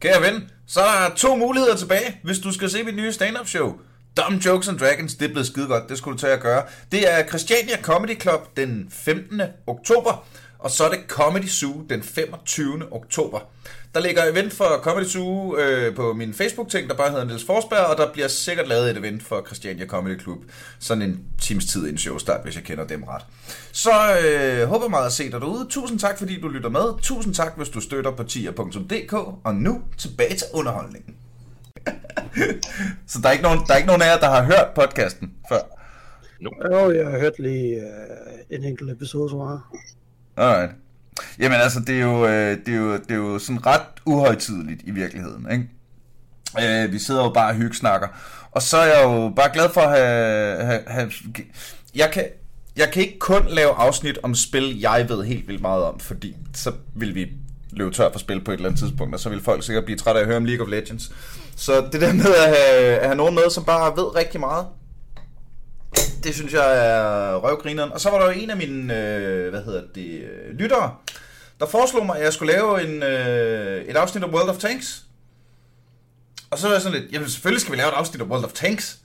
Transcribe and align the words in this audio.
Kære 0.00 0.22
ven, 0.22 0.50
så 0.66 0.80
er 0.80 1.08
der 1.08 1.14
to 1.14 1.36
muligheder 1.36 1.76
tilbage, 1.76 2.20
hvis 2.22 2.38
du 2.38 2.52
skal 2.52 2.70
se 2.70 2.82
mit 2.82 2.96
nye 2.96 3.12
stand-up 3.12 3.48
show. 3.48 3.72
Dumb 4.16 4.44
Jokes 4.46 4.68
and 4.68 4.78
Dragons, 4.78 5.14
det 5.14 5.24
er 5.24 5.28
blevet 5.28 5.46
skide 5.46 5.66
godt, 5.66 5.88
det 5.88 5.98
skulle 5.98 6.16
du 6.16 6.20
tage 6.20 6.32
at 6.32 6.40
gøre. 6.40 6.62
Det 6.92 7.12
er 7.12 7.26
Christiania 7.26 7.82
Comedy 7.82 8.20
Club 8.20 8.56
den 8.56 8.86
15. 8.90 9.42
oktober, 9.66 10.26
og 10.60 10.70
så 10.70 10.84
er 10.84 10.90
det 10.90 11.00
Comedy 11.08 11.46
Zoo 11.48 11.82
den 11.88 12.02
25. 12.02 12.92
oktober. 12.92 13.40
Der 13.94 14.00
ligger 14.00 14.24
event 14.24 14.52
for 14.52 14.80
Comedy 14.82 15.04
Zoo 15.04 15.56
øh, 15.56 15.94
på 15.94 16.12
min 16.12 16.34
Facebook-ting, 16.34 16.88
der 16.88 16.94
bare 16.94 17.10
hedder 17.10 17.24
Niels 17.24 17.44
Forsberg, 17.44 17.86
og 17.86 17.96
der 17.96 18.12
bliver 18.12 18.28
sikkert 18.28 18.68
lavet 18.68 18.90
et 18.90 18.96
event 18.96 19.22
for 19.22 19.42
Christiania 19.46 19.86
Comedy 19.86 20.20
Club. 20.20 20.38
Sådan 20.78 21.02
en 21.02 21.24
times 21.40 21.66
tid 21.66 21.80
inden 21.80 21.98
showstart, 21.98 22.40
hvis 22.42 22.56
jeg 22.56 22.64
kender 22.64 22.86
dem 22.86 23.02
ret. 23.02 23.22
Så 23.72 23.90
øh, 24.24 24.68
håber 24.68 24.88
meget 24.88 25.06
at 25.06 25.12
se 25.12 25.30
dig 25.30 25.40
derude. 25.40 25.66
Tusind 25.70 25.98
tak, 25.98 26.18
fordi 26.18 26.40
du 26.40 26.48
lytter 26.48 26.70
med. 26.70 27.02
Tusind 27.02 27.34
tak, 27.34 27.56
hvis 27.56 27.68
du 27.68 27.80
støtter 27.80 28.10
på 28.10 28.24
tier.dk. 28.24 29.12
Og 29.44 29.54
nu 29.54 29.82
tilbage 29.98 30.36
til 30.36 30.46
underholdningen. 30.52 31.14
Så 33.06 33.18
der 33.22 33.28
er, 33.28 33.32
ikke 33.32 33.44
nogen, 33.44 33.60
der 33.66 33.72
er 33.72 33.76
ikke 33.76 33.86
nogen 33.86 34.02
af 34.02 34.06
jer, 34.06 34.18
der 34.18 34.30
har 34.30 34.42
hørt 34.42 34.68
podcasten 34.74 35.32
før? 35.48 35.60
Jo, 36.40 36.90
jeg 36.90 37.06
har 37.06 37.18
hørt 37.18 37.38
lige 37.38 37.74
øh, 37.76 38.56
en 38.58 38.64
enkelt 38.64 38.90
episode, 38.90 39.30
tror 39.30 39.50
jeg. 39.50 39.80
Alright. 40.36 40.70
Jamen 41.38 41.60
altså, 41.60 41.80
det 41.80 41.96
er 41.96 42.02
jo, 42.02 42.26
øh, 42.26 42.58
det 42.66 42.74
er 42.74 42.78
jo, 42.78 42.92
det 42.92 43.10
er 43.10 43.14
jo 43.14 43.38
sådan 43.38 43.66
ret 43.66 43.82
uhøjtideligt 44.06 44.80
i 44.84 44.90
virkeligheden, 44.90 45.46
ikke? 45.52 46.84
Øh, 46.84 46.92
vi 46.92 46.98
sidder 46.98 47.24
jo 47.24 47.30
bare 47.30 47.50
og 47.50 47.54
hyggesnakker. 47.54 48.08
Og 48.50 48.62
så 48.62 48.76
er 48.76 48.86
jeg 48.86 49.04
jo 49.04 49.32
bare 49.36 49.50
glad 49.52 49.68
for 49.74 49.80
at 49.80 49.98
have... 49.98 50.64
have, 50.64 50.82
have 50.86 51.12
jeg, 51.94 52.10
kan, 52.12 52.24
jeg 52.76 52.90
kan 52.92 53.02
ikke 53.02 53.18
kun 53.18 53.46
lave 53.48 53.70
afsnit 53.70 54.18
om 54.22 54.34
spil, 54.34 54.80
jeg 54.80 55.06
ved 55.08 55.24
helt 55.24 55.48
vildt 55.48 55.62
meget 55.62 55.82
om, 55.82 56.00
fordi 56.00 56.36
så 56.54 56.72
vil 56.94 57.14
vi 57.14 57.32
løbe 57.72 57.90
tør 57.90 58.12
for 58.12 58.18
spil 58.18 58.44
på 58.44 58.50
et 58.50 58.56
eller 58.56 58.68
andet 58.68 58.80
tidspunkt, 58.80 59.14
og 59.14 59.20
så 59.20 59.28
vil 59.28 59.42
folk 59.42 59.64
sikkert 59.64 59.84
blive 59.84 59.98
trætte 59.98 60.18
af 60.18 60.22
at 60.22 60.26
høre 60.26 60.36
om 60.36 60.44
League 60.44 60.66
of 60.66 60.70
Legends. 60.70 61.12
Så 61.56 61.88
det 61.92 62.00
der 62.00 62.12
med 62.12 62.34
at 62.34 62.56
have, 62.56 62.98
at 62.98 63.06
have 63.06 63.16
nogen 63.16 63.34
med, 63.34 63.50
som 63.50 63.64
bare 63.64 63.96
ved 63.96 64.16
rigtig 64.16 64.40
meget, 64.40 64.66
det 66.24 66.34
synes 66.34 66.52
jeg 66.52 66.86
er 66.86 67.36
røvgrineren. 67.36 67.92
Og 67.92 68.00
så 68.00 68.10
var 68.10 68.18
der 68.18 68.26
jo 68.26 68.40
en 68.40 68.50
af 68.50 68.56
mine, 68.56 68.96
øh, 68.96 69.50
hvad 69.50 69.64
hedder 69.64 69.82
det, 69.94 70.20
øh, 70.20 70.58
lyttere, 70.58 70.94
der 71.60 71.66
foreslog 71.66 72.06
mig, 72.06 72.18
at 72.18 72.24
jeg 72.24 72.32
skulle 72.32 72.52
lave 72.52 72.88
en, 72.88 73.02
øh, 73.02 73.84
et 73.84 73.96
afsnit 73.96 74.24
om 74.24 74.34
World 74.34 74.48
of 74.48 74.58
Tanks. 74.58 75.04
Og 76.50 76.58
så 76.58 76.66
var 76.66 76.74
jeg 76.74 76.82
sådan 76.82 77.00
lidt, 77.00 77.12
jamen 77.12 77.28
selvfølgelig 77.28 77.60
skal 77.60 77.72
vi 77.72 77.78
lave 77.78 77.88
et 77.88 77.94
afsnit 77.94 78.22
om 78.22 78.30
World 78.30 78.44
of 78.44 78.52
Tanks. 78.52 78.98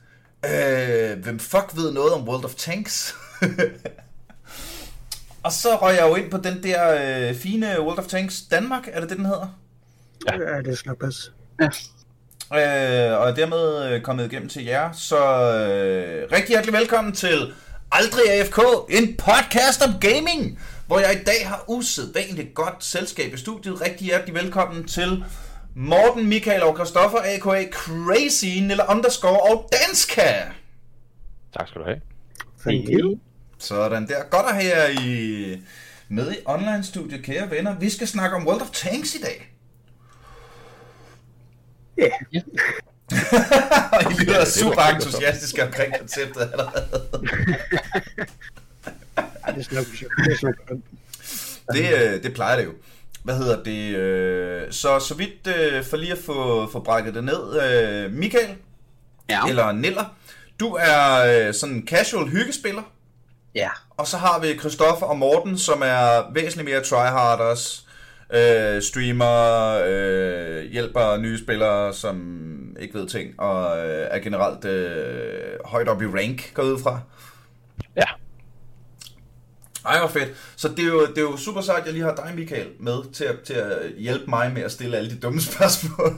Øh, 0.46 1.24
hvem 1.24 1.40
fuck 1.40 1.76
ved 1.76 1.92
noget 1.92 2.14
om 2.14 2.28
World 2.28 2.46
of 2.46 2.56
Tanks? 2.56 3.16
og 5.44 5.52
så 5.52 5.76
røg 5.76 5.96
jeg 5.96 6.10
jo 6.10 6.16
ind 6.16 6.32
på 6.32 6.38
den 6.38 6.64
der 6.64 7.30
øh, 7.30 7.36
fine 7.36 7.76
World 7.80 8.00
of 8.00 8.08
Tanks 8.08 8.42
Danmark, 8.42 8.88
er 8.92 9.00
det 9.00 9.10
det, 9.10 9.18
den 9.18 9.26
hedder? 9.26 9.60
Ja, 10.32 10.56
ja 10.56 10.62
det 10.62 10.78
skal 10.78 10.96
passe. 10.96 11.32
Ja. 11.62 11.70
Øh, 12.54 13.20
og 13.20 13.30
er 13.30 13.34
dermed 13.36 13.92
øh, 13.92 14.02
kommet 14.02 14.32
igennem 14.32 14.50
til 14.50 14.66
jer. 14.66 14.92
Så 14.92 15.18
øh, 15.18 16.32
rigtig 16.32 16.50
hjertelig 16.50 16.74
velkommen 16.74 17.14
til 17.14 17.54
Aldrig 17.92 18.30
AFK, 18.30 18.60
en 18.90 19.18
podcast 19.18 19.82
om 19.88 19.94
gaming, 20.02 20.60
hvor 20.88 21.00
jeg 21.00 21.14
i 21.22 21.24
dag 21.24 21.48
har 21.48 21.66
usædvanligt 21.68 22.54
godt 22.54 22.84
selskab 22.84 23.34
i 23.34 23.38
studiet. 23.38 23.82
Rigtig 23.82 24.06
hjertelig 24.06 24.36
velkommen 24.36 24.88
til 24.88 25.24
Morten, 25.76 26.28
Michael 26.28 26.64
og 26.64 26.76
Christoffer, 26.76 27.18
a.k.a. 27.18 27.66
Crazy, 27.72 28.46
eller 28.46 28.92
underscore 28.92 29.40
og 29.40 29.70
Danska. 29.72 30.42
Tak 31.58 31.68
skal 31.68 31.82
du 31.82 31.86
have. 31.86 32.02
Thank 32.62 32.90
you. 32.90 33.20
Sådan 33.60 34.08
der. 34.08 34.24
Godt 34.30 34.46
at 34.46 34.56
have 34.56 34.78
jer 34.78 35.02
i, 35.02 35.62
med 36.10 36.32
i 36.32 36.36
online-studiet, 36.46 37.24
kære 37.24 37.52
venner. 37.52 37.80
Vi 37.80 37.90
skal 37.90 38.08
snakke 38.08 38.36
om 38.36 38.48
World 38.48 38.62
of 38.62 38.70
Tanks 38.70 39.16
i 39.16 39.22
dag. 39.22 39.55
Ja. 41.98 42.10
og 43.94 44.12
I 44.12 44.16
lyder 44.24 44.46
super 44.46 44.82
entusiastiske 44.82 45.64
omkring 45.64 45.94
konceptet 46.00 46.42
allerede. 46.52 46.84
Ej, 49.44 49.52
det 49.56 49.72
nok. 49.72 49.86
Det, 51.74 51.94
øh, 51.94 52.24
det 52.24 52.34
plejer 52.34 52.58
det 52.58 52.66
jo. 52.66 52.72
Hvad 53.24 53.38
hedder 53.38 53.64
det? 53.64 53.96
øh, 53.96 54.72
Så 54.72 55.00
så 55.00 55.14
vidt 55.14 55.48
øh, 55.58 55.86
for 55.86 55.98
lige 55.98 56.12
at 56.12 56.18
få, 56.26 56.70
få 56.72 56.80
brækket 56.80 57.14
det 57.14 57.24
ned. 57.24 57.62
øh, 57.64 58.12
Michael, 58.14 58.56
Ja. 59.30 59.40
eller 59.50 59.72
Niller, 59.72 60.16
du 60.60 60.74
er 60.80 61.16
øh, 61.48 61.54
sådan 61.54 61.76
en 61.76 61.88
casual 61.88 62.28
hyggespiller. 62.30 62.82
Ja. 63.56 63.70
Og 63.90 64.08
så 64.08 64.18
har 64.18 64.40
vi 64.40 64.60
Christoffer 64.60 65.06
og 65.06 65.18
Morten, 65.18 65.58
som 65.58 65.82
er 65.86 66.34
væsentligt 66.34 66.70
mere 66.70 66.84
tryharders, 66.84 67.85
øh, 68.36 68.82
streamer, 68.82 69.82
øh, 69.88 70.72
hjælper 70.72 71.18
nye 71.18 71.38
spillere, 71.38 71.94
som 71.94 72.78
ikke 72.80 73.00
ved 73.00 73.08
ting, 73.08 73.40
og 73.40 73.88
øh, 73.88 74.08
er 74.12 74.20
generelt 74.20 74.66
øh, 74.66 75.60
højt 75.66 75.88
op 75.88 76.02
i 76.02 76.06
rank, 76.06 76.54
går 76.54 76.64
ud 76.64 76.80
fra. 76.80 77.00
Ja, 77.96 78.06
Ej, 79.86 80.00
hvor 80.00 80.08
fedt. 80.08 80.30
Så 80.56 80.68
det 80.68 80.80
er, 80.80 80.88
jo, 80.88 81.06
det 81.06 81.18
er 81.18 81.22
jo 81.22 81.38
super 81.38 81.62
sejt, 81.62 81.80
at 81.80 81.86
jeg 81.86 81.94
lige 81.94 82.04
har 82.04 82.16
dig, 82.16 82.34
Michael, 82.36 82.68
med 82.80 83.14
til 83.14 83.24
at, 83.24 83.40
til 83.46 83.54
at 83.54 83.92
hjælpe 83.98 84.26
mig 84.28 84.52
med 84.54 84.62
at 84.62 84.72
stille 84.72 84.98
alle 84.98 85.10
de 85.10 85.20
dumme 85.20 85.42
spørgsmål. 85.52 86.18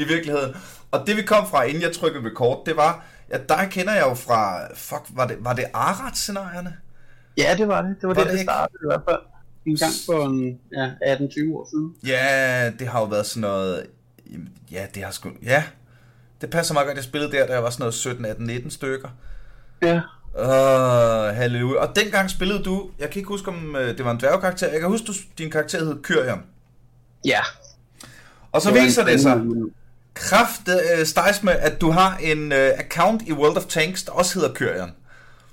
I 0.00 0.04
virkeligheden. 0.04 0.54
Og 0.90 1.06
det 1.06 1.16
vi 1.16 1.22
kom 1.22 1.48
fra, 1.48 1.62
inden 1.62 1.82
jeg 1.82 1.92
trykkede 1.92 2.30
record, 2.30 2.62
det 2.66 2.76
var, 2.76 3.04
at 3.30 3.48
dig 3.48 3.68
kender 3.70 3.92
jeg 3.92 4.02
jo 4.02 4.14
fra, 4.14 4.68
fuck, 4.74 5.02
var 5.08 5.26
det, 5.26 5.36
var 5.40 5.52
det 5.52 5.64
Arat-scenarierne? 5.74 6.76
Ja, 7.36 7.54
det 7.58 7.68
var 7.68 7.82
det. 7.82 7.96
Det 8.00 8.08
var, 8.08 8.14
Var 8.14 8.22
det, 8.22 8.30
det 8.30 8.38
det 8.38 8.46
startede 8.46 8.78
i 8.82 8.86
hvert 8.86 9.02
fald. 9.08 9.20
En 9.68 9.76
gang 9.76 9.92
for 10.06 10.26
en, 10.26 10.60
ja, 10.72 11.14
18-20 11.16 11.54
år 11.54 11.68
siden. 11.70 11.94
Ja, 12.06 12.70
det 12.78 12.88
har 12.88 13.00
jo 13.00 13.06
været 13.06 13.26
sådan 13.26 13.40
noget, 13.40 13.86
ja, 14.72 14.86
det 14.94 15.04
har 15.04 15.10
sgu, 15.10 15.30
ja, 15.42 15.64
det 16.40 16.50
passer 16.50 16.74
meget 16.74 16.86
godt, 16.86 16.96
jeg 16.96 17.04
spillede 17.04 17.32
der, 17.32 17.46
da 17.46 17.52
jeg 17.52 17.62
var 17.62 17.70
sådan 17.70 17.82
noget 17.82 17.94
17, 17.94 18.24
18, 18.24 18.46
19 18.46 18.70
stykker. 18.70 19.08
Ja. 19.82 20.00
Åh, 20.38 21.36
halleluja. 21.36 21.80
Og 21.80 21.96
dengang 21.96 22.30
spillede 22.30 22.62
du, 22.62 22.90
jeg 22.98 23.10
kan 23.10 23.20
ikke 23.20 23.28
huske, 23.28 23.48
om 23.48 23.76
øh, 23.76 23.96
det 23.96 24.04
var 24.04 24.10
en 24.10 24.20
dværgkarakter, 24.20 24.68
jeg 24.68 24.80
kan 24.80 24.88
huske, 24.88 25.06
du, 25.06 25.12
din 25.38 25.50
karakter 25.50 25.84
hed 25.84 26.02
Kyrion. 26.02 26.42
Ja. 27.24 27.40
Og 28.52 28.62
så 28.62 28.70
var 28.70 28.84
viser 28.84 29.04
det 29.04 29.20
sig, 29.20 29.42
kraft 30.14 30.68
øh, 30.68 31.06
stejs 31.06 31.42
med, 31.42 31.52
at 31.52 31.80
du 31.80 31.90
har 31.90 32.16
en 32.16 32.52
øh, 32.52 32.70
account 32.78 33.22
i 33.26 33.32
World 33.32 33.56
of 33.56 33.64
Tanks, 33.64 34.02
der 34.02 34.12
også 34.12 34.34
hedder 34.34 34.54
Kyrion. 34.54 34.90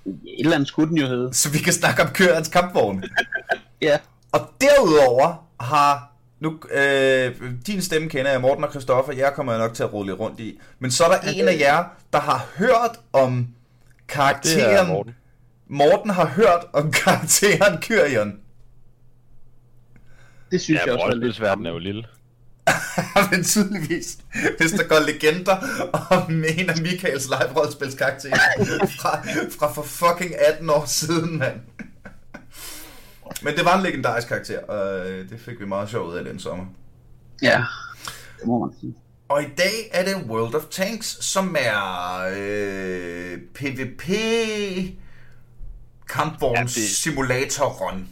Et 0.06 0.16
eller 0.40 0.56
andet 0.56 0.68
skulle 0.68 0.90
den 0.90 0.98
jo 0.98 1.08
hedde. 1.08 1.34
Så 1.34 1.50
vi 1.50 1.58
kan 1.58 1.74
snakke 1.74 2.02
om 2.02 2.10
Kyrions 2.10 2.48
kampvogn. 2.48 3.04
Ja. 3.86 3.98
Og 4.32 4.40
derudover 4.62 5.48
har... 5.60 6.12
Nu, 6.40 6.60
øh, 6.72 7.36
din 7.68 7.82
stemme 7.82 8.10
kender 8.10 8.32
jeg, 8.32 8.42
Morten 8.42 8.64
og 8.64 8.70
Christoffer, 8.70 9.14
jer 9.14 9.30
kommer 9.30 9.54
jeg 9.54 9.60
nok 9.62 9.74
til 9.74 9.84
at 9.84 9.94
rulle 9.94 10.12
lidt 10.12 10.20
rundt 10.20 10.40
i. 10.40 10.60
Men 10.80 10.92
så 10.92 11.04
er 11.06 11.10
der 11.10 11.32
en 11.32 11.48
af 11.48 11.60
jer, 11.60 11.84
der 12.14 12.20
har 12.20 12.46
hørt 12.56 13.00
om 13.14 13.36
det 13.38 13.48
karakteren... 14.08 14.76
er 14.88 14.88
Morten. 14.94 15.16
Morten 15.70 16.10
har 16.10 16.26
hørt 16.28 16.66
om 16.74 16.92
karakteren 16.92 17.82
Kyrion. 17.82 18.34
Det 20.52 20.62
synes 20.62 20.80
Ja, 20.80 20.86
jeg 20.86 20.94
også 20.94 21.06
lidt. 21.06 21.14
rollespilsverdenen 21.14 21.66
er 21.66 21.72
jo 21.72 21.78
lille. 21.80 22.04
Men 23.32 23.44
tydeligvis, 23.44 24.18
hvis 24.60 24.72
der 24.72 24.88
går 24.88 25.00
legender 25.06 25.56
om 26.12 26.32
en 26.58 26.70
af 26.70 26.82
Michaels 26.82 27.26
live-rollespilskarakterer 27.28 28.38
fra, 29.00 29.22
fra 29.60 29.72
for 29.72 29.84
fucking 29.84 30.32
18 30.48 30.70
år 30.70 30.86
siden, 30.86 31.38
mand. 31.38 31.60
Men 33.46 33.56
det 33.56 33.66
var 33.66 33.78
en 33.78 33.84
legendarisk 33.84 34.28
karakter, 34.28 34.60
og 34.64 35.10
øh, 35.10 35.30
det 35.30 35.40
fik 35.40 35.60
vi 35.60 35.66
meget 35.66 35.90
sjov 35.90 36.08
ud 36.08 36.16
af 36.16 36.26
den 36.26 36.40
sommer. 36.40 36.66
Ja. 37.42 37.64
Det 38.40 38.48
må 38.48 38.66
man 38.66 38.76
sige. 38.80 38.94
Og 39.30 39.42
i 39.42 39.48
dag 39.58 39.90
er 39.94 40.04
det 40.06 40.16
World 40.30 40.56
of 40.56 40.64
Tanks, 40.72 41.26
som 41.26 41.56
er 41.60 41.80
øh, 42.38 43.38
PvP 43.54 44.04
kampvogns 46.10 46.78
Ja, 46.78 46.82
det- 46.82 46.90
simulator 46.90 47.66
run. 47.66 48.08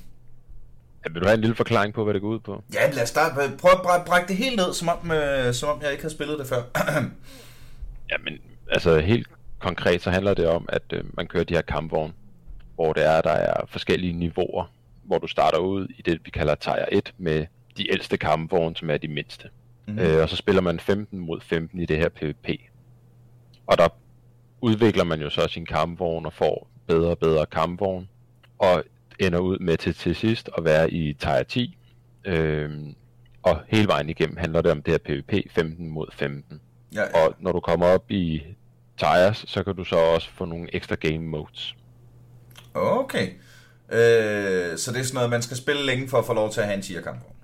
Ja, 1.05 1.09
vil 1.13 1.21
du 1.21 1.25
have 1.25 1.33
en 1.35 1.41
lille 1.41 1.55
forklaring 1.55 1.93
på, 1.93 2.03
hvad 2.03 2.13
det 2.13 2.21
går 2.21 2.29
ud 2.29 2.39
på? 2.39 2.63
Ja, 2.73 2.91
lad 2.91 3.03
os 3.03 3.09
starte. 3.09 3.35
Prøv 3.57 3.71
at 3.71 3.77
bræ- 3.77 4.05
brække 4.05 4.27
det 4.27 4.35
helt 4.37 4.55
ned, 4.55 4.73
som 4.73 4.87
om, 4.89 5.11
øh, 5.11 5.53
som 5.53 5.69
om 5.69 5.81
jeg 5.81 5.91
ikke 5.91 6.03
har 6.03 6.09
spillet 6.09 6.39
det 6.39 6.47
før. 6.47 6.61
Ja, 8.11 8.15
men 8.23 8.33
altså 8.71 8.99
helt 8.99 9.27
konkret 9.59 10.01
så 10.01 10.09
handler 10.11 10.33
det 10.33 10.47
om, 10.47 10.65
at 10.69 10.81
øh, 10.93 11.03
man 11.13 11.27
kører 11.27 11.43
de 11.43 11.53
her 11.53 11.61
kampvogne, 11.61 12.13
hvor 12.75 12.93
det 12.93 13.05
er, 13.05 13.21
der 13.21 13.29
er 13.31 13.65
forskellige 13.69 14.13
niveauer, 14.13 14.65
hvor 15.03 15.17
du 15.17 15.27
starter 15.27 15.57
ud 15.57 15.87
i 15.97 16.01
det, 16.01 16.21
vi 16.25 16.29
kalder 16.29 16.55
Tier 16.55 16.85
1, 16.91 17.13
med 17.17 17.45
de 17.77 17.91
ældste 17.91 18.17
kampvogne, 18.17 18.75
som 18.75 18.89
er 18.89 18.97
de 18.97 19.07
mindste. 19.07 19.49
Mm. 19.87 19.99
Øh, 19.99 20.21
og 20.21 20.29
så 20.29 20.35
spiller 20.35 20.61
man 20.61 20.79
15 20.79 21.19
mod 21.19 21.41
15 21.41 21.79
i 21.79 21.85
det 21.85 21.97
her 21.97 22.09
PvP. 22.09 22.49
Og 23.67 23.77
der 23.77 23.87
udvikler 24.61 25.03
man 25.03 25.21
jo 25.21 25.29
så 25.29 25.47
sin 25.47 25.65
kampvogn 25.65 26.25
og 26.25 26.33
får 26.33 26.67
bedre 26.87 27.09
og 27.09 27.19
bedre 27.19 27.45
kampvogn, 27.45 28.09
og 28.59 28.83
ender 29.19 29.39
ud 29.39 29.59
med 29.59 29.77
til, 29.77 29.93
til 29.93 30.15
sidst 30.15 30.49
at 30.57 30.63
være 30.63 30.91
i 30.91 31.13
Tier 31.13 31.43
10. 31.43 31.77
Øhm, 32.25 32.95
og 33.43 33.61
hele 33.67 33.87
vejen 33.87 34.09
igennem 34.09 34.37
handler 34.37 34.61
det 34.61 34.71
om 34.71 34.81
det 34.81 34.91
her 34.91 34.97
PvP 34.97 35.51
15 35.51 35.89
mod 35.89 36.07
15. 36.11 36.61
ja, 36.93 37.01
ja. 37.01 37.25
Og 37.25 37.35
når 37.39 37.51
du 37.51 37.59
kommer 37.59 37.85
op 37.85 38.11
i 38.11 38.43
tires, 38.97 39.45
så 39.47 39.63
kan 39.63 39.75
du 39.75 39.83
så 39.83 39.95
også 39.95 40.29
få 40.29 40.45
nogle 40.45 40.75
ekstra 40.75 40.95
game 40.95 41.19
modes. 41.19 41.75
Okay. 42.73 43.27
Øh, 43.91 44.77
så 44.77 44.91
det 44.91 44.99
er 44.99 45.03
sådan 45.03 45.13
noget, 45.13 45.29
man 45.29 45.41
skal 45.41 45.57
spille 45.57 45.85
længe 45.85 46.09
for 46.09 46.17
at 46.17 46.25
få 46.25 46.33
lov 46.33 46.51
til 46.51 46.59
at 46.61 46.65
have 46.67 46.75
en 46.75 46.81
tier 46.81 47.01
kampvogn. 47.01 47.35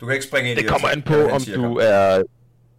Du 0.00 0.06
kan 0.06 0.14
ikke 0.14 0.26
springe 0.26 0.50
ind 0.50 0.58
i 0.58 0.62
Det 0.62 0.70
kommer 0.70 0.88
an 0.88 1.02
på, 1.02 1.14
om 1.14 1.40
du 1.54 1.76
er 1.82 2.22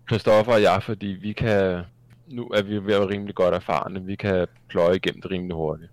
Christoffer 0.10 0.54
og 0.54 0.62
jeg, 0.62 0.84
fordi 0.84 1.08
vi 1.08 1.34
kan... 1.34 1.82
Nu 2.28 2.44
er 2.48 2.62
vi 2.62 2.70
ved 2.72 2.78
at 2.78 2.88
være 2.88 3.08
rimelig 3.08 3.36
godt 3.36 3.56
erfarne. 3.56 4.04
Vi 4.06 4.16
kan 4.16 4.48
pløje 4.70 4.96
igennem 4.96 5.22
det 5.22 5.32
rimelig 5.32 5.56
hurtigt. 5.56 5.92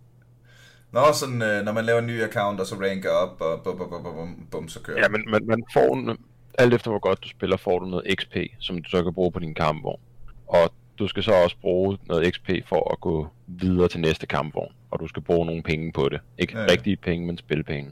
Nå, 0.93 1.01
sådan, 1.15 1.43
øh, 1.43 1.65
når 1.65 1.73
man 1.73 1.85
laver 1.85 1.99
en 1.99 2.07
ny 2.07 2.23
account, 2.23 2.61
og 2.61 2.67
så 2.67 2.75
ranker 2.75 3.11
op, 3.11 3.41
og 3.41 3.61
bum, 3.65 3.77
bum, 3.79 3.89
bum, 3.91 4.03
bum, 4.03 4.47
bum, 4.51 4.69
så 4.69 4.81
kører 4.81 4.99
Ja, 4.99 5.09
men 5.09 5.25
man, 5.31 5.47
man 5.47 5.63
får... 5.73 5.97
en- 5.97 6.19
Alt 6.59 6.75
efter 6.75 6.91
hvor 6.91 6.99
godt 6.99 7.25
du 7.25 7.29
spiller, 7.29 7.57
får 7.57 7.79
du 7.79 7.87
noget 7.87 8.05
XP, 8.21 8.37
som 8.59 8.83
du 8.83 8.91
så 8.91 9.03
kan 9.03 9.15
bruge 9.15 9.33
på 9.33 9.39
din 9.39 9.55
kampvogn. 9.55 10.01
Og 10.49 10.73
du 11.01 11.09
skal 11.09 11.23
så 11.23 11.33
også 11.33 11.57
bruge 11.61 11.99
noget 12.09 12.35
XP 12.35 12.51
for 12.69 12.93
at 12.93 13.01
gå 13.01 13.29
videre 13.47 13.89
til 13.89 14.01
næste 14.01 14.27
kampvogn. 14.27 14.73
Og 14.91 15.01
du 15.01 15.09
skal 15.09 15.23
bruge 15.23 15.47
nogle 15.47 15.63
penge 15.63 15.93
på 15.93 16.09
det. 16.09 16.21
Ikke 16.39 16.53
Ja, 16.53 16.59
ja. 16.59 16.65
ja. 16.65 16.71
rigtige 16.73 16.97
penge, 16.97 17.27
men 17.27 17.39
spilpenge. 17.39 17.91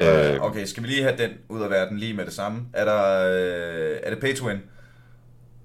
Øh, 0.00 0.40
okay, 0.40 0.64
skal 0.64 0.82
vi 0.82 0.88
lige 0.88 1.02
have 1.02 1.16
den 1.16 1.30
ud 1.48 1.62
af 1.62 1.70
verden 1.70 1.98
lige 1.98 2.14
med 2.14 2.24
det 2.24 2.32
samme? 2.32 2.66
Er, 2.72 2.84
der, 2.84 3.28
øh, 3.28 3.96
er 4.02 4.10
det 4.10 4.20
pay 4.20 4.34
to 4.36 4.46
win? 4.46 4.58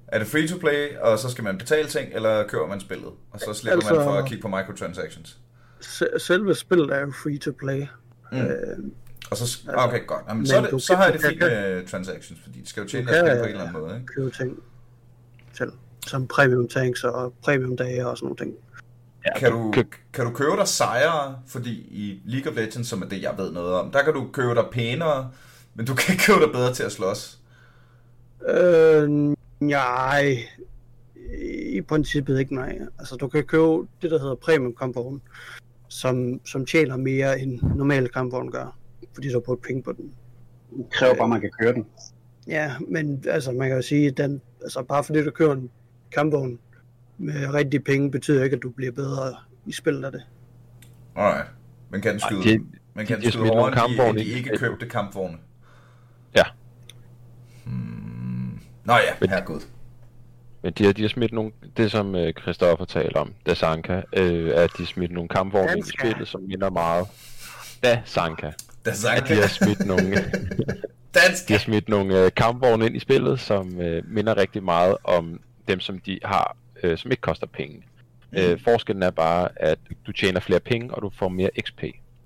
Er 0.08 0.18
det 0.20 0.28
free 0.28 0.48
to 0.48 0.58
play, 0.58 0.98
og 1.02 1.20
så 1.20 1.30
skal 1.30 1.44
man 1.44 1.58
betale 1.58 1.88
ting, 1.88 2.10
eller 2.14 2.48
køber 2.48 2.68
man 2.68 2.80
spillet? 2.80 3.10
Og 3.32 3.40
så 3.40 3.54
slipper 3.54 3.76
altså... 3.76 3.90
man 3.94 4.00
Altså- 4.00 4.12
for 4.12 4.18
at 4.18 4.26
kigge 4.30 4.42
på 4.42 4.48
microtransactions. 4.48 5.40
Se- 5.82 6.08
Selve 6.20 6.56
spillet 6.56 6.92
er 6.92 7.00
jo 7.00 7.12
free 7.24 7.38
to 7.38 7.52
play. 7.60 7.86
Mm. 8.32 8.38
Øh, 8.38 8.78
Og 9.32 9.38
så, 9.38 9.60
okay, 9.76 10.06
godt. 10.08 10.22
Jamen, 10.30 10.38
men 10.40 10.48
så, 10.48 10.58
er 10.58 10.62
det, 10.62 10.82
så 10.82 10.96
har 10.96 11.04
jeg 11.04 11.14
det 11.14 11.22
fint 11.22 11.40
med 11.40 11.88
transactions, 11.88 12.42
fordi 12.44 12.60
det 12.60 12.70
skal 12.70 12.82
jo 12.84 12.90
tjene 12.90 13.08
Du 13.08 13.12
deres 13.14 13.24
penge 13.30 13.40
på 13.40 13.44
en 13.46 13.50
eller 13.50 13.64
øh, 13.64 13.68
anden 13.70 13.82
måde, 13.82 13.96
ikke? 13.96 14.08
købe 14.08 14.30
ting 14.32 14.60
til. 15.54 15.72
Som 16.08 16.28
premium 16.28 16.68
tanks 16.68 17.04
og 17.04 17.34
premium 17.44 17.78
dage 17.78 18.08
og 18.08 18.18
sådan 18.18 18.26
nogle 18.26 18.38
ting. 18.38 18.56
Kan 19.36 19.52
du, 19.52 19.72
kan- 20.14 20.26
du 20.26 20.32
købe 20.32 20.56
dig 20.58 20.68
sejre, 20.68 21.38
fordi 21.48 21.70
i 21.72 22.22
League 22.26 22.52
of 22.52 22.58
Legends, 22.58 22.88
som 22.88 23.02
er 23.02 23.08
det, 23.08 23.22
jeg 23.22 23.34
ved 23.38 23.52
noget 23.52 23.74
om, 23.74 23.92
der 23.92 24.04
kan 24.04 24.14
du 24.14 24.28
købe 24.34 24.56
dig 24.56 24.66
pænere, 24.72 25.32
men 25.76 25.86
du 25.86 25.96
kan 25.96 26.14
ikke 26.14 26.24
købe 26.24 26.40
dig 26.40 26.52
bedre 26.52 26.74
til 26.74 26.84
at 26.84 26.92
slås. 26.92 27.40
Øh, 28.50 29.10
nej. 29.60 30.38
I 31.74 31.82
princippet 31.82 32.40
ikke, 32.40 32.56
nej. 32.56 32.80
Altså, 33.00 33.16
du 33.16 33.28
kan 33.28 33.44
købe 33.44 33.88
det, 34.02 34.12
der 34.12 34.20
hedder 34.20 34.36
premium 34.36 34.76
kampvogn, 34.76 35.22
som, 35.88 36.42
som 36.46 36.66
tjener 36.66 36.98
mere 36.98 37.40
end 37.40 37.60
normale 37.76 38.08
kampvogn 38.08 38.52
gør, 38.52 38.78
fordi 39.14 39.28
du 39.28 39.34
har 39.34 39.40
brugt 39.40 39.62
penge 39.62 39.84
på 39.84 39.92
den. 39.92 40.12
Det 40.78 40.86
kræver 40.92 41.14
bare, 41.16 41.24
at 41.24 41.30
man 41.30 41.42
kan 41.42 41.52
køre 41.62 41.74
den. 41.74 41.86
Ja, 42.48 42.74
men 42.88 43.24
altså, 43.28 43.52
man 43.52 43.68
kan 43.68 43.76
jo 43.76 43.82
sige, 43.82 44.08
at 44.08 44.18
den, 44.18 44.42
altså, 44.64 44.84
bare 44.84 45.04
fordi 45.04 45.24
du 45.24 45.32
kører 45.32 45.54
en 45.54 45.70
kampvogn 46.12 46.60
med 47.18 47.54
rigtige 47.54 47.80
penge, 47.80 48.12
betyder 48.12 48.44
ikke, 48.44 48.56
at 48.56 48.64
du 48.64 48.70
bliver 48.70 48.92
bedre 48.92 49.36
i 49.66 49.72
spillet 49.72 50.04
af 50.06 50.12
det. 50.12 50.22
Alright. 51.16 51.48
Men 51.90 52.02
kan 52.02 52.12
den 52.14 52.22
Ej, 52.24 52.30
skyde, 52.30 52.44
det- 52.44 52.66
men 52.94 53.06
kan 53.06 53.18
de- 53.22 53.26
de 53.26 53.32
skyde 53.32 53.46
de, 53.46 53.72
kampvogne 53.74 54.10
end 54.10 54.18
de 54.30 54.34
i 54.34 54.38
ikke 54.38 54.58
købte 54.58 54.86
kampvogne? 54.86 55.38
Ja. 56.36 56.44
Hmm. 57.66 58.60
Nå 58.86 58.94
ja, 58.94 59.00
Men- 59.22 59.30
herregud. 59.30 59.60
Men 60.64 60.74
de 60.74 60.86
har, 60.86 60.94
de 60.94 61.02
har 61.02 61.10
smidt 61.10 61.32
nogle, 61.34 61.52
det 61.78 61.92
som 61.92 62.16
øh, 62.16 62.34
Christoffer 62.42 62.86
taler 62.86 63.20
om, 63.20 63.34
da 63.46 63.54
Sanka, 63.54 64.02
øh, 64.14 64.52
at 64.56 64.70
de 64.78 64.86
smidt 64.86 65.12
nogle 65.12 65.30
kampvogne 65.30 65.72
ind 65.78 65.86
i 65.88 65.92
spillet, 66.00 66.28
som 66.28 66.42
minder 66.42 66.70
meget. 66.70 67.08
Da 67.84 68.02
Sanka. 68.06 68.52
Der 68.86 68.92
At 69.16 69.28
de 69.30 69.34
har 69.34 69.48
smidt 69.48 69.86
nogle, 69.86 70.16
Dansk. 71.14 71.48
de 71.48 71.54
har 71.54 71.60
smidt 71.60 71.90
nogle 71.90 72.26
øh, 72.26 72.32
kampvogne 72.38 72.86
ind 72.86 72.96
i 72.96 73.00
spillet, 73.00 73.40
som 73.40 73.82
øh, 73.82 74.04
minder 74.08 74.38
rigtig 74.38 74.64
meget 74.64 74.98
om 75.04 75.40
dem, 75.70 75.80
som 75.80 76.00
de 76.00 76.20
har, 76.24 76.58
øh, 76.84 76.98
som 76.98 77.12
ikke 77.12 77.22
koster 77.22 77.48
penge. 77.48 77.84
Mm. 78.32 78.38
Øh, 78.38 78.60
forskellen 78.64 79.04
er 79.04 79.12
bare, 79.12 79.50
at 79.56 79.80
du 80.08 80.12
tjener 80.12 80.40
flere 80.40 80.60
penge, 80.60 80.94
og 80.94 81.02
du 81.02 81.12
får 81.20 81.30
mere 81.30 81.50
XP 81.62 81.84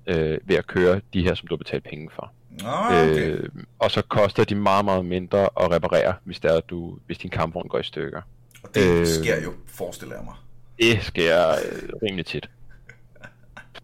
øh, 0.07 0.39
ved 0.43 0.55
at 0.55 0.67
køre 0.67 1.01
de 1.13 1.23
her, 1.23 1.35
som 1.35 1.47
du 1.47 1.53
har 1.53 1.57
betalt 1.57 1.83
penge 1.83 2.09
for. 2.15 2.31
Nå, 2.61 2.67
okay. 2.69 3.29
Øh, 3.29 3.49
og 3.79 3.91
så 3.91 4.01
koster 4.01 4.43
de 4.43 4.55
meget, 4.55 4.85
meget 4.85 5.05
mindre 5.05 5.43
at 5.43 5.71
reparere, 5.71 6.13
hvis, 6.23 6.39
er, 6.39 6.57
at 6.57 6.69
du, 6.69 6.97
hvis 7.05 7.17
din 7.17 7.29
kampvogn 7.29 7.67
går 7.67 7.79
i 7.79 7.83
stykker. 7.83 8.21
Og 8.63 8.75
det 8.75 8.99
øh, 8.99 9.07
sker 9.07 9.43
jo, 9.43 9.53
forestiller 9.67 10.15
jeg 10.15 10.25
mig. 10.25 10.35
Det 10.79 11.03
sker 11.03 11.49
øh, 11.49 11.89
rimelig 12.03 12.25
tit. 12.25 12.49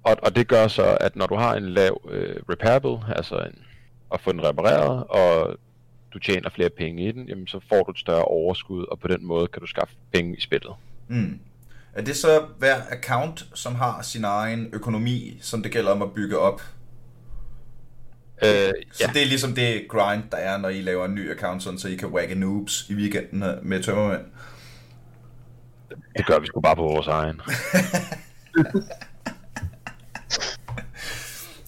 Og, 0.03 0.17
og 0.23 0.35
det 0.35 0.47
gør 0.47 0.67
så, 0.67 0.97
at 1.01 1.15
når 1.15 1.27
du 1.27 1.35
har 1.35 1.55
en 1.55 1.69
lav 1.69 2.01
øh, 2.09 2.35
repairable, 2.49 3.15
altså 3.15 3.35
en, 3.35 3.59
at 4.13 4.21
få 4.21 4.31
den 4.31 4.43
repareret, 4.43 5.03
og 5.03 5.57
du 6.13 6.19
tjener 6.19 6.49
flere 6.49 6.69
penge 6.69 7.07
i 7.07 7.11
den, 7.11 7.27
jamen 7.27 7.47
så 7.47 7.59
får 7.69 7.83
du 7.83 7.91
et 7.91 7.99
større 7.99 8.23
overskud, 8.25 8.85
og 8.85 8.99
på 8.99 9.07
den 9.07 9.25
måde 9.25 9.47
kan 9.47 9.61
du 9.61 9.67
skaffe 9.67 9.95
penge 10.13 10.37
i 10.37 10.41
spillet. 10.41 10.73
Mm. 11.07 11.39
Er 11.93 12.01
det 12.01 12.15
så 12.17 12.45
hver 12.57 12.75
account, 12.91 13.45
som 13.53 13.75
har 13.75 14.01
sin 14.01 14.23
egen 14.23 14.69
økonomi, 14.73 15.37
som 15.41 15.63
det 15.63 15.71
gælder 15.71 15.91
om 15.91 16.01
at 16.01 16.13
bygge 16.13 16.37
op? 16.39 16.61
Øh, 18.43 18.49
Så 18.49 18.73
ja, 19.01 19.07
det 19.13 19.21
er 19.21 19.25
ligesom 19.25 19.53
det 19.55 19.85
grind, 19.89 20.23
der 20.31 20.37
er, 20.37 20.57
når 20.57 20.69
I 20.69 20.81
laver 20.81 21.05
en 21.05 21.15
ny 21.15 21.31
account, 21.31 21.63
sådan, 21.63 21.79
så 21.79 21.87
I 21.87 21.95
kan 21.95 22.07
wagge 22.09 22.35
noobs 22.35 22.89
i 22.89 22.93
weekenden 22.93 23.43
øh, 23.43 23.65
med 23.65 23.83
tømmermænd. 23.83 24.21
det 26.17 26.25
gør 26.25 26.39
vi 26.39 26.45
sgu 26.45 26.61
bare 26.61 26.75
på 26.75 26.81
vores 26.81 27.07
egen. 27.07 27.41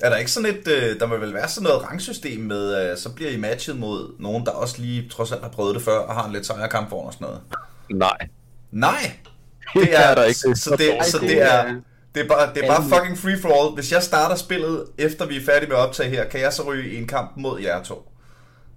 Er 0.04 0.10
der 0.10 0.18
ikke 0.18 0.32
sådan 0.32 0.50
et, 0.50 0.68
øh, 0.68 1.00
der 1.00 1.06
må 1.06 1.18
vel 1.18 1.34
være 1.34 1.48
sådan 1.48 1.68
noget 1.70 1.84
rangsystem 1.84 2.40
med, 2.40 2.92
øh, 2.92 2.98
så 2.98 3.14
bliver 3.16 3.32
I 3.32 3.38
matchet 3.38 3.80
mod 3.80 4.16
nogen, 4.20 4.46
der 4.46 4.52
også 4.52 4.82
lige 4.82 5.10
trods 5.10 5.32
alt 5.32 5.42
har 5.42 5.50
prøvet 5.50 5.76
det 5.76 5.84
før, 5.84 5.98
og 5.98 6.14
har 6.14 6.26
en 6.26 6.34
lidt 6.34 6.46
sejere 6.46 6.70
kampvogn 6.70 7.08
og 7.08 7.14
sådan 7.14 7.28
noget? 7.28 7.42
Nej, 7.90 8.28
Nej! 8.72 9.18
det 9.74 9.96
er 10.06 10.16
der 10.16 10.24
ikke. 10.24 10.40
Så, 10.40 10.54
så, 10.56 10.76
det, 10.78 11.06
så 11.06 11.18
det 11.20 11.42
er, 11.42 11.76
det 12.16 12.24
er 12.24 12.28
bare, 12.28 12.54
det 12.54 12.64
er 12.64 12.68
bare 12.68 12.84
fucking 12.84 13.18
free 13.18 13.38
for 13.38 13.50
all. 13.50 13.76
Hvis 13.76 13.92
jeg 13.92 14.04
starter 14.04 14.36
spillet, 14.36 14.86
efter 14.98 15.26
vi 15.26 15.38
er 15.38 15.42
færdige 15.46 15.70
med 15.70 15.78
at 15.78 15.88
optage 15.88 16.10
her, 16.10 16.26
kan 16.30 16.40
jeg 16.40 16.54
så 16.54 16.64
ryge 16.64 16.92
i 16.92 16.98
en 16.98 17.08
kamp 17.08 17.32
mod 17.38 17.62
jer 17.62 17.84
to? 17.84 18.12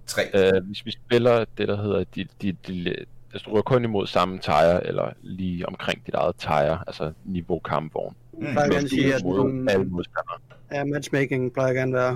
Tre. 0.07 0.21
Øh, 0.33 0.63
hvis 0.65 0.85
vi 0.85 0.91
spiller 0.91 1.45
det, 1.57 1.67
der 1.67 1.81
hedder, 1.81 2.03
de, 2.15 2.25
de, 2.41 2.51
de, 2.67 2.95
altså 3.33 3.45
du 3.45 3.51
rører 3.51 3.61
kun 3.61 3.83
imod 3.83 4.07
samme 4.07 4.39
tire, 4.39 4.87
eller 4.87 5.09
lige 5.21 5.67
omkring 5.67 6.05
dit 6.05 6.13
eget 6.13 6.35
tire, 6.35 6.79
altså 6.87 7.11
niveau 7.25 7.59
kampvogn. 7.59 8.15
Mm. 8.39 8.45
Jeg 8.45 8.51
plejer 8.53 8.69
gerne 8.69 8.83
at 8.83 8.89
sige, 8.89 9.15
at 9.15 9.23
modstandere. 9.25 10.39
ja, 10.71 10.83
matchmaking 10.83 11.53
plejer 11.53 11.73
gerne 11.73 11.99
at 11.99 12.15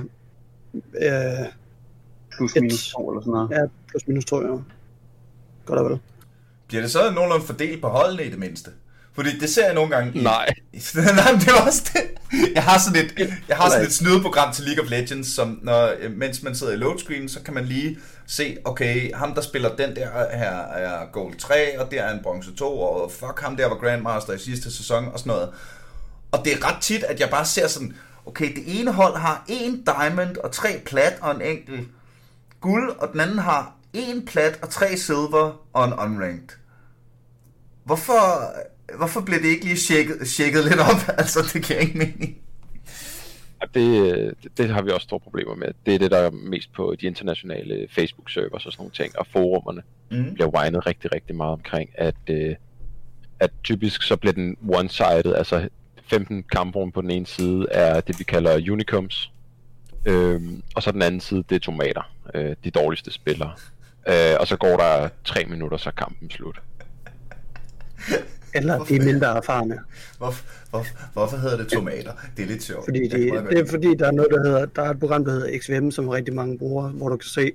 være 1.02 1.42
øh, 1.42 1.48
Plus 2.38 2.56
Et- 2.56 2.62
minus 2.62 2.90
to 2.92 3.10
eller 3.12 3.22
sådan 3.22 3.32
noget. 3.32 3.50
ja, 3.52 3.62
plus 3.90 4.08
minus 4.08 4.26
to, 4.26 4.42
ja. 4.42 4.48
Godt 5.66 5.80
og 5.80 5.90
vel. 5.90 6.00
Bliver 6.68 6.82
det 6.82 6.92
så 6.92 7.12
nogenlunde 7.12 7.46
fordelt 7.46 7.82
på 7.82 7.88
holdene 7.88 8.24
i 8.26 8.30
det 8.30 8.40
mindste? 8.40 8.72
Fordi 9.14 9.40
det 9.40 9.50
ser 9.50 9.66
jeg 9.66 9.74
nogle 9.76 9.96
gange 9.96 10.20
i... 10.20 10.24
Nej. 10.24 10.46
Nej, 10.96 11.32
men 11.32 11.42
det 11.42 11.48
er 11.48 11.66
også 11.68 11.90
det. 11.94 12.02
Jeg 12.56 12.64
har 12.64 12.80
sådan 12.80 13.06
et, 13.06 13.14
jeg 13.48 13.58
har 13.58 13.70
sådan 13.70 13.86
et 13.86 13.94
snydeprogram 13.94 14.54
til 14.54 14.64
League 14.66 14.84
of 14.84 14.90
Legends, 14.90 15.28
som 15.36 15.60
når, 15.64 16.10
mens 16.16 16.44
man 16.44 16.56
sidder 16.56 16.74
i 16.74 16.76
load 16.76 16.98
screen, 16.98 17.30
så 17.30 17.42
kan 17.42 17.54
man 17.54 17.66
lige 17.66 17.98
se, 18.28 18.58
okay, 18.66 19.14
ham 19.16 19.34
der 19.34 19.42
spiller 19.42 19.76
den 19.76 19.96
der 19.96 20.08
her 20.38 20.52
er 20.62 21.06
gold 21.12 21.36
3, 21.36 21.80
og 21.80 21.92
der 21.92 22.02
er 22.04 22.14
en 22.14 22.20
bronze 22.24 22.56
2, 22.56 22.80
og 22.80 23.12
fuck 23.12 23.40
ham 23.42 23.56
der 23.58 23.68
var 23.70 23.76
Grandmaster 23.76 24.34
i 24.34 24.38
sidste 24.40 24.72
sæson, 24.72 25.06
og 25.14 25.20
sådan 25.20 25.32
noget. 25.32 25.50
Og 26.32 26.46
det 26.46 26.54
er 26.54 26.66
ret 26.68 26.82
tit, 26.82 27.04
at 27.04 27.20
jeg 27.20 27.30
bare 27.30 27.46
ser 27.46 27.68
sådan, 27.68 27.96
okay, 28.26 28.56
det 28.56 28.80
ene 28.80 28.92
hold 28.94 29.18
har 29.18 29.46
en 29.48 29.84
diamond 29.86 30.38
og 30.38 30.52
tre 30.52 30.70
plat 30.86 31.14
og 31.22 31.36
en 31.36 31.42
enkelt 31.42 31.88
guld, 32.62 32.90
og 32.90 33.10
den 33.14 33.20
anden 33.20 33.40
har 33.40 33.76
en 33.94 34.26
plat 34.26 34.60
og 34.62 34.70
tre 34.70 34.98
silver 34.98 35.66
og 35.74 35.86
en 35.86 35.94
unranked. 35.94 36.50
Hvorfor, 37.84 38.22
hvorfor 38.98 39.22
bliver 39.22 39.40
det 39.42 39.48
ikke 39.48 39.66
lige 39.66 39.78
tjekket, 39.78 40.28
tjekket 40.28 40.64
lidt 40.66 40.80
op? 40.80 41.10
Altså, 41.18 41.40
det 41.54 41.66
giver 41.66 41.80
ikke 41.80 41.98
mening. 41.98 42.38
Det, 43.74 44.34
det 44.58 44.70
har 44.70 44.82
vi 44.82 44.92
også 44.92 45.04
store 45.04 45.20
problemer 45.20 45.56
med. 45.56 45.68
Det 45.86 45.96
er 45.96 46.00
det, 46.00 46.12
der 46.12 46.18
er 46.18 46.32
mest 46.32 46.74
på 46.74 46.96
de 47.02 47.06
internationale 47.06 47.88
Facebook-servers 47.92 48.66
og 48.66 48.72
sådan 48.72 48.82
nogle 48.82 48.94
ting, 48.94 49.20
og 49.20 49.28
forummerne 49.32 49.82
Mm. 50.12 50.34
bliver 50.34 50.48
whinet 50.48 50.86
rigtig, 50.86 51.14
rigtig 51.14 51.36
meget 51.36 51.54
omkring, 51.54 51.90
at, 51.96 52.16
øh, 52.30 52.56
at 53.40 53.52
typisk 53.64 54.04
så 54.04 54.16
bliver 54.16 54.34
den 54.34 54.58
one-sided, 54.62 55.34
altså 55.38 55.70
15 56.10 56.44
kampvogne 56.52 56.92
på 56.92 57.02
den 57.02 57.12
ene 57.12 57.26
side 57.26 57.66
er 57.72 58.02
det, 58.02 58.20
vi 58.20 58.24
kalder 58.24 58.72
unicums, 58.72 59.32
øhm, 60.06 60.62
og 60.76 60.84
så 60.84 60.92
den 60.92 61.02
anden 61.02 61.22
side, 61.22 61.44
det 61.50 61.56
er 61.56 61.60
tomater, 61.60 62.12
øh, 62.36 62.56
de 62.64 62.72
dårligste 62.72 63.12
spillere. 63.12 63.52
Øh, 64.08 64.36
og 64.40 64.48
så 64.48 64.58
går 64.58 64.78
der 64.78 65.10
tre 65.26 65.46
minutter, 65.46 65.78
så 65.78 65.90
er 65.90 65.94
kampen 65.94 66.30
slut. 66.30 66.62
Eller 68.54 68.84
de 68.84 68.96
er 68.96 69.06
mindre 69.06 69.38
erfarne. 69.38 69.80
Hvor, 70.18 70.34
hvor, 70.70 70.86
hvorfor 71.14 71.38
hedder 71.38 71.58
det 71.58 71.68
tomater? 71.68 72.12
Det 72.38 72.44
er 72.44 72.48
lidt 72.48 72.64
sjovt. 72.64 72.86
Fordi 72.86 73.08
de, 73.08 73.30
godt 73.30 73.50
det 73.50 73.60
er 73.60 73.66
fordi, 73.66 73.96
der 73.96 74.08
er 74.08 74.12
noget, 74.12 74.32
der 74.32 74.44
hedder, 74.44 74.66
der 74.66 74.82
er 74.82 74.90
et 74.90 75.00
program, 75.00 75.26
der 75.26 75.32
hedder 75.32 75.60
XVM, 75.60 75.92
som 75.92 76.10
rigtig 76.10 76.34
mange 76.34 76.58
bruger, 76.58 76.90
hvor 76.90 77.10
du 77.10 77.18
kan 77.18 77.30
se 77.30 77.52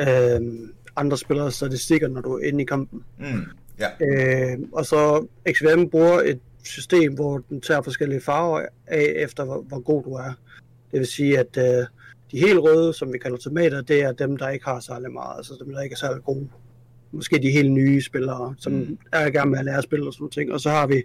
øh, 0.00 0.40
andre 0.96 1.18
spillers 1.18 1.54
statistikker, 1.54 2.08
når 2.08 2.20
du 2.20 2.36
er 2.38 2.48
inde 2.48 2.62
i 2.62 2.64
kampen. 2.64 3.04
Mm, 3.18 3.44
ja. 3.78 3.88
Øh, 4.00 4.58
og 4.72 4.86
så 4.86 5.26
XVM 5.52 5.88
bruger 5.90 6.20
et 6.20 6.40
system, 6.66 7.14
hvor 7.14 7.38
den 7.38 7.60
tager 7.60 7.82
forskellige 7.82 8.20
farver 8.20 8.66
af, 8.86 9.12
efter 9.16 9.44
hvor, 9.44 9.62
hvor 9.62 9.80
god 9.80 10.02
du 10.04 10.12
er. 10.14 10.32
Det 10.92 10.98
vil 10.98 11.06
sige, 11.06 11.38
at 11.38 11.56
øh, 11.58 11.86
de 12.32 12.38
helt 12.40 12.58
røde, 12.58 12.94
som 12.94 13.12
vi 13.12 13.18
kalder 13.18 13.36
tomater, 13.38 13.80
det 13.82 14.02
er 14.02 14.12
dem, 14.12 14.36
der 14.36 14.48
ikke 14.48 14.64
har 14.64 14.80
særlig 14.80 15.12
meget, 15.12 15.36
altså 15.36 15.52
dem, 15.64 15.72
der 15.72 15.80
ikke 15.80 15.92
er 15.94 15.96
særlig 15.96 16.22
gode. 16.24 16.48
Måske 17.12 17.38
de 17.42 17.50
helt 17.50 17.72
nye 17.72 18.02
spillere, 18.02 18.54
som 18.58 18.72
Mm. 18.72 18.98
er 19.12 19.26
i 19.26 19.30
gang 19.30 19.50
med 19.50 19.58
at 19.58 19.64
lære 19.64 19.76
at 19.78 19.84
spille 19.84 20.06
og 20.06 20.12
sådan 20.12 20.22
nogle 20.22 20.30
ting. 20.30 20.52
Og 20.52 20.60
så 20.60 20.70
har 20.70 20.86
vi, 20.86 20.96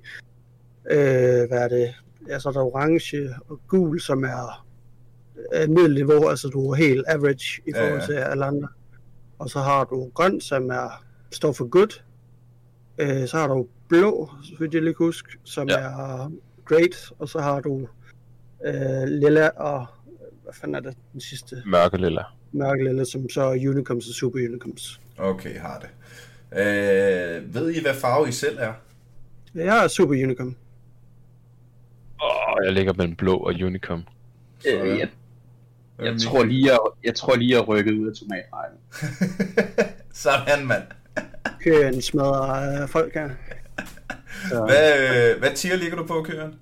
øh, 0.91 1.47
hvad 1.47 1.57
er 1.63 1.67
det, 1.67 1.93
ja, 2.27 2.39
så 2.39 2.49
er 2.49 2.53
der 2.53 2.59
orange 2.61 3.29
og 3.49 3.59
gul, 3.67 3.99
som 4.01 4.23
er 4.23 4.65
øh, 5.55 5.69
middelniveau, 5.69 6.27
altså 6.29 6.47
du 6.47 6.71
er 6.71 6.75
helt 6.75 7.05
average 7.07 7.61
i 7.67 7.71
Ja, 7.75 7.81
forhold 7.83 7.99
ja. 7.99 8.05
til 8.05 8.13
alle 8.13 8.45
andre. 8.45 8.67
og 9.39 9.49
så 9.49 9.59
har 9.59 9.83
du 9.83 10.09
grøn, 10.13 10.41
som 10.41 10.69
er, 10.69 11.03
står 11.31 11.51
for 11.51 11.67
good. 11.69 12.01
Øh, 13.00 13.27
så 13.27 13.38
har 13.38 13.48
du 13.48 13.68
blå, 13.88 14.29
så 14.44 14.51
vidt 14.60 14.74
jeg 14.74 14.82
lige 14.84 14.96
huske, 14.98 15.38
som 15.44 15.70
Ja. 15.70 15.75
er 15.77 16.32
great, 16.65 17.12
og 17.20 17.29
så 17.29 17.39
har 17.39 17.62
du 17.62 17.88
øh, 18.65 19.03
lilla 19.08 19.48
og 19.50 19.86
hvad 20.44 20.53
fanden 20.53 20.75
er 20.75 20.79
det, 20.79 20.98
den 21.13 21.22
sidste 21.22 21.63
Mørke 21.65 21.98
lilla. 21.98 22.24
mørke 22.51 22.84
lilla, 22.84 23.03
som 23.03 23.29
så 23.29 23.41
er 23.41 23.70
unicoms 23.70 24.08
og 24.08 24.13
super 24.13 24.39
unicoms. 24.39 25.01
Okay, 25.18 25.58
har 25.60 25.79
det. 25.79 25.89
Øh, 26.60 27.53
ved 27.56 27.72
I, 27.72 27.82
hvad 27.82 27.94
farve 27.94 28.29
I 28.29 28.32
selv 28.32 28.58
er? 28.60 28.74
Jeg 29.56 29.84
er 29.84 29.88
super 29.88 30.13
unicom. 30.24 30.56
Åh, 32.24 32.65
jeg 32.65 32.74
ligger 32.74 32.94
mellem 32.94 33.15
blå 33.15 33.38
og 33.38 33.53
unicum. 33.63 34.03
Øh, 34.68 34.88
jeg, 35.00 35.10
jeg, 36.00 36.20
tror 36.22 36.44
lige, 36.44 36.72
jeg, 36.72 36.79
jeg 37.03 37.15
tror 37.15 37.36
lige, 37.36 37.56
jeg 37.58 37.68
rykket 37.68 37.91
ud 37.94 38.08
af 38.08 38.13
tomatrækken. 38.15 38.79
Sådan, 40.13 40.68
mand. 40.68 40.84
Kører 41.63 41.89
en 41.89 42.01
smadrer 42.01 42.81
øh, 42.81 42.89
folk 42.89 43.13
her. 43.13 43.29
Så, 44.49 44.65
Hvad, 44.69 45.31
øh, 45.33 45.39
hvad 45.39 45.51
tier 45.55 45.75
ligger 45.75 45.97
du 45.97 46.05
på, 46.05 46.21
Køren? 46.23 46.55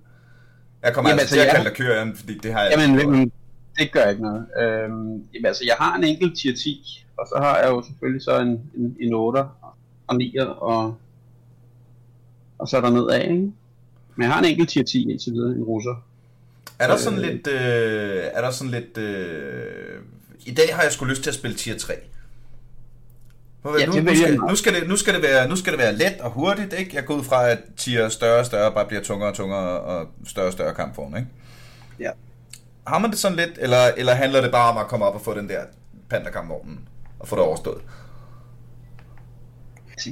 Jeg 0.83 0.93
kommer 0.93 1.09
Jamen, 1.09 1.19
altså 1.19 1.33
til 1.33 1.39
at 1.39 1.47
altså, 1.47 1.55
kalde 1.55 1.69
dig 1.69 1.77
Køren, 1.77 2.15
fordi 2.15 2.37
det 2.37 2.53
har 2.53 2.63
jeg... 2.63 2.71
Jamen, 2.71 2.99
jamen, 2.99 3.31
det 3.77 3.91
gør 3.91 4.05
ikke 4.05 4.21
noget. 4.21 4.45
Øhm, 4.59 5.09
jamen, 5.33 5.45
altså, 5.45 5.63
jeg 5.65 5.75
har 5.79 5.97
en 5.97 6.03
enkelt 6.03 6.37
tier 6.37 6.55
10, 6.55 7.05
og 7.17 7.27
så 7.27 7.39
har 7.41 7.57
jeg 7.57 7.69
jo 7.69 7.83
selvfølgelig 7.87 8.23
så 8.23 8.39
en, 8.39 8.61
en, 8.77 8.97
en 8.99 9.13
8 9.13 9.43
og 10.07 10.15
9 10.17 10.35
og, 10.37 10.97
og 12.59 12.67
så 12.67 12.77
er 12.77 12.81
der 12.81 12.89
nedad, 12.89 13.21
ikke? 13.21 13.33
Men 14.15 14.23
jeg 14.23 14.29
har 14.31 14.39
en 14.39 14.45
enkelt 14.45 14.69
tier 14.69 14.83
10 14.83 15.11
indtil 15.11 15.33
videre, 15.33 15.55
en 15.55 15.63
russer. 15.63 16.03
Er 16.79 16.87
der 16.87 16.97
sådan 16.97 17.19
lidt... 17.19 17.47
Øh, 17.47 18.23
er 18.33 18.41
der 18.41 18.51
sådan 18.51 18.71
lidt... 18.71 18.97
Øh, 18.97 20.01
I 20.45 20.53
dag 20.53 20.75
har 20.75 20.83
jeg 20.83 20.91
sgu 20.91 21.05
lyst 21.05 21.23
til 21.23 21.29
at 21.29 21.35
spille 21.35 21.57
tier 21.57 21.77
3. 21.77 21.93
Prøv, 23.67 23.79
Ja, 23.79 23.85
nu, 23.85 23.93
nu, 23.93 24.55
skal, 24.55 24.73
nu, 24.73 24.79
det, 24.79 24.87
nu, 24.87 24.95
skal 24.95 25.13
det 25.13 25.21
være, 25.21 25.47
nu 25.49 25.55
skal 25.55 25.73
det 25.73 25.79
være 25.79 25.93
let 25.95 26.21
og 26.21 26.31
hurtigt, 26.31 26.73
ikke? 26.73 26.95
Jeg 26.95 27.05
går 27.05 27.15
ud 27.15 27.23
fra, 27.23 27.49
at 27.49 27.59
tier 27.77 28.09
større 28.09 28.39
og 28.39 28.45
større 28.45 28.71
bare 28.71 28.85
bliver 28.85 29.01
tungere 29.03 29.29
og 29.29 29.35
tungere 29.35 29.79
og 29.79 30.07
større 30.25 30.47
og 30.47 30.53
større 30.53 30.73
kampform, 30.73 31.15
ikke? 31.15 31.27
Ja. 31.99 32.11
Har 32.87 32.99
man 32.99 33.11
det 33.11 33.19
sådan 33.19 33.37
lidt, 33.37 33.49
eller, 33.57 33.77
eller 33.97 34.13
handler 34.13 34.41
det 34.41 34.51
bare 34.51 34.71
om 34.71 34.77
at 34.77 34.87
komme 34.87 35.05
op 35.05 35.15
og 35.15 35.21
få 35.21 35.33
den 35.33 35.49
der 35.49 35.61
pandakampvognen 36.09 36.87
og 37.19 37.27
få 37.27 37.35
det 37.35 37.43
overstået? 37.43 37.81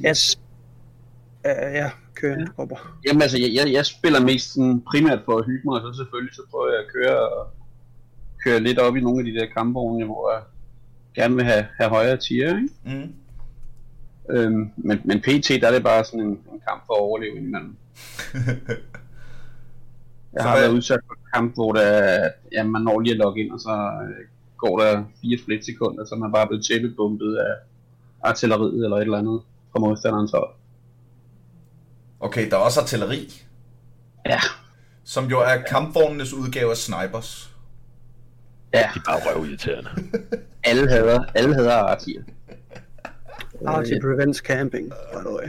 Yes. 0.05 0.39
Øh, 1.45 1.73
ja, 1.73 1.89
kører 2.15 2.35
en 2.35 2.49
råber. 2.59 2.97
Jamen 3.07 3.21
altså, 3.21 3.37
jeg, 3.37 3.53
jeg, 3.53 3.73
jeg 3.73 3.85
spiller 3.85 4.19
mest 4.19 4.53
sådan 4.53 4.81
primært 4.91 5.19
for 5.25 5.37
at 5.37 5.45
hygge 5.45 5.61
mig, 5.65 5.81
og 5.81 5.93
så 5.93 5.97
selvfølgelig 5.97 6.35
så 6.35 6.41
prøver 6.51 6.69
jeg 6.71 6.79
at 6.79 6.91
køre, 6.95 7.29
køre 8.43 8.59
lidt 8.59 8.79
op 8.79 8.95
i 8.95 9.01
nogle 9.01 9.19
af 9.19 9.25
de 9.25 9.39
der 9.39 9.45
kampvogne, 9.57 10.05
hvor 10.05 10.31
jeg 10.31 10.41
gerne 11.15 11.35
vil 11.35 11.45
have, 11.45 11.65
have 11.77 11.89
højere 11.89 12.17
tier, 12.17 12.47
ikke? 12.47 12.69
Mm. 12.85 13.13
Øhm, 14.29 14.71
men, 14.77 15.01
men 15.05 15.21
PT, 15.21 15.49
der 15.61 15.67
er 15.67 15.71
det 15.71 15.83
bare 15.83 16.05
sådan 16.05 16.19
en, 16.19 16.27
en 16.27 16.61
kamp 16.67 16.83
for 16.85 16.93
at 16.93 16.99
overleve 16.99 17.37
indimellem. 17.37 17.75
Jeg 20.33 20.43
har 20.43 20.59
været 20.59 20.71
udsat 20.73 20.99
for 21.07 21.13
en 21.13 21.21
kamp, 21.33 21.53
hvor 21.53 21.73
der, 21.73 22.29
ja, 22.51 22.63
man 22.63 22.81
når 22.81 22.99
lige 22.99 23.11
at 23.13 23.17
logge 23.17 23.43
ind, 23.43 23.51
og 23.51 23.59
så 23.59 23.91
øh, 24.03 24.25
går 24.57 24.79
der 24.79 25.03
fire 25.21 25.37
splitsekunder, 25.37 26.05
så 26.05 26.15
man 26.15 26.31
bare 26.31 26.43
er 26.43 26.47
blevet 26.47 26.65
tæppebumpet 26.65 27.35
af 27.35 27.53
artilleriet 28.23 28.83
eller 28.83 28.97
et 28.97 29.01
eller 29.01 29.17
andet 29.17 29.41
fra 29.71 29.79
modstanderens 29.79 30.31
hold. 30.31 30.49
Okay, 32.19 32.49
der 32.49 32.55
er 32.57 32.61
også 32.61 32.81
artilleri, 32.81 33.41
Ja, 34.25 34.39
som 35.03 35.25
jo 35.25 35.39
er 35.39 35.61
kampvognenes 35.69 36.33
udgave 36.33 36.71
af 36.71 36.77
snipers. 36.77 37.55
ja, 38.73 38.79
De 38.79 38.99
er 38.99 39.03
bare 39.05 39.19
røvirriterende. 39.35 39.89
alle 40.69 40.89
hader, 40.89 41.23
alle 41.35 41.53
hader 41.55 41.73
artier. 41.73 42.21
Artie 43.65 43.99
prevents 44.01 44.37
camping, 44.39 44.89
by 44.89 45.17
the 45.25 45.29
way. 45.35 45.47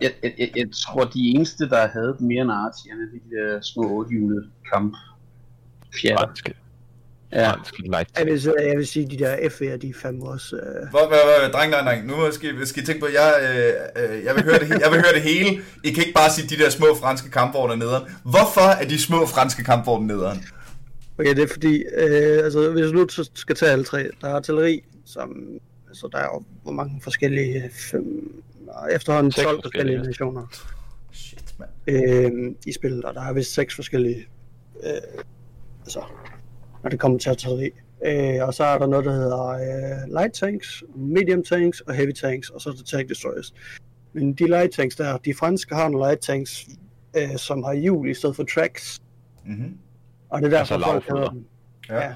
Jeg, 0.00 0.12
jeg, 0.22 0.32
jeg, 0.38 0.50
jeg 0.56 0.66
tror, 0.86 1.04
de 1.04 1.18
eneste, 1.34 1.68
der 1.68 1.86
havde 1.88 2.16
mere 2.20 2.42
end 2.42 2.50
det 2.50 2.90
er 2.90 3.46
de 3.46 3.52
der 3.52 3.60
små 3.60 3.98
ottehjulede 3.98 4.44
kamp. 4.72 4.94
Franske, 6.18 6.54
Ja. 7.32 7.50
franske 7.50 7.82
light. 7.82 8.18
Jeg 8.18 8.26
vil, 8.26 8.52
jeg 8.68 8.76
vil 8.76 8.86
sige, 8.86 9.10
de 9.10 9.18
der 9.18 9.36
FV'er, 9.36 9.76
de 9.76 9.88
er 9.88 9.92
fandme 10.02 10.26
også... 10.28 10.56
Øh, 10.56 10.90
Hvor, 10.90 10.98
hvor, 10.98 11.08
hvor, 11.08 11.58
dreng, 11.58 11.72
dreng, 11.72 11.86
dreng, 11.86 12.06
nu 12.06 12.32
skal, 12.32 12.62
I- 12.62 12.66
skal 12.66 12.82
I 12.82 12.86
tænke 12.86 13.00
på, 13.00 13.06
jeg, 13.06 13.32
øh, 13.42 14.10
øh, 14.18 14.24
jeg, 14.24 14.34
vil 14.34 14.44
høre 14.44 14.58
det, 14.58 14.68
jeg 14.68 14.90
vil 14.92 15.00
høre 15.00 15.12
det 15.14 15.22
hele. 15.22 15.62
I 15.84 15.90
kan 15.90 16.02
ikke 16.04 16.14
bare 16.14 16.30
sige 16.30 16.56
de 16.56 16.62
der 16.62 16.70
små 16.70 16.86
franske 17.00 17.30
kampvogne 17.30 17.76
nederen. 17.76 18.02
Hvorfor 18.22 18.60
er 18.82 18.88
de 18.88 18.98
små 19.02 19.26
franske 19.26 19.64
kampvogne 19.64 20.06
nederen? 20.06 20.44
okay, 21.18 21.34
det 21.36 21.42
er 21.42 21.48
fordi, 21.52 21.84
øh, 21.96 22.44
altså, 22.44 22.70
hvis 22.70 22.86
du 22.86 22.92
nu 22.92 23.08
så 23.08 23.30
skal 23.34 23.56
tage 23.56 23.72
alle 23.72 23.84
tre, 23.84 24.08
der 24.20 24.28
er 24.28 24.34
artilleri, 24.34 24.84
som... 25.06 25.36
Altså, 25.88 26.08
der 26.12 26.18
er 26.18 26.24
jo 26.34 26.44
hvor 26.62 26.72
mange 26.72 27.00
forskellige... 27.00 27.70
Fem, 27.90 28.42
nej, 28.66 28.88
efterhånden 28.88 29.32
Seks 29.32 29.44
12 29.44 29.62
forskellige 29.62 29.98
forskellige. 29.98 30.06
nationer 30.06 30.46
Shit, 31.12 31.54
mand. 31.58 31.70
øh, 31.86 32.54
i 32.66 32.72
spillet, 32.72 33.04
og 33.04 33.14
der 33.14 33.20
er 33.22 33.32
vist 33.32 33.54
seks 33.54 33.74
forskellige... 33.74 34.26
Øh, 34.84 35.22
altså, 35.82 36.02
når 36.82 36.90
det 36.90 37.00
kommer 37.00 37.18
til 37.18 37.30
artilleri. 37.30 37.70
Øh, 38.06 38.46
og 38.46 38.54
så 38.54 38.64
er 38.64 38.78
der 38.78 38.86
noget, 38.86 39.04
der 39.04 39.12
hedder 39.12 39.46
øh, 39.48 40.08
light 40.12 40.32
tanks, 40.34 40.82
medium 40.96 41.42
tanks 41.44 41.80
og 41.80 41.94
heavy 41.94 42.12
tanks, 42.12 42.50
og 42.50 42.60
så 42.60 42.70
er 42.70 42.74
der 42.74 42.82
tank 42.82 43.08
destroyers. 43.08 43.54
Men 44.12 44.32
de 44.34 44.46
light 44.46 44.72
tanks 44.72 44.96
der, 44.96 45.16
de 45.16 45.34
franske 45.34 45.74
har 45.74 45.88
nogle 45.88 46.06
light 46.06 46.20
tanks, 46.20 46.66
øh, 47.16 47.36
som 47.36 47.62
har 47.62 47.74
hjul 47.74 48.10
i 48.10 48.14
stedet 48.14 48.36
for 48.36 48.44
tracks. 48.54 49.00
Mm-hmm. 49.46 49.78
Og 50.28 50.42
det 50.42 50.54
er 50.54 50.58
Altså 50.58 50.74
derfor, 50.78 50.92
folk 50.92 51.04
hader 51.04 51.14
lavfødder. 51.20 51.30
dem. 51.30 51.46
Ja. 51.88 51.96
Ja. 52.04 52.14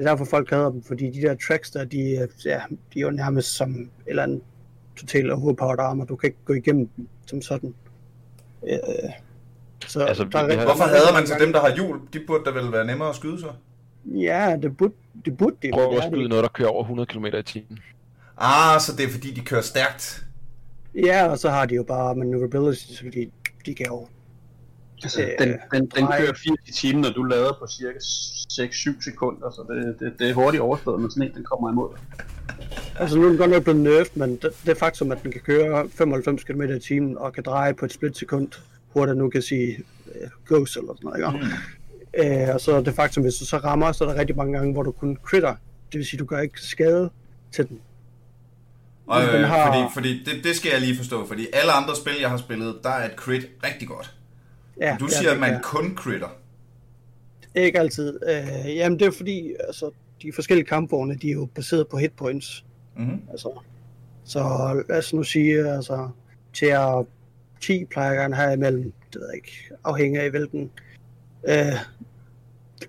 Det 0.00 0.06
er 0.06 0.10
derfor, 0.10 0.24
folk 0.24 0.50
hader 0.50 0.70
dem, 0.70 0.82
fordi 0.82 1.10
de 1.10 1.20
der 1.22 1.36
tracks 1.48 1.70
der, 1.70 1.84
de, 1.84 2.16
er- 2.16 2.26
ja, 2.44 2.60
de 2.94 2.98
er 2.98 3.02
jo 3.02 3.10
nærmest 3.10 3.48
som 3.56 3.70
et 3.80 3.88
eller 4.06 4.22
andet 4.22 4.40
totalt 4.96 5.30
overpowered 5.30 5.78
armor. 5.80 6.04
Du 6.04 6.16
kan 6.16 6.26
ikke 6.26 6.38
gå 6.44 6.52
igennem 6.52 6.88
dem 6.96 7.08
som 7.26 7.42
sådan. 7.42 7.74
Øh, 8.68 8.78
så 9.86 10.00
Altså, 10.04 10.24
der 10.24 10.38
er 10.38 10.56
har- 10.56 10.64
Hvorfor 10.64 10.84
der 10.84 10.90
er 10.92 10.96
hader 10.96 11.12
man 11.12 11.26
så 11.26 11.34
dem, 11.40 11.52
der 11.52 11.60
har 11.60 11.74
hjul? 11.74 12.00
De 12.12 12.20
burde 12.26 12.44
da 12.44 12.50
vel 12.50 12.72
være 12.72 12.84
nemmere 12.86 13.08
at 13.08 13.16
skyde 13.16 13.40
så? 13.40 13.46
Ja, 14.04 14.56
det 14.62 14.76
burde, 14.76 14.92
det 15.24 15.36
burde 15.36 15.56
de. 15.62 15.70
Prøv 15.72 15.82
det 15.90 15.96
at 15.96 16.02
det 16.02 16.12
skyde 16.12 16.28
noget, 16.28 16.42
der 16.42 16.48
kører 16.48 16.68
over 16.68 16.82
100 16.82 17.06
km 17.06 17.24
i 17.26 17.42
timen. 17.42 17.78
Ah, 18.38 18.80
så 18.80 18.96
det 18.96 19.04
er 19.04 19.08
fordi, 19.10 19.30
de 19.34 19.40
kører 19.40 19.60
stærkt. 19.62 20.24
Ja, 20.94 21.26
og 21.28 21.38
så 21.38 21.50
har 21.50 21.66
de 21.66 21.74
jo 21.74 21.82
bare 21.82 22.14
maneuverability, 22.14 23.02
fordi 23.02 23.32
de 23.66 23.74
kan 23.74 23.86
jo... 23.86 24.06
Altså, 25.02 25.22
Øh, 25.22 25.28
den, 25.38 25.48
den, 25.72 25.80
den 25.96 26.06
kører 26.06 26.32
80 26.34 26.46
i 26.68 26.72
timen, 26.72 27.00
når 27.02 27.10
du 27.10 27.22
lader 27.22 27.52
på 27.60 27.66
cirka 27.66 27.98
6-7 27.98 29.04
sekunder, 29.04 29.50
så 29.50 29.64
det, 29.74 30.00
det, 30.00 30.18
det 30.18 30.30
er 30.30 30.34
hurtigt 30.34 30.60
overstået, 30.60 31.00
men 31.00 31.10
sådan 31.10 31.22
en, 31.28 31.34
den 31.34 31.44
kommer 31.44 31.70
imod. 31.70 31.88
Altså 32.98 33.18
nu 33.18 33.24
er 33.24 33.28
den 33.28 33.38
godt 33.38 33.50
nok 33.50 33.62
blevet 33.62 33.80
nerfed, 33.80 34.10
men 34.14 34.30
det, 34.36 34.50
det 34.66 34.76
faktum, 34.78 35.12
at 35.12 35.18
den 35.22 35.32
kan 35.32 35.40
køre 35.40 35.88
95 35.94 36.44
km 36.44 36.62
i 36.62 36.80
timen 36.80 37.18
og 37.18 37.32
kan 37.32 37.42
dreje 37.42 37.74
på 37.74 37.84
et 37.84 37.92
splitsekund, 37.92 38.48
hurtigt 38.88 39.18
nu 39.18 39.28
kan 39.30 39.42
sige 39.42 39.78
uh, 40.06 40.28
ghost 40.48 40.76
eller 40.76 40.94
sådan 40.94 41.10
noget, 41.22 41.34
ikke? 41.34 41.46
Mm. 42.42 42.48
Uh, 42.48 42.54
og 42.54 42.60
så 42.60 42.80
det 42.82 42.94
faktum, 42.94 43.22
hvis 43.22 43.34
du 43.34 43.46
så 43.46 43.56
rammer, 43.56 43.92
så 43.92 44.04
er 44.04 44.08
der 44.12 44.20
rigtig 44.20 44.36
mange 44.36 44.52
gange, 44.58 44.72
hvor 44.72 44.82
du 44.82 44.90
kun 44.92 45.16
critter. 45.24 45.54
Det 45.92 45.98
vil 45.98 46.06
sige, 46.06 46.18
du 46.18 46.24
gør 46.24 46.38
ikke 46.38 46.60
skade 46.60 47.10
til 47.52 47.68
den. 47.68 47.80
Og, 49.06 49.22
Den 49.22 49.28
øh, 49.34 49.48
har- 49.48 49.72
fordi, 49.72 49.84
fordi 49.94 50.24
det, 50.36 50.44
det 50.44 50.56
skal 50.56 50.70
jeg 50.72 50.80
lige 50.80 50.96
forstå, 50.96 51.26
fordi 51.26 51.46
alle 51.52 51.72
andre 51.72 51.96
spil, 51.96 52.12
jeg 52.20 52.30
har 52.30 52.36
spillet, 52.36 52.78
der 52.82 52.90
er 52.90 53.04
et 53.10 53.14
crit 53.16 53.46
rigtig 53.64 53.88
godt. 53.88 54.14
Ja, 54.80 54.96
Du 55.00 55.04
ja, 55.04 55.10
siger, 55.18 55.30
at 55.32 55.38
man 55.40 55.50
kan- 55.50 55.60
kun 55.62 55.96
critter. 55.96 56.28
Ikke 57.54 57.78
altid. 57.78 58.18
Uh, 58.22 58.76
jamen 58.76 58.98
det 58.98 59.06
er 59.06 59.10
fordi, 59.10 59.54
altså, 59.66 59.90
de 60.22 60.32
forskellige 60.32 60.66
kampvogne, 60.66 61.14
de 61.14 61.28
er 61.28 61.32
jo 61.34 61.48
baseret 61.54 61.88
på 61.88 61.96
hitpoints. 61.96 62.64
Mm-hmm. 62.96 63.22
Altså, 63.30 63.60
så 64.24 64.40
lad 64.88 64.98
os 64.98 65.14
nu 65.14 65.22
sige, 65.22 65.68
altså, 65.68 66.08
til 66.54 66.66
at 66.66 67.06
10 67.60 67.84
plejer 67.84 68.08
jeg 68.10 68.18
gerne 68.18 68.34
have 68.36 68.52
imellem, 68.52 68.82
det 69.12 69.20
ved 69.20 69.28
jeg 69.28 69.36
ikke, 69.36 69.52
afhængig 69.84 70.20
af 70.22 70.30
hvilken 70.30 70.70
øh, 71.48 71.54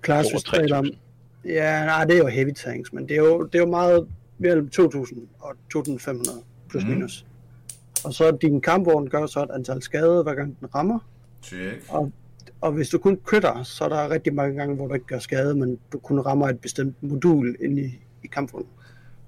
klasse 0.00 0.32
vi 0.32 0.38
taler 0.56 0.76
om. 0.76 0.84
3000. 0.84 0.98
Ja, 1.44 1.84
nej, 1.84 2.04
det 2.04 2.14
er 2.14 2.18
jo 2.18 2.26
heavy 2.26 2.52
tanks, 2.54 2.92
men 2.92 3.08
det 3.08 3.12
er 3.12 3.16
jo, 3.20 3.42
det 3.44 3.54
er 3.54 3.58
jo 3.58 3.66
meget 3.70 4.08
mellem 4.38 4.70
2.000 4.80 5.18
og 5.40 5.54
2.500 5.74 6.42
plus 6.68 6.84
Mhm. 6.84 6.92
minus. 6.92 7.26
Og 8.04 8.14
så 8.14 8.30
din 8.42 8.60
kampvogn 8.60 9.08
gør 9.08 9.26
så 9.26 9.42
et 9.42 9.50
antal 9.54 9.82
skade, 9.82 10.22
hver 10.22 10.34
gang 10.34 10.56
den 10.60 10.74
rammer. 10.74 10.98
Check. 11.42 11.90
Og 12.60 12.72
hvis 12.72 12.88
du 12.88 12.98
kun 12.98 13.18
critter, 13.24 13.62
så 13.62 13.84
er 13.84 13.88
der 13.88 14.10
rigtig 14.10 14.34
mange 14.34 14.56
gange, 14.56 14.76
hvor 14.76 14.88
du 14.88 14.94
ikke 14.94 15.06
gør 15.06 15.18
skade, 15.18 15.54
men 15.54 15.78
du 15.92 15.98
kun 15.98 16.20
rammer 16.20 16.48
et 16.48 16.60
bestemt 16.60 17.02
modul 17.02 17.56
inde 17.60 17.82
i, 17.82 17.98
i 18.24 18.26
kampvognen. 18.26 18.68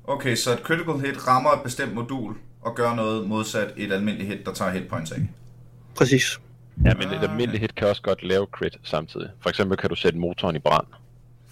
Okay, 0.05 0.37
så 0.37 0.53
et 0.53 0.59
critical 0.59 0.95
hit 0.95 1.29
rammer 1.29 1.51
et 1.51 1.63
bestemt 1.65 1.95
modul 1.95 2.35
og 2.61 2.75
gør 2.75 2.95
noget 2.95 3.29
modsat 3.29 3.75
et 3.77 3.93
almindeligt 3.93 4.29
hit, 4.29 4.47
der 4.47 4.53
tager 4.53 4.71
hit 4.71 4.89
points 4.89 5.13
af. 5.13 5.29
Præcis. 5.95 6.41
Ja, 6.85 6.95
men 6.95 7.09
et 7.09 7.23
almindeligt 7.23 7.61
hit 7.61 7.75
kan 7.75 7.89
også 7.89 8.03
godt 8.03 8.23
lave 8.23 8.47
crit 8.53 8.77
samtidig. 8.83 9.31
For 9.41 9.51
eksempel 9.51 9.79
kan 9.79 9.91
du 9.91 9.97
sætte 9.97 10.19
motoren 10.19 10.57
i 10.57 10.59
brand. 10.59 10.87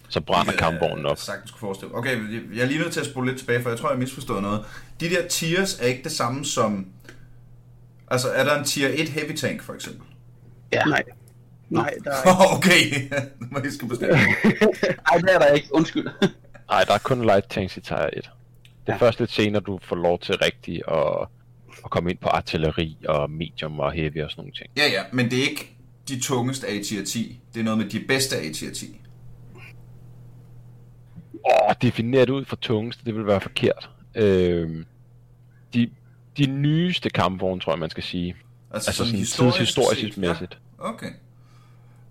Så 0.08 0.20
brænder 0.20 0.52
kampvognen 0.52 1.06
op. 1.06 1.10
Jeg 1.10 1.18
sagtens 1.18 1.50
kunne 1.50 1.60
forestille. 1.60 1.94
Okay, 1.94 2.16
jeg 2.54 2.62
er 2.62 2.66
lige 2.66 2.80
nødt 2.80 2.92
til 2.92 3.00
at 3.00 3.06
spole 3.06 3.26
lidt 3.28 3.38
tilbage, 3.38 3.62
for 3.62 3.70
jeg 3.70 3.78
tror, 3.78 3.88
jeg 3.88 3.94
har 3.94 4.00
misforstået 4.00 4.42
noget. 4.42 4.64
De 5.00 5.10
der 5.10 5.28
tiers 5.28 5.78
er 5.80 5.86
ikke 5.86 6.02
det 6.02 6.12
samme 6.12 6.44
som... 6.44 6.86
Altså, 8.08 8.28
er 8.28 8.44
der 8.44 8.58
en 8.58 8.64
tier 8.64 8.88
1 8.88 9.08
heavy 9.08 9.36
tank, 9.36 9.62
for 9.62 9.74
eksempel? 9.74 10.06
Ja. 10.72 10.84
Nej. 10.84 11.02
Nej, 11.70 11.94
der 12.04 12.10
er 12.10 12.54
ikke. 12.54 12.56
okay, 12.56 13.10
nu 13.40 13.46
må 13.50 13.58
jeg 13.64 13.72
skal 13.72 13.88
bestemme. 13.88 14.14
Nej, 15.10 15.18
det 15.20 15.34
er 15.34 15.38
der 15.38 15.46
ikke. 15.46 15.68
Undskyld. 15.74 16.04
Nej, 16.70 16.84
der 16.84 16.94
er 16.94 16.98
kun 16.98 17.22
light 17.22 17.50
tanks 17.50 17.76
i 17.76 17.80
tier 17.80 17.96
1. 18.06 18.12
Det 18.12 18.22
er 18.86 18.92
Ja. 18.92 18.96
først 18.96 19.18
lidt 19.20 19.30
senere, 19.30 19.62
du 19.62 19.78
får 19.82 19.96
lov 19.96 20.18
til 20.18 20.34
rigtigt 20.38 20.82
at, 20.88 21.28
at 21.84 21.90
komme 21.90 22.10
ind 22.10 22.18
på 22.18 22.28
artilleri 22.28 22.96
og 23.08 23.30
medium 23.30 23.80
og 23.80 23.92
heavy 23.92 24.22
og 24.22 24.30
sådan 24.30 24.40
nogle 24.42 24.52
ting. 24.52 24.70
Ja, 24.76 24.82
ja, 24.82 25.02
men 25.12 25.30
det 25.30 25.38
er 25.38 25.42
ikke 25.50 25.76
de 26.08 26.20
tungeste 26.20 26.66
af 26.66 26.80
tier 26.84 27.04
10. 27.04 27.40
Det 27.54 27.60
er 27.60 27.64
noget 27.64 27.78
med 27.78 27.86
de 27.88 28.00
bedste 28.08 28.36
af 28.36 28.50
tier 28.54 28.72
10. 28.74 29.00
Åh, 31.44 31.74
defineret 31.82 32.30
ud 32.30 32.44
for 32.44 32.56
tungeste, 32.56 33.04
det 33.04 33.14
vil 33.14 33.26
være 33.26 33.40
forkert. 33.40 33.90
Øhm, 34.14 34.84
de, 35.74 35.90
de 36.38 36.46
nyeste 36.46 37.10
kampvogne, 37.10 37.60
tror 37.60 37.72
jeg, 37.72 37.78
man 37.78 37.90
skal 37.90 38.02
sige. 38.02 38.36
Altså 38.74 38.92
sådan 38.92 39.12
tidshistorisk 39.12 40.00
set, 40.00 40.18
mæssigt. 40.18 40.58
Ja. 40.78 40.88
Okay. 40.88 41.06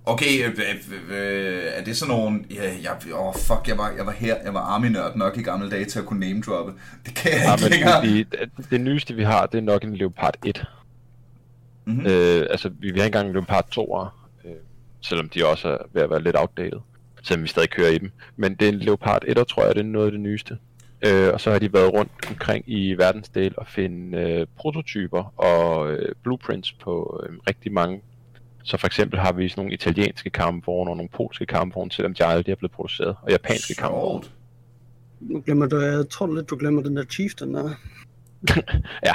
Okay, 0.06 0.46
øh, 0.48 0.60
øh, 0.60 1.18
øh, 1.18 1.63
er 1.65 1.84
det 1.84 1.98
sådan 1.98 2.15
nogle... 2.15 2.46
Ja, 2.51 2.74
jeg, 2.84 3.13
oh, 3.13 3.34
fuck, 3.36 3.68
jeg 3.68 3.77
var, 3.77 3.89
jeg 3.98 4.06
var 4.06 4.12
her, 4.12 4.36
jeg 4.44 4.53
var 4.53 4.60
army-nørd 4.60 5.15
nok 5.15 5.38
i 5.38 5.41
gamle 5.41 5.70
dage 5.70 5.86
til 5.86 6.00
at 6.00 6.06
kunne 6.06 6.20
name-droppe. 6.20 6.74
Det 7.06 7.15
kan 7.15 7.32
jeg 7.32 7.39
Ja, 7.46 7.53
ikke 7.53 7.63
men 7.63 7.72
længere. 7.72 8.01
det, 8.01 8.32
det, 8.58 8.70
det 8.72 8.82
nyeste, 8.82 9.13
vi 9.13 9.24
har, 9.24 9.46
det 9.46 9.58
er 9.58 9.62
nok 9.62 9.84
en 9.84 9.96
Leopard 9.96 10.36
1. 10.46 10.65
Mhm. 11.86 12.06
Øh, 12.06 12.48
altså, 12.50 12.70
vi, 12.70 12.91
vi 12.91 13.00
har 13.00 13.06
ikke 13.06 13.06
engang 13.06 13.27
en 13.27 13.34
Leopard 13.34 13.65
2'er, 13.77 14.08
øh, 14.50 14.56
selvom 15.01 15.30
de 15.30 15.46
også 15.46 15.68
er 15.70 15.77
ved 15.94 16.01
at 16.01 16.10
være 16.10 16.24
lidt 16.24 16.36
outdated, 16.38 16.80
selvom 17.24 17.44
vi 17.44 17.48
stadig 17.48 17.70
kører 17.70 17.89
i 17.89 17.98
dem. 17.98 18.12
Men 18.36 18.56
det 18.56 18.65
er 18.68 18.72
en 18.72 18.80
Leopard 18.80 19.24
1'er, 19.27 19.44
tror 19.44 19.65
jeg, 19.65 19.75
det 19.75 19.82
er 19.82 19.86
noget 19.86 20.06
af 20.06 20.12
det 20.12 20.22
nyeste. 20.22 20.58
Øh, 21.05 21.34
og 21.34 21.41
så 21.41 21.51
har 21.51 21.60
de 21.60 21.74
været 21.74 21.93
rundt 21.93 22.12
omkring 22.29 22.63
i 22.67 22.93
verdensdel 22.93 23.53
og 23.58 23.67
finde 23.67 24.17
øh, 24.17 24.48
prototyper 24.58 25.34
og 25.39 25.91
øh, 25.91 26.15
blueprints 26.24 26.72
på 26.72 27.24
øh, 27.24 27.38
rigtig 27.50 27.74
mange. 27.74 28.01
Så 28.63 28.77
for 28.77 28.88
eksempel 28.88 29.20
har 29.20 29.31
vi 29.31 29.50
sådan 29.50 29.62
nogle 29.62 29.74
italienske 29.74 30.29
kampvogne 30.29 30.91
og 30.91 30.98
nogle 30.98 31.10
polske 31.10 31.46
kampvogne, 31.46 31.91
selvom 31.91 32.13
de 32.13 32.25
aldrig 32.25 32.51
er 32.51 32.55
blevet 32.55 32.72
produceret, 32.72 33.15
og 33.22 33.31
japanske 33.31 33.75
kampvogne. 33.75 34.24
Nu 35.20 35.41
glemmer 35.41 35.65
du, 35.65 35.79
jeg 35.79 36.10
tror 36.10 36.36
lidt, 36.36 36.50
du 36.50 36.55
glemmer 36.55 36.81
den 36.81 36.98
der 36.98 37.03
Chief, 37.03 37.34
den 37.34 37.53
der. 37.53 37.70
Ja. 39.05 39.13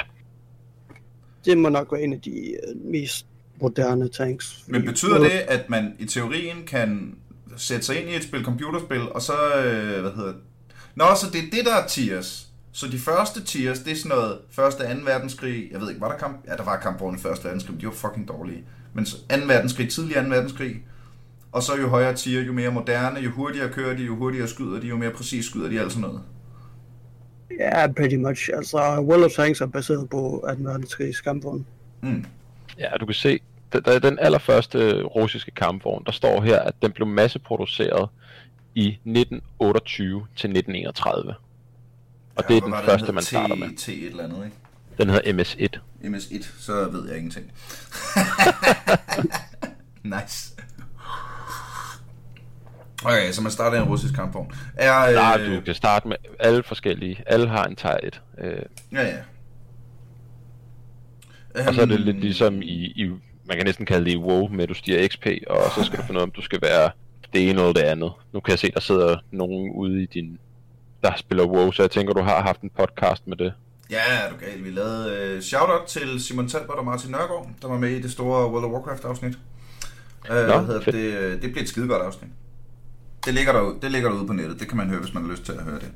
Det 1.44 1.58
må 1.58 1.68
nok 1.68 1.92
være 1.92 2.02
en 2.02 2.12
af 2.12 2.20
de 2.20 2.50
øh, 2.50 2.76
mest 2.84 3.26
moderne 3.60 4.08
tanks. 4.08 4.64
Men 4.68 4.84
betyder 4.84 5.18
det, 5.18 5.30
at 5.30 5.70
man 5.70 5.96
i 5.98 6.04
teorien 6.04 6.64
kan 6.66 7.18
sætte 7.56 7.86
sig 7.86 8.00
ind 8.00 8.10
i 8.10 8.16
et 8.16 8.22
spil 8.22 8.44
computerspil, 8.44 9.00
og 9.10 9.22
så, 9.22 9.32
øh, 9.56 10.00
hvad 10.00 10.10
hedder 10.10 10.32
det? 10.32 10.40
Nå, 10.96 11.04
så 11.16 11.26
det 11.32 11.38
er 11.38 11.50
det, 11.52 11.64
der 11.64 11.74
er 11.74 11.86
tiers. 11.86 12.48
Så 12.72 12.86
de 12.88 12.98
første 12.98 13.44
tiers, 13.44 13.78
det 13.78 13.92
er 13.92 13.96
sådan 13.96 14.08
noget 14.08 14.38
første 14.50 14.80
og 14.80 14.96
2. 14.96 15.02
verdenskrig. 15.04 15.68
Jeg 15.72 15.80
ved 15.80 15.88
ikke, 15.88 16.00
var 16.00 16.10
der 16.10 16.18
kamp? 16.18 16.44
Ja, 16.48 16.56
der 16.56 16.64
var 16.64 16.80
kampvogne 16.80 17.18
i 17.18 17.20
første 17.20 17.44
verdenskrig, 17.44 17.74
men 17.74 17.80
de 17.80 17.86
var 17.86 17.92
fucking 17.92 18.28
dårlige. 18.28 18.64
Men 18.94 19.06
så 19.06 19.16
2. 19.16 19.36
verdenskrig, 19.46 19.90
tidlig 19.90 20.16
2. 20.16 20.22
verdenskrig. 20.22 20.82
Og 21.52 21.62
så 21.62 21.76
jo 21.76 21.88
højere 21.88 22.14
tier, 22.14 22.42
jo 22.42 22.52
mere 22.52 22.70
moderne, 22.70 23.20
jo 23.20 23.30
hurtigere 23.30 23.72
kører 23.72 23.96
de, 23.96 24.02
jo 24.02 24.16
hurtigere 24.16 24.48
skyder 24.48 24.80
de, 24.80 24.86
jo 24.86 24.96
mere 24.96 25.10
præcis 25.10 25.44
skyder 25.44 25.68
de, 25.68 25.80
alt 25.80 25.92
sådan 25.92 26.02
noget. 26.02 26.20
Ja, 27.58 27.86
pretty 27.92 28.16
much. 28.16 28.50
Altså, 28.54 28.78
World 29.00 29.24
of 29.24 29.30
Tanks 29.30 29.60
er 29.60 29.66
baseret 29.66 30.10
på 30.10 30.44
2. 30.48 30.54
verdenskrigs 30.58 31.20
kampvogn. 31.20 31.66
Mm. 32.02 32.24
Ja, 32.78 32.88
du 33.00 33.06
kan 33.06 33.14
se, 33.14 33.40
der, 33.72 33.80
der 33.80 33.92
er 33.92 33.98
den 33.98 34.18
allerførste 34.18 35.02
russiske 35.02 35.50
kampvogn, 35.50 36.04
der 36.06 36.12
står 36.12 36.40
her, 36.40 36.58
at 36.58 36.74
den 36.82 36.92
blev 36.92 37.06
masseproduceret 37.06 38.08
i 38.76 38.88
1928 38.88 40.26
til 40.36 40.50
1931. 40.50 41.34
Og 42.36 42.48
det 42.48 42.56
er 42.56 42.60
den 42.60 42.74
første, 42.84 43.12
man 43.12 43.22
starter 43.22 43.54
med. 43.54 43.76
T, 43.76 43.88
et 43.88 44.06
eller 44.06 44.24
andet, 44.24 44.44
ikke? 44.44 44.56
Den 44.98 45.10
hedder 45.10 45.32
MS-1. 45.32 45.78
MS1, 46.04 46.46
så 46.62 46.88
ved 46.88 47.08
jeg 47.08 47.16
ingenting. 47.16 47.52
nice. 50.14 50.52
Okay, 53.04 53.32
så 53.32 53.42
man 53.42 53.52
starter 53.52 53.78
i 53.78 53.82
en 53.82 53.88
russisk 53.88 54.14
kampvogn. 54.14 54.52
Er, 54.76 55.12
Nej, 55.14 55.40
øh, 55.40 55.56
du 55.56 55.60
kan 55.60 55.74
starte 55.74 56.08
med 56.08 56.16
alle 56.38 56.62
forskellige. 56.62 57.22
Alle 57.26 57.48
har 57.48 57.64
en 57.64 57.76
Tier 57.76 57.96
1. 58.02 58.22
Øh, 58.38 58.58
Ja, 58.92 59.02
ja. 59.02 59.16
og 61.68 61.74
så 61.74 61.80
er 61.82 61.86
det 61.86 61.94
Øhm, 61.94 62.02
lidt 62.04 62.20
ligesom 62.20 62.62
i, 62.62 62.86
i, 62.86 63.10
man 63.44 63.56
kan 63.56 63.66
næsten 63.66 63.86
kalde 63.86 64.04
det 64.04 64.12
i 64.12 64.16
WoW, 64.16 64.48
med 64.48 64.62
at 64.62 64.68
du 64.68 64.74
stiger 64.74 65.08
XP, 65.08 65.26
og 65.46 65.70
så 65.76 65.84
skal 65.84 65.98
du 65.98 66.02
finde 66.04 66.18
ud 66.18 66.20
af, 66.22 66.26
om 66.26 66.30
du 66.30 66.42
skal 66.42 66.58
være 66.62 66.90
det 67.32 67.50
ene 67.50 67.60
eller 67.60 67.72
det 67.72 67.80
andet. 67.80 68.12
Nu 68.32 68.40
kan 68.40 68.50
jeg 68.50 68.58
se, 68.58 68.70
der 68.70 68.80
sidder 68.80 69.16
nogen 69.30 69.72
ude 69.74 70.02
i 70.02 70.06
din, 70.06 70.38
der 71.02 71.12
spiller 71.16 71.46
WoW, 71.46 71.70
så 71.70 71.82
jeg 71.82 71.90
tænker, 71.90 72.14
du 72.14 72.22
har 72.22 72.42
haft 72.42 72.60
en 72.60 72.70
podcast 72.70 73.26
med 73.26 73.36
det. 73.36 73.52
Ja, 73.90 74.00
er 74.24 74.30
du 74.30 74.36
galt. 74.40 74.64
Vi 74.64 74.70
lavede 74.70 75.16
øh, 75.16 75.42
shoutout 75.42 75.86
til 75.86 76.20
Simon 76.20 76.48
Talbot 76.48 76.78
og 76.78 76.84
Martin 76.84 77.10
Nørgaard, 77.10 77.50
der 77.62 77.68
var 77.68 77.78
med 77.78 77.90
i 77.90 78.02
det 78.02 78.10
store 78.12 78.50
World 78.50 78.64
of 78.64 78.70
Warcraft 78.70 79.04
afsnit. 79.04 79.38
Øh, 80.30 80.44
hvad 80.44 80.66
hedder 80.66 80.80
det, 80.80 81.42
det 81.42 81.52
blev 81.52 81.62
et 81.62 81.68
skidegodt 81.68 82.02
afsnit. 82.02 82.30
Det 83.24 83.34
ligger, 83.34 83.52
der, 83.52 83.78
det 83.82 83.90
ligger 83.90 84.10
derude 84.10 84.26
på 84.26 84.32
nettet. 84.32 84.60
Det 84.60 84.68
kan 84.68 84.76
man 84.76 84.88
høre, 84.88 85.00
hvis 85.00 85.14
man 85.14 85.22
har 85.22 85.30
lyst 85.30 85.44
til 85.44 85.52
at 85.52 85.62
høre 85.62 85.78
det. 85.78 85.90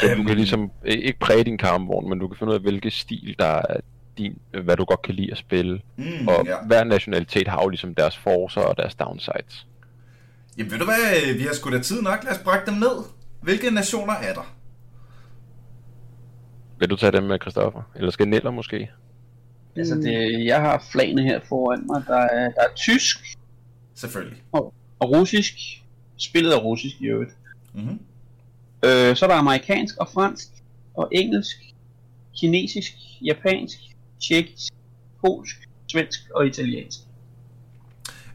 Så 0.00 0.14
du 0.16 0.22
kan 0.22 0.36
ligesom 0.36 0.70
øh, 0.84 0.92
ikke 0.92 1.18
præge 1.18 1.44
din 1.44 1.58
kampvogn, 1.58 2.08
men 2.08 2.18
du 2.18 2.28
kan 2.28 2.36
finde 2.38 2.50
ud 2.50 2.54
af, 2.54 2.62
hvilken 2.62 2.90
stil 2.90 3.36
der 3.38 3.46
er 3.46 3.80
din, 4.18 4.38
hvad 4.64 4.76
du 4.76 4.84
godt 4.84 5.02
kan 5.02 5.14
lide 5.14 5.32
at 5.32 5.38
spille. 5.38 5.80
Mm, 5.96 6.28
Og 6.28 6.46
ja. 6.46 6.56
hver 6.66 6.84
nationalitet 6.84 7.48
har 7.48 7.62
jo 7.62 7.68
ligesom 7.68 7.94
deres 7.94 8.16
forcer 8.16 8.60
og 8.60 8.76
deres 8.76 8.94
downsides. 8.94 9.66
Jamen 10.58 10.72
ved 10.72 10.78
du 10.78 10.84
hvad, 10.84 11.34
vi 11.34 11.42
har 11.42 11.54
sgu 11.54 11.70
da 11.70 11.78
tid 11.78 12.02
nok. 12.02 12.24
Lad 12.24 12.32
os 12.32 12.38
brække 12.38 12.66
dem 12.70 12.74
ned. 12.74 13.04
Hvilke 13.42 13.70
nationer 13.70 14.12
er 14.12 14.34
der? 14.34 14.54
Vil 16.78 16.90
du 16.90 16.96
tage 16.96 17.12
dem 17.12 17.22
med, 17.22 17.38
Christoffer? 17.40 17.82
Eller 17.96 18.10
skal 18.10 18.28
Neller 18.28 18.50
måske? 18.50 18.90
Altså 19.76 19.94
det, 19.94 20.44
jeg 20.44 20.60
har 20.60 20.84
flagene 20.92 21.22
her 21.22 21.40
foran 21.48 21.86
mig. 21.86 22.02
Der 22.06 22.16
er, 22.16 22.50
der 22.50 22.60
er 22.60 22.74
tysk 22.76 23.18
Selvfølgelig. 23.94 24.42
og, 24.52 24.74
og 24.98 25.10
russisk. 25.10 25.54
Spillet 26.16 26.54
er 26.54 26.58
russisk 26.58 27.00
i 27.00 27.04
øvrigt. 27.06 27.30
Mm-hmm. 27.74 27.98
Øh, 28.84 29.16
så 29.16 29.24
er 29.24 29.28
der 29.28 29.36
amerikansk 29.36 29.96
og 29.96 30.08
fransk 30.08 30.48
og 30.94 31.08
engelsk, 31.12 31.56
kinesisk, 32.36 32.92
japansk, 33.24 33.78
tjekkisk, 34.20 34.72
polsk, 35.20 35.56
svensk 35.92 36.20
og 36.34 36.46
italiensk. 36.46 36.98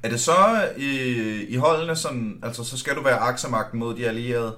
Er 0.03 0.09
det 0.09 0.19
så 0.19 0.69
i, 0.77 0.89
i 1.49 1.55
holdene 1.55 1.95
sådan, 1.95 2.39
altså 2.43 2.63
så 2.63 2.77
skal 2.77 2.95
du 2.95 3.03
være 3.03 3.17
aksemagten 3.17 3.79
mod 3.79 3.95
de 3.95 4.07
allierede? 4.07 4.55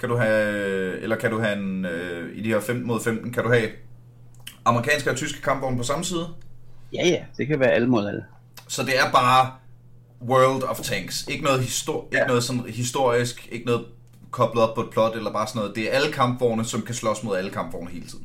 Kan 0.00 0.08
du 0.08 0.16
have, 0.16 0.98
eller 0.98 1.16
kan 1.16 1.30
du 1.30 1.40
have 1.40 1.58
en, 1.58 1.84
øh, 1.84 2.36
i 2.36 2.42
de 2.42 2.48
her 2.48 2.60
15 2.60 2.86
mod 2.86 3.00
15, 3.00 3.32
kan 3.32 3.42
du 3.44 3.48
have 3.52 3.68
amerikanske 4.64 5.10
og 5.10 5.16
tyske 5.16 5.42
kampvogne 5.42 5.76
på 5.76 5.82
samme 5.82 6.04
side? 6.04 6.28
Ja 6.92 7.08
ja, 7.08 7.24
det 7.36 7.46
kan 7.46 7.60
være 7.60 7.70
alle 7.70 7.88
mod 7.88 8.06
alle. 8.06 8.24
Så 8.68 8.82
det 8.82 8.98
er 8.98 9.12
bare 9.12 9.52
World 10.22 10.62
of 10.62 10.80
Tanks. 10.80 11.26
Ikke 11.28 11.44
noget, 11.44 11.60
histor- 11.60 12.08
ja. 12.12 12.16
ikke 12.16 12.28
noget 12.28 12.44
sådan 12.44 12.62
historisk, 12.68 13.48
ikke 13.52 13.66
noget 13.66 13.86
koblet 14.30 14.62
op 14.64 14.74
på 14.74 14.80
et 14.80 14.90
plot, 14.90 15.16
eller 15.16 15.32
bare 15.32 15.46
sådan 15.46 15.60
noget. 15.60 15.76
Det 15.76 15.90
er 15.90 15.96
alle 15.96 16.12
kampvogne, 16.12 16.64
som 16.64 16.82
kan 16.82 16.94
slås 16.94 17.22
mod 17.22 17.36
alle 17.36 17.50
kampvogne 17.50 17.90
hele 17.90 18.06
tiden. 18.06 18.24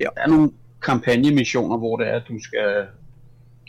Der 0.00 0.08
er 0.16 0.26
nogle 0.26 0.50
kampagnemissioner, 0.82 1.76
hvor 1.76 1.96
det 1.96 2.08
er, 2.08 2.16
at 2.16 2.22
du 2.28 2.38
skal 2.42 2.86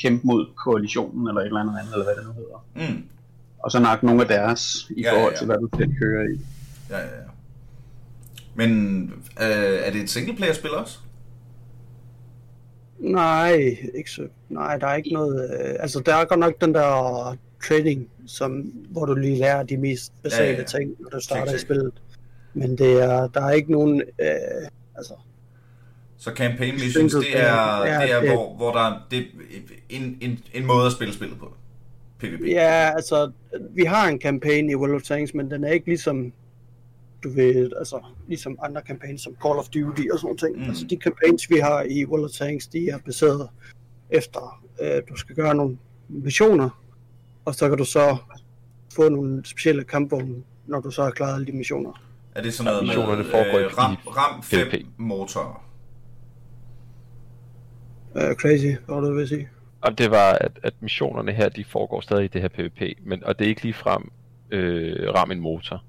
kæmpe 0.01 0.27
mod 0.27 0.45
koalitionen, 0.65 1.27
eller 1.27 1.41
et 1.41 1.45
eller 1.45 1.59
andet 1.59 1.79
andet, 1.79 1.93
eller 1.93 2.05
hvad 2.05 2.15
det 2.15 2.25
nu 2.25 2.33
hedder. 2.33 2.65
Mm. 2.75 3.03
Og 3.59 3.71
så 3.71 3.79
nakke 3.79 4.05
nogle 4.05 4.21
af 4.21 4.27
deres, 4.27 4.89
i 4.89 5.01
Ja, 5.01 5.07
ja, 5.07 5.13
ja, 5.13 5.17
forhold 5.17 5.33
ja. 5.33 5.37
til, 5.37 5.45
hvad 5.45 5.57
du 5.57 5.69
skal 5.73 5.95
køre 5.99 6.25
i. 6.25 6.39
Ja, 6.89 6.97
ja, 6.97 7.03
ja. 7.03 7.27
Men 8.55 9.01
øh, 9.41 9.79
er 9.85 9.91
det 9.91 10.01
et 10.01 10.09
singleplayer-spil 10.09 10.71
også? 10.71 10.99
Nej, 12.99 13.77
ikke 13.95 14.11
så. 14.11 14.27
Nej, 14.49 14.77
der 14.77 14.87
er 14.87 14.95
ikke 14.95 15.13
noget... 15.13 15.59
Øh, 15.59 15.75
altså, 15.79 15.99
der 16.05 16.15
er 16.15 16.25
godt 16.25 16.39
nok 16.39 16.61
den 16.61 16.73
der 16.73 17.37
trading, 17.67 18.09
som, 18.27 18.51
hvor 18.89 19.05
du 19.05 19.15
lige 19.15 19.37
lærer 19.39 19.63
de 19.63 19.77
mest 19.77 20.13
basale 20.23 20.45
Ja, 20.47 20.51
ja, 20.51 20.59
ja. 20.59 20.63
ting, 20.65 20.95
når 20.99 21.09
du 21.09 21.19
starter 21.19 21.55
i 21.55 21.59
spillet. 21.59 21.91
Men 22.53 22.77
det 22.77 23.03
er, 23.03 23.27
der 23.27 23.41
er 23.41 23.51
ikke 23.51 23.71
nogen... 23.71 24.01
Øh, 24.01 24.67
altså, 24.95 25.13
Så 26.23 26.31
campaign 26.35 26.73
missions, 26.73 27.11
Single 27.11 27.19
det 27.29 27.39
er. 27.39 27.85
Ja, 27.85 28.01
det 28.01 28.11
er 28.11 28.19
det- 28.21 28.29
hvor, 28.29 28.55
hvor 28.55 28.71
der 28.71 28.79
er 28.79 28.99
det, 29.11 29.19
er 29.19 29.59
en, 29.89 30.17
en, 30.21 30.39
en 30.53 30.65
måde 30.65 30.85
at 30.85 30.91
spille 30.91 31.13
spillet 31.13 31.39
på. 31.39 31.53
PvP. 32.19 32.41
ja, 32.47 32.91
altså, 32.95 33.31
vi 33.75 33.83
har 33.83 34.07
en 34.07 34.19
kampagne 34.19 34.71
i 34.71 34.75
World 34.75 34.95
of 34.95 35.01
Tanks, 35.01 35.33
men 35.33 35.51
den 35.51 35.63
er 35.63 35.69
ikke 35.71 35.85
ligesom 35.87 36.33
du 37.23 37.29
ved, 37.29 37.71
altså 37.79 37.99
ligesom 38.27 38.57
andre 38.63 38.81
campaigns 38.87 39.21
som 39.21 39.35
Call 39.45 39.57
of 39.59 39.65
Duty 39.69 40.01
og 40.13 40.19
sådan 40.19 40.37
ting. 40.37 40.57
Mm. 40.57 40.63
Altså 40.63 40.85
de 40.89 40.97
campaigns, 41.03 41.49
vi 41.49 41.55
har 41.57 41.81
i 41.89 42.05
World 42.05 42.23
of 42.23 42.29
Tanks, 42.31 42.67
de 42.67 42.89
er 42.89 42.97
baseret 43.05 43.49
efter, 44.09 44.63
øh, 44.81 45.01
du 45.09 45.15
skal 45.15 45.35
gøre 45.35 45.55
nogle 45.55 45.77
missioner, 46.09 46.69
og 47.45 47.55
så 47.55 47.69
kan 47.69 47.77
du 47.77 47.85
så 47.85 48.17
få 48.95 49.09
nogle 49.09 49.41
specielle 49.45 49.83
kampvogne, 49.83 50.35
når 50.67 50.79
du 50.79 50.91
så 50.91 51.03
har 51.03 51.11
klaret 51.11 51.33
alle 51.35 51.45
de 51.47 51.51
missioner. 51.51 52.01
Er 52.35 52.41
det 52.41 52.53
sådan 52.53 52.73
noget 52.73 52.87
med 52.87 53.25
foregår 53.25 53.59
øh, 53.59 53.77
RAM, 53.77 53.95
RAM 54.07 54.43
5 54.43 54.67
PvP. 54.67 54.85
motorer? 54.97 55.70
Uh, 58.15 58.33
crazy, 58.35 58.75
var 58.87 59.01
det, 59.01 59.15
vil 59.15 59.27
sige? 59.27 59.49
Og 59.81 59.97
det 59.97 60.11
var, 60.11 60.31
at, 60.33 60.51
at 60.63 60.73
missionerne 60.79 61.31
her, 61.31 61.49
de 61.49 61.63
foregår 61.63 62.01
stadig 62.01 62.23
i 62.23 62.27
det 62.27 62.41
her 62.41 62.47
PvP, 62.47 62.81
men, 63.05 63.23
og 63.23 63.39
det 63.39 63.45
er 63.45 63.49
ikke 63.49 63.61
lige 63.61 63.73
frem 63.73 64.11
øh, 64.51 65.13
ram 65.15 65.31
en 65.31 65.39
motor. 65.39 65.83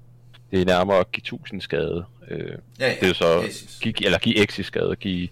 Det 0.51 0.61
er 0.61 0.65
nærmere 0.65 0.99
at 0.99 1.11
give 1.11 1.21
1000 1.21 1.61
skade. 1.61 2.05
Øh, 2.27 2.39
Ja, 2.79 2.87
ja. 2.87 2.93
det 2.99 3.03
er 3.03 3.07
jo 3.07 3.13
så, 3.13 3.41
Jesus. 3.41 3.79
give, 3.81 4.05
eller 4.05 4.17
give 4.17 4.43
exi 4.43 4.63
skade, 4.63 4.95
give, 4.95 5.27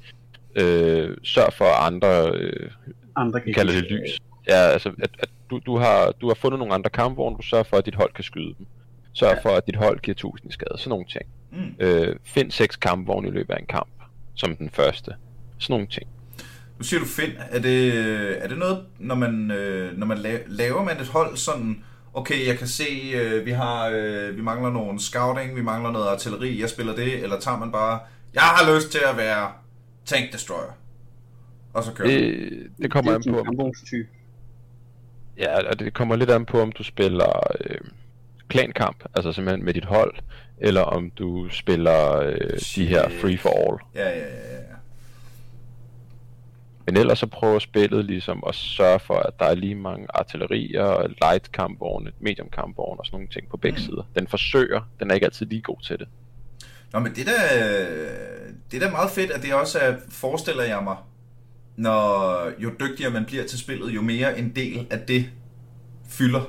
øh, 0.55 1.17
sørg 1.23 1.53
for 1.53 1.65
andre, 1.85 2.31
øh, 2.35 2.71
Andre 3.15 3.41
kalder 3.41 3.73
det 3.73 3.83
lys. 3.91 4.19
Ja, 4.47 4.53
altså, 4.55 4.89
at, 5.03 5.09
at 5.19 5.29
du, 5.49 5.59
du, 5.65 5.77
har, 5.77 6.11
du 6.21 6.27
har 6.27 6.33
fundet 6.35 6.59
nogle 6.59 6.73
andre 6.73 6.89
kampvogne, 6.89 7.37
du 7.37 7.41
sørger 7.41 7.63
for, 7.63 7.77
at 7.77 7.85
dit 7.85 7.95
hold 7.95 8.13
kan 8.13 8.23
skyde 8.23 8.53
dem. 8.57 8.67
Sørg 9.13 9.35
Ja. 9.43 9.49
for, 9.49 9.55
at 9.57 9.67
dit 9.67 9.75
hold 9.75 9.99
giver 9.99 10.15
1000 10.15 10.49
i 10.49 10.53
skade, 10.53 10.77
sådan 10.77 10.89
nogle 10.89 11.05
ting. 11.05 11.25
Mm. 11.51 11.75
Øh, 11.79 12.15
find 12.23 12.51
seks 12.51 12.75
kampvogne 12.75 13.27
i 13.27 13.31
løbet 13.31 13.53
af 13.53 13.59
en 13.59 13.65
kamp, 13.65 13.89
som 14.35 14.55
den 14.55 14.69
første. 14.69 15.11
Sådan 15.59 15.73
nogle 15.73 15.87
ting. 15.87 16.07
Nu 16.81 16.85
siger 16.85 16.99
du 16.99 17.05
find. 17.05 17.31
Er 17.51 17.59
det, 17.59 17.97
er 18.43 18.47
det 18.47 18.57
noget, 18.57 18.85
når 18.99 19.15
man, 19.15 19.51
øh, 19.51 19.97
når 19.97 20.05
man 20.05 20.17
laver, 20.17 20.39
laver 20.47 20.83
man 20.83 21.01
et 21.01 21.07
hold 21.07 21.37
sådan, 21.37 21.83
okay, 22.13 22.47
jeg 22.47 22.57
kan 22.57 22.67
se, 22.67 22.83
øh, 23.15 23.45
vi 23.45 23.51
har, 23.51 23.89
øh, 23.93 24.37
vi 24.37 24.41
mangler 24.41 24.71
nogle 24.71 24.99
scouting, 24.99 25.55
vi 25.55 25.61
mangler 25.61 25.91
noget 25.91 26.07
artilleri, 26.07 26.61
jeg 26.61 26.69
spiller 26.69 26.95
det, 26.95 27.23
eller 27.23 27.39
tager 27.39 27.57
man 27.57 27.71
bare, 27.71 27.99
jeg 28.33 28.41
har 28.41 28.75
lyst 28.75 28.91
til 28.91 28.99
at 29.11 29.17
være 29.17 29.51
tank 30.05 30.31
destroyer, 30.33 30.77
og 31.73 31.83
så 31.83 31.93
kører 31.93 32.07
det, 32.07 32.67
det 32.77 32.91
kommer 32.91 33.13
an 33.13 33.23
på. 33.23 33.71
Ja, 35.37 35.69
og 35.69 35.79
det 35.79 35.93
kommer 35.93 36.15
lidt 36.15 36.29
an 36.31 36.45
på, 36.45 36.61
om 36.61 36.71
du 36.71 36.83
spiller 36.83 37.43
øh, 37.65 37.77
klankamp, 38.47 39.03
altså 39.15 39.31
simpelthen 39.31 39.65
med 39.65 39.73
dit 39.73 39.85
hold, 39.85 40.15
eller 40.57 40.81
om 40.81 41.11
du 41.11 41.49
spiller 41.49 42.17
øh, 42.17 42.59
de 42.75 42.85
her 42.85 43.09
free 43.09 43.37
for 43.37 43.49
all. 43.49 43.79
Ja, 43.95 44.09
ja, 44.09 44.17
ja, 44.17 44.55
ja. 44.55 44.61
Men 46.85 46.97
ellers 46.97 47.19
så 47.19 47.27
prøver 47.27 47.59
spillet 47.59 48.05
ligesom 48.05 48.43
at 48.47 48.55
sørge 48.55 48.99
for, 48.99 49.15
at 49.15 49.39
der 49.39 49.45
er 49.45 49.55
lige 49.55 49.75
mange 49.75 50.07
artillerier, 50.13 51.07
light 51.21 51.51
kampvogne, 51.51 52.11
medium 52.19 52.49
kampvogne 52.49 52.99
og 52.99 53.05
sådan 53.05 53.15
nogle 53.15 53.29
ting 53.29 53.49
på 53.49 53.57
begge 53.57 53.77
mm. 53.77 53.83
sider. 53.83 54.03
Den 54.15 54.27
forsøger, 54.27 54.81
den 54.99 55.11
er 55.11 55.15
ikke 55.15 55.25
altid 55.25 55.45
lige 55.45 55.61
god 55.61 55.81
til 55.83 55.99
det. 55.99 56.07
Nå, 56.93 56.99
men 56.99 57.15
det 57.15 57.25
der, 57.25 57.37
det 58.71 58.81
er 58.81 58.85
da 58.85 58.91
meget 58.91 59.11
fedt, 59.11 59.31
at 59.31 59.41
det 59.41 59.53
også 59.53 59.79
er, 59.79 59.95
forestiller 60.09 60.63
jeg 60.63 60.83
mig, 60.83 60.95
når 61.75 62.51
jo 62.59 62.71
dygtigere 62.79 63.11
man 63.11 63.25
bliver 63.25 63.47
til 63.47 63.59
spillet, 63.59 63.95
jo 63.95 64.01
mere 64.01 64.39
en 64.39 64.55
del 64.55 64.87
af 64.89 64.99
det 64.99 65.29
fylder. 66.09 66.41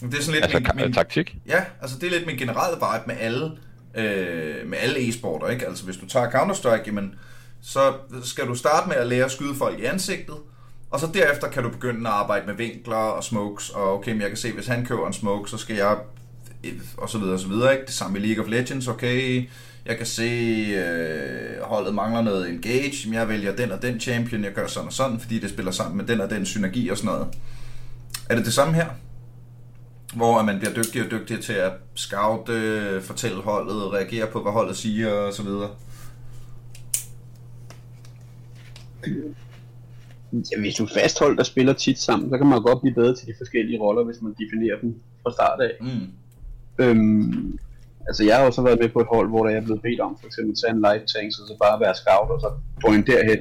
Det 0.00 0.14
er 0.14 0.22
sådan 0.22 0.40
lidt 0.40 0.54
altså, 0.54 0.72
min, 0.74 0.84
min, 0.84 0.92
taktik? 0.92 1.36
Ja, 1.46 1.64
altså 1.82 1.98
det 1.98 2.06
er 2.06 2.10
lidt 2.10 2.26
min 2.26 2.36
generelle 2.36 2.76
vibe 2.76 3.06
med 3.06 3.16
alle, 3.18 3.44
øh, 3.94 4.68
med 4.68 4.78
alle 4.78 5.08
e-sporter, 5.08 5.48
ikke? 5.48 5.66
Altså 5.66 5.84
hvis 5.84 5.96
du 5.96 6.06
tager 6.06 6.30
Counter-Strike, 6.30 6.86
jamen, 6.86 7.14
så 7.66 7.94
skal 8.24 8.46
du 8.46 8.54
starte 8.54 8.88
med 8.88 8.96
at 8.96 9.06
lære 9.06 9.24
at 9.24 9.30
skyde 9.30 9.54
folk 9.54 9.78
i 9.78 9.84
ansigtet, 9.84 10.34
og 10.90 11.00
så 11.00 11.08
derefter 11.14 11.48
kan 11.48 11.62
du 11.62 11.68
begynde 11.68 12.10
at 12.10 12.14
arbejde 12.14 12.46
med 12.46 12.54
vinkler 12.54 12.96
og 12.96 13.24
smokes, 13.24 13.70
og 13.70 13.94
okay, 13.94 14.12
men 14.12 14.20
jeg 14.20 14.28
kan 14.28 14.36
se, 14.36 14.52
hvis 14.52 14.66
han 14.66 14.86
køber 14.86 15.06
en 15.06 15.12
smoke, 15.12 15.50
så 15.50 15.56
skal 15.56 15.76
jeg, 15.76 15.96
og 16.96 17.08
så 17.08 17.18
videre, 17.18 17.34
og 17.34 17.40
så 17.40 17.48
videre, 17.48 17.72
ikke? 17.72 17.86
Det 17.86 17.94
samme 17.94 18.18
i 18.18 18.22
League 18.22 18.44
of 18.44 18.50
Legends, 18.50 18.88
okay, 18.88 19.48
jeg 19.86 19.96
kan 19.96 20.06
se, 20.06 20.22
øh, 20.76 21.62
holdet 21.62 21.94
mangler 21.94 22.22
noget 22.22 22.50
engage, 22.50 23.08
men 23.08 23.14
jeg 23.14 23.28
vælger 23.28 23.56
den 23.56 23.72
og 23.72 23.82
den 23.82 24.00
champion, 24.00 24.44
jeg 24.44 24.52
gør 24.52 24.66
sådan 24.66 24.86
og 24.86 24.92
sådan, 24.92 25.20
fordi 25.20 25.38
det 25.38 25.50
spiller 25.50 25.72
sammen 25.72 25.96
med 25.96 26.06
den 26.06 26.20
og 26.20 26.30
den 26.30 26.46
synergi 26.46 26.88
og 26.88 26.96
sådan 26.96 27.12
noget. 27.12 27.26
Er 28.30 28.36
det 28.36 28.44
det 28.44 28.54
samme 28.54 28.74
her? 28.74 28.86
Hvor 30.14 30.42
man 30.42 30.58
bliver 30.58 30.74
dygtigere 30.74 31.06
og 31.06 31.10
dygtigere 31.10 31.42
til 31.42 31.52
at 31.52 31.72
scout, 31.94 32.48
øh, 32.48 33.02
fortælle 33.02 33.42
holdet, 33.42 33.92
reagere 33.92 34.26
på, 34.26 34.42
hvad 34.42 34.52
holdet 34.52 34.76
siger 34.76 35.12
og 35.12 35.32
så 35.32 35.42
videre? 35.42 35.70
Ja, 40.32 40.60
hvis 40.60 40.74
du 40.74 40.84
er 40.84 40.92
fastholdt 41.00 41.40
og 41.40 41.46
spiller 41.46 41.72
tit 41.72 41.98
sammen, 41.98 42.30
så 42.30 42.38
kan 42.38 42.46
man 42.46 42.62
godt 42.62 42.80
blive 42.82 42.94
bedre 42.94 43.14
til 43.14 43.26
de 43.26 43.34
forskellige 43.38 43.80
roller, 43.80 44.04
hvis 44.04 44.22
man 44.22 44.34
definerer 44.42 44.78
dem 44.82 44.90
fra 45.22 45.32
start 45.32 45.60
af. 45.60 45.72
Mm. 45.80 46.06
Øhm, 46.84 47.58
altså 48.08 48.22
jeg 48.24 48.36
har 48.36 48.46
også 48.46 48.62
været 48.62 48.80
med 48.82 48.88
på 48.88 49.00
et 49.00 49.12
hold, 49.14 49.28
hvor 49.28 49.48
jeg 49.48 49.56
er 49.56 49.66
blevet 49.68 49.82
bedt 49.82 50.00
om 50.00 50.12
for 50.20 50.26
eksempel 50.26 50.52
at 50.52 50.58
tage 50.60 50.72
en 50.76 50.84
light 50.86 51.04
tank, 51.12 51.28
så, 51.36 51.40
så 51.50 51.54
bare 51.64 51.80
være 51.84 51.94
scout 52.00 52.30
og 52.34 52.40
så 52.44 52.50
point 52.82 53.06
derhen. 53.06 53.40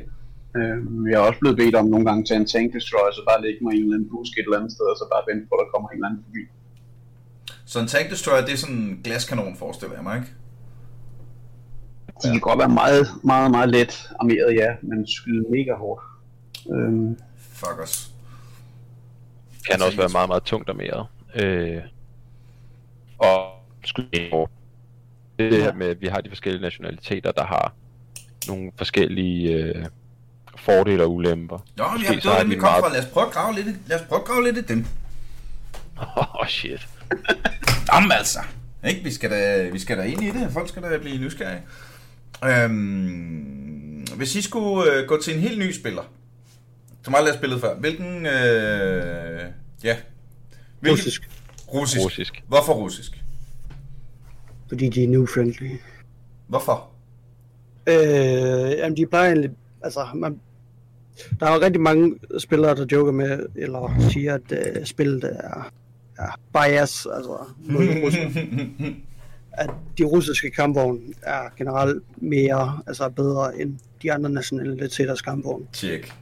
Øhm, 0.58 1.08
jeg 1.10 1.16
har 1.18 1.26
også 1.30 1.42
blevet 1.44 1.58
bedt 1.62 1.76
om 1.82 1.88
nogle 1.94 2.06
gange 2.08 2.22
at 2.24 2.28
tage 2.30 2.42
en 2.44 2.52
tank 2.54 2.68
destroyer, 2.78 3.12
så 3.18 3.24
bare 3.32 3.44
lægge 3.46 3.60
mig 3.64 3.74
i 3.74 3.78
en 3.78 3.84
eller 3.84 3.98
anden 3.98 4.10
busk 4.14 4.34
et 4.34 4.46
eller 4.48 4.60
andet 4.60 4.72
sted, 4.76 4.88
og 4.94 4.98
så 5.02 5.06
bare 5.14 5.28
vente 5.30 5.46
på, 5.50 5.54
at 5.56 5.62
der 5.64 5.70
kommer 5.74 5.88
en 5.90 5.98
eller 5.98 6.10
anden 6.10 6.24
forbi. 6.28 6.44
Så 7.72 7.78
en 7.80 7.92
tank 7.94 8.08
destroyer, 8.14 8.46
det 8.48 8.54
er 8.54 8.62
sådan 8.64 8.80
en 8.84 9.02
glaskanon, 9.06 9.56
forestiller 9.64 9.96
jeg 9.98 10.06
mig, 10.08 10.16
ikke? 10.20 10.30
De 12.24 12.32
kan 12.32 12.40
godt 12.40 12.60
være 12.60 12.70
meget, 12.70 13.08
meget, 13.24 13.52
meget 13.52 13.70
let 13.70 14.10
armeret, 14.20 14.56
ja, 14.56 14.76
men 14.82 15.08
skyde 15.08 15.46
mega 15.52 15.74
hårdt. 15.74 16.02
Øhm. 16.74 17.20
Fuck 17.38 17.80
os. 17.84 18.12
Kan 19.70 19.82
også 19.82 19.98
være 19.98 20.10
meget, 20.10 20.30
meget 20.30 20.44
tungt 20.44 20.70
armeret. 20.70 21.08
Øh, 21.36 21.82
og 23.18 23.52
skyde 23.86 24.30
hårdt. 24.32 24.52
Det 25.40 25.54
er 25.54 25.62
her 25.62 25.74
med, 25.74 25.88
at 25.88 26.02
vi 26.02 26.08
har 26.08 26.22
de 26.22 26.30
forskellige 26.30 26.62
nationaliteter, 26.62 27.32
der 27.32 27.46
har 27.46 27.74
nogle 28.48 28.72
forskellige 28.78 29.54
øh, 29.54 29.86
fordele 30.58 31.04
og 31.04 31.14
ulemper. 31.14 31.60
Nå, 31.78 31.84
ja, 32.04 32.16
det 32.16 32.26
var 32.26 32.40
dem, 32.40 32.50
vi 32.50 32.56
kom 32.56 32.70
meget... 32.70 32.84
fra. 32.84 32.94
Lad 32.94 33.00
os 33.00 33.10
prøve 33.14 33.26
at 33.26 33.32
grave 33.34 33.56
lidt, 33.56 33.88
lad 33.88 34.00
os 34.00 34.08
prøve 34.08 34.22
at 34.22 34.28
grave 34.28 34.44
lidt 34.44 34.58
i 34.58 34.62
dem. 34.62 34.86
Åh, 36.02 36.18
oh, 36.42 36.48
shit. 36.48 36.88
Jamen 37.94 38.12
altså. 38.12 38.40
Ikke? 38.88 39.04
Vi, 39.04 39.12
skal 39.12 39.32
da, 39.32 39.70
vi 39.70 39.80
skal 39.80 39.98
da 39.98 40.04
ind 40.04 40.24
i 40.24 40.32
det. 40.32 40.52
Folk 40.52 40.70
skal 40.70 40.84
da 40.84 40.98
blive 40.98 41.18
nysgerrige. 41.18 41.62
Øhm, 42.44 44.06
hvis 44.16 44.36
I 44.36 44.42
skulle 44.42 44.94
øh, 44.94 45.08
gå 45.08 45.22
til 45.22 45.34
en 45.34 45.40
helt 45.40 45.60
ny 45.60 45.72
spiller, 45.72 46.12
som 47.04 47.16
aldrig 47.16 47.34
har 47.34 47.38
spillet 47.38 47.62
før, 47.62 47.76
hvilken... 47.76 48.26
Øh, 48.26 49.42
ja. 49.84 49.98
Hvilken, 50.80 50.98
russisk. 50.98 51.30
russisk. 51.74 52.06
Russisk. 52.06 52.44
Hvorfor 52.48 52.74
russisk? 52.74 53.24
Fordi 54.68 54.90
de 54.90 55.04
er 55.04 55.08
new 55.08 55.26
friendly. 55.26 55.72
Hvorfor? 56.48 56.90
Øh, 57.88 58.78
jamen, 58.78 58.98
de 58.98 59.06
plejer 59.06 59.26
egentlig... 59.26 59.52
Altså, 59.84 60.08
man, 60.16 60.40
der 61.40 61.46
er 61.46 61.56
jo 61.56 61.62
rigtig 61.62 61.82
mange 61.82 62.16
spillere, 62.40 62.76
der 62.76 62.86
joker 62.92 63.12
med, 63.12 63.46
eller 63.56 64.10
siger, 64.12 64.34
at 64.34 64.52
uh, 64.52 64.86
spillet 64.86 65.24
er, 65.24 65.72
er 66.18 66.40
bias, 66.54 67.08
altså 67.16 67.38
at 69.58 69.70
de 69.98 70.04
russiske 70.04 70.52
kampvogne 70.52 71.00
er 71.24 71.56
generelt 71.58 72.04
mere, 72.18 72.82
altså 72.88 73.10
bedre 73.10 73.62
end 73.62 73.80
de 74.02 74.14
andre 74.14 74.30
nationaliteters 74.30 75.22
kampvogne. 75.22 75.66
Tjek. 75.74 76.14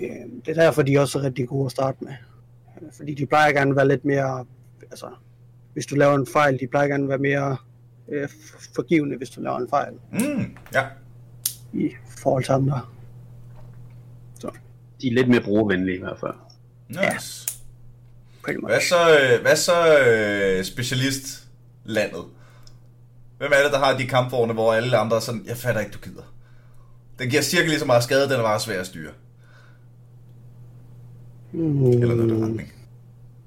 Øh, 0.00 0.08
det 0.46 0.48
er 0.48 0.62
derfor, 0.62 0.82
de 0.82 0.94
er 0.94 1.00
også 1.00 1.18
er 1.18 1.22
rigtig 1.22 1.48
gode 1.48 1.64
at 1.64 1.70
starte 1.70 2.04
med. 2.04 2.12
Øh, 2.82 2.88
fordi 2.96 3.14
de 3.14 3.26
plejer 3.26 3.52
gerne 3.52 3.70
at 3.70 3.76
være 3.76 3.88
lidt 3.88 4.04
mere, 4.04 4.44
altså, 4.90 5.06
hvis 5.72 5.86
du 5.86 5.94
laver 5.94 6.14
en 6.14 6.26
fejl, 6.32 6.60
de 6.60 6.66
plejer 6.66 6.88
gerne 6.88 7.02
at 7.02 7.08
være 7.08 7.18
mere 7.18 7.56
øh, 8.08 8.28
forgivende, 8.74 9.16
hvis 9.16 9.30
du 9.30 9.40
laver 9.40 9.58
en 9.58 9.68
fejl. 9.68 9.92
Mm, 10.12 10.56
ja. 10.74 10.86
I 11.72 11.90
forhold 12.22 12.44
til 12.44 12.52
andre. 12.52 12.80
Så. 14.40 14.50
De 15.00 15.08
er 15.08 15.12
lidt 15.12 15.28
mere 15.28 15.40
brugervenlige 15.40 15.96
i 15.96 16.00
hvert 16.00 16.18
fald. 16.20 16.34
Nice. 16.88 17.48
Ja. 18.48 18.54
Hvad 18.66 18.80
så, 18.80 18.96
øh, 19.20 19.42
hvad 19.42 19.56
så 19.56 19.98
øh, 19.98 20.64
specialistlandet? 20.64 22.24
Hvem 23.38 23.52
er 23.54 23.62
det, 23.62 23.72
der 23.72 23.78
har 23.78 23.96
de 23.96 24.06
kampvogne, 24.06 24.52
hvor 24.52 24.74
alle 24.74 24.96
andre 24.96 25.16
er 25.16 25.20
sådan, 25.20 25.44
jeg 25.46 25.56
fatter 25.56 25.80
ikke, 25.80 25.92
du 25.92 25.98
gider. 25.98 26.22
Den 27.18 27.30
giver 27.30 27.42
cirka 27.42 27.68
lige 27.68 27.78
så 27.78 27.84
meget 27.84 28.04
skade, 28.04 28.28
den 28.28 28.32
er 28.32 28.42
bare 28.42 28.60
svær 28.60 28.80
at 28.80 28.86
styre. 28.86 29.12
Mm. 31.52 31.86
Eller 31.86 32.14
noget 32.14 32.30
der 32.30 32.46
retning. 32.46 32.72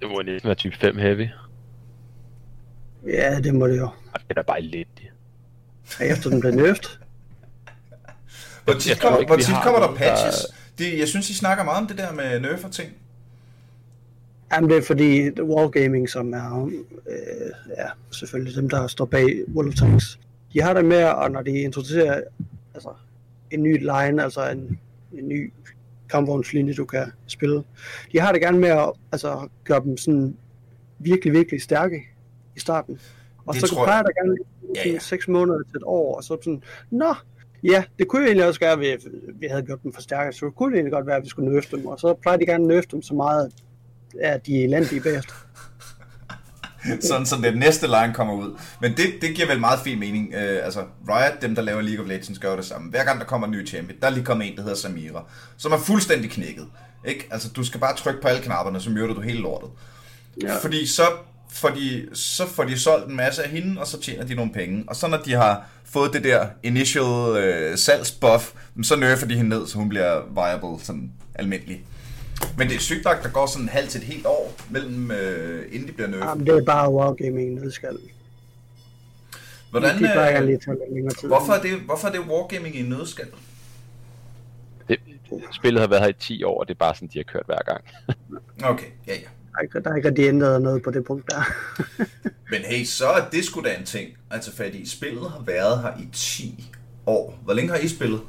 Det 0.02 0.10
må 0.10 0.22
næsten 0.22 0.48
være 0.48 0.56
type 0.56 0.78
5 0.78 0.98
heavy. 0.98 1.28
Ja, 3.08 3.40
det 3.40 3.56
må 3.56 3.68
det 3.68 3.78
jo. 3.78 3.90
Det 4.30 4.38
er 4.38 4.42
bare 4.42 4.62
lidt. 4.62 4.88
Ja, 6.00 6.06
efter 6.06 6.30
den 6.30 6.40
bliver 6.40 6.56
nerfed. 6.56 6.98
Hvor 8.64 8.74
tit, 8.74 9.00
kommer, 9.02 9.26
hvor 9.26 9.36
tit 9.36 9.56
kommer 9.64 9.80
der 9.80 9.96
patches? 9.96 10.36
Der... 10.36 10.56
Det, 10.78 11.00
jeg 11.00 11.08
synes, 11.08 11.30
I 11.30 11.36
snakker 11.36 11.64
meget 11.64 11.82
om 11.82 11.88
det 11.88 11.98
der 11.98 12.14
med 12.14 12.40
nerfer 12.40 12.70
ting. 12.70 12.94
Jamen, 14.54 14.70
det 14.70 14.78
er 14.78 14.82
fordi 14.82 15.42
Wargaming, 15.42 16.10
som 16.10 16.34
er 16.34 16.66
øh, 16.66 16.72
ja, 17.78 17.88
selvfølgelig 18.12 18.56
dem, 18.56 18.70
der 18.70 18.88
står 18.88 19.06
bag 19.06 19.44
World 19.56 19.68
of 19.68 19.74
Tanks, 19.74 20.20
de 20.54 20.62
har 20.62 20.74
det 20.74 20.86
med, 20.86 21.04
og 21.04 21.32
når 21.32 21.42
de 21.42 21.52
introducerer 21.52 22.22
altså, 22.74 22.90
en 23.52 23.64
ny 23.64 23.78
line, 23.80 24.24
altså 24.24 24.50
en, 24.50 24.80
en 25.14 25.28
ny 25.28 25.54
kampvognslinje, 26.10 26.74
du 26.74 26.86
kan 26.86 27.12
spille, 27.28 27.64
de 28.12 28.20
har 28.20 28.32
det 28.32 28.42
gerne 28.42 28.60
med 28.60 28.70
at 28.70 28.92
altså, 29.12 29.48
gøre 29.64 29.84
dem 29.84 29.98
sådan 29.98 30.38
virkelig, 31.00 31.34
virkelig 31.34 31.62
stærke 31.62 32.04
i 32.56 32.60
starten. 32.60 33.00
Og 33.46 33.54
det 33.54 33.70
så 33.70 33.76
plejer 33.76 33.98
jeg... 33.98 34.06
der 34.06 34.24
gerne 34.24 34.38
ja, 34.76 34.90
ja. 34.90 35.00
6 35.00 35.28
måneder 35.28 35.64
til 35.64 35.76
et 35.76 35.84
år, 35.86 36.16
og 36.16 36.24
så 36.24 36.38
sådan, 36.44 36.64
nå, 36.90 37.14
ja, 37.64 37.84
det 38.00 38.08
kunne 38.08 38.22
jo 38.22 38.26
egentlig 38.28 38.48
også 38.48 38.60
være, 38.60 38.72
at 38.72 38.80
vi, 38.80 38.86
vi 39.34 39.48
havde 39.48 39.62
gjort 39.62 39.84
dem 39.84 39.94
for 39.94 40.02
stærke, 40.02 40.34
så 40.34 40.46
det 40.46 40.56
kunne 40.56 40.76
egentlig 40.76 40.94
godt 40.94 41.08
være, 41.08 41.16
at 41.16 41.24
vi 41.24 41.30
skulle 41.30 41.54
nøfte 41.54 41.78
dem, 41.78 41.86
og 41.86 42.00
så 42.00 42.14
plejer 42.14 42.38
de 42.38 42.46
gerne 42.46 42.64
at 42.64 42.68
nøfte 42.68 42.92
dem 42.92 43.02
så 43.02 43.14
meget, 43.14 43.52
er 44.22 44.38
de 44.38 44.64
elendige 44.64 45.02
bagefter. 45.02 45.34
sådan 47.10 47.26
så 47.26 47.36
det 47.36 47.58
næste 47.58 47.88
line 47.88 48.14
kommer 48.14 48.34
ud. 48.34 48.58
Men 48.82 48.98
det, 48.98 49.06
det 49.22 49.36
giver 49.36 49.48
vel 49.48 49.60
meget 49.60 49.80
fin 49.80 50.00
mening. 50.00 50.28
Uh, 50.28 50.66
altså, 50.66 50.84
Riot, 51.10 51.42
dem 51.42 51.56
der 51.56 51.62
laver 51.62 51.82
League 51.82 52.04
of 52.04 52.10
Legends, 52.10 52.40
gør 52.40 52.56
det 52.56 52.66
samme. 52.66 52.90
Hver 52.90 53.04
gang 53.04 53.20
der 53.20 53.26
kommer 53.26 53.48
en 53.48 53.54
ny 53.54 53.68
champion, 53.68 54.00
der 54.02 54.08
er 54.08 54.12
lige 54.12 54.26
kommet 54.26 54.52
en, 54.52 54.56
der 54.56 54.62
hedder 54.62 54.78
Samira, 54.78 55.24
som 55.58 55.72
er 55.72 55.78
fuldstændig 55.78 56.32
knækket. 56.32 56.68
Ikke? 57.06 57.28
Altså, 57.32 57.50
du 57.50 57.64
skal 57.64 57.80
bare 57.80 57.96
trykke 57.96 58.22
på 58.22 58.28
alle 58.28 58.42
knapperne, 58.42 58.82
så 58.82 58.90
myrder 58.90 59.14
du 59.14 59.22
hele 59.22 59.40
lortet. 59.40 59.70
Ja. 60.42 60.58
Fordi 60.58 60.88
så 60.88 61.04
får, 61.52 61.70
de, 61.70 62.08
så 62.14 62.48
får 62.48 62.64
de 62.64 62.80
solgt 62.80 63.08
en 63.08 63.16
masse 63.16 63.44
af 63.44 63.50
hende, 63.50 63.82
og 63.82 63.88
så 63.88 64.02
tjener 64.02 64.26
de 64.26 64.36
nogle 64.36 64.52
penge. 64.52 64.84
Og 64.88 64.96
så 64.96 65.08
når 65.08 65.18
de 65.18 65.34
har 65.34 65.66
fået 65.86 66.14
det 66.14 66.24
der 66.24 66.48
initial 66.64 67.04
uh, 67.04 67.76
salgsbuff, 67.76 68.52
så 68.84 68.96
nerfer 68.96 69.28
de 69.28 69.36
hende 69.36 69.50
ned, 69.50 69.68
så 69.68 69.78
hun 69.78 69.90
bliver 69.90 70.22
viable, 70.34 70.86
sådan 70.86 71.12
almindelig. 71.36 71.86
Men 72.58 72.68
det 72.68 72.76
er 72.76 72.80
sygt 72.80 73.04
nok, 73.06 73.24
der 73.24 73.30
går 73.30 73.46
sådan 73.46 73.66
en 73.66 73.70
halv 73.70 73.88
til 73.88 74.02
et 74.02 74.08
helt 74.08 74.26
år 74.26 74.54
mellem, 74.70 75.12
øh, 75.12 75.66
inden 75.72 75.88
de 75.88 75.94
bliver 75.94 76.08
nerfed. 76.08 76.26
Jamen, 76.26 76.46
det 76.46 76.58
er 76.58 76.64
bare 76.64 76.92
wargaming, 76.94 77.62
det 77.62 77.74
skal. 77.74 77.98
Hvordan, 79.72 79.96
de 79.96 80.00
plejer 80.00 80.42
øh, 80.42 80.48
lige 80.48 80.60
længere 80.94 81.14
tid. 81.14 81.28
hvorfor, 81.28 81.54
er 81.54 81.62
det, 81.62 81.72
hvorfor 81.80 82.08
er 82.08 82.12
det 82.12 82.20
wargaming 82.20 82.76
i 82.76 82.82
nødskal? 82.82 83.28
Det, 84.88 85.00
spillet 85.52 85.82
har 85.82 85.88
været 85.88 86.02
her 86.02 86.10
i 86.10 86.14
10 86.14 86.44
år, 86.44 86.60
og 86.60 86.68
det 86.68 86.74
er 86.74 86.78
bare 86.78 86.96
sådan, 86.96 87.10
de 87.14 87.20
har 87.20 87.24
kørt 87.24 87.46
hver 87.46 87.62
gang. 87.66 87.84
Okay, 88.64 88.86
ja 89.08 89.14
ja. 89.14 89.28
Der 89.52 89.58
er 89.58 89.62
ikke, 89.62 89.80
der 89.80 89.92
er 89.92 89.96
ikke 89.96 90.08
rigtig 90.08 90.28
ændret 90.28 90.62
noget 90.62 90.84
på 90.84 90.92
det 90.92 91.06
punkt 91.06 91.32
der. 91.32 91.42
Men 92.52 92.62
hey, 92.62 92.86
så 92.86 93.08
er 93.08 93.30
det 93.30 93.46
sgu 93.46 93.62
da 93.62 93.74
en 93.74 93.86
ting 93.86 94.10
at 94.32 94.42
tage 94.42 94.56
fat 94.56 94.76
i. 94.76 94.90
Spillet 94.90 95.32
har 95.32 95.44
været 95.46 95.82
her 95.82 95.92
i 96.00 96.10
10 96.14 96.72
år. 97.06 97.40
Hvor 97.44 97.54
længe 97.54 97.72
har 97.72 97.78
I 97.78 97.88
spillet? 97.88 98.22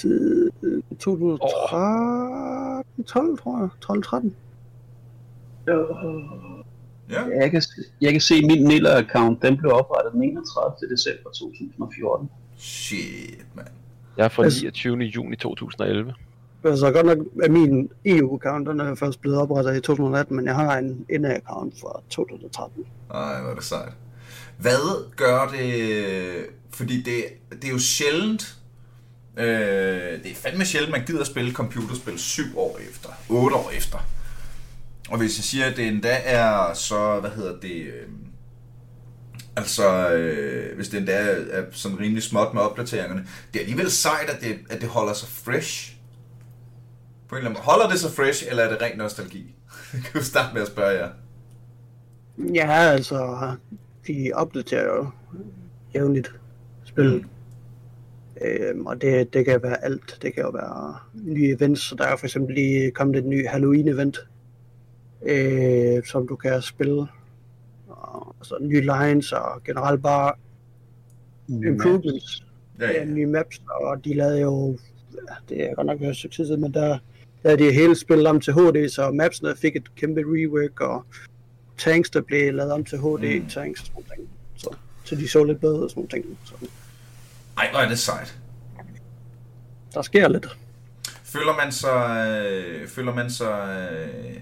Siden 0.00 0.50
2013, 0.98 3.04
12 3.04 3.38
tror 3.38 3.58
jeg. 3.60 3.68
12-13. 4.24 4.30
Ja. 7.10 7.22
Jeg 7.40 7.50
kan, 7.50 7.62
jeg 8.00 8.12
kan 8.12 8.20
se, 8.20 8.34
at 8.34 8.44
min 8.46 8.64
Niller-account, 8.68 9.38
den 9.42 9.56
blev 9.56 9.72
oprettet 9.72 10.12
den 10.12 10.22
31. 10.22 10.88
december 10.90 11.30
2014. 11.30 12.30
Shit, 12.56 13.46
mand. 13.54 13.66
Jeg 14.16 14.24
er 14.24 14.28
fra 14.28 14.44
Altså- 14.44 14.60
29. 14.60 14.96
juni 14.98 15.36
2011. 15.36 16.14
Altså 16.64 16.92
godt 16.92 17.06
nok 17.06 17.18
er 17.42 17.50
min 17.50 17.90
EU-account, 18.04 18.68
den 18.68 18.80
er 18.80 18.94
først 18.94 19.20
blevet 19.20 19.38
oprettet 19.38 19.76
i 19.76 19.80
2018, 19.80 20.36
men 20.36 20.44
jeg 20.46 20.54
har 20.54 20.78
en 20.78 21.06
NA-account 21.10 21.80
fra 21.80 22.00
2013. 22.10 22.84
Ej, 23.14 23.40
hvor 23.40 23.50
er 23.50 23.54
det 23.54 23.64
sejt. 23.64 23.92
Hvad 24.58 25.10
gør 25.16 25.54
det... 25.58 25.70
Fordi 26.70 27.02
det, 27.02 27.14
det 27.50 27.64
er 27.64 27.72
jo 27.72 27.78
sjældent... 27.78 28.56
Øh, 29.36 30.22
det 30.22 30.30
er 30.30 30.34
fandme 30.34 30.64
sjældent, 30.64 30.92
man 30.92 31.06
gider 31.06 31.20
at 31.20 31.26
spille 31.26 31.52
computerspil 31.52 32.18
7 32.18 32.58
år 32.58 32.78
efter. 32.90 33.08
8 33.28 33.56
år 33.56 33.70
efter. 33.70 33.98
Og 35.08 35.18
hvis 35.18 35.38
jeg 35.38 35.44
siger, 35.44 35.66
at 35.66 35.76
det 35.76 35.86
endda 35.86 36.20
er 36.24 36.74
så... 36.74 37.20
Hvad 37.20 37.30
hedder 37.30 37.60
det... 37.60 37.82
Øh, 37.82 38.08
altså, 39.56 40.10
øh, 40.10 40.76
hvis 40.76 40.88
det 40.88 40.98
endda 40.98 41.12
er, 41.12 41.60
er 41.60 41.64
sådan 41.70 42.00
rimelig 42.00 42.22
småt 42.22 42.54
med 42.54 42.62
opdateringerne. 42.62 43.26
Det 43.52 43.58
er 43.58 43.64
alligevel 43.64 43.90
sejt, 43.90 44.30
at 44.30 44.40
det, 44.40 44.58
at 44.70 44.80
det 44.80 44.88
holder 44.88 45.12
sig 45.12 45.28
fresh. 45.28 45.96
På 47.28 47.34
en 47.34 47.38
eller 47.38 47.50
anden 47.50 47.60
måde. 47.60 47.72
Holder 47.72 47.88
det 47.88 48.00
sig 48.00 48.10
fresh, 48.10 48.44
eller 48.50 48.62
er 48.62 48.68
det 48.68 48.82
ren 48.82 48.98
nostalgi? 48.98 49.54
kan 50.04 50.12
du 50.14 50.24
starte 50.24 50.54
med 50.54 50.62
at 50.62 50.68
spørge 50.68 50.98
jer. 50.98 51.10
Ja, 52.54 52.70
altså, 52.70 53.50
de 54.06 54.30
opdaterer 54.34 54.96
jo 54.96 55.10
jævnligt 55.94 56.34
spil. 56.84 57.14
Mm. 57.14 57.28
Øhm, 58.44 58.86
og 58.86 59.00
det, 59.00 59.32
det 59.32 59.44
kan 59.44 59.62
være 59.62 59.84
alt. 59.84 60.18
Det 60.22 60.34
kan 60.34 60.42
jo 60.42 60.50
være 60.50 60.96
nye 61.14 61.54
events. 61.56 61.80
Så 61.82 61.94
der 61.94 62.04
er 62.04 62.16
for 62.16 62.26
eksempel 62.26 62.54
lige 62.54 62.90
kommet 62.90 63.16
et 63.16 63.24
ny 63.24 63.46
Halloween-event, 63.48 64.26
øh, 65.22 66.04
som 66.04 66.28
du 66.28 66.36
kan 66.36 66.62
spille. 66.62 67.06
Og, 67.88 68.34
altså 68.40 68.56
nye 68.60 68.80
lines 68.80 69.32
og 69.32 69.64
generelt 69.64 70.02
bare 70.02 70.32
improvements. 71.48 72.42
Ja, 72.80 72.90
Ja, 72.90 73.04
nye 73.04 73.26
maps, 73.26 73.62
og 73.70 74.04
de 74.04 74.14
lavede 74.14 74.40
jo, 74.40 74.78
det 75.48 75.70
er 75.70 75.74
godt 75.74 75.86
nok 75.86 76.00
været 76.00 76.16
succes, 76.16 76.48
men 76.58 76.74
der 76.74 76.98
lavede 77.44 77.64
de 77.64 77.72
hele 77.72 77.94
spillet 77.94 78.26
om 78.26 78.40
til 78.40 78.52
HD, 78.52 78.88
så 78.88 79.10
mapsene 79.10 79.56
fik 79.56 79.76
et 79.76 79.94
kæmpe 79.94 80.20
rework, 80.20 80.80
og 80.80 81.04
tanks, 81.78 82.10
der 82.10 82.20
blev 82.20 82.54
lavet 82.54 82.72
om 82.72 82.84
til 82.84 82.98
HD 82.98 83.40
Mm. 83.42 83.48
tanks 83.48 83.80
og 83.80 83.86
sådan 83.86 84.04
ting. 84.16 84.28
Så, 84.56 84.76
så 85.04 85.14
de 85.14 85.28
så 85.28 85.44
lidt 85.44 85.60
bedre 85.60 85.82
og 85.82 85.90
sådan 85.90 86.06
ting. 86.08 86.24
Så 86.44 86.54
Ej, 87.56 87.70
hvor 87.70 87.80
er 87.80 87.88
det 87.88 87.98
sejt. 87.98 88.38
der 89.94 90.02
sker 90.02 90.28
lidt. 90.28 90.58
Føler 91.24 91.56
man 91.56 91.72
sig... 91.72 92.26
Øh, 92.28 92.88
føler 92.88 93.14
man 93.14 93.30
sig... 93.30 93.88
Øh, 93.92 94.36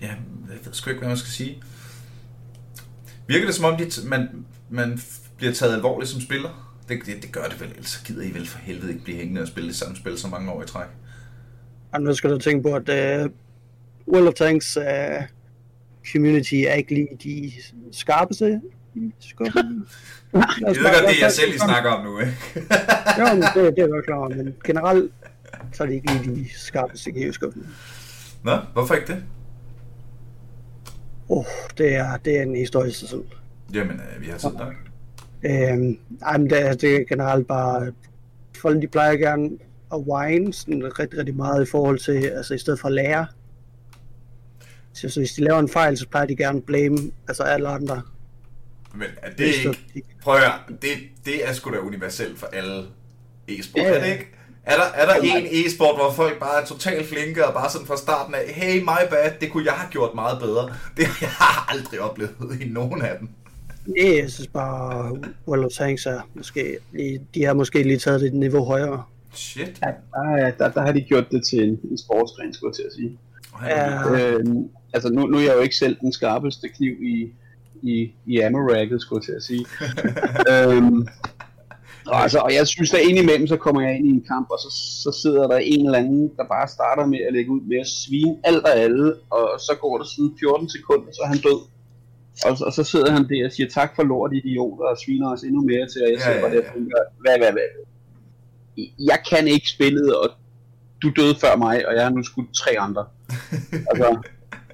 ja, 0.00 0.06
jeg 0.06 0.16
ved 0.64 0.72
sgu 0.72 0.90
ikke, 0.90 0.98
hvad 0.98 1.08
man 1.08 1.16
skal 1.16 1.30
sige. 1.30 1.62
Virker 3.26 3.46
det 3.46 3.54
som 3.54 3.64
om, 3.64 3.76
de 3.76 4.08
man, 4.08 4.46
man 4.70 5.00
bliver 5.36 5.52
taget 5.52 5.74
alvorligt 5.74 6.10
som 6.10 6.20
spiller? 6.20 6.74
Det, 6.88 7.06
det, 7.06 7.22
det 7.22 7.32
gør 7.32 7.44
det 7.44 7.60
vel, 7.60 7.68
ellers 7.68 7.88
så 7.88 8.04
gider 8.04 8.22
I 8.22 8.34
vel 8.34 8.46
for 8.46 8.58
helvede 8.58 8.92
ikke 8.92 9.04
blive 9.04 9.16
hængende 9.16 9.40
og 9.40 9.48
spille 9.48 9.68
det 9.68 9.76
samme 9.76 9.96
spil 9.96 10.18
så 10.18 10.28
mange 10.28 10.52
år 10.52 10.62
i 10.62 10.66
træk. 10.66 10.88
Og 11.92 12.02
nu 12.02 12.14
skal 12.14 12.30
du 12.30 12.38
tænke 12.38 12.62
på, 12.62 12.74
at 12.74 12.88
uh, 13.24 13.30
World 14.14 14.28
of 14.28 14.34
Tanks 14.34 14.76
uh, 14.76 15.24
community 16.12 16.54
er 16.54 16.72
ikke 16.72 16.94
lige 16.94 17.08
de 17.24 17.52
skarpeste 17.92 18.60
i 18.94 19.12
skubben. 19.20 19.54
Jeg 20.32 20.42
ved 20.66 20.82
godt, 20.82 21.08
det 21.08 21.16
er 21.16 21.22
jeg 21.22 21.32
selv, 21.32 21.54
I 21.54 21.58
snakker 21.58 21.90
om 21.90 22.04
nu, 22.04 22.18
ikke? 22.18 22.32
Jo, 23.18 23.24
men 23.34 23.42
det, 23.42 23.54
det 23.54 23.64
er 23.66 23.72
jeg 23.76 23.88
godt 23.88 24.06
klar 24.06 24.16
over, 24.16 24.28
men 24.28 24.54
generelt 24.64 25.12
så 25.72 25.82
er 25.82 25.86
det 25.86 25.94
ikke 25.94 26.12
lige 26.12 26.34
de 26.36 26.46
skarpeste 26.58 27.10
i 27.10 27.32
skubben. 27.32 27.66
Nå, 28.42 28.56
hvorfor 28.72 28.94
ikke 28.94 29.06
det? 29.12 29.22
Oh, 31.28 31.44
det 31.78 31.94
er, 31.94 32.16
det 32.16 32.38
er 32.38 32.42
en 32.42 32.66
sig 32.92 33.08
selv. 33.08 33.24
Jamen, 33.74 34.00
øh, 34.16 34.20
vi 34.22 34.26
har 34.26 34.38
tid 34.38 34.48
nok. 34.50 34.74
Øhm, 35.44 35.98
ej, 36.22 36.38
men 36.38 36.50
det, 36.50 36.66
er- 36.66 36.74
det 36.74 36.96
er 36.96 37.04
generelt 37.08 37.46
bare, 37.46 37.92
folk 38.58 38.82
de 38.82 38.86
plejer 38.88 39.16
gerne 39.16 39.50
at 39.92 39.98
whine 39.98 40.52
sådan 40.52 40.98
rigtig, 40.98 41.18
rigtig 41.18 41.36
meget 41.36 41.66
i 41.66 41.70
forhold 41.70 41.98
til, 41.98 42.12
altså 42.26 42.54
i 42.54 42.58
stedet 42.58 42.80
for 42.80 42.88
at 42.88 42.94
lære. 42.94 43.26
Så, 44.92 45.08
så 45.08 45.20
hvis 45.20 45.32
de 45.32 45.44
laver 45.44 45.58
en 45.58 45.68
fejl, 45.68 45.98
så 45.98 46.08
plejer 46.08 46.26
de 46.26 46.36
gerne 46.36 46.58
at 46.58 46.64
blame, 46.64 46.98
altså 47.28 47.42
alle 47.42 47.68
andre. 47.68 48.02
Men 48.94 49.06
er 49.22 49.30
det 49.30 49.54
Så 49.54 49.74
ikke... 49.94 50.08
Prøv 50.22 50.34
at 50.34 50.40
høre, 50.40 50.52
det, 50.82 50.90
det 51.24 51.48
er 51.48 51.52
sgu 51.52 51.70
da 51.70 51.78
universelt 51.78 52.38
for 52.38 52.46
alle 52.46 52.84
e-sport, 53.48 53.82
Ja, 53.82 53.88
er 53.88 54.00
det 54.04 54.12
ikke? 54.12 54.26
Er 54.64 54.76
der, 54.76 54.84
er 54.94 55.06
der 55.06 55.14
en 55.14 55.46
e-sport, 55.50 55.96
hvor 55.96 56.12
folk 56.12 56.38
bare 56.40 56.62
er 56.62 56.66
totalt 56.66 57.06
flinke 57.08 57.46
og 57.46 57.54
bare 57.54 57.70
sådan 57.70 57.86
fra 57.86 57.96
starten 57.96 58.34
af, 58.34 58.52
hey, 58.54 58.80
my 58.80 59.08
bad, 59.10 59.30
det 59.40 59.50
kunne 59.52 59.64
jeg 59.64 59.72
have 59.72 59.90
gjort 59.90 60.14
meget 60.14 60.38
bedre. 60.40 60.68
Det 60.96 61.06
har 61.06 61.26
jeg 61.26 61.76
aldrig 61.78 62.00
oplevet 62.00 62.58
i 62.60 62.68
nogen 62.68 63.02
af 63.02 63.18
dem. 63.20 63.28
Nej, 63.86 64.16
jeg 64.22 64.30
synes 64.30 64.48
bare, 64.48 65.16
World 65.48 65.64
of 65.64 65.70
Tanks 65.70 66.06
er 66.06 66.20
måske, 66.34 66.76
lige, 66.92 67.20
de 67.34 67.44
har 67.44 67.54
måske 67.54 67.82
lige 67.82 67.98
taget 67.98 68.20
det 68.20 68.26
et 68.26 68.34
niveau 68.34 68.64
højere. 68.64 69.02
Shit. 69.34 69.78
Ja, 69.82 69.90
der, 70.12 70.28
er- 70.46 70.50
der, 70.50 70.70
der 70.70 70.80
har 70.82 70.92
de 70.92 71.00
gjort 71.00 71.30
det 71.30 71.44
til 71.46 71.58
en, 71.68 71.78
en 71.90 71.98
sportsgren, 71.98 72.54
skulle 72.54 72.70
jeg 72.70 72.74
til 72.76 72.82
at 72.82 72.92
sige. 72.92 73.18
Ja. 73.66 74.10
Øhm, 74.38 74.68
altså 74.92 75.08
nu, 75.08 75.26
nu 75.26 75.36
er 75.38 75.42
jeg 75.42 75.54
jo 75.54 75.60
ikke 75.60 75.76
selv 75.76 75.96
den 76.00 76.12
skarpeste 76.12 76.68
kniv 76.68 76.92
i, 77.02 77.32
i, 77.82 78.12
i 78.26 78.40
ammo-racket, 78.40 79.00
skulle 79.00 79.18
jeg 79.20 79.24
til 79.24 79.32
at 79.32 79.42
sige. 79.42 79.64
øhm, 80.52 81.08
og, 82.06 82.22
altså, 82.22 82.38
og 82.38 82.54
jeg 82.54 82.66
synes, 82.66 82.94
at 82.94 83.00
indimellem, 83.00 83.46
så 83.46 83.56
kommer 83.56 83.80
jeg 83.82 83.96
ind 83.96 84.06
i 84.06 84.10
en 84.10 84.24
kamp, 84.32 84.46
og 84.50 84.58
så, 84.64 84.70
så 85.02 85.20
sidder 85.22 85.46
der 85.48 85.56
en 85.56 85.84
eller 85.86 85.98
anden, 85.98 86.30
der 86.36 86.44
bare 86.44 86.68
starter 86.68 87.06
med 87.06 87.18
at 87.26 87.32
lægge 87.32 87.50
ud 87.50 87.60
med 87.60 87.78
at 87.80 87.86
svine 87.86 88.36
alt 88.44 88.64
og 88.64 88.76
alle, 88.76 89.14
og 89.30 89.60
så 89.66 89.72
går 89.80 89.98
der 89.98 90.04
sådan 90.04 90.32
14 90.40 90.68
sekunder, 90.68 91.12
så 91.12 91.20
er 91.24 91.28
han 91.28 91.38
død. 91.48 91.60
Og, 92.46 92.66
og 92.66 92.72
så 92.72 92.84
sidder 92.84 93.10
han 93.12 93.28
der 93.28 93.46
og 93.46 93.52
siger, 93.52 93.68
tak 93.68 93.90
for 93.96 94.02
lort, 94.02 94.32
idioter, 94.32 94.84
og 94.84 94.98
sviner 94.98 95.32
os 95.32 95.42
endnu 95.42 95.60
mere 95.60 95.86
til, 95.92 96.02
og 96.04 96.08
jeg 96.10 96.18
Ja, 96.18 96.24
sidder 96.24 96.38
ja, 96.38 96.42
bare 96.42 96.50
der 96.50 96.62
ja. 96.62 96.68
og 96.68 96.74
tænker, 96.74 96.96
hvad, 97.22 97.38
hvad, 97.38 97.52
hvad? 97.52 97.68
Jeg 98.98 99.18
kan 99.30 99.48
ikke 99.48 99.68
spillet, 99.68 100.16
og 100.16 100.30
du 101.02 101.08
døde 101.16 101.34
før 101.40 101.56
mig, 101.56 101.88
og 101.88 101.94
jeg 101.94 102.02
har 102.02 102.10
nu 102.10 102.22
skudt 102.22 102.54
tre 102.54 102.70
andre. 102.78 103.04
altså, 103.90 104.08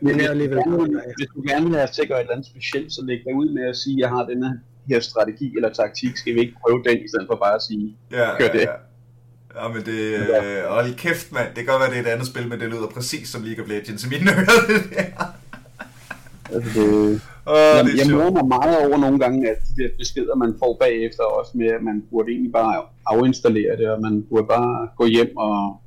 Men 0.01 0.21
er 0.21 0.31
alligevel 0.31 0.57
du 0.59 0.63
gerne 0.71 0.83
vil, 0.83 0.95
godt, 0.95 1.05
ja. 1.07 1.13
hvis 1.19 1.29
du 1.35 1.43
gerne 1.49 1.67
vil 1.67 1.75
have 1.79 2.07
gøre 2.09 2.19
et 2.19 2.21
eller 2.21 2.33
andet 2.33 2.47
specielt, 2.47 2.93
så 2.93 3.01
læg 3.05 3.19
dig 3.27 3.35
ud 3.35 3.49
med 3.55 3.65
at 3.69 3.77
sige, 3.77 3.95
at 3.97 4.01
jeg 4.01 4.09
har 4.09 4.25
denne 4.27 4.61
her 4.89 5.01
strategi 5.01 5.53
eller 5.57 5.73
taktik, 5.73 6.17
skal 6.17 6.35
vi 6.35 6.41
ikke 6.41 6.55
prøve 6.63 6.83
den, 6.89 6.99
i 7.05 7.09
stedet 7.09 7.27
for 7.31 7.37
bare 7.45 7.55
at 7.55 7.63
sige, 7.63 7.97
Ja, 8.11 8.17
Gør 8.39 8.45
ja, 8.45 8.53
det. 8.53 8.61
ja. 8.61 8.77
Ja, 9.61 9.69
men 9.69 9.83
det... 9.91 10.01
Øh, 10.01 10.65
hold 10.69 10.95
kæft, 10.95 11.33
mand. 11.33 11.47
Det 11.49 11.57
kan 11.57 11.67
godt 11.67 11.81
være, 11.83 11.91
det 11.91 11.99
er 11.99 12.03
et 12.03 12.15
andet 12.15 12.27
spil, 12.27 12.49
men 12.49 12.61
det 12.61 12.69
lyder 12.69 12.87
præcis 12.95 13.29
som 13.29 13.43
League 13.43 13.65
of 13.65 13.71
Legends 13.71 14.05
i 14.07 14.09
mine 14.09 14.31
ører. 14.39 14.61
det 14.69 14.83
der. 14.97 15.11
altså 16.55 16.81
det, 16.81 17.21
jeg, 17.47 17.85
det 17.85 17.93
er 17.93 18.07
jeg 18.07 18.17
morer 18.17 18.31
mig 18.39 18.47
meget 18.57 18.87
over 18.87 18.99
nogle 18.99 19.19
gange, 19.19 19.51
at 19.51 19.57
de 19.69 19.83
der 19.83 19.89
beskeder, 19.99 20.35
man 20.35 20.55
får 20.59 20.77
bagefter, 20.81 21.23
også 21.39 21.51
med, 21.55 21.67
at 21.67 21.83
man 21.83 22.05
burde 22.11 22.29
egentlig 22.33 22.53
bare 22.53 22.83
afinstallere 23.07 23.77
det, 23.77 23.89
og 23.91 24.01
man 24.01 24.27
burde 24.31 24.47
bare 24.47 24.89
gå 24.97 25.07
hjem, 25.07 25.37
og 25.37 25.81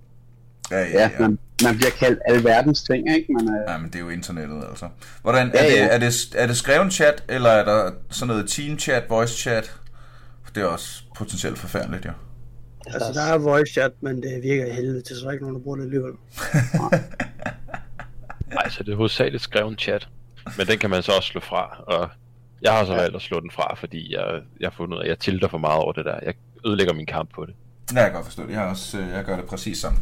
Ja, 0.71 0.79
ja, 0.79 0.85
ja, 0.93 1.01
ja. 1.01 1.19
man, 1.19 1.39
man 1.63 1.77
bliver 1.77 1.91
kaldt 1.91 2.19
alverdens 2.25 2.83
ting, 2.83 3.15
ikke? 3.15 3.33
Man, 3.33 3.47
er, 3.47 3.71
Ja, 3.71 3.77
men 3.77 3.87
det 3.87 3.95
er 3.95 3.99
jo 3.99 4.09
internettet, 4.09 4.63
altså. 4.69 4.89
Hvordan, 5.21 5.51
er, 5.53 5.63
Ja, 5.63 5.69
det, 5.69 5.75
ja. 5.75 5.87
er, 5.87 5.97
det, 5.99 6.35
er 6.35 6.47
det 6.47 6.57
skreven 6.57 6.91
chat, 6.91 7.23
eller 7.29 7.49
er 7.49 7.65
der 7.65 7.91
sådan 8.09 8.27
noget 8.27 8.49
team 8.49 8.79
chat, 8.79 9.03
voice 9.09 9.33
chat? 9.37 9.75
Det 10.55 10.63
er 10.63 10.67
også 10.67 11.03
potentielt 11.17 11.57
forfærdeligt, 11.57 12.05
jo. 12.05 12.11
Altså, 12.87 13.13
der 13.13 13.21
er 13.21 13.37
voice 13.37 13.73
chat, 13.73 13.91
men 14.01 14.21
det 14.23 14.43
virker 14.43 14.65
i 14.65 14.69
helvede 14.71 15.01
til, 15.01 15.15
så 15.15 15.21
der 15.21 15.27
er 15.27 15.31
ikke 15.31 15.43
nogen, 15.43 15.57
der 15.57 15.63
bruger 15.63 15.77
det 15.77 15.83
alligevel. 15.83 16.13
Nej, 18.53 18.69
så 18.69 18.83
det 18.83 18.91
er 18.91 18.95
hovedsageligt 18.95 19.43
skrevet 19.43 19.81
chat. 19.81 20.07
Men 20.57 20.67
den 20.67 20.79
kan 20.79 20.89
man 20.89 21.03
så 21.03 21.11
også 21.11 21.27
slå 21.27 21.41
fra, 21.41 21.83
og 21.87 22.09
jeg 22.61 22.71
har 22.71 22.85
så 22.85 22.93
valgt 22.93 23.15
at 23.15 23.21
slå 23.21 23.39
den 23.39 23.51
fra, 23.51 23.75
fordi 23.75 24.13
jeg, 24.15 24.41
jeg 24.59 24.65
har 24.69 24.73
fundet 24.77 24.95
ud 24.95 24.99
af, 25.01 25.03
at 25.05 25.09
jeg 25.09 25.19
tilter 25.19 25.47
for 25.47 25.57
meget 25.57 25.79
over 25.79 25.91
det 25.93 26.05
der. 26.05 26.19
Jeg 26.25 26.33
ødelægger 26.65 26.93
min 26.93 27.05
kamp 27.05 27.29
på 27.35 27.45
det. 27.45 27.53
Ja, 27.93 27.99
jeg 27.99 28.05
kan 28.05 28.13
godt 28.13 28.25
forstå 28.25 28.43
det. 28.43 28.49
Jeg, 28.49 28.59
har 28.59 28.69
også, 28.69 28.97
øh, 28.99 29.09
jeg 29.09 29.23
gør 29.25 29.35
det 29.35 29.45
præcis 29.45 29.77
sådan. 29.77 29.97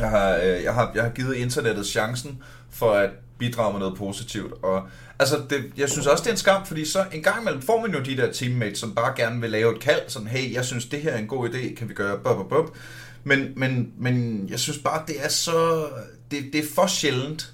Jeg 0.00 0.10
har, 0.10 0.36
øh, 0.36 0.62
jeg, 0.64 0.74
har, 0.74 0.92
jeg 0.94 1.02
har 1.02 1.10
givet 1.10 1.34
internettet 1.34 1.86
chancen 1.86 2.42
for 2.70 2.92
at 2.92 3.10
bidrage 3.38 3.72
med 3.72 3.80
noget 3.80 3.98
positivt. 3.98 4.52
Og 4.62 4.88
altså, 5.18 5.42
det, 5.50 5.72
jeg 5.76 5.88
synes 5.88 6.06
også, 6.06 6.22
det 6.22 6.28
er 6.28 6.34
en 6.34 6.38
skam, 6.38 6.66
fordi 6.66 6.84
så 6.84 7.04
en 7.12 7.22
gang 7.22 7.40
imellem 7.40 7.62
får 7.62 7.80
man 7.80 7.94
jo 7.94 8.00
de 8.00 8.16
der 8.16 8.32
teammates, 8.32 8.78
som 8.78 8.94
bare 8.94 9.14
gerne 9.16 9.40
vil 9.40 9.50
lave 9.50 9.74
et 9.76 9.80
kald, 9.80 10.00
sådan, 10.08 10.28
hey, 10.28 10.54
jeg 10.54 10.64
synes, 10.64 10.84
det 10.84 11.02
her 11.02 11.10
er 11.10 11.18
en 11.18 11.26
god 11.26 11.48
idé, 11.48 11.74
kan 11.74 11.88
vi 11.88 11.94
gøre 11.94 12.18
bop, 12.18 12.36
bop, 12.36 12.48
bop. 12.48 12.76
Men, 13.24 13.52
men, 13.56 13.92
men 13.98 14.46
jeg 14.50 14.58
synes 14.58 14.78
bare, 14.78 15.02
det 15.06 15.24
er 15.24 15.28
så... 15.28 15.86
Det, 16.30 16.44
det 16.52 16.64
er 16.64 16.68
for 16.74 16.86
sjældent. 16.86 17.52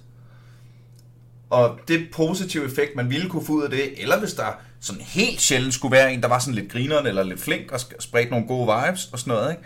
Og 1.51 1.79
det 1.89 2.07
positive 2.13 2.65
effekt, 2.65 2.97
man 2.97 3.11
ville 3.11 3.31
kunne 3.31 3.47
få 3.47 3.53
ud 3.53 3.63
af 3.63 3.71
det, 3.71 4.03
eller 4.03 4.19
hvis 4.19 4.33
der 4.33 4.61
sådan 4.81 5.03
helt 5.03 5.41
sjældent 5.41 5.75
skulle 5.75 5.93
være 5.93 6.13
en, 6.13 6.21
der 6.23 6.29
var 6.29 6.39
sådan 6.39 6.55
lidt 6.55 6.73
grineren 6.73 7.07
eller 7.07 7.23
lidt 7.23 7.41
flink 7.41 7.73
og 7.73 7.81
spredte 7.99 8.31
nogle 8.31 8.47
gode 8.47 8.73
vibes 8.75 9.09
og 9.13 9.19
sådan 9.19 9.35
noget, 9.35 9.51
ikke? 9.51 9.63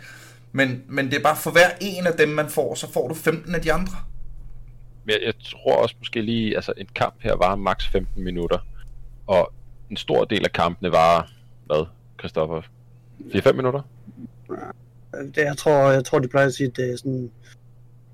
Men, 0.53 0.83
men 0.89 1.07
det 1.07 1.15
er 1.19 1.23
bare 1.23 1.37
for 1.37 1.51
hver 1.51 1.71
en 1.81 2.07
af 2.07 2.13
dem, 2.19 2.29
man 2.29 2.49
får, 2.49 2.75
så 2.75 2.93
får 2.93 3.09
du 3.09 3.15
15 3.15 3.55
af 3.55 3.63
de 3.63 3.73
andre. 3.73 3.97
Men 5.05 5.13
jeg, 5.13 5.21
jeg 5.27 5.35
tror 5.45 5.77
også 5.77 5.95
måske 5.99 6.23
lige, 6.23 6.57
altså 6.57 6.73
en 6.77 6.89
kamp 6.95 7.15
her 7.21 7.37
var 7.37 7.57
maks 7.57 7.89
15 7.89 8.25
minutter, 8.25 8.59
og 9.27 9.53
en 9.91 9.97
stor 9.97 10.25
del 10.25 10.45
af 10.45 10.53
kampene 10.53 10.93
var, 10.93 11.33
hvad, 11.67 11.87
Christoffer? 12.19 12.63
4-5 13.21 13.53
minutter? 13.53 13.83
Det, 15.35 15.37
jeg, 15.37 15.57
tror, 15.57 15.91
jeg 15.91 16.05
tror, 16.05 16.19
de 16.19 16.29
plejer 16.29 16.47
at 16.47 16.55
sige, 16.55 16.67
at 16.67 16.77
det 16.77 16.93
er 16.93 16.97
sådan 16.97 17.31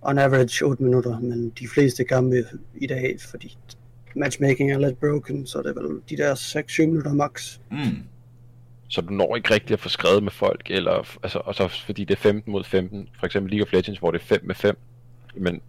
on 0.02 0.18
average 0.18 0.64
8 0.64 0.82
minutter, 0.82 1.20
men 1.20 1.50
de 1.50 1.68
fleste 1.68 2.04
kampe 2.04 2.44
i 2.74 2.86
dag, 2.86 3.16
fordi 3.30 3.58
matchmaking 4.16 4.72
er 4.72 4.78
lidt 4.78 5.00
broken, 5.00 5.46
så 5.46 5.58
det 5.58 5.76
er 5.76 5.82
vel 5.82 6.00
de 6.10 6.16
der 6.16 6.34
6-7 6.34 6.86
minutter 6.86 7.12
max. 7.12 7.58
Mm. 7.70 7.76
Så 8.88 9.00
du 9.00 9.12
når 9.12 9.36
ikke 9.36 9.54
rigtig 9.54 9.72
at 9.72 9.80
få 9.80 9.88
skrevet 9.88 10.22
med 10.22 10.32
folk, 10.32 10.62
eller, 10.70 11.18
altså, 11.22 11.38
og 11.38 11.54
så 11.54 11.68
fordi 11.68 12.04
det 12.04 12.14
er 12.14 12.20
15 12.20 12.52
mod 12.52 12.64
15, 12.64 13.08
for 13.18 13.26
eksempel 13.26 13.50
League 13.52 13.66
of 13.66 13.72
Legends, 13.72 13.98
hvor 13.98 14.10
det 14.10 14.20
er 14.20 14.24
5 14.24 14.40
med 14.44 14.54
5, 14.54 14.78
men 15.36 15.60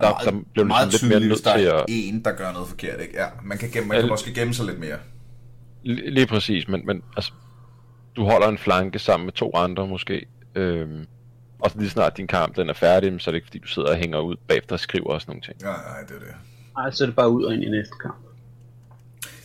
der, 0.00 0.18
der 0.24 0.30
blev 0.30 0.64
du 0.64 0.68
meget 0.68 0.92
lidt 0.92 1.08
mere 1.08 1.20
nødt 1.20 1.44
der 1.44 1.56
til 1.56 1.66
er 1.66 1.74
at... 1.74 1.84
en, 1.88 2.24
der 2.24 2.32
gør 2.32 2.52
noget 2.52 2.68
forkert, 2.68 3.00
ikke? 3.00 3.14
Ja, 3.16 3.26
man 3.44 3.58
kan, 3.58 3.70
gemme, 3.70 3.88
man 3.88 3.96
kan 3.96 4.04
Al- 4.04 4.10
måske 4.10 4.34
gemme 4.34 4.54
sig 4.54 4.66
lidt 4.66 4.78
mere. 4.78 4.98
Lige, 5.82 6.10
lige 6.10 6.26
præcis, 6.26 6.68
men, 6.68 6.86
men 6.86 7.02
altså, 7.16 7.32
du 8.16 8.24
holder 8.24 8.48
en 8.48 8.58
flanke 8.58 8.98
sammen 8.98 9.24
med 9.24 9.32
to 9.32 9.50
andre 9.54 9.86
måske, 9.86 10.26
øhm, 10.54 11.06
og 11.58 11.70
så 11.70 11.78
lige 11.78 11.90
snart 11.90 12.16
din 12.16 12.26
kamp 12.26 12.56
den 12.56 12.68
er 12.68 12.74
færdig, 12.74 13.20
så 13.20 13.30
er 13.30 13.32
det 13.32 13.36
ikke 13.36 13.46
fordi, 13.46 13.58
du 13.58 13.68
sidder 13.68 13.88
og 13.88 13.96
hænger 13.96 14.18
ud 14.18 14.36
bagefter 14.48 14.72
og 14.76 14.80
skriver 14.80 15.06
og 15.10 15.20
sådan 15.20 15.30
nogle 15.30 15.42
ting. 15.42 15.62
Nej, 15.62 15.72
nej, 15.72 16.00
det 16.00 16.10
er 16.10 16.18
det. 16.18 16.34
Nej, 16.76 16.90
så 16.90 17.04
er 17.04 17.06
det 17.06 17.16
bare 17.16 17.30
ud 17.30 17.44
og 17.44 17.54
ind 17.54 17.62
i 17.62 17.68
næste 17.68 17.94
kamp. 18.02 18.16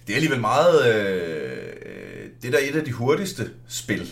Det 0.07 0.13
er 0.13 0.15
alligevel 0.15 0.39
meget... 0.41 0.95
Øh, 0.95 1.90
det 2.41 2.47
er 2.47 2.51
da 2.51 2.57
et 2.69 2.75
af 2.75 2.85
de 2.85 2.91
hurtigste 2.91 3.43
spil. 3.67 4.07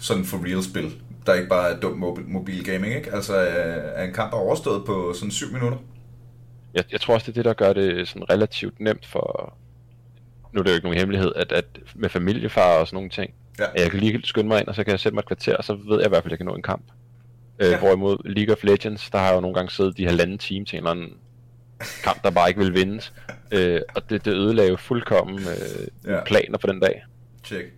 Sådan 0.00 0.24
for 0.24 0.44
real 0.46 0.62
spil. 0.62 0.92
Der 1.26 1.34
ikke 1.34 1.48
bare 1.48 1.70
er 1.70 1.80
dum 1.80 1.98
mobil, 1.98 2.24
mobil 2.28 2.64
gaming, 2.64 2.94
ikke? 2.94 3.12
Altså, 3.12 3.34
er 3.36 4.04
en 4.04 4.12
kamp 4.14 4.32
er 4.32 4.36
overstået 4.36 4.84
på 4.86 5.12
sådan 5.14 5.30
7 5.30 5.52
minutter. 5.52 5.78
Jeg, 6.74 6.84
jeg 6.92 7.00
tror 7.00 7.14
også, 7.14 7.24
det 7.24 7.38
er 7.38 7.42
det, 7.42 7.44
der 7.44 7.52
gør 7.66 7.72
det 7.72 8.08
sådan 8.08 8.30
relativt 8.30 8.80
nemt 8.80 9.06
for... 9.06 9.54
Nu 10.52 10.58
er 10.60 10.62
det 10.62 10.70
jo 10.70 10.74
ikke 10.74 10.86
nogen 10.86 10.98
hemmelighed, 10.98 11.32
at, 11.36 11.52
at 11.52 11.64
med 11.94 12.08
familiefar 12.08 12.78
og 12.78 12.86
sådan 12.86 12.96
nogle 12.96 13.10
ting, 13.10 13.30
Ja. 13.58 13.64
at 13.74 13.80
jeg 13.82 13.90
kan 13.90 14.00
lige 14.00 14.20
skynde 14.24 14.48
mig 14.48 14.60
ind, 14.60 14.68
og 14.68 14.74
så 14.74 14.84
kan 14.84 14.90
jeg 14.90 15.00
sætte 15.00 15.14
mig 15.14 15.20
et 15.20 15.26
kvarter, 15.26 15.56
og 15.56 15.64
så 15.64 15.74
ved 15.74 15.96
jeg 15.98 16.06
i 16.06 16.08
hvert 16.08 16.22
fald, 16.22 16.26
at 16.26 16.30
jeg 16.30 16.38
kan 16.38 16.46
nå 16.46 16.54
en 16.54 16.62
kamp. 16.62 16.84
Øh, 17.62 17.70
Ja. 17.70 17.78
Hvorimod 17.78 18.16
League 18.24 18.54
of 18.54 18.64
Legends, 18.64 19.10
der 19.10 19.18
har 19.18 19.26
jeg 19.26 19.34
jo 19.34 19.40
nogle 19.40 19.54
gange 19.54 19.70
siddet 19.70 19.96
de 19.96 20.06
halvanden 20.06 20.38
time 20.38 20.64
til 20.64 20.76
en 20.76 20.78
eller 20.78 20.90
anden 20.90 21.08
kamp, 22.04 22.22
der 22.24 22.30
bare 22.30 22.48
ikke 22.48 22.60
vil 22.60 22.74
vindes. 22.74 23.12
Øh, 23.52 23.80
og 23.94 24.10
det, 24.10 24.24
det 24.24 24.34
ødelagde 24.34 24.70
jo 24.70 24.76
fuldkommen 24.76 25.38
øh, 25.38 26.10
Ja. 26.12 26.24
planer 26.24 26.58
for 26.58 26.66
den 26.68 26.80
dag. 26.80 27.04
Check. 27.44 27.72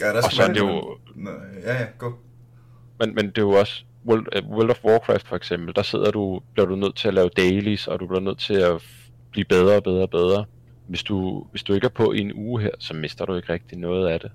Ja, 0.00 0.06
der 0.08 0.22
Og 0.22 0.32
så 0.32 0.42
er 0.42 0.48
det 0.48 0.60
jo- 0.60 0.98
Nå, 1.14 1.30
Ja, 1.64 1.74
ja, 1.80 1.86
gå. 1.98 2.18
Men, 3.00 3.14
men 3.14 3.26
det 3.26 3.38
er 3.38 3.42
jo 3.42 3.50
også 3.50 3.84
World, 4.06 4.26
øh, 4.36 4.42
World 4.50 4.70
of 4.70 4.84
Warcraft 4.84 5.26
for 5.28 5.36
eksempel, 5.36 5.74
der 5.76 5.82
sidder 5.82 6.10
du, 6.10 6.40
bliver 6.54 6.66
du 6.66 6.76
nødt 6.76 6.96
til 6.96 7.08
at 7.08 7.14
lave 7.14 7.28
dailies, 7.36 7.86
og 7.88 8.00
du 8.00 8.06
bliver 8.06 8.20
nødt 8.20 8.38
til 8.38 8.54
at 8.54 8.82
blive 9.30 9.44
bedre 9.44 9.76
og 9.76 9.82
bedre 9.82 10.02
og 10.02 10.10
bedre. 10.10 10.44
Hvis 10.86 11.02
du, 11.02 11.46
hvis 11.50 11.62
du 11.62 11.72
ikke 11.74 11.84
er 11.84 11.88
på 11.88 12.12
i 12.12 12.18
en 12.20 12.32
uge 12.34 12.62
her, 12.62 12.70
så 12.78 12.94
mister 12.94 13.24
du 13.24 13.34
ikke 13.34 13.52
rigtig 13.52 13.78
noget 13.78 14.08
af 14.08 14.20
det. 14.20 14.30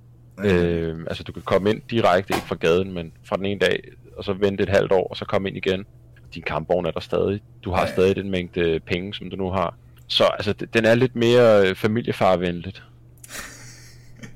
Øh, 0.45 0.99
altså 1.07 1.23
du 1.23 1.31
kan 1.31 1.41
komme 1.41 1.69
ind 1.69 1.81
direkte, 1.89 2.33
ikke 2.35 2.47
fra 2.47 2.55
gaden, 2.55 2.93
men 2.93 3.11
fra 3.23 3.37
den 3.37 3.45
ene 3.45 3.59
dag, 3.59 3.83
og 4.17 4.23
så 4.23 4.33
vente 4.33 4.63
et 4.63 4.69
halvt 4.69 4.91
år, 4.91 5.07
og 5.07 5.17
så 5.17 5.25
komme 5.25 5.49
ind 5.49 5.57
igen. 5.57 5.85
Din 6.35 6.43
kampvogn 6.43 6.85
er 6.85 6.91
der 6.91 6.99
stadig. 6.99 7.41
Du 7.63 7.71
har 7.71 7.85
stadig 7.85 8.15
den 8.15 8.31
mængde 8.31 8.79
penge, 8.85 9.13
som 9.13 9.29
du 9.29 9.35
nu 9.35 9.49
har. 9.49 9.75
Så 10.07 10.23
altså, 10.23 10.53
den 10.73 10.85
er 10.85 10.95
lidt 10.95 11.15
mere 11.15 11.69
øh, 11.69 11.75
familiefarvenligt. 11.75 12.83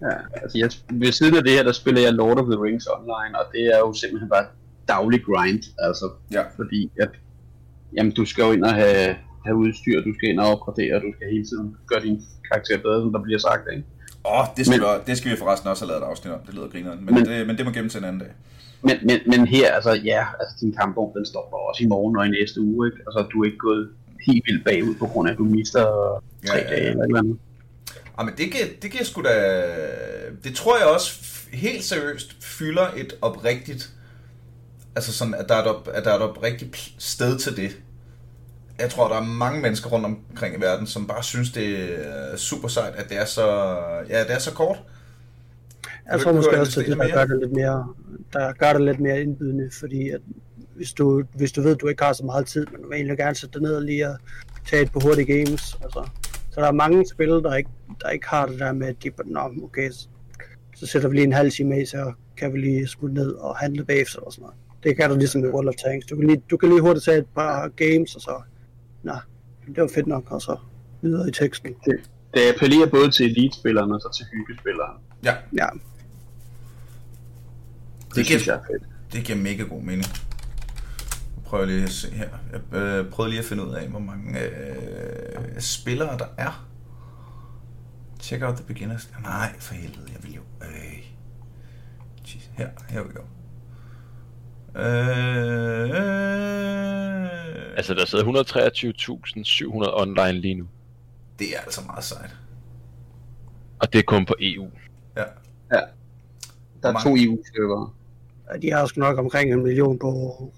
Ja, 0.01 0.15
altså 0.41 0.57
jeg, 0.57 0.69
ved 1.01 1.11
siden 1.11 1.35
af 1.37 1.43
det 1.43 1.51
her, 1.51 1.63
der 1.63 1.71
spiller 1.71 2.01
jeg 2.01 2.13
Lord 2.13 2.37
of 2.39 2.45
the 2.45 2.63
Rings 2.63 2.87
online, 2.97 3.39
og 3.39 3.45
det 3.53 3.63
er 3.75 3.77
jo 3.79 3.93
simpelthen 3.93 4.29
bare 4.29 4.45
daglig 4.87 5.19
grind, 5.25 5.63
altså, 5.79 6.05
Ja. 6.31 6.41
fordi 6.55 6.91
at, 6.99 7.09
jamen 7.95 8.11
du 8.11 8.25
skal 8.25 8.41
jo 8.43 8.51
ind 8.51 8.63
og 8.63 8.73
have, 8.73 9.15
have 9.45 9.55
udstyr, 9.57 10.01
du 10.01 10.13
skal 10.17 10.29
ind 10.29 10.39
og 10.39 10.47
opgradere, 10.51 10.95
og 10.95 11.01
du 11.01 11.11
skal 11.15 11.27
hele 11.31 11.45
tiden 11.45 11.75
gøre 11.87 12.01
din 12.01 12.21
karakter 12.51 12.77
bedre, 12.77 13.01
som 13.01 13.11
der 13.13 13.21
bliver 13.23 13.39
sagt, 13.39 13.63
ikke? 13.71 13.83
Åh, 14.25 14.39
oh, 14.39 14.45
det, 14.57 14.65
skal 14.65 14.79
Men- 14.79 14.89
vi, 14.89 15.03
det 15.07 15.17
skal 15.17 15.31
vi 15.31 15.37
forresten 15.37 15.69
også 15.69 15.83
have 15.85 15.89
lavet 15.91 16.03
et 16.03 16.07
afsnit 16.11 16.33
om. 16.33 16.39
Det 16.45 16.53
lyder 16.53 16.67
grineren. 16.67 17.05
Men, 17.05 17.13
Men- 17.15 17.25
det, 17.25 17.47
men 17.47 17.57
det 17.57 17.65
må 17.65 17.71
gemme 17.71 17.89
til 17.89 17.97
en 17.97 18.05
anden 18.05 18.19
dag. 18.21 18.31
Men, 18.81 18.97
men, 19.03 19.19
men 19.27 19.47
her, 19.47 19.73
altså 19.73 19.91
ja, 19.91 20.25
altså 20.39 20.55
din 20.61 20.75
kampvogn, 20.79 21.17
den 21.17 21.25
står 21.25 21.49
der 21.49 21.57
også 21.57 21.83
i 21.83 21.87
morgen 21.87 22.17
og 22.17 22.25
i 22.25 22.29
næste 22.29 22.61
uge, 22.61 22.87
ikke? 22.87 22.97
Altså 23.07 23.27
du 23.33 23.41
er 23.41 23.45
ikke 23.45 23.57
gået 23.57 23.89
helt 24.27 24.43
vildt 24.47 24.65
bagud 24.65 24.95
på 24.95 25.07
grund 25.07 25.29
af, 25.29 25.31
at 25.31 25.37
du 25.37 25.43
mister 25.43 25.83
tre 26.47 26.57
Ja, 26.57 26.57
ja, 26.57 26.63
ja. 26.63 26.75
dage 26.75 26.89
eller 26.89 27.03
et 27.03 27.07
eller 27.07 27.19
andet. 27.19 27.37
Ah, 28.17 28.25
men 28.25 28.33
det 28.37 28.51
kan, 28.51 28.67
det 28.81 28.91
kan 28.91 29.05
sgu 29.05 29.21
da... 29.21 29.65
Det 30.43 30.55
tror 30.55 30.77
jeg 30.77 30.87
også 30.87 31.11
helt 31.53 31.83
seriøst 31.83 32.43
fylder 32.43 32.87
et 32.97 33.13
oprigtigt... 33.21 33.89
Altså 34.95 35.13
sådan, 35.13 35.33
at 35.33 35.49
der 35.49 35.55
er 35.55 35.61
et, 35.61 35.67
op, 35.67 35.89
at 35.93 36.05
der 36.05 36.11
er 36.11 36.15
et 36.15 36.21
oprigtigt 36.21 36.93
sted 36.97 37.39
til 37.39 37.57
det. 37.57 37.77
Jeg 38.79 38.89
tror, 38.89 39.07
der 39.07 39.15
er 39.15 39.23
mange 39.23 39.61
mennesker 39.61 39.89
rundt 39.89 40.05
omkring 40.05 40.57
i 40.57 40.61
verden, 40.61 40.87
som 40.87 41.07
bare 41.07 41.23
synes, 41.23 41.51
det 41.51 41.89
er 42.07 42.37
super 42.37 42.67
sejt, 42.67 42.95
at 42.95 43.09
det 43.09 43.17
er 43.17 43.25
så, 43.25 43.77
ja, 44.09 44.19
det 44.23 44.31
er 44.31 44.39
så 44.39 44.53
kort. 44.53 44.83
Jeg 46.11 46.19
tror 46.19 46.31
måske 46.31 46.59
også, 46.59 46.79
at 46.79 46.85
det 46.87 46.97
der 46.97 47.15
gør 47.15 47.25
det 47.25 47.39
lidt 47.39 47.51
mere, 47.51 47.93
der 48.33 48.53
gør 48.53 48.73
det 48.73 48.81
lidt 48.81 48.99
mere 48.99 49.21
indbydende, 49.21 49.69
fordi 49.79 50.09
at 50.09 50.21
hvis 50.75 50.93
du, 50.93 51.23
hvis 51.35 51.51
du 51.51 51.61
ved, 51.61 51.71
at 51.71 51.81
du 51.81 51.87
ikke 51.87 52.03
har 52.03 52.13
så 52.13 52.25
meget 52.25 52.47
tid, 52.47 52.65
men 52.71 52.81
du 52.81 52.87
vil 52.87 52.95
egentlig 52.95 53.17
gerne 53.17 53.35
sætte 53.35 53.53
dig 53.53 53.61
ned 53.61 53.75
og 53.75 53.81
lige 53.81 54.05
at 54.05 54.17
tage 54.69 54.81
et 54.81 54.91
på 54.91 54.99
hurtige 54.99 55.25
games, 55.25 55.77
altså, 55.83 56.09
så 56.51 56.61
der 56.61 56.67
er 56.67 56.71
mange 56.71 57.07
spil, 57.07 57.29
der 57.29 57.55
ikke, 57.55 57.69
der 58.01 58.09
ikke 58.09 58.27
har 58.27 58.45
det 58.45 58.59
der 58.59 58.73
med, 58.73 58.87
at 58.87 59.03
de, 59.03 59.11
Nå, 59.25 59.39
okay, 59.63 59.91
så, 59.91 60.07
så 60.75 60.85
sætter 60.85 61.09
vi 61.09 61.15
lige 61.15 61.23
en 61.23 61.33
halv 61.33 61.51
time 61.51 61.75
af, 61.75 61.87
så 61.87 62.13
kan 62.37 62.53
vi 62.53 62.57
lige 62.57 62.87
smutte 62.87 63.15
ned 63.15 63.31
og 63.31 63.57
handle 63.57 63.85
bagefter 63.85 64.19
og 64.19 64.33
sådan 64.33 64.41
noget. 64.41 64.55
Det 64.83 64.97
kan 64.97 65.09
du 65.09 65.15
ligesom 65.15 65.45
i 65.45 65.47
World 65.47 65.67
of 65.67 65.73
Tanks. 65.75 66.05
Du 66.05 66.15
kan 66.15 66.27
lige, 66.27 66.41
du 66.51 66.57
kan 66.57 66.69
lige 66.69 66.81
hurtigt 66.81 67.05
tage 67.05 67.17
et 67.17 67.25
par 67.35 67.67
games, 67.67 68.15
og 68.15 68.21
så, 68.21 68.41
nå, 69.03 69.13
det 69.67 69.81
var 69.81 69.89
fedt 69.95 70.07
nok, 70.07 70.31
og 70.31 70.41
så 70.41 70.57
videre 71.01 71.27
i 71.29 71.31
teksten. 71.31 71.75
Det 72.33 72.41
appellerer 72.53 72.89
både 72.89 73.11
til 73.11 73.25
elite-spillerne 73.25 73.93
og 73.95 74.01
så 74.01 74.09
til 74.17 74.25
hyggespilleren. 74.33 74.97
Ja, 75.23 75.35
Ja, 75.57 75.67
Det, 78.09 78.15
Det 78.15 78.15
det 78.15 78.25
giver- 78.27 78.39
synes 78.39 78.47
jeg 78.47 78.55
er 78.55 78.63
fedt. 78.71 78.83
det 79.13 79.23
giver 79.25 79.37
mega 79.37 79.63
god 79.63 79.81
mening. 79.81 80.05
Nu 81.35 81.41
prøver 81.45 81.63
jeg 81.63 81.73
lige 81.73 81.83
at 81.83 81.89
se 81.89 82.11
her. 82.11 82.29
Jeg 82.51 82.77
øh, 82.79 83.09
prøvede 83.09 83.29
lige 83.31 83.39
at 83.39 83.45
finde 83.45 83.65
ud 83.65 83.73
af, 83.73 83.87
hvor 83.87 83.99
mange 83.99 84.39
øh, 84.39 85.59
spillere 85.61 86.17
der 86.17 86.25
er. 86.37 86.65
Check 88.21 88.43
out 88.43 88.55
the 88.55 88.65
beginners. 88.65 89.09
Nej, 89.23 89.59
for 89.59 89.73
helvede, 89.73 90.07
jeg 90.13 90.23
vil 90.23 90.33
jo... 90.35 90.41
Øh. 90.61 91.03
Jeez. 92.27 92.43
Her, 92.53 92.69
her 92.89 93.03
vi 93.03 93.09
go. 93.13 93.21
Øh, 94.75 95.89
øh, 95.89 97.29
Altså, 97.77 97.93
der 97.93 98.05
sidder 98.05 98.23
123.700 99.83 100.01
online 100.01 100.41
lige 100.41 100.55
nu. 100.55 100.67
det 101.39 101.47
er 101.55 101.59
altså 101.59 101.81
meget 101.85 102.03
sejt. 102.03 102.35
Og 103.79 103.93
det 103.93 103.99
er 103.99 104.03
kun 104.03 104.25
på 104.25 104.35
E 104.41 104.53
EU. 104.53 104.69
Ja. 105.17 105.23
Ja. 105.71 105.79
Der 106.83 106.89
er 106.89 106.93
to 107.03 107.09
mange- 107.09 107.23
EU-stykker. 107.25 107.95
Ja, 107.98 107.98
De 108.61 108.71
har 108.71 108.85
sgu 108.85 108.99
nok 108.99 109.17
omkring 109.17 109.51
en 109.53 109.63
million 109.63 109.99
på 109.99 110.09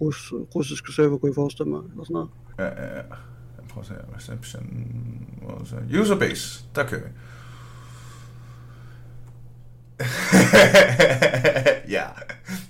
rus, 0.01 0.33
russiske 0.55 0.93
server, 0.93 1.17
kunne 1.17 1.31
I 1.31 1.35
forestille 1.35 1.69
mig, 1.69 1.81
eller 1.91 2.03
sådan 2.03 2.13
noget. 2.13 2.29
Ja, 2.59 2.65
ja, 2.65 2.95
ja. 2.95 3.01
Prøver 3.69 3.81
at 3.81 3.87
se. 3.87 3.93
Reception. 4.17 4.85
Så? 5.65 5.75
Userbase. 6.01 6.63
Der 6.75 6.83
kører 6.83 7.01
vi. 7.01 7.09
ja. 11.95 12.03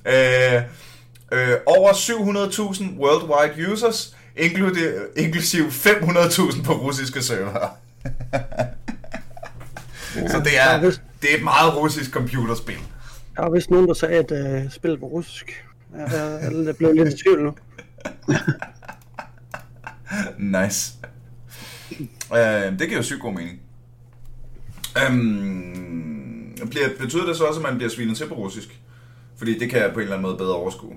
Øh, 0.06 0.64
øh, 1.32 1.58
over 1.66 1.92
700.000 1.92 3.00
worldwide 3.00 3.72
users, 3.72 4.18
inklusive, 4.38 4.92
inklusive 5.18 5.68
500.000 5.68 6.64
på 6.64 6.74
russiske 6.74 7.22
server. 7.22 7.68
Så 10.32 10.42
det 10.44 10.60
er, 10.60 10.80
det 11.22 11.32
er 11.34 11.38
et 11.38 11.44
meget 11.44 11.76
russisk 11.76 12.12
computerspil. 12.12 12.80
Der 13.36 13.44
er 13.44 13.50
vist 13.50 13.72
nogen, 13.72 13.88
der 13.88 13.94
sagde, 13.94 14.16
at 14.32 14.64
uh, 14.66 14.72
spillet 14.72 15.02
var 15.02 15.08
russisk. 15.08 15.66
Ja, 15.96 16.02
jeg, 16.02 16.52
jeg 16.66 16.76
blev 16.78 16.94
lidt 16.94 17.14
i 17.14 17.18
tvivl 17.24 17.44
nu. 17.44 17.54
Nice. 20.40 20.94
Øh, 22.36 22.80
det 22.80 22.80
giver 22.80 22.96
jo 22.98 23.04
sygt 23.04 23.22
god 23.22 23.34
mening. 23.34 23.60
Øhm, 25.08 26.56
bliver, 26.70 26.88
betyder 27.00 27.26
det 27.26 27.36
så 27.38 27.44
også, 27.46 27.60
at 27.60 27.64
man 27.64 27.76
bliver 27.76 27.90
svinet 27.90 28.18
til 28.18 28.28
på 28.28 28.34
russisk? 28.36 28.80
Fordi 29.38 29.60
det 29.60 29.70
kan 29.70 29.80
jeg 29.82 29.90
på 29.94 30.00
en 30.00 30.02
eller 30.04 30.16
anden 30.16 30.28
måde 30.28 30.38
bedre 30.38 30.56
overskue. 30.56 30.94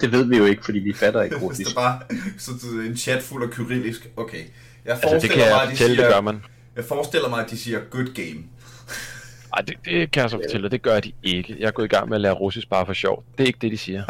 Det 0.00 0.12
ved 0.12 0.24
vi 0.24 0.36
jo 0.36 0.44
ikke, 0.44 0.64
fordi 0.64 0.78
vi 0.78 0.92
fatter 0.92 1.22
ikke 1.22 1.36
Hvis 1.38 1.44
russisk. 1.44 1.68
der 1.68 1.74
bare 1.80 2.00
så 2.38 2.50
det 2.52 2.84
er 2.84 2.90
en 2.90 2.96
chat 2.96 3.22
fuld 3.22 3.42
af 3.42 3.50
kyrillisk. 3.50 4.08
Okay. 4.16 4.38
Jeg 4.84 4.92
Altså, 4.92 5.02
det 5.02 5.10
forestiller, 5.10 5.36
kan 5.36 5.44
mig, 5.44 5.50
jeg 5.50 5.62
at 5.62 5.68
de 5.68 5.72
fortælle, 5.76 5.96
det 5.96 6.04
gør 6.04 6.10
siger, 6.10 6.20
man. 6.20 6.42
jeg 6.76 6.84
forestiller 6.84 7.28
mig, 7.28 7.44
at 7.44 7.50
de 7.50 7.58
siger 7.58 7.80
good 7.90 8.14
game. 8.14 8.44
Ej, 9.56 9.62
det, 9.62 9.76
det 9.84 10.10
kan 10.10 10.22
jeg 10.22 10.30
så 10.30 10.36
fortælle 10.44 10.62
dig, 10.62 10.70
det 10.72 10.82
gør 10.82 11.00
de 11.00 11.12
ikke. 11.22 11.56
Jeg 11.58 11.66
er 11.66 11.70
gået 11.70 11.84
i 11.84 11.88
gang 11.88 12.08
med 12.08 12.16
at 12.16 12.20
lære 12.20 12.32
russisk 12.32 12.68
bare 12.70 12.86
for 12.86 12.92
sjov. 12.92 13.24
Det 13.38 13.42
er 13.42 13.46
ikke 13.46 13.58
det, 13.62 13.72
de 13.72 13.78
siger. 13.78 14.02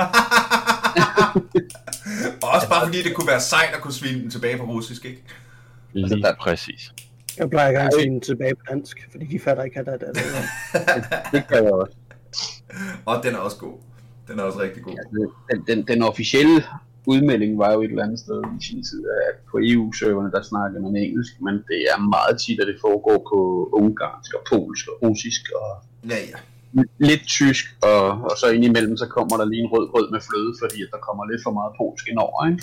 Og 2.42 2.48
også 2.54 2.68
bare 2.68 2.86
fordi 2.86 3.02
det 3.02 3.14
kunne 3.14 3.26
være 3.28 3.40
sejt 3.40 3.74
at 3.74 3.80
kunne 3.80 3.92
svine 3.94 4.20
den 4.22 4.30
tilbage 4.30 4.58
på 4.58 4.64
russisk, 4.64 5.04
ikke? 5.04 5.22
Lige 5.92 6.22
der- 6.22 6.34
præcis. 6.40 6.92
Jeg 7.38 7.50
plejer 7.50 7.72
gerne 7.72 7.86
at 7.86 7.92
sige 7.98 8.10
den 8.10 8.20
tilbage 8.20 8.54
på 8.54 8.60
dansk, 8.70 9.08
fordi 9.10 9.26
de 9.26 9.38
fatter 9.38 9.62
ikke, 9.62 9.80
at 9.80 9.86
det 10.00 10.08
er 10.08 10.12
det. 10.12 10.22
Det 11.32 11.46
kan 11.48 11.64
jeg 11.64 11.72
også. 11.72 11.96
Og 13.04 13.22
den 13.24 13.34
er 13.34 13.38
også 13.38 13.56
god. 13.56 13.78
Den 14.28 14.38
er 14.38 14.42
også 14.42 14.60
rigtig 14.60 14.82
god. 14.82 14.92
Altså, 14.98 15.30
den, 15.50 15.76
den, 15.78 15.86
den 15.88 16.02
officielle 16.02 16.64
udmelding 17.06 17.58
var 17.58 17.72
jo 17.72 17.82
et 17.82 17.90
eller 17.90 18.04
andet 18.04 18.18
sted 18.18 18.42
i 18.60 18.64
sin 18.66 18.82
tid, 18.84 19.02
at 19.28 19.36
på 19.50 19.58
EU-serverne, 19.62 20.30
der 20.30 20.42
snakker 20.42 20.80
man 20.80 20.96
engelsk, 20.96 21.32
men 21.40 21.54
det 21.54 21.80
er 21.92 21.98
meget 22.14 22.34
tit, 22.40 22.60
at 22.60 22.66
det 22.66 22.78
foregår 22.80 23.18
på 23.32 23.38
ungarsk 23.72 24.30
og 24.34 24.42
polsk 24.50 24.84
og 24.88 24.96
russisk 25.02 25.42
og 25.60 25.70
Ja, 26.10 26.18
ja. 26.32 26.38
lidt 26.98 27.24
tysk, 27.26 27.64
og, 27.82 28.04
og 28.08 28.34
så 28.40 28.46
indimellem, 28.56 28.96
så 28.96 29.06
kommer 29.06 29.36
der 29.36 29.44
lige 29.44 29.62
en 29.62 29.70
rød 29.74 29.86
grød 29.92 30.10
med 30.10 30.20
fløde, 30.20 30.52
fordi 30.62 30.82
at 30.82 30.88
der 30.92 30.98
kommer 30.98 31.24
lidt 31.30 31.42
for 31.44 31.50
meget 31.58 31.72
polsk 31.80 32.08
indover, 32.08 32.38
ikke? 32.50 32.62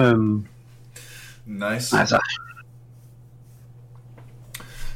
øhm, 0.00 0.46
Nice. 1.46 1.96
altså, 1.98 2.18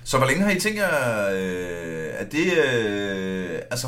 Så 0.04 0.18
hvor 0.18 0.26
længe 0.26 0.42
har 0.42 0.50
I 0.50 0.60
tænkt 0.60 0.78
jer, 0.78 1.28
øh, 1.30 2.06
er 2.20 2.24
det, 2.24 2.46
øh, 2.66 3.60
altså, 3.70 3.86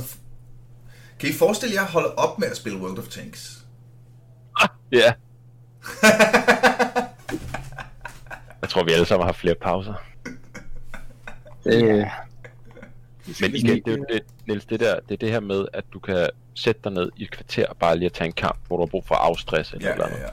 kan 1.20 1.28
I 1.28 1.32
forestille 1.32 1.74
jer 1.74 1.82
at 1.82 1.90
holde 1.90 2.14
op 2.14 2.38
med 2.38 2.48
at 2.48 2.56
spille 2.56 2.78
World 2.78 2.98
of 2.98 3.08
Tanks? 3.08 3.58
Ja. 4.92 5.12
Jeg 8.62 8.68
tror, 8.68 8.84
vi 8.84 8.92
alle 8.92 9.06
sammen 9.06 9.26
har 9.26 9.32
flere 9.32 9.54
pauser. 9.54 9.94
det, 11.64 12.08
Men 13.40 13.54
igen, 13.54 13.82
det 13.84 13.92
er 13.92 13.96
jo 13.96 14.04
det, 14.12 14.22
Niels, 14.46 14.64
det, 14.66 14.80
der, 14.80 15.00
det 15.00 15.12
er 15.14 15.16
det 15.16 15.30
her 15.30 15.40
med, 15.40 15.66
at 15.72 15.84
du 15.92 15.98
kan 15.98 16.28
sætte 16.54 16.80
dig 16.84 16.92
ned 16.92 17.10
i 17.16 17.22
et 17.22 17.30
kvarter 17.30 17.66
og 17.66 17.76
bare 17.76 17.96
lige 17.96 18.06
at 18.06 18.12
tage 18.12 18.26
en 18.26 18.32
kamp, 18.32 18.58
hvor 18.66 18.76
du 18.76 18.82
har 18.82 18.86
brug 18.86 19.06
for 19.06 19.14
at 19.14 19.20
afstresse 19.20 19.76
eller, 19.76 19.88
Ja, 19.88 19.94
eller 19.94 20.08
ja, 20.08 20.14
andet. 20.14 20.26
ja. 20.26 20.30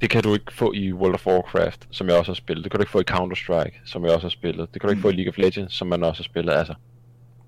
Det 0.00 0.10
kan 0.10 0.22
du 0.22 0.34
ikke 0.34 0.54
få 0.54 0.72
i 0.72 0.92
World 0.92 1.14
of 1.14 1.26
Warcraft, 1.26 1.86
som 1.90 2.08
jeg 2.08 2.16
også 2.16 2.32
har 2.32 2.34
spillet. 2.34 2.64
Det 2.64 2.72
kan 2.72 2.78
du 2.78 2.82
ikke 2.82 2.92
få 2.92 3.00
i 3.00 3.04
Counter-Strike, 3.10 3.80
som 3.86 4.04
jeg 4.04 4.12
også 4.14 4.24
har 4.24 4.30
spillet. 4.30 4.68
Det 4.74 4.80
kan 4.80 4.88
du 4.88 4.92
ikke 4.92 5.02
få 5.02 5.08
i 5.08 5.12
League 5.12 5.30
of 5.30 5.38
Legends, 5.38 5.74
som 5.74 5.86
man 5.88 6.04
også 6.04 6.22
har 6.22 6.24
spillet. 6.24 6.52
Altså, 6.52 6.74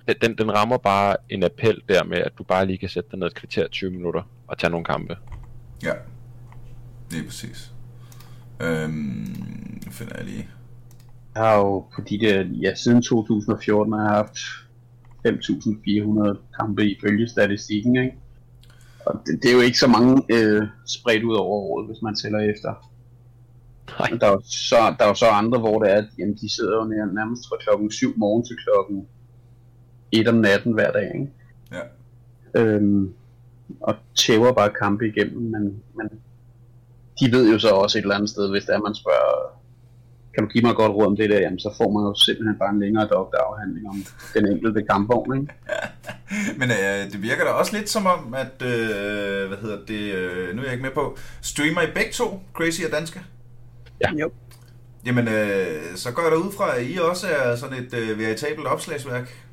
den- 0.08 0.16
den, 0.22 0.38
den 0.38 0.52
rammer 0.52 0.76
bare 0.76 1.16
en 1.30 1.42
appel 1.44 1.80
der 1.88 2.04
med, 2.04 2.18
at 2.18 2.32
du 2.38 2.44
bare 2.44 2.66
lige 2.66 2.78
kan 2.78 2.88
sætte 2.88 3.10
dig 3.10 3.18
ned 3.18 3.26
et 3.26 3.34
kvarter 3.34 3.68
20 3.68 3.90
minutter 3.90 4.22
og 4.48 4.58
tage 4.58 4.70
nogle 4.70 4.84
kampe. 4.84 5.16
Ja, 5.82 5.92
det 7.10 7.18
er 7.18 7.24
præcis. 7.24 7.72
Øhm, 8.60 9.82
finder 9.90 10.16
jeg 10.16 10.24
lige. 10.24 10.48
Jeg 11.34 11.42
har 11.42 11.56
jo 11.56 11.78
på 11.94 12.00
de 12.08 12.18
der, 12.20 12.44
ja, 12.62 12.74
siden 12.74 13.02
2014 13.02 13.92
har 13.92 14.00
jeg 14.00 14.10
haft 14.10 14.36
5.400 15.26 16.38
kampe 16.60 16.90
i 16.90 16.96
følgestatistikken, 17.02 17.96
ikke? 17.96 18.16
Og 19.06 19.20
det, 19.26 19.42
det, 19.42 19.50
er 19.50 19.54
jo 19.54 19.60
ikke 19.60 19.78
så 19.78 19.86
mange 19.88 20.22
øh, 20.32 20.62
spredt 20.86 21.24
ud 21.24 21.34
over 21.34 21.56
året, 21.70 21.86
hvis 21.86 22.02
man 22.02 22.14
tæller 22.14 22.38
efter. 22.38 22.90
Nej. 23.98 24.18
Der 24.20 24.26
er, 24.26 24.30
jo 24.32 24.40
så, 24.44 24.76
der 24.98 25.04
er 25.04 25.08
jo 25.08 25.14
så 25.14 25.26
andre, 25.26 25.58
hvor 25.58 25.78
det 25.82 25.92
er, 25.92 25.96
at 25.96 26.08
jamen, 26.18 26.34
de 26.34 26.54
sidder 26.54 26.76
jo 26.76 26.84
nær- 26.84 27.14
nærmest 27.14 27.42
fra 27.48 27.56
klokken 27.60 27.90
7 27.90 28.14
morgen 28.16 28.44
til 28.46 28.56
klokken 28.64 29.06
1 30.12 30.28
om 30.28 30.34
natten 30.34 30.72
hver 30.72 30.92
dag, 30.92 31.10
ikke? 31.14 31.30
Ja. 31.72 32.60
Øhm, 32.60 33.14
og 33.80 33.94
tæver 34.14 34.52
bare 34.52 34.70
kampe 34.82 35.06
igennem, 35.06 35.42
men, 35.42 35.82
men 35.94 36.08
de 37.20 37.32
ved 37.32 37.52
jo 37.52 37.58
så 37.58 37.68
også 37.68 37.98
et 37.98 38.02
eller 38.02 38.14
andet 38.14 38.30
sted, 38.30 38.50
hvis 38.50 38.64
der 38.64 38.78
man 38.78 38.94
spørger, 38.94 39.56
kan 40.34 40.44
du 40.44 40.50
give 40.50 40.62
mig 40.62 40.70
et 40.70 40.76
godt 40.76 40.92
råd 40.92 41.06
om 41.06 41.16
det 41.16 41.30
der, 41.30 41.40
jamen 41.40 41.58
så 41.58 41.74
får 41.76 41.90
man 41.90 42.02
jo 42.08 42.14
simpelthen 42.14 42.58
bare 42.58 42.70
en 42.70 42.80
længere 42.80 43.08
doktorafhandling 43.08 43.88
om 43.88 44.04
den 44.34 44.52
enkelte 44.52 44.82
kampvogn, 44.90 45.40
ikke? 45.40 45.54
Men 46.60 46.70
øh, 46.70 47.12
det 47.12 47.22
virker 47.22 47.44
da 47.44 47.50
også 47.50 47.76
lidt 47.76 47.88
som 47.88 48.06
om, 48.06 48.34
at, 48.34 48.62
øh, 48.62 49.48
hvad 49.48 49.58
hedder 49.58 49.78
det, 49.88 50.14
øh, 50.14 50.54
nu 50.54 50.60
er 50.60 50.64
jeg 50.64 50.72
ikke 50.72 50.84
med 50.84 50.94
på, 50.94 51.16
streamer 51.42 51.82
I 51.82 51.86
begge 51.94 52.12
to, 52.12 52.40
Crazy 52.54 52.82
og 52.84 52.92
Danske? 52.92 53.20
Jo. 54.20 54.30
Jamen, 55.06 55.28
øh, 55.28 55.96
så 55.96 56.12
går 56.12 56.22
jeg 56.22 56.32
da 56.32 56.36
ud 56.36 56.52
fra, 56.52 56.76
at 56.76 56.86
I 56.86 56.98
også 57.10 57.26
er 57.26 57.56
sådan 57.56 57.84
et 57.84 57.94
øh, 57.94 58.18
veritabelt 58.18 58.66
opslagsværk. 58.66 59.45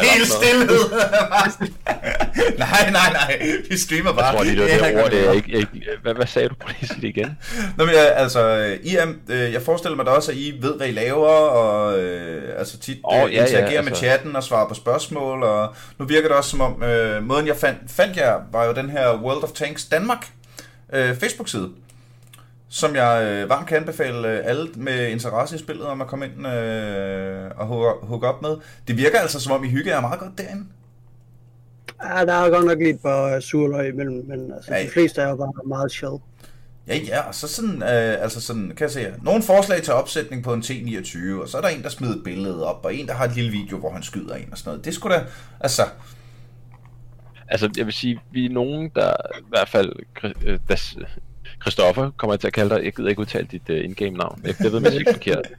Helt 0.00 0.28
stillhed. 0.28 0.90
nej, 2.58 2.90
nej, 2.90 3.12
nej. 3.12 3.40
Vi 3.70 3.78
streamer 3.78 4.12
bare. 4.12 4.24
Jeg 4.24 4.34
tror 4.34 4.44
lige, 4.44 4.56
det 4.56 4.80
var 4.80 4.86
Ja, 4.86 4.94
det 4.94 5.04
ord, 5.04 5.10
det 5.10 5.28
er 5.28 5.32
ikke, 5.32 5.52
ikke... 5.52 5.68
Hvad, 6.02 6.14
hvad 6.14 6.26
sagde 6.26 6.48
du? 6.48 6.54
Prøv 6.60 6.68
lige 6.68 6.78
at 6.82 6.88
sige 6.88 7.00
det 7.00 7.08
igen. 7.08 7.38
Nå, 7.76 7.84
men, 7.84 7.94
øh, 7.94 8.20
altså, 8.20 8.76
I 8.82 8.96
er, 8.96 9.06
øh, 9.28 9.52
jeg 9.52 9.62
forestiller 9.62 9.96
mig 9.96 10.06
da 10.06 10.10
også, 10.10 10.30
at 10.30 10.36
I 10.36 10.58
ved, 10.60 10.76
hvad 10.76 10.88
I 10.88 10.90
laver, 10.90 11.28
og 11.28 11.98
øh, 11.98 12.58
altså 12.58 12.78
tit 12.78 12.98
oh, 13.04 13.14
ja, 13.14 13.26
ja, 13.26 13.46
interagerer 13.46 13.82
med 13.82 13.90
altså. 13.90 14.04
chatten 14.04 14.36
og 14.36 14.44
svarer 14.44 14.68
på 14.68 14.74
spørgsmål, 14.74 15.42
og 15.42 15.74
nu 15.98 16.04
virker 16.04 16.28
det 16.28 16.36
også 16.36 16.50
som 16.50 16.60
om, 16.60 16.82
øh, 16.82 17.22
måden 17.22 17.46
jeg 17.46 17.56
fandt, 17.56 17.80
fandt 17.88 18.16
jer, 18.16 18.40
var 18.52 18.64
jo 18.64 18.72
den 18.72 18.90
her 18.90 19.14
World 19.22 19.42
of 19.42 19.50
Tanks 19.50 19.84
Danmark 19.84 20.26
øh, 20.92 21.16
Facebook-side, 21.16 21.68
som 22.74 22.94
jeg 22.96 23.24
øh, 23.24 23.48
varmt 23.48 23.66
kan 23.68 23.76
anbefale 23.76 24.28
øh, 24.28 24.40
alle 24.44 24.68
med 24.76 25.08
interesse 25.08 25.56
i 25.56 25.58
spillet 25.58 25.86
om 25.86 26.00
at 26.00 26.06
komme 26.06 26.26
ind 26.26 26.46
øh, 26.46 27.50
og 27.56 27.66
hooke, 27.66 28.06
hooke 28.06 28.26
op 28.28 28.42
med. 28.42 28.56
Det 28.88 28.96
virker 28.96 29.18
altså 29.18 29.40
som 29.40 29.52
om, 29.52 29.64
I 29.64 29.68
hygger 29.68 29.92
jer 29.94 30.00
meget 30.00 30.20
godt 30.20 30.38
derinde. 30.38 30.64
Ja, 32.04 32.24
der 32.24 32.32
er 32.32 32.50
godt 32.50 32.66
nok 32.66 32.78
lidt 32.78 33.02
på 33.02 33.40
surløg 33.40 33.88
imellem, 33.88 34.24
men 34.28 34.52
altså, 34.52 34.74
Ja, 34.74 34.82
de 34.82 34.88
fleste 34.90 35.20
er 35.20 35.28
jo 35.28 35.36
bare 35.36 35.52
meget 35.66 35.92
chill. 35.92 36.12
Ja, 36.88 36.96
ja, 36.96 37.20
og 37.28 37.34
så 37.34 37.48
sådan, 37.48 37.82
øh, 37.82 38.22
altså 38.22 38.40
sådan, 38.40 38.68
kan 38.68 38.80
jeg 38.80 38.90
se 38.90 39.00
her, 39.00 39.12
nogle 39.22 39.42
forslag 39.42 39.82
til 39.82 39.92
opsætning 39.92 40.44
på 40.44 40.52
en 40.54 40.60
T29, 40.62 41.42
og 41.42 41.48
så 41.48 41.56
er 41.56 41.60
der 41.60 41.68
en, 41.68 41.82
der 41.82 41.88
smider 41.88 42.14
et 42.14 42.24
billede 42.24 42.66
op, 42.66 42.84
og 42.84 42.94
en, 42.94 43.06
der 43.06 43.14
har 43.14 43.24
et 43.24 43.34
lille 43.34 43.50
video, 43.50 43.78
hvor 43.78 43.90
han 43.90 44.02
skyder 44.02 44.34
en 44.34 44.48
og 44.52 44.58
sådan 44.58 44.70
noget. 44.70 44.84
Det 44.84 44.94
skulle 44.94 45.16
da, 45.16 45.24
altså, 45.60 45.82
Altså, 47.48 47.70
jeg 47.76 47.84
vil 47.86 47.94
sige, 47.94 48.20
vi 48.32 48.46
er 48.46 48.50
nogen, 48.50 48.90
der 48.94 49.12
i 49.38 49.44
hvert 49.48 49.68
fald... 49.68 49.92
øh, 50.44 50.58
der- 50.68 51.04
Christoffer 51.64 52.10
kommer 52.16 52.34
jeg 52.34 52.40
til 52.40 52.46
at 52.46 52.52
kalde 52.52 52.74
dig. 52.74 52.84
Jeg 52.84 52.92
gider 52.94 53.08
ikke 53.08 53.20
udtale 53.20 53.46
dit 53.50 53.70
uh, 53.70 53.76
in-game 53.76 54.10
navn. 54.18 54.40
Jeg 54.44 54.54
jeg 54.64 54.72
ved, 54.72 54.80
man 54.80 54.92
ikke 54.92 55.12
forkert. 55.12 55.46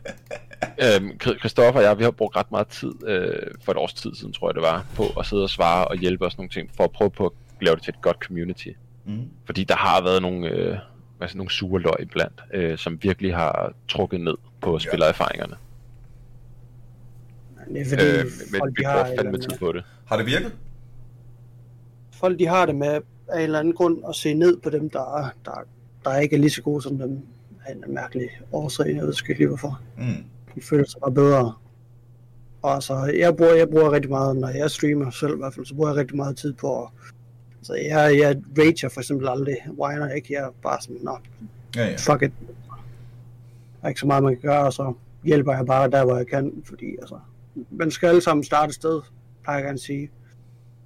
Øhm, 0.84 1.10
Chri- 1.24 1.40
Christoffer 1.40 1.80
og 1.80 1.86
jeg, 1.86 1.98
vi 1.98 2.04
har 2.04 2.12
brugt 2.12 2.36
ret 2.36 2.52
meget 2.52 2.68
tid, 2.68 2.92
øh, 3.08 3.34
for 3.64 3.72
et 3.72 3.78
års 3.78 3.94
tid 3.94 4.16
siden, 4.16 4.34
tror 4.34 4.50
jeg 4.50 4.54
det 4.56 4.62
var, 4.64 4.86
på 4.96 5.04
at 5.20 5.26
sidde 5.26 5.44
og 5.44 5.50
svare 5.50 5.88
og 5.88 5.98
hjælpe 5.98 6.26
os 6.26 6.38
nogle 6.38 6.50
ting, 6.50 6.70
for 6.78 6.84
at 6.84 6.92
prøve 6.92 7.10
på 7.12 7.26
at 7.26 7.32
lave 7.66 7.76
det 7.76 7.84
til 7.84 7.92
et 7.92 8.02
godt 8.02 8.18
community. 8.28 8.68
mm, 9.06 9.30
Fordi 9.46 9.64
der 9.64 9.76
har 9.76 10.04
været 10.04 10.22
nogle, 10.22 10.48
øh, 10.50 10.78
altså 11.22 11.38
nogle 11.38 11.52
sure 11.52 11.82
løg 11.82 12.08
blandt, 12.12 12.42
øh, 12.54 12.78
som 12.78 13.00
virkelig 13.04 13.36
har 13.36 13.74
trukket 13.88 14.22
ned 14.22 14.36
på 14.62 14.80
spillererfaringerne. 14.80 15.56
Men 17.68 17.76
det 17.76 17.82
er 17.82 17.90
fordi, 17.90 18.04
Øh, 18.04 18.20
øh, 18.20 18.26
men 18.52 18.60
folk, 18.60 18.74
vi 18.78 18.84
bruger 18.84 19.16
fandme 19.18 19.38
tid 19.38 19.58
på 19.60 19.72
det. 19.72 19.84
har 20.06 20.18
det 20.18 20.26
virket? 20.26 20.52
folk 22.14 22.40
de 22.40 22.48
har 22.48 22.66
det 22.66 22.76
med 22.76 23.02
af 23.30 23.38
en 23.38 23.42
eller 23.44 23.60
anden 23.60 23.74
grund 23.74 23.98
at 24.10 24.16
se 24.16 24.34
ned 24.34 24.58
på 24.62 24.70
dem, 24.70 24.90
der, 24.90 25.18
er- 25.18 25.30
der, 25.46 25.52
der 26.06 26.12
er 26.12 26.20
ikke 26.20 26.36
er 26.36 26.40
lige 26.40 26.50
så 26.50 26.62
gode 26.62 26.82
som 26.82 26.98
dem. 26.98 27.20
Af 27.66 27.74
en 27.74 27.94
mærkelig 27.94 28.30
årsag, 28.52 28.96
jeg 28.96 29.04
ved 29.04 29.14
sgu 29.14 29.26
ikke 29.30 29.40
lige 29.40 29.48
hvorfor. 29.48 29.82
Mm. 29.98 30.24
De 30.56 30.62
føler 30.62 30.86
sig 30.86 31.02
bare 31.02 31.12
bedre. 31.12 31.54
Og 32.62 32.74
altså, 32.74 33.14
jeg 33.20 33.36
bruger, 33.38 33.54
jeg 33.54 33.70
bruger 33.70 33.92
rigtig 33.92 34.12
meget, 34.12 34.38
når 34.38 34.48
jeg 34.48 34.72
streamer 34.72 35.10
selv 35.10 35.34
i 35.34 35.38
hvert 35.38 35.54
fald, 35.54 35.66
så 35.66 35.76
bruger 35.76 35.90
jeg 35.90 35.98
rigtig 35.98 36.18
meget 36.18 36.38
tid 36.38 36.54
på 36.54 36.84
at... 36.84 36.90
Altså, 37.58 37.74
jeg, 37.74 38.18
jeg 38.18 38.42
rager 38.58 38.90
for 38.90 39.02
eksempel 39.02 39.28
aldrig, 39.28 39.58
whiner 39.80 40.10
ikke, 40.10 40.34
jeg 40.34 40.44
er 40.44 40.50
bare 40.64 40.82
sådan, 40.82 40.98
nå, 41.02 41.18
Ja, 41.76 41.86
ja. 41.86 41.96
fuck 41.96 42.22
it. 42.22 42.32
Der 43.82 43.84
er 43.84 43.88
ikke 43.88 44.00
så 44.00 44.08
meget, 44.08 44.24
man 44.24 44.34
kan 44.34 44.42
gøre, 44.42 44.66
og 44.66 44.74
så 44.74 44.94
hjælper 45.24 45.56
jeg 45.56 45.66
bare 45.66 45.90
der, 45.90 46.06
hvor 46.06 46.18
jeg 46.18 46.28
kan, 46.28 46.52
fordi 46.66 46.96
altså, 47.02 47.20
man 47.70 47.92
skal 47.92 48.08
alle 48.08 48.22
sammen 48.22 48.44
starte 48.44 48.70
et 48.70 48.76
sted, 48.76 49.02
plejer 49.44 49.60
jeg 49.60 49.66
gerne 49.66 49.80
sige. 49.80 50.10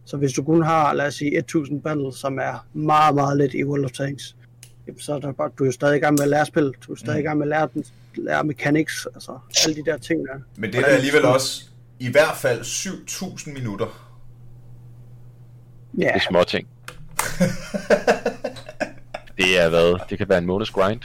Så 0.06 0.18
hvis 0.18 0.34
du 0.34 0.44
kun 0.44 0.64
har, 0.64 0.94
lad 0.94 1.08
os 1.08 1.16
sige, 1.16 1.38
1000 1.38 1.82
battles, 1.82 2.16
som 2.16 2.40
er 2.40 2.68
meget, 2.74 3.16
meget 3.16 3.38
lidt 3.38 3.54
i 3.54 3.64
World 3.64 3.86
of 3.86 3.92
Tanks, 3.92 4.36
jamen, 4.90 5.00
så 5.00 5.14
er 5.16 5.20
der 5.20 5.32
bare, 5.32 5.50
du 5.60 5.64
er 5.64 5.68
jo 5.68 5.72
stadig 5.72 5.98
i 5.98 6.00
gang 6.00 6.14
med 6.14 6.22
at 6.24 6.30
lære 6.30 6.46
spil, 6.46 6.74
du 6.88 6.92
er 6.92 6.96
stadig 6.96 7.20
i 7.20 7.24
gang 7.24 7.38
med 7.38 7.46
at 7.46 7.50
lære, 7.50 7.70
den, 7.74 7.86
lære 8.16 8.44
mechanics, 8.44 9.08
altså 9.14 9.40
alle 9.66 9.76
de 9.76 9.86
der 9.92 9.98
ting 9.98 10.28
der. 10.28 10.40
Men 10.56 10.72
det 10.74 10.80
er 10.80 10.86
alligevel 10.86 11.26
også 11.26 11.64
i 12.00 12.12
hvert 12.12 12.38
fald 12.38 12.62
7.000 12.62 13.54
minutter. 13.54 14.16
Ja, 15.98 16.04
Det 16.04 16.12
er 16.16 16.20
små 16.30 16.44
ting. 16.44 16.68
det 19.38 19.60
er 19.60 19.70
hvad? 19.70 20.00
Det 20.10 20.18
kan 20.18 20.30
være 20.30 20.38
en 20.38 20.46
måneds 20.46 20.70
grind. 20.70 21.02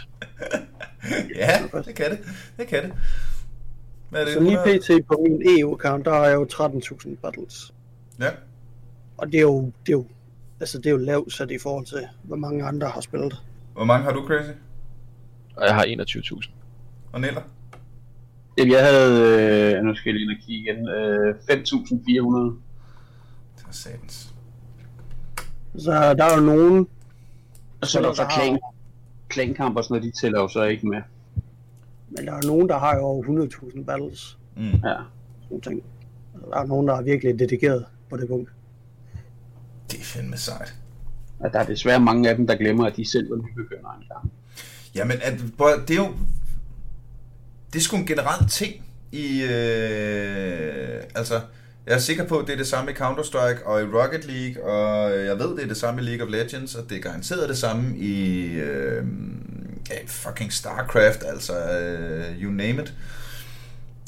Ja, 1.37 1.63
det 1.87 1.95
kan 1.95 2.11
det. 2.11 2.19
Det 2.57 2.67
kan 2.67 2.83
det. 2.83 2.93
Hvad 4.11 4.21
er 4.21 4.25
det? 4.25 4.35
så 4.35 4.41
lige 4.41 4.53
100? 4.53 4.79
pt. 5.01 5.07
på 5.07 5.21
min 5.23 5.43
EU-account, 5.59 6.05
der 6.05 6.11
har 6.11 6.27
jeg 6.27 6.35
jo 6.35 6.47
13.000 6.53 7.09
battles. 7.23 7.73
Ja. 8.21 8.31
Og 9.17 9.27
det 9.27 9.35
er 9.35 9.43
jo, 9.43 9.73
det 9.87 9.93
er 9.93 9.97
jo, 9.97 10.07
altså 10.61 10.79
det 10.79 10.87
er 10.87 10.91
jo 10.91 10.97
lavt 10.97 11.33
sat 11.33 11.51
i 11.51 11.59
forhold 11.59 11.87
til, 11.87 12.09
hvor 12.23 12.37
mange 12.37 12.65
andre 12.65 12.89
har 12.89 13.01
spillet. 13.01 13.43
Hvor 13.75 13.85
mange 13.85 14.05
har 14.05 14.13
du, 14.13 14.27
Crazy? 14.27 14.51
Og 15.57 15.67
jeg 15.67 15.75
har 15.75 15.85
21.000. 15.85 16.51
Og 17.13 17.21
Neller? 17.21 17.43
Jamen, 18.59 18.73
jeg 18.73 18.85
havde, 18.87 19.75
øh, 19.77 19.83
nu 19.83 19.95
skal 19.95 20.11
jeg 20.15 20.27
lige 20.27 20.41
kigge 20.47 20.71
igen, 20.73 20.89
øh, 20.89 21.35
5.400. 21.35 22.61
Det 23.57 23.65
er 23.69 23.73
satans. 23.73 24.35
Så 25.77 25.93
der 26.15 26.25
er 26.25 26.37
jo 26.37 26.41
nogen, 26.47 26.89
Og 27.81 27.87
så 27.87 27.99
er 27.99 28.03
der 28.03 28.09
der 28.09 28.15
så 28.15 28.27
klan, 28.27 28.59
klankamp 29.29 29.77
og 29.77 29.85
sådan 29.85 30.01
noget, 30.01 30.15
de 30.15 30.21
tæller 30.21 30.41
jo 30.41 30.49
så 30.49 30.63
ikke 30.63 30.87
med. 30.89 31.03
men 32.11 32.27
der 32.27 32.33
er 32.33 32.47
nogen, 32.47 32.69
der 32.69 32.79
har 32.79 32.97
jo 32.97 33.03
over 33.03 33.23
100.000 33.25 33.85
battles. 33.85 34.39
Mm. 34.57 34.63
Ja. 34.65 34.95
Sådan 35.43 35.61
ting. 35.61 35.83
Der 36.51 36.57
er 36.59 36.67
nogen, 36.67 36.89
der 36.89 36.95
er 36.95 37.03
virkelig 37.03 37.39
dedikeret 37.39 37.87
på 38.11 38.17
det 38.17 38.29
punkt. 38.29 38.51
Det 39.91 40.01
er 40.01 40.05
fandme 40.05 40.37
sejt. 40.37 40.75
Og 41.39 41.53
der 41.53 41.59
er 41.59 41.65
desværre 41.65 42.01
mange 42.01 42.31
af 42.31 42.37
dem, 42.37 42.47
der 42.47 42.55
glemmer, 42.55 42.87
at 42.87 42.97
de 42.97 43.11
selv 43.11 43.31
var 43.31 43.37
nybegyndere 43.37 43.95
engang. 44.03 44.33
Jamen, 44.95 45.17
at, 45.23 45.35
det 45.89 45.95
er 45.95 46.05
jo... 46.05 46.15
Det 47.73 47.79
er 47.79 47.83
sgu 47.83 47.97
en 47.97 48.07
generel 48.07 48.49
ting 48.49 48.85
i... 49.13 49.43
Øh, 49.43 51.03
altså, 51.15 51.41
jeg 51.87 51.95
er 51.95 51.99
sikker 51.99 52.25
på, 52.25 52.39
at 52.39 52.47
det 52.47 52.53
er 52.53 52.57
det 52.57 52.67
samme 52.67 52.91
i 52.91 52.95
Counter-Strike 52.95 53.67
og 53.67 53.83
i 53.83 53.85
Rocket 53.85 54.25
League, 54.25 54.65
og 54.65 55.11
jeg 55.11 55.39
ved, 55.39 55.57
det 55.57 55.63
er 55.63 55.69
det 55.69 55.77
samme 55.77 56.01
i 56.01 56.05
League 56.05 56.27
of 56.27 56.33
Legends, 56.33 56.75
og 56.75 56.91
det 56.91 56.97
er 56.97 57.03
garanteret 57.03 57.49
det 57.49 57.59
samme 57.59 57.99
i 57.99 58.47
øh, 58.53 59.05
fucking 60.07 60.53
StarCraft, 60.53 61.25
altså 61.27 61.71
øh, 61.71 62.43
you 62.43 62.51
name 62.51 62.83
it. 62.83 62.95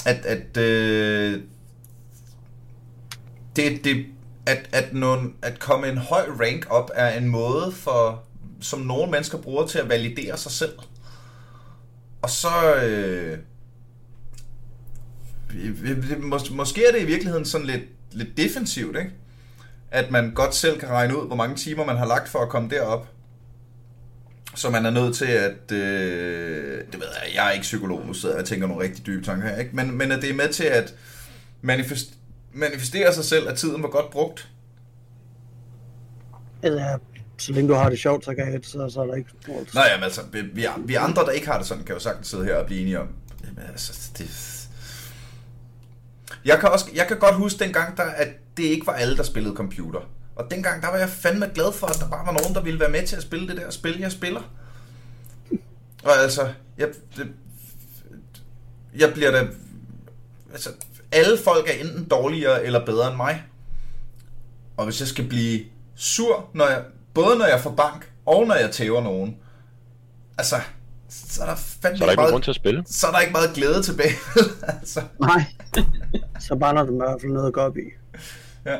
At, 0.06 0.26
at 0.26 0.56
øh, 0.56 1.40
det, 3.56 3.84
det, 3.84 4.06
at, 4.46 4.68
at, 4.72 4.92
nogen, 4.92 5.34
at 5.42 5.58
komme 5.58 5.88
en 5.88 5.98
høj 5.98 6.26
rank 6.40 6.66
op 6.70 6.90
er 6.94 7.18
en 7.18 7.28
måde 7.28 7.72
for, 7.72 8.22
som 8.60 8.80
nogle 8.80 9.10
mennesker 9.10 9.38
bruger 9.38 9.66
til 9.66 9.78
at 9.78 9.88
validere 9.88 10.36
sig 10.36 10.52
selv. 10.52 10.78
Og 12.22 12.30
så... 12.30 12.74
Øh, 12.74 13.38
mås- 16.18 16.54
måske 16.54 16.86
er 16.86 16.92
det 16.92 17.02
i 17.02 17.06
virkeligheden 17.06 17.44
sådan 17.44 17.66
lidt, 17.66 17.82
lidt 18.12 18.36
defensivt, 18.36 18.96
ikke? 18.96 19.10
At 19.90 20.10
man 20.10 20.34
godt 20.34 20.54
selv 20.54 20.80
kan 20.80 20.88
regne 20.88 21.22
ud, 21.22 21.26
hvor 21.26 21.36
mange 21.36 21.56
timer 21.56 21.84
man 21.84 21.96
har 21.96 22.06
lagt 22.06 22.28
for 22.28 22.38
at 22.38 22.48
komme 22.48 22.70
derop. 22.70 23.08
Så 24.54 24.70
man 24.70 24.86
er 24.86 24.90
nødt 24.90 25.16
til 25.16 25.24
at... 25.24 25.72
Øh, 25.72 26.78
det 26.92 27.00
ved 27.00 27.06
jeg, 27.24 27.34
jeg 27.34 27.46
er 27.46 27.50
ikke 27.50 27.62
psykolog, 27.62 28.06
nu 28.06 28.14
sidder 28.14 28.34
jeg 28.34 28.42
og 28.42 28.48
tænker 28.48 28.66
nogle 28.66 28.82
rigtig 28.82 29.06
dybe 29.06 29.24
tanker 29.24 29.48
her, 29.48 29.56
ikke? 29.56 29.76
Men, 29.76 29.98
men 29.98 30.12
at 30.12 30.22
det 30.22 30.30
er 30.30 30.34
med 30.34 30.48
til 30.48 30.64
at 30.64 30.94
manifest, 31.62 32.14
manifestere 32.56 33.14
sig 33.14 33.24
selv, 33.24 33.48
at 33.48 33.58
tiden 33.58 33.82
var 33.82 33.88
godt 33.88 34.10
brugt. 34.10 34.48
Eller, 36.62 36.98
så 37.38 37.52
længe 37.52 37.68
du 37.68 37.74
har 37.74 37.88
det 37.88 37.98
sjovt, 37.98 38.24
så, 38.24 38.34
kan 38.34 38.52
jeg, 38.52 38.60
så, 38.62 38.88
så 38.88 39.00
er 39.00 39.06
der 39.06 39.14
ikke 39.14 39.30
noget. 39.48 39.74
Nej, 39.74 39.88
jamen 39.90 40.04
altså, 40.04 40.22
vi, 40.32 40.40
vi, 40.40 40.66
vi 40.78 40.94
andre, 40.94 41.22
der 41.22 41.30
ikke 41.30 41.46
har 41.46 41.58
det 41.58 41.66
sådan, 41.66 41.84
kan 41.84 41.94
jo 41.94 42.00
sagtens 42.00 42.28
sidde 42.28 42.44
her 42.44 42.56
og 42.56 42.66
blive 42.66 42.80
enige 42.80 43.00
om, 43.00 43.08
jamen 43.44 43.70
altså, 43.70 44.10
det... 44.18 44.52
Jeg 46.44 46.58
kan, 46.58 46.68
også, 46.68 46.86
jeg 46.94 47.06
kan 47.06 47.18
godt 47.18 47.34
huske 47.34 47.64
dengang, 47.64 47.96
der, 47.96 48.02
at 48.02 48.28
det 48.56 48.62
ikke 48.62 48.86
var 48.86 48.92
alle, 48.92 49.16
der 49.16 49.22
spillede 49.22 49.54
computer. 49.54 50.00
Og 50.36 50.50
dengang, 50.50 50.82
der 50.82 50.88
var 50.88 50.96
jeg 50.96 51.08
fandme 51.08 51.50
glad 51.54 51.72
for, 51.72 51.86
at 51.86 51.96
der 52.00 52.08
bare 52.08 52.26
var 52.26 52.32
nogen, 52.32 52.54
der 52.54 52.60
ville 52.60 52.80
være 52.80 52.90
med 52.90 53.06
til 53.06 53.16
at 53.16 53.22
spille 53.22 53.48
det 53.48 53.56
der 53.56 53.70
spil, 53.70 53.98
jeg 53.98 54.12
spiller. 54.12 54.42
Og 56.04 56.12
altså, 56.12 56.52
jeg, 56.78 56.88
det, 57.16 57.32
jeg 58.96 59.12
bliver 59.12 59.30
da... 59.30 59.46
Altså, 60.52 60.70
alle 61.16 61.38
folk 61.38 61.68
er 61.68 61.72
enten 61.84 62.04
dårligere 62.04 62.64
eller 62.64 62.84
bedre 62.86 63.08
end 63.08 63.16
mig. 63.16 63.42
Og 64.76 64.84
hvis 64.84 65.00
jeg 65.00 65.08
skal 65.08 65.28
blive 65.28 65.60
sur, 65.94 66.48
når 66.54 66.66
jeg, 66.68 66.82
både 67.14 67.38
når 67.38 67.46
jeg 67.46 67.60
får 67.60 67.70
bank, 67.70 68.10
og 68.26 68.46
når 68.46 68.54
jeg 68.54 68.70
tæver 68.70 69.02
nogen, 69.02 69.36
altså, 70.38 70.56
så 71.08 71.42
er 71.42 71.46
der 71.46 71.56
fandme 71.56 71.98
Så 71.98 72.04
er 72.04 72.06
der 72.06 72.12
ikke 72.12 72.20
meget, 72.20 72.32
grund 72.32 72.42
til 72.42 72.50
at 72.50 72.56
spille. 72.56 72.84
så 72.86 73.06
er 73.06 73.10
der 73.10 73.20
ikke 73.20 73.32
meget 73.32 73.50
glæde 73.54 73.82
tilbage. 73.82 74.14
altså, 74.80 75.02
Nej. 75.20 75.44
Så 76.40 76.56
brænder 76.56 76.82
du 76.84 76.92
i 76.92 76.96
hvert 76.96 77.20
fald 77.20 77.32
noget 77.32 77.46
at 77.46 77.52
gå 77.52 77.60
op 77.60 77.76
i. 77.76 77.82
ja. 78.66 78.76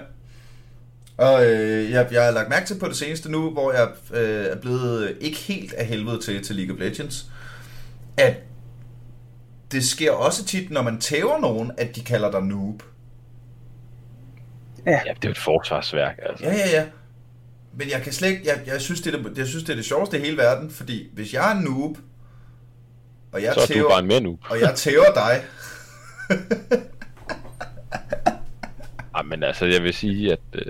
Og 1.17 1.47
øh, 1.47 1.91
jeg, 1.91 2.09
jeg 2.13 2.25
har 2.25 2.31
lagt 2.31 2.49
mærke 2.49 2.67
til 2.67 2.79
på 2.79 2.89
det 2.89 2.97
seneste 2.97 3.31
nu, 3.31 3.51
hvor 3.51 3.73
jeg 3.73 3.89
øh, 4.15 4.47
er 4.47 4.57
blevet 4.57 5.17
ikke 5.21 5.39
helt 5.39 5.73
af 5.73 5.87
helvede 5.87 6.21
til 6.21 6.43
til 6.45 6.57
League 6.57 6.75
of 6.75 6.81
Legends, 6.81 7.27
at 8.17 8.35
det 9.73 9.85
sker 9.85 10.13
også 10.13 10.45
tit, 10.47 10.71
når 10.71 10.83
man 10.83 11.01
tæver 11.01 11.39
nogen, 11.41 11.73
at 11.79 11.97
de 11.97 12.01
kalder 12.01 12.31
dig 12.31 12.43
noob. 12.43 12.83
Ja, 14.87 14.91
Ja, 14.91 14.99
det 15.15 15.25
er 15.25 15.29
jo 15.29 15.31
et 15.31 15.39
forsvarsværk, 15.39 16.19
altså. 16.29 16.45
Ja, 16.45 16.53
ja, 16.55 16.69
ja. 16.71 16.87
Men 17.79 17.91
jeg 17.91 18.03
kan 18.03 18.13
slet 18.13 18.29
ikke, 18.29 18.43
jeg, 18.47 18.61
jeg, 18.67 18.81
synes, 18.81 19.01
det 19.01 19.15
er 19.15 19.23
det, 19.23 19.39
jeg 19.39 19.47
synes, 19.47 19.65
det 19.65 19.73
er 19.73 19.77
det 19.77 19.85
sjoveste 19.85 20.19
i 20.19 20.21
hele 20.21 20.37
verden, 20.37 20.71
fordi 20.71 21.09
hvis 21.13 21.35
jeg 21.35 21.51
er 21.57 21.61
noob, 21.61 21.99
og 23.33 23.43
jeg 23.43 23.55
Så 23.55 23.61
er 23.61 23.67
du 23.67 23.73
tæver, 23.73 23.89
bare 23.91 23.99
en 23.99 24.07
mere 24.07 24.21
nu. 24.21 24.39
og 24.51 24.61
jeg 24.61 24.75
tæver 24.75 25.13
dig, 25.15 25.43
Ej, 29.15 29.23
men 29.31 29.43
altså, 29.43 29.65
jeg 29.67 29.83
vil 29.83 29.95
sige, 29.95 30.33
at 30.33 30.39
øh, 30.55 30.63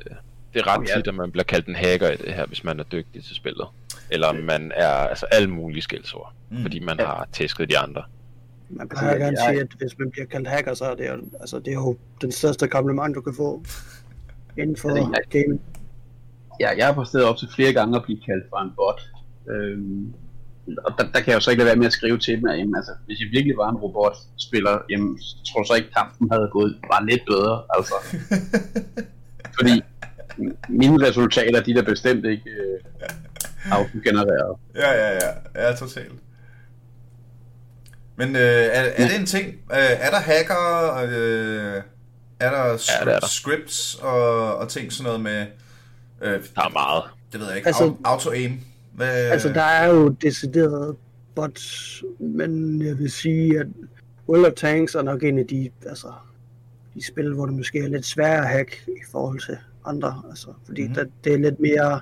det 0.55 0.61
er 0.61 0.67
ret 0.67 0.89
tit, 0.97 1.07
at 1.09 1.15
man 1.15 1.33
bliver 1.33 1.45
kaldt 1.45 1.67
en 1.67 1.75
hacker 1.77 2.11
i 2.11 2.17
det 2.17 2.35
her, 2.35 2.47
hvis 2.47 2.65
man 2.65 2.81
er 2.81 2.85
dygtig 2.85 3.25
til 3.25 3.37
spillet. 3.37 3.67
Eller 4.11 4.33
man 4.33 4.73
er 4.77 4.89
altså 4.89 5.27
alle 5.27 5.51
mulige 5.51 5.83
skældsord, 5.83 6.33
mm. 6.51 6.63
fordi 6.63 6.79
man 6.81 6.97
Ja. 7.01 7.07
har 7.07 7.29
tæsket 7.33 7.69
de 7.71 7.79
andre. 7.79 8.03
Man 8.71 8.89
plejer 8.89 9.09
Altså, 9.09 9.25
gerne 9.25 9.39
jeg- 9.41 9.51
sige, 9.55 9.61
at 9.61 9.73
hvis 9.79 9.99
man 9.99 10.11
bliver 10.11 10.27
kaldt 10.27 10.49
hacker, 10.49 10.75
så 10.75 10.85
er 10.85 10.95
det 10.95 11.09
jo, 11.09 11.13
altså, 11.41 11.59
det 11.59 11.69
er 11.69 11.73
jo 11.73 11.97
den 12.21 12.33
største 12.33 12.69
kompliment, 12.69 13.15
du 13.15 13.21
kan 13.21 13.35
få 13.35 13.63
inden 14.61 14.77
for 14.77 14.89
Altså, 14.89 15.11
jeg- 15.15 15.43
gaming. 15.43 15.61
Ja, 16.61 16.71
jeg 16.77 16.87
har 16.87 16.93
præsteret 16.95 17.25
op 17.25 17.37
til 17.37 17.49
flere 17.57 17.73
gange 17.73 17.97
at 17.97 18.03
blive 18.05 18.21
kaldt 18.27 18.45
for 18.49 18.59
en 18.59 18.71
bot. 18.77 19.01
Øhm, 19.51 20.13
og 20.85 20.93
der, 20.99 21.05
der 21.05 21.21
kan 21.21 21.27
jeg 21.29 21.35
jo 21.35 21.41
så 21.41 21.51
ikke 21.51 21.61
lade 21.63 21.67
være 21.69 21.77
med 21.77 21.87
at 21.87 21.93
skrive 21.93 22.19
til 22.19 22.37
dem, 22.37 22.47
at 22.49 22.59
jamen, 22.59 22.77
altså, 22.77 22.93
hvis 23.07 23.21
jeg 23.21 23.29
virkelig 23.33 23.57
var 23.57 23.71
en 23.71 23.77
robotspiller, 23.77 24.79
jamen, 24.91 25.19
så 25.23 25.37
tror 25.49 25.63
du 25.63 25.67
så 25.67 25.75
ikke, 25.75 25.91
kampen 25.97 26.31
havde 26.31 26.49
gået 26.53 26.77
bare 26.93 27.07
lidt 27.07 27.23
bedre, 27.27 27.63
altså. 27.77 27.95
Fordi 29.59 29.83
mine 30.69 31.07
resultater, 31.07 31.63
de 31.63 31.71
er 31.71 31.75
da 31.75 31.91
bestemt 31.91 32.25
ikke 32.25 32.51
øh, 32.51 32.79
autogenereret. 33.73 34.57
Ja, 34.75 34.91
ja, 34.93 35.11
ja. 35.13 35.31
Ja, 35.69 35.75
totalt. 35.75 36.13
Men 38.17 38.37
øh, 38.37 38.43
er, 38.43 38.83
er 38.83 39.09
det 39.09 39.21
en 39.21 39.27
ting? 39.27 39.47
Øh, 39.49 39.79
er 39.79 40.11
der 40.11 40.19
hacker? 40.21 40.95
Øh, 40.97 41.83
er 42.41 42.51
der, 42.51 42.77
skri- 42.77 42.99
Ja, 43.01 43.05
det 43.05 43.15
er 43.15 43.19
der. 43.21 43.27
scripts 43.27 43.95
og, 44.03 44.57
og 44.57 44.69
ting 44.69 44.93
sådan 44.93 45.05
noget 45.05 45.21
med... 45.21 45.47
Øh, 46.23 46.31
Der 46.55 46.63
er 46.63 46.73
meget. 46.73 47.03
det 47.33 47.41
ved 47.41 47.47
jeg 47.49 47.57
ikke. 47.57 47.67
Altså- 47.67 47.95
auto-aim? 48.05 48.53
Hvad, 48.93 49.31
Altså, 49.31 49.49
der 49.49 49.63
er 49.63 49.89
jo 49.89 50.09
decideret 50.09 50.97
bots, 51.35 52.03
men 52.21 52.83
jeg 52.87 52.99
vil 52.99 53.11
sige, 53.11 53.61
at 53.61 53.67
World 54.29 54.45
of 54.47 54.53
Tanks 54.53 54.95
er 54.95 55.03
nok 55.03 55.23
en 55.23 55.39
af 55.39 55.47
de, 55.47 55.71
altså, 55.87 56.13
de 56.95 57.07
spil, 57.07 57.35
hvor 57.35 57.47
det 57.47 57.55
måske 57.55 57.79
er 57.79 57.89
lidt 57.89 58.07
sværere 58.07 58.43
at 58.43 58.49
hack 58.49 58.83
i 58.89 59.01
forhold 59.13 59.41
til 59.47 59.59
andre, 59.87 60.23
altså, 60.31 60.49
fordi 60.67 60.83
Mhm. 60.83 60.91
mm-hmm. 60.91 61.05
der, 61.07 61.11
det 61.25 61.33
er 61.33 61.39
lidt 61.51 61.61
mere, 61.61 62.01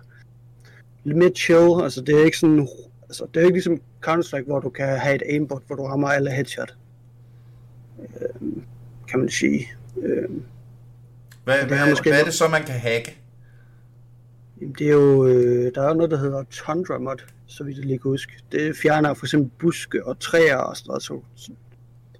lidt 1.04 1.18
mere 1.18 1.30
chill, 1.36 1.82
altså 1.82 2.00
det 2.00 2.20
er 2.20 2.24
ikke 2.24 2.38
sådan, 2.38 2.68
altså 3.08 3.26
det 3.34 3.40
er 3.40 3.44
ikke 3.44 3.54
ligesom 3.56 3.80
Counter-Strike, 4.08 4.44
hvor 4.46 4.60
du 4.60 4.70
kan 4.70 4.98
have 4.98 5.14
et 5.14 5.22
aimbot, 5.28 5.62
hvor 5.66 5.76
du 5.76 5.82
rammer 5.86 6.08
alle 6.08 6.30
headshot, 6.30 6.74
øhm, 8.20 8.62
kan 9.08 9.18
man 9.20 9.28
sige. 9.28 9.68
Øhm, 10.02 10.42
hvad, 11.44 11.54
det 11.54 11.62
er 11.62 11.66
hvad, 11.66 11.90
måske 11.90 12.10
hvad 12.10 12.20
er 12.20 12.24
det 12.24 12.34
så, 12.34 12.48
man 12.48 12.62
kan 12.62 12.74
hacke? 12.74 13.18
Jamen, 14.60 14.74
det 14.78 14.86
er 14.86 14.92
jo, 14.92 15.26
øh, 15.26 15.74
der 15.74 15.82
er 15.82 15.88
jo 15.88 15.94
noget, 15.94 16.10
der 16.10 16.16
hedder 16.18 16.44
Tundra 16.50 16.98
mod, 16.98 17.16
så 17.46 17.64
vidt 17.64 17.76
jeg 17.78 17.86
lige 17.86 17.98
kan 17.98 18.10
huske. 18.10 18.32
Det 18.52 18.76
fjerner 18.76 19.14
for 19.14 19.26
eksempel 19.26 19.50
buske 19.58 20.06
og 20.06 20.18
træer 20.20 20.56
og 20.56 20.76
sådan 20.76 20.88
noget, 20.88 21.02
så, 21.02 21.20
så, 21.34 21.52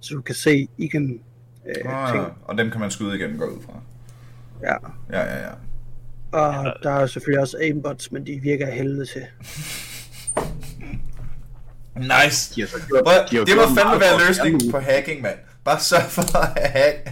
så 0.01 0.13
du 0.15 0.21
kan 0.21 0.35
se 0.35 0.67
igennem 0.77 1.19
øh, 1.67 1.93
Ah, 1.93 2.11
ting. 2.13 2.25
og 2.43 2.57
dem 2.57 2.71
kan 2.71 2.79
man 2.79 2.91
skyde 2.91 3.15
igen, 3.15 3.37
går 3.37 3.45
ud 3.45 3.61
fra. 3.61 3.73
Ja. 4.61 4.75
Ja, 5.11 5.23
ja, 5.35 5.43
ja. 5.47 5.51
Og 6.31 6.73
der 6.83 6.89
er 6.91 7.07
selvfølgelig 7.07 7.41
også 7.41 7.57
aimbots, 7.61 8.11
men 8.11 8.25
de 8.27 8.39
virker 8.39 8.71
helvede 8.71 9.05
til. 9.05 9.21
Nice. 11.97 12.55
De 12.55 12.61
har 12.61 12.67
så 12.67 12.77
gjort, 12.87 13.03
Prøv, 13.03 13.13
de 13.31 13.35
har 13.37 13.45
det 13.45 13.55
må 13.55 13.61
fandme 13.77 13.99
være 13.99 14.27
løsningen 14.27 14.71
på 14.71 14.79
hacking, 14.79 15.21
mand. 15.21 15.37
Bare 15.65 15.79
sørg 15.79 16.01
for 16.11 16.37
at 16.37 16.69
hacke. 16.69 17.11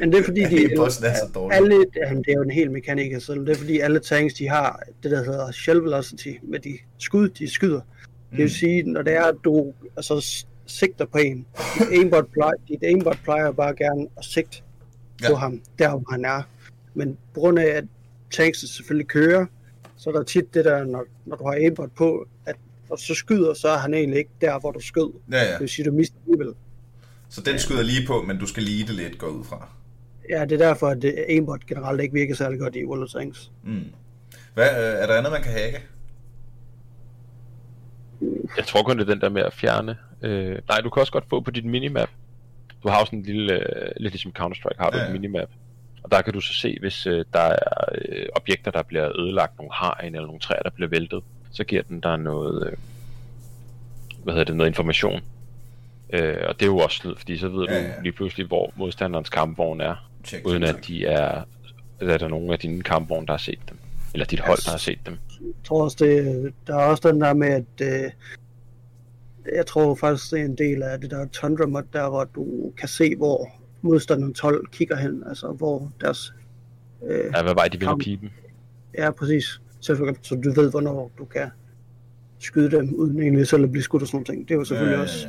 Men 0.00 0.12
det 0.12 0.18
er 0.20 0.24
fordi, 0.24 0.40
de, 0.52 0.64
er 0.74 0.90
så 0.90 1.30
dårlig. 1.34 1.56
alle, 1.56 1.84
jamen, 1.96 2.18
det 2.22 2.28
er 2.28 2.34
jo 2.34 2.42
en 2.42 2.50
hel 2.50 2.70
mekanik 2.70 3.12
selv. 3.22 3.40
Det 3.46 3.48
er 3.48 3.56
fordi, 3.56 3.80
alle 3.80 4.00
tanks, 4.00 4.34
de 4.34 4.48
har 4.48 4.82
det, 5.02 5.10
der 5.10 5.24
hedder 5.24 5.50
shell 5.52 5.82
velocity, 5.82 6.32
med 6.42 6.58
de 6.58 6.78
skud, 6.98 7.28
de 7.28 7.50
skyder. 7.50 7.80
Det 8.30 8.38
vil 8.38 8.44
Mm. 8.44 8.48
sige, 8.48 8.82
når 8.82 9.02
det 9.02 9.12
er, 9.16 9.24
at 9.24 9.34
du 9.44 9.72
altså, 9.96 10.44
sigter 10.66 11.04
på 11.06 11.18
en, 11.18 11.46
dit 11.78 11.88
aimbot, 11.98 12.26
plejer, 12.32 12.54
dit 12.68 12.82
aimbot 12.82 13.18
plejer 13.24 13.52
bare 13.52 13.74
gerne 13.74 14.06
at 14.18 14.24
sigte 14.24 14.62
Ja. 15.22 15.28
på 15.30 15.34
ham, 15.34 15.60
der 15.78 15.90
hvor 15.90 16.04
han 16.10 16.24
er. 16.24 16.42
Men 16.94 17.16
på 17.34 17.40
grund 17.40 17.58
af, 17.58 17.64
at 17.66 17.84
tanks 18.30 18.58
selvfølgelig 18.76 19.08
kører, 19.08 19.46
så 19.96 20.10
er 20.10 20.14
der 20.14 20.22
tit 20.22 20.54
det 20.54 20.64
der, 20.64 20.84
når, 20.84 21.04
når 21.26 21.36
du 21.36 21.44
har 21.44 21.52
aimbot 21.52 21.90
på, 21.96 22.26
at 22.46 22.56
du 22.96 23.02
så 23.02 23.14
skyder, 23.14 23.54
så 23.54 23.68
er 23.68 23.78
han 23.78 23.94
egentlig 23.94 24.18
ikke 24.18 24.30
der, 24.40 24.58
hvor 24.58 24.70
du 24.72 24.80
skød. 24.80 25.12
Ja, 25.32 25.36
ja. 25.44 25.52
Det 25.52 25.60
vil 25.60 25.68
sige, 25.68 25.86
du 25.86 25.92
mister 25.92 26.16
alligevel. 26.26 26.54
Så 27.28 27.40
den 27.40 27.58
skyder 27.58 27.82
lige 27.82 28.06
på, 28.06 28.22
men 28.22 28.38
du 28.38 28.46
skal 28.46 28.62
lige 28.62 28.86
det 28.86 28.94
lidt, 28.94 29.18
gå 29.18 29.26
ud 29.26 29.44
fra. 29.44 29.68
Ja, 30.30 30.44
det 30.44 30.52
er 30.62 30.66
derfor, 30.68 30.88
at 30.88 31.02
det- 31.02 31.24
aimbot 31.28 31.66
generelt 31.66 32.00
ikke 32.00 32.14
virker 32.14 32.34
særlig 32.34 32.58
godt 32.58 32.76
i 32.76 32.84
World 32.84 33.02
of 33.02 33.08
Tanks. 33.08 33.50
Mm. 33.64 33.84
Hvad, 34.54 34.70
øh, 34.70 35.02
er 35.02 35.06
der 35.06 35.14
andet, 35.14 35.32
man 35.32 35.42
kan 35.42 35.52
hacke? 35.52 35.80
Jeg 38.56 38.66
tror 38.66 38.82
kun, 38.82 38.98
det 38.98 39.08
er 39.08 39.12
den 39.12 39.20
der 39.20 39.28
med 39.28 39.42
at 39.42 39.52
fjerne. 39.52 39.96
Øh, 40.22 40.58
nej, 40.68 40.80
du 40.80 40.90
kan 40.90 41.00
også 41.00 41.12
godt 41.12 41.24
få 41.30 41.40
på 41.40 41.50
dit 41.50 41.64
minimap. 41.64 42.08
Du 42.82 42.88
har 42.88 42.98
jo 42.98 43.04
sådan 43.04 43.18
en 43.18 43.24
lille, 43.24 43.52
øh, 43.54 43.90
lidt 43.96 44.12
ligesom 44.14 44.32
Counter-Strike, 44.38 44.78
har 44.78 44.90
du 44.90 44.96
Ja, 44.96 45.02
ja, 45.02 45.08
et 45.08 45.12
minimap. 45.20 45.48
Og 46.02 46.10
der 46.10 46.22
kan 46.22 46.32
du 46.32 46.40
så 46.40 46.54
se, 46.54 46.76
hvis 46.80 47.06
øh, 47.06 47.24
der 47.32 47.40
er 47.40 47.84
øh, 47.94 48.26
objekter, 48.36 48.70
der 48.70 48.82
bliver 48.82 49.20
ødelagt, 49.20 49.58
nogle 49.58 49.72
hegn 49.80 50.14
eller 50.14 50.26
nogle 50.26 50.40
træer, 50.40 50.62
der 50.62 50.70
bliver 50.70 50.88
væltet, 50.88 51.22
så 51.50 51.64
giver 51.64 51.82
den 51.82 52.00
der 52.00 52.16
noget, 52.16 52.66
øh, 52.66 52.72
hvad 54.24 54.34
hedder 54.34 54.44
det, 54.44 54.56
noget 54.56 54.70
information. 54.70 55.20
Øh, 56.12 56.36
og 56.48 56.54
det 56.54 56.62
er 56.62 56.66
jo 56.66 56.78
også 56.78 56.96
snyd, 56.96 57.14
fordi 57.16 57.38
så 57.38 57.48
ved 57.48 57.66
Ja, 57.68 57.74
ja, 57.82 57.96
du 57.96 58.02
lige 58.02 58.12
pludselig, 58.12 58.46
hvor 58.46 58.72
modstanderens 58.76 59.28
kampvogn 59.28 59.80
er, 59.80 60.08
Check, 60.24 60.46
uden 60.46 60.62
check, 60.62 60.78
at 60.78 60.86
de 60.86 61.06
er, 61.06 61.42
er 62.00 62.18
der 62.18 62.28
nogen 62.28 62.50
af 62.52 62.58
dine 62.58 62.82
kampvogne, 62.82 63.26
der 63.26 63.32
har 63.32 63.38
set 63.38 63.58
dem. 63.68 63.78
Eller 64.14 64.26
dit 64.26 64.40
hold, 64.40 64.64
der 64.64 64.70
har 64.70 64.78
set 64.78 64.98
dem. 65.06 65.16
Jeg 65.40 65.52
tror 65.64 65.84
også, 65.84 65.96
det, 66.00 66.52
der 66.66 66.74
er 66.74 66.84
også 66.84 67.08
den 67.12 67.20
der 67.20 67.34
med, 67.34 67.48
at 67.48 68.04
øh, 68.04 68.10
jeg 69.56 69.66
tror 69.66 69.94
faktisk, 69.94 70.30
det 70.30 70.40
er 70.40 70.44
en 70.44 70.58
del 70.58 70.82
af 70.82 71.00
det 71.00 71.10
der 71.10 71.26
Tundra 71.32 71.66
mod, 71.66 71.82
der 71.92 72.08
hvor 72.08 72.24
du 72.24 72.72
kan 72.78 72.88
se, 72.88 73.16
hvor 73.16 73.48
modstanderen 73.82 74.34
12 74.34 74.66
kigger 74.72 74.96
hen, 74.96 75.22
altså 75.28 75.52
hvor 75.52 75.92
deres... 76.00 76.32
Øh, 77.06 77.24
Ja, 77.36 77.42
hvad 77.42 77.54
vej 77.54 77.68
de 77.68 77.78
vil 77.78 77.88
Kamp. 77.88 78.02
pipen. 78.02 78.30
ja, 78.98 79.10
præcis. 79.10 79.60
Så, 79.80 80.14
så 80.22 80.34
du 80.34 80.52
ved, 80.60 80.70
hvornår 80.70 81.10
du 81.18 81.24
kan 81.24 81.50
skyde 82.38 82.70
dem, 82.70 82.94
uden 82.94 83.22
egentlig 83.22 83.48
selv 83.48 83.64
at 83.64 83.70
blive 83.70 83.82
skudt 83.82 84.02
og 84.02 84.08
sådan 84.08 84.24
noget. 84.28 84.48
Det 84.48 84.54
er 84.54 84.58
jo 84.58 84.64
selvfølgelig 84.64 84.96
Øh, 84.96 85.02
også... 85.02 85.28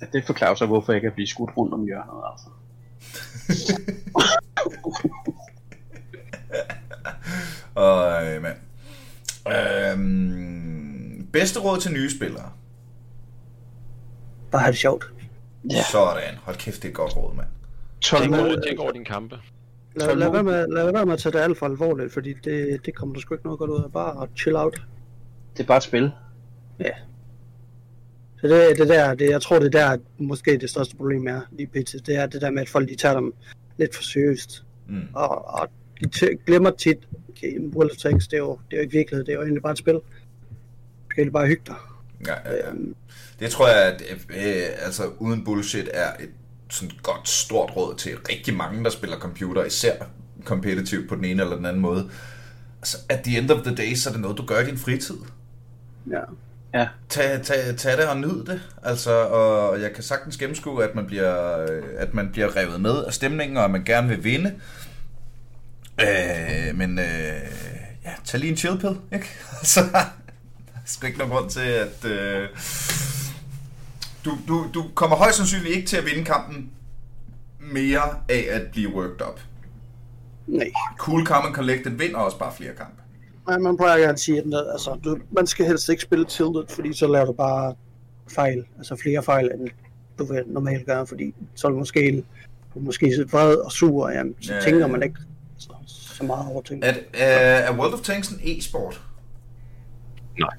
Ja, 0.00 0.06
det 0.12 0.24
forklarer 0.26 0.54
så, 0.54 0.66
hvorfor 0.66 0.92
jeg 0.92 1.00
kan 1.02 1.12
blive 1.12 1.26
skudt 1.26 1.50
rundt 1.56 1.74
om 1.74 1.84
hjørnet, 1.84 2.22
altså. 2.32 2.48
Øh, 7.78 8.42
mand. 8.42 8.56
Øhm, 9.92 11.26
bedste 11.32 11.60
råd 11.60 11.80
til 11.80 11.92
nye 11.92 12.10
spillere. 12.10 12.50
Bare 14.50 14.62
have 14.62 14.72
det 14.72 14.78
sjovt. 14.80 15.04
Ja. 15.70 15.82
Sådan. 15.92 16.34
Hold 16.42 16.56
kæft, 16.56 16.76
det 16.76 16.84
er 16.84 16.88
et 16.88 16.94
godt 16.94 17.16
råd, 17.16 17.34
mand. 17.34 17.46
Tænk 18.00 18.20
over, 18.20 18.22
Tålmodighed. 18.36 18.62
tænk 18.68 18.80
over 18.80 18.92
dine 18.92 19.04
kampe. 19.04 19.38
Lad, 19.96 20.16
lad, 20.16 20.30
være 20.30 20.42
med, 20.42 20.66
lad 20.68 20.92
være 20.92 21.06
med 21.06 21.12
at 21.14 21.18
tage 21.18 21.32
det 21.32 21.38
alt 21.38 21.58
for 21.58 21.66
alvorligt, 21.66 22.12
fordi 22.12 22.34
det, 22.44 22.86
det 22.86 22.94
kommer 22.94 23.14
der 23.14 23.20
sgu 23.20 23.34
ikke 23.34 23.44
noget 23.44 23.58
godt 23.58 23.70
ud 23.70 23.84
af. 23.84 23.92
Bare 23.92 24.28
chill 24.36 24.56
out. 24.56 24.82
Det 25.56 25.62
er 25.62 25.66
bare 25.66 25.76
et 25.76 25.82
spil. 25.82 26.10
Så 28.40 28.48
det, 28.48 28.78
det 28.78 28.88
der, 28.88 29.14
det, 29.14 29.30
jeg 29.30 29.42
tror 29.42 29.58
det 29.58 29.74
er 29.74 29.90
der, 29.90 29.98
måske 30.18 30.58
det 30.58 30.70
største 30.70 30.96
problem 30.96 31.26
er 31.26 31.40
lige 31.52 31.66
pt. 31.66 32.06
Det 32.06 32.16
er 32.16 32.26
det 32.26 32.40
der 32.40 32.50
med, 32.50 32.62
at 32.62 32.68
folk 32.68 32.88
de 32.88 32.96
tager 32.96 33.14
dem 33.14 33.34
lidt 33.76 33.94
for 33.96 34.02
seriøst. 34.02 34.64
Mm. 34.88 35.02
Og, 35.14 35.48
og 35.48 35.68
de 36.00 36.08
t- 36.16 36.44
glemmer 36.46 36.70
tit, 36.70 36.98
okay, 37.28 37.58
World 37.60 37.90
of 37.90 37.96
Tanks, 37.96 38.28
det 38.28 38.36
er, 38.36 38.40
jo, 38.40 38.58
det 38.70 38.76
er 38.76 38.80
jo 38.80 38.82
ikke 38.82 38.92
virkelighed, 38.92 39.24
det 39.24 39.32
er 39.32 39.36
jo 39.36 39.42
egentlig 39.42 39.62
bare 39.62 39.72
et 39.72 39.78
spil. 39.78 39.94
Du 39.94 40.00
skal 41.10 41.20
egentlig 41.20 41.32
bare 41.32 41.46
hygge 41.46 41.62
dig. 41.66 41.74
Ja, 42.26 42.34
ja, 42.50 42.56
ja. 42.56 42.70
Øhm, 42.70 42.94
Det 43.40 43.50
tror 43.50 43.68
jeg, 43.68 43.76
at 43.86 44.02
øh, 44.30 44.86
altså, 44.86 45.02
uden 45.18 45.44
bullshit 45.44 45.88
er 45.92 46.12
et 46.20 46.30
sådan 46.74 46.90
godt 47.02 47.28
stort 47.28 47.76
råd 47.76 47.94
til 47.96 48.16
rigtig 48.30 48.56
mange, 48.56 48.84
der 48.84 48.90
spiller 48.90 49.18
computer, 49.18 49.64
især 49.64 49.94
competitive 50.44 51.06
på 51.08 51.14
den 51.14 51.24
ene 51.24 51.42
eller 51.42 51.56
den 51.56 51.66
anden 51.66 51.82
måde. 51.82 52.10
Altså, 52.80 52.96
at 53.08 53.20
the 53.24 53.38
end 53.38 53.50
of 53.50 53.62
the 53.62 53.74
day, 53.74 53.94
så 53.94 54.08
er 54.08 54.12
det 54.12 54.20
noget, 54.20 54.38
du 54.38 54.46
gør 54.46 54.60
i 54.60 54.66
din 54.66 54.78
fritid. 54.78 55.16
ja. 56.10 56.20
Ja. 56.74 56.88
Tag, 57.08 57.42
tag, 57.42 57.76
tag 57.76 57.96
det 57.96 58.08
og 58.08 58.16
nyd 58.16 58.44
det. 58.44 58.60
Altså, 58.82 59.10
og 59.10 59.80
jeg 59.80 59.92
kan 59.92 60.02
sagtens 60.02 60.36
gennemskue, 60.36 60.84
at 60.84 60.94
man 60.94 61.06
bliver, 61.06 61.34
at 61.98 62.14
man 62.14 62.28
bliver 62.32 62.56
revet 62.56 62.80
med 62.80 63.04
af 63.04 63.12
stemningen, 63.12 63.56
og 63.56 63.64
at 63.64 63.70
man 63.70 63.84
gerne 63.84 64.08
vil 64.08 64.24
vinde. 64.24 64.54
Øh, 66.00 66.74
men 66.74 66.98
øh, 66.98 67.04
ja, 68.04 68.10
tag 68.24 68.40
lige 68.40 68.50
en 68.50 68.56
chill 68.56 68.78
pill, 68.78 68.96
ikke? 69.12 69.28
Altså, 69.58 69.80
der 69.92 69.98
er 69.98 70.80
sgu 70.84 71.06
ikke 71.06 71.18
nogen 71.18 71.34
grund 71.34 71.50
til, 71.50 71.60
at... 71.60 72.04
Øh, 72.04 72.48
du, 74.24 74.30
du, 74.48 74.66
du 74.74 74.84
kommer 74.94 75.16
højst 75.16 75.36
sandsynligt 75.36 75.76
ikke 75.76 75.88
til 75.88 75.96
at 75.96 76.04
vinde 76.04 76.24
kampen 76.24 76.70
mere 77.60 78.02
af 78.28 78.46
at 78.50 78.62
blive 78.72 78.94
worked 78.94 79.26
up. 79.28 79.40
Nej. 80.46 80.72
Cool, 80.98 81.26
calm 81.26 81.46
and 81.46 81.54
collected 81.54 81.92
vinder 81.92 82.18
også 82.18 82.38
bare 82.38 82.52
flere 82.52 82.74
kampe. 82.74 83.02
Man, 83.48 83.62
man 83.62 83.76
plejer 83.76 83.98
gerne 83.98 84.12
at 84.12 84.20
sige, 84.20 84.38
at 84.38 84.44
altså, 84.72 84.98
du, 85.04 85.18
man 85.30 85.46
skal 85.46 85.66
helst 85.66 85.88
ikke 85.88 86.02
spille 86.02 86.24
tilted, 86.24 86.64
fordi 86.68 86.92
så 86.92 87.06
laver 87.06 87.24
du 87.24 87.32
bare 87.32 87.74
fejl. 88.34 88.64
Altså 88.78 88.96
flere 88.96 89.22
fejl, 89.22 89.50
end 89.54 89.68
du 90.18 90.24
vil 90.24 90.42
normalt 90.46 90.86
gøre, 90.86 91.06
fordi 91.06 91.34
så 91.54 91.66
er 91.66 91.70
du 91.70 91.78
måske, 91.78 92.24
du 92.74 92.80
måske 92.80 93.14
så 93.16 93.24
vred 93.30 93.56
og 93.56 93.72
sur, 93.72 94.04
og 94.06 94.12
jamen, 94.12 94.34
så 94.40 94.52
Ja, 94.52 94.54
ja, 94.54 94.64
ja, 94.64 94.70
tænker 94.70 94.86
ja. 94.86 94.92
man 94.92 95.02
ikke 95.02 95.16
så, 95.58 95.72
så 95.86 96.24
meget 96.24 96.46
over 96.52 96.62
ting. 96.62 96.84
Er, 96.84 96.94
er, 97.14 97.26
er 97.58 97.78
World 97.78 97.94
of 97.94 98.00
Tanks 98.00 98.28
en 98.28 98.40
e-sport? 98.42 99.02
Nej. 100.38 100.56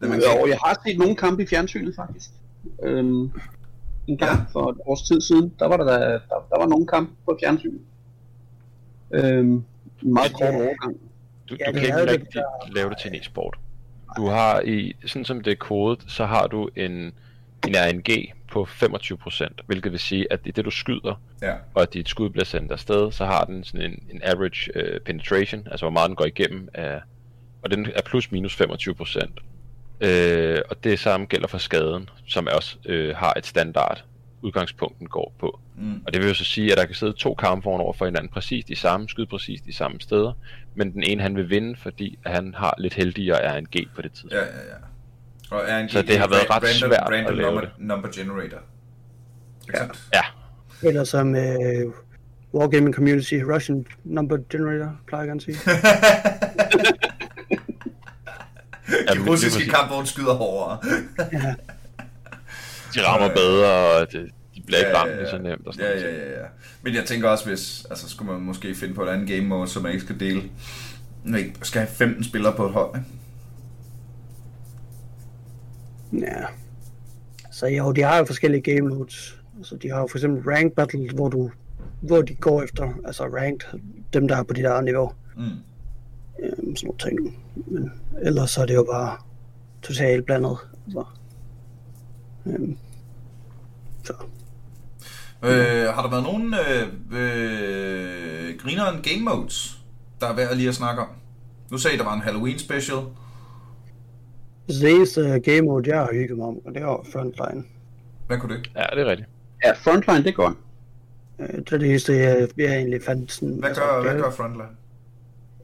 Det, 0.00 0.08
man 0.10 0.20
Jo, 0.20 0.38
kan, 0.40 0.48
jeg 0.48 0.58
har 0.64 0.82
set 0.86 0.98
nogle 0.98 1.16
kampe 1.16 1.42
i 1.42 1.46
fjernsynet, 1.46 1.94
faktisk. 1.96 2.30
Øhm, 2.82 3.30
en 4.06 4.18
gang 4.18 4.38
Ja. 4.38 4.44
for 4.52 4.70
et 4.70 4.76
års 4.86 5.02
tid 5.02 5.20
siden, 5.20 5.52
der 5.58 5.66
var 5.68 5.76
der, 5.76 5.84
der, 5.84 6.18
der 6.50 6.58
var 6.58 6.66
nogle 6.66 6.86
kampe 6.86 7.12
på 7.24 7.38
fjernsynet. 7.40 7.80
Øhm, 9.10 9.64
en 10.02 10.12
meget 10.12 10.30
Ja, 10.30 10.36
kort 10.46 10.54
det- 10.54 10.66
overgang. 10.66 10.96
Du, 11.50 11.56
Ja, 11.60 11.64
du 11.66 11.72
det 11.72 11.80
kan 11.80 11.84
ikke 11.84 11.98
jo 12.00 12.06
det, 12.06 12.10
rigtig 12.12 12.42
lave 12.74 12.90
det 12.90 12.98
til 12.98 13.10
en 13.10 13.20
e-sport. 13.20 13.58
Du 14.16 14.26
har 14.26 14.60
i, 14.60 14.96
sådan 15.06 15.24
som 15.24 15.40
det 15.40 15.50
er 15.50 15.56
kodet, 15.56 16.04
så 16.08 16.24
har 16.26 16.46
du 16.46 16.68
en, 16.76 16.90
en 17.68 17.74
RNG 17.76 18.32
på 18.50 18.64
25%, 18.64 19.48
hvilket 19.66 19.92
vil 19.92 20.00
sige, 20.00 20.26
at 20.32 20.40
i 20.44 20.50
det 20.50 20.64
du 20.64 20.70
skyder, 20.70 21.20
ja. 21.42 21.54
og 21.74 21.82
at 21.82 21.94
dit 21.94 22.08
skud 22.08 22.30
bliver 22.30 22.44
sendt 22.44 22.72
afsted, 22.72 23.12
så 23.12 23.24
har 23.24 23.44
den 23.44 23.64
sådan 23.64 23.90
en, 23.92 24.02
en 24.10 24.20
average 24.24 24.70
uh, 24.76 25.00
penetration, 25.04 25.60
altså 25.70 25.84
hvor 25.86 25.90
meget 25.90 26.08
den 26.08 26.16
går 26.16 26.24
igennem, 26.24 26.68
af, 26.74 27.00
og 27.62 27.70
den 27.70 27.86
er 27.94 28.02
plus 28.06 28.32
minus 28.32 28.60
25%. 28.60 29.30
Øh, 30.02 30.58
og 30.70 30.84
det 30.84 30.98
samme 30.98 31.26
gælder 31.26 31.48
for 31.48 31.58
skaden, 31.58 32.08
som 32.26 32.48
også 32.56 32.76
øh, 32.86 33.16
har 33.16 33.32
et 33.36 33.46
standard 33.46 34.04
udgangspunkt, 34.42 34.98
den 34.98 35.06
går 35.06 35.34
på. 35.40 35.60
Mm. 35.78 36.02
Og 36.06 36.12
det 36.12 36.20
vil 36.22 36.28
jo 36.28 36.34
så 36.34 36.44
sige, 36.44 36.72
at 36.72 36.78
der 36.78 36.84
kan 36.84 36.94
sidde 36.94 37.12
to 37.12 37.34
kampvogne 37.34 37.82
over 37.84 37.92
for 37.92 38.04
hinanden, 38.04 38.28
præcis 38.32 38.64
de 38.64 38.76
samme, 38.76 39.08
skyde 39.08 39.26
præcis 39.26 39.60
de 39.60 39.72
samme 39.74 40.00
steder, 40.00 40.32
men 40.74 40.92
den 40.92 41.02
ene 41.02 41.22
han 41.22 41.36
vil 41.36 41.50
vinde, 41.50 41.76
fordi 41.82 42.18
at 42.24 42.32
han 42.32 42.54
har 42.54 42.74
lidt 42.78 42.94
heldigere 42.94 43.58
RNG 43.58 43.88
på 43.96 44.02
det 44.02 44.12
tidspunkt. 44.12 44.34
Ja, 44.34 44.40
ja, 44.40 44.44
ja. 44.68 45.56
Og 45.56 45.62
RNG, 45.68 45.90
Så 45.90 46.02
det 46.02 46.18
har 46.18 46.28
været 46.28 46.50
ret 46.50 46.62
random, 46.62 46.90
svært 46.90 46.92
at 46.92 47.10
random 47.10 47.34
lave 47.34 47.46
number, 47.46 47.60
det. 47.60 47.70
number 47.78 48.08
generator. 48.14 48.58
Sandt? 49.76 49.98
Ja, 50.14 50.22
Eller 50.88 51.04
som 51.04 51.34
øh, 51.36 51.92
Wargaming 52.54 52.94
Community, 52.94 53.34
Russian 53.34 53.86
Number 54.04 54.38
Generator, 54.50 54.96
plejer 55.06 55.22
jeg 55.24 55.28
gerne 55.28 55.38
at 55.38 55.42
sige. 55.42 55.56
Ja, 59.08 59.14
De 59.14 59.30
russiske 59.30 59.70
kampvogne 59.70 60.06
skyder 60.06 60.34
hårdere. 60.34 60.78
de 62.94 63.06
rammer 63.06 63.28
bedre, 63.34 64.00
og 64.00 64.12
det, 64.12 64.30
de 64.54 64.62
bliver 64.66 64.78
ikke 64.78 64.90
Ja, 64.90 65.00
ramt 65.00 65.10
ja, 65.10 65.30
så 65.30 65.38
nemt 65.38 65.66
og 65.66 65.74
sådan 65.74 65.86
Ja, 65.96 66.00
noget. 66.00 66.14
ja, 66.18 66.30
ja, 66.30 66.40
ja. 66.40 66.46
Men 66.82 66.94
jeg 66.94 67.04
tænker 67.04 67.28
også, 67.28 67.48
hvis, 67.48 67.86
altså 67.90 68.08
skulle 68.08 68.32
man 68.32 68.40
måske 68.40 68.74
finde 68.74 68.94
på 68.94 69.04
et 69.04 69.08
andet 69.08 69.28
game 69.28 69.42
mode, 69.48 69.68
så 69.68 69.80
man 69.80 69.92
ikke 69.92 70.04
skal 70.04 70.20
dele, 70.20 70.42
ikke 71.38 71.54
skal 71.62 71.80
have 71.80 71.90
15 71.94 72.24
spillere 72.24 72.52
på 72.56 72.66
et 72.66 72.72
hold, 72.72 72.96
ikke? 72.96 73.06
Ja. 76.26 76.44
Så 77.52 77.66
jo, 77.66 77.92
de 77.92 78.02
har 78.02 78.18
jo 78.18 78.24
forskellige 78.24 78.74
game 78.74 78.88
modes. 78.94 79.38
Altså, 79.58 79.76
de 79.76 79.90
har 79.90 80.00
jo 80.00 80.06
for 80.10 80.18
eksempel 80.18 80.52
rank 80.52 80.72
battle, 80.72 81.10
hvor 81.14 81.28
du 81.28 81.50
hvor 82.00 82.22
de 82.22 82.34
går 82.34 82.62
efter, 82.62 82.88
altså 83.06 83.24
ranked, 83.24 83.80
dem 84.12 84.28
der 84.28 84.36
er 84.36 84.42
på 84.42 84.52
dit 84.54 84.64
eget 84.64 84.84
niveau. 84.84 85.12
Mm. 85.36 85.42
Øhm, 86.38 86.76
sådan 86.76 86.86
nogle 86.86 86.98
ting. 86.98 87.36
Men 87.66 87.92
ellers 88.22 88.50
så 88.50 88.62
er 88.62 88.66
det 88.66 88.74
jo 88.74 88.86
bare 88.92 89.16
totalt 89.82 90.26
blandet. 90.26 90.58
Så. 90.88 91.04
Øhm, 92.46 92.76
så. 94.04 94.12
Øh, 95.44 95.94
har 95.94 96.02
der 96.02 96.10
været 96.10 96.22
nogen 96.22 96.54
øh, 96.54 96.88
øh, 97.12 98.58
grineren 98.58 99.02
game 99.02 99.24
modes, 99.24 99.78
der 100.20 100.26
er 100.26 100.36
værd 100.36 100.50
at 100.50 100.56
lige 100.56 100.68
at 100.68 100.74
snakke 100.74 101.02
om? 101.02 101.08
Nu 101.70 101.78
sagde 101.78 101.94
I, 101.94 101.98
der 101.98 102.04
var 102.04 102.14
en 102.14 102.20
Halloween 102.20 102.58
special. 102.58 102.98
Det 104.68 104.90
eneste 104.90 105.40
game 105.40 105.60
mode, 105.60 105.90
jeg 105.90 105.98
har 105.98 106.08
hygget 106.12 106.38
mig 106.38 106.46
om, 106.46 106.56
og 106.66 106.74
det 106.74 106.82
er 106.82 106.86
jo 106.86 107.04
Frontline. 107.12 107.64
Hvad 108.26 108.38
kunne 108.38 108.56
det? 108.56 108.70
Ja, 108.76 108.84
det 108.92 108.98
er 109.00 109.10
rigtigt. 109.10 109.28
Ja, 109.64 109.72
Frontline, 109.72 110.24
det 110.24 110.34
godt. 110.34 110.56
Øh, 111.38 111.48
det 111.48 111.72
er 111.72 111.78
det 111.78 111.88
eneste, 111.88 112.12
jeg, 112.12 112.48
jeg 112.56 112.76
egentlig 112.76 113.02
fandt 113.02 113.32
sådan... 113.32 113.54
Hvad 113.54 113.68
altså, 113.68 113.82
gør, 113.82 113.94
det 113.94 114.10
hvad 114.10 114.22
gør 114.22 114.30
Frontline? 114.30 114.68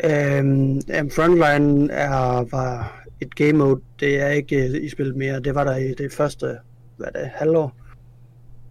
Øhm, 0.04 0.80
jamen, 0.88 1.10
Frontline 1.10 1.92
er, 1.92 2.44
var 2.50 3.02
et 3.20 3.34
game 3.34 3.52
mode, 3.52 3.80
det 4.00 4.20
er 4.20 4.28
ikke 4.28 4.68
øh, 4.68 4.84
i 4.84 4.88
spillet 4.88 5.16
mere. 5.16 5.40
Det 5.40 5.54
var 5.54 5.64
der 5.64 5.76
i 5.76 5.94
det 5.94 6.12
første, 6.12 6.58
hvad 6.96 7.08
det, 7.14 7.30
halvår 7.34 7.76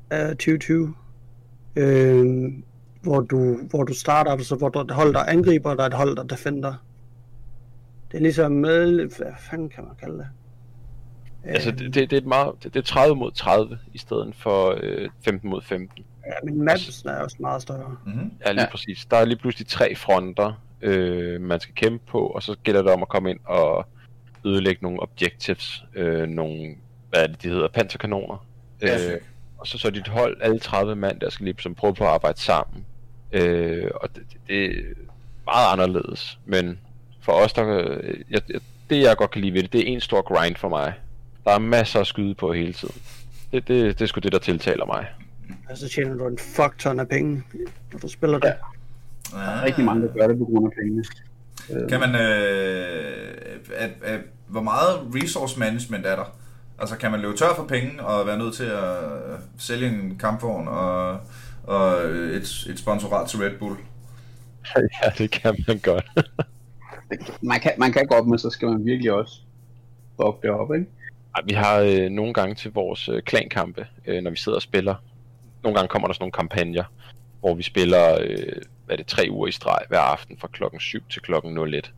af 0.09 0.29
2020. 0.29 0.93
Øhm, 1.75 2.63
hvor 3.01 3.19
du, 3.19 3.57
hvor 3.69 3.83
du 3.83 3.93
starter, 3.93 4.31
altså 4.31 4.55
hvor 4.55 4.69
du 4.69 4.79
er 4.79 4.83
et 4.83 4.91
hold, 4.91 5.13
der 5.13 5.19
angriber, 5.19 5.69
og 5.69 5.77
der 5.77 5.83
er 5.83 5.87
et 5.87 5.93
hold, 5.93 6.15
der 6.15 6.23
defender. 6.23 6.73
Det 8.11 8.17
er 8.17 8.21
ligesom 8.21 8.51
med, 8.51 8.95
hvad 9.17 9.33
fanden 9.39 9.69
kan 9.69 9.83
man 9.83 9.93
kalde 9.99 10.17
det? 10.17 10.27
Altså, 11.43 11.69
Øhm, 11.69 11.77
det, 11.77 11.93
det, 11.93 12.09
det, 12.09 12.13
er 12.17 12.21
et 12.21 12.27
meget, 12.27 12.53
det, 12.63 12.73
det 12.73 12.79
er 12.79 12.83
30 12.83 13.15
mod 13.15 13.31
30, 13.31 13.79
i 13.93 13.97
stedet 13.97 14.35
for 14.35 14.79
øh, 14.83 15.09
15 15.25 15.49
mod 15.49 15.61
15. 15.61 16.03
Ja, 16.25 16.31
men 16.43 16.65
mapsen 16.65 17.09
er 17.09 17.15
også 17.23 17.37
meget 17.39 17.61
større. 17.61 17.97
Mm-hmm. 18.05 18.31
Ja, 18.45 18.51
lige. 18.51 18.61
Ja. 18.61 18.69
præcis. 18.71 19.05
Der 19.11 19.17
er 19.17 19.25
lige 19.25 19.37
pludselig 19.37 19.67
tre 19.67 19.95
fronter, 19.95 20.61
øh, 20.81 21.41
man 21.41 21.59
skal 21.59 21.75
kæmpe 21.75 22.05
på, 22.07 22.27
og 22.27 22.43
så 22.43 22.55
gælder 22.63 22.81
det 22.81 22.91
om 22.91 23.01
at 23.01 23.09
komme 23.09 23.29
ind 23.29 23.39
og 23.45 23.85
ødelægge 24.45 24.79
nogle 24.83 25.01
objectives, 25.01 25.83
øh, 25.95 26.27
nogle, 26.27 26.75
hvad 27.09 27.23
er 27.23 27.27
det, 27.27 27.43
de 27.43 27.49
hedder, 27.49 27.67
panserkanoner. 27.67 28.45
Ja, 28.81 29.13
Øh, 29.13 29.21
og 29.57 29.67
så 29.67 29.77
så 29.77 29.89
dit 29.89 30.07
hold, 30.07 30.37
alle 30.41 30.59
30 30.59 30.95
mand, 30.95 31.19
der 31.19 31.29
skal 31.29 31.43
lige 31.43 31.55
som 31.59 31.75
prøve 31.75 31.93
på 31.95 32.03
at 32.03 32.09
arbejde 32.09 32.39
sammen. 32.39 32.85
Øh, 33.31 33.91
og 33.95 34.09
det, 34.15 34.23
det, 34.33 34.39
det 34.47 34.65
er 34.65 34.83
meget 35.45 35.73
anderledes, 35.73 36.39
men 36.45 36.79
for 37.21 37.31
os, 37.31 37.53
der, 37.53 37.77
øh, 37.77 38.13
jeg, 38.29 38.41
jeg, 38.49 38.59
det 38.89 39.01
jeg 39.01 39.17
godt 39.17 39.31
kan 39.31 39.41
lide 39.41 39.53
ved 39.53 39.63
det, 39.63 39.73
det 39.73 39.81
er 39.81 39.85
en 39.93 40.01
stor 40.01 40.21
grind 40.21 40.55
for 40.55 40.69
mig. 40.69 40.93
Der 41.43 41.51
er 41.51 41.59
masser 41.59 41.99
at 41.99 42.07
skyde 42.07 42.35
på 42.35 42.53
hele 42.53 42.73
tiden. 42.73 43.01
Det, 43.51 43.67
det, 43.67 43.99
det 43.99 44.01
er 44.01 44.05
sgu 44.05 44.19
det, 44.19 44.31
der 44.31 44.39
tiltaler 44.39 44.85
mig. 44.85 45.07
Og 45.69 45.77
så 45.77 45.89
tjener 45.89 46.15
du 46.15 46.27
en 46.27 46.37
fuck 46.37 46.77
ton 46.77 46.99
af 46.99 47.07
penge, 47.07 47.43
når 47.91 47.99
du 47.99 48.07
spiller 48.07 48.39
det. 48.39 48.53
Der 49.31 49.39
er 49.39 49.65
rigtig 49.65 49.85
mange, 49.85 50.07
der 50.07 50.13
gør 50.13 50.27
det 50.27 50.37
på 50.37 50.45
grund 50.45 50.65
af 50.65 50.71
pengene. 50.81 51.03
Kan 51.89 51.99
man, 51.99 52.15
øh, 52.15 53.37
at, 53.75 53.89
at, 54.03 54.19
hvor 54.47 54.61
meget 54.61 54.99
resource 55.15 55.59
management 55.59 56.05
er 56.05 56.15
der? 56.15 56.37
Altså 56.79 56.97
kan 56.97 57.11
man 57.11 57.19
løbe 57.19 57.37
tør 57.37 57.55
for 57.55 57.65
penge 57.65 58.03
og 58.03 58.27
være 58.27 58.37
nødt 58.37 58.55
til 58.55 58.63
at 58.63 59.03
øh, 59.03 59.39
sælge 59.57 59.87
en 59.87 60.17
kampvogn 60.19 60.67
og, 60.67 61.19
og 61.63 62.03
et, 62.03 62.67
et 62.69 62.79
sponsorat 62.79 63.29
til 63.29 63.39
Red 63.39 63.57
Bull? 63.59 63.75
Ja, 65.03 65.09
det 65.17 65.31
kan 65.31 65.55
man 65.67 65.79
godt. 65.79 66.05
man, 67.51 67.59
kan, 67.59 67.71
man 67.77 67.91
kan 67.91 68.05
godt, 68.05 68.27
men 68.27 68.39
så 68.39 68.49
skal 68.49 68.67
man 68.67 68.85
virkelig 68.85 69.11
også 69.11 69.39
bogge 70.17 70.39
det 70.41 70.49
op, 70.49 70.73
ikke? 70.73 70.85
Ej, 71.35 71.41
vi 71.45 71.53
har 71.53 71.79
øh, 71.79 72.09
nogle 72.09 72.33
gange 72.33 72.55
til 72.55 72.71
vores 72.71 73.09
øh, 73.09 73.21
klankampe, 73.21 73.85
øh, 74.07 74.23
når 74.23 74.31
vi 74.31 74.37
sidder 74.37 74.55
og 74.55 74.61
spiller. 74.61 74.95
Nogle 75.63 75.75
gange 75.75 75.87
kommer 75.87 76.07
der 76.07 76.13
sådan 76.13 76.23
nogle 76.23 76.31
kampagner, 76.31 76.83
hvor 77.39 77.53
vi 77.55 77.63
spiller 77.63 78.17
øh, 78.21 78.61
hvad 78.87 78.95
er 78.95 78.97
det, 78.97 79.07
tre 79.07 79.27
uger 79.31 79.47
i 79.47 79.51
streg 79.51 79.79
hver 79.87 79.99
aften 79.99 80.37
fra 80.37 80.47
klokken 80.47 80.79
7 80.79 81.03
til 81.09 81.21
klokken 81.21 81.57
01. 81.57 81.93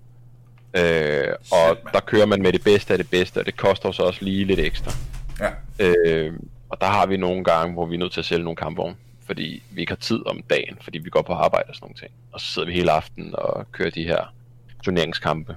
Øh, 0.74 1.34
og 1.52 1.78
mand. 1.84 1.94
der 1.94 2.00
kører 2.00 2.26
man 2.26 2.42
med 2.42 2.54
det 2.54 2.64
bedste 2.64 2.94
af 2.94 2.98
det 2.98 3.10
bedste, 3.10 3.38
og 3.38 3.46
det 3.46 3.58
koster 3.58 3.92
så 3.92 4.04
også 4.04 4.26
lige 4.26 4.46
lidt 4.46 4.60
ekstra. 4.60 4.92
Ja. 5.40 5.50
Øh, 5.80 6.34
og 6.70 6.82
der 6.82 6.88
har 6.88 7.06
vi 7.06 7.18
nogle 7.18 7.44
gange, 7.44 7.74
hvor 7.74 7.86
vi 7.86 7.96
er 7.96 8.00
nødt 8.00 8.12
til 8.12 8.20
at 8.20 8.26
sælge 8.26 8.44
nogle 8.44 8.56
kampvogne, 8.56 8.96
fordi 9.26 9.64
vi 9.72 9.82
ikke 9.82 9.92
har 9.92 9.98
tid 9.98 10.28
om 10.28 10.42
dagen, 10.50 10.78
fordi 10.82 10.98
vi 10.98 11.10
går 11.10 11.22
på 11.22 11.34
arbejde 11.34 11.70
og 11.70 11.76
sådan 11.76 11.86
nogle 11.86 12.00
ting. 12.00 12.12
Og 12.32 12.40
så 12.40 12.46
sidder 12.46 12.68
vi 12.68 12.74
hele 12.74 12.92
aftenen 12.92 13.36
og 13.36 13.72
kører 13.72 13.90
de 13.90 14.04
her 14.04 14.34
turneringskampe. 14.84 15.56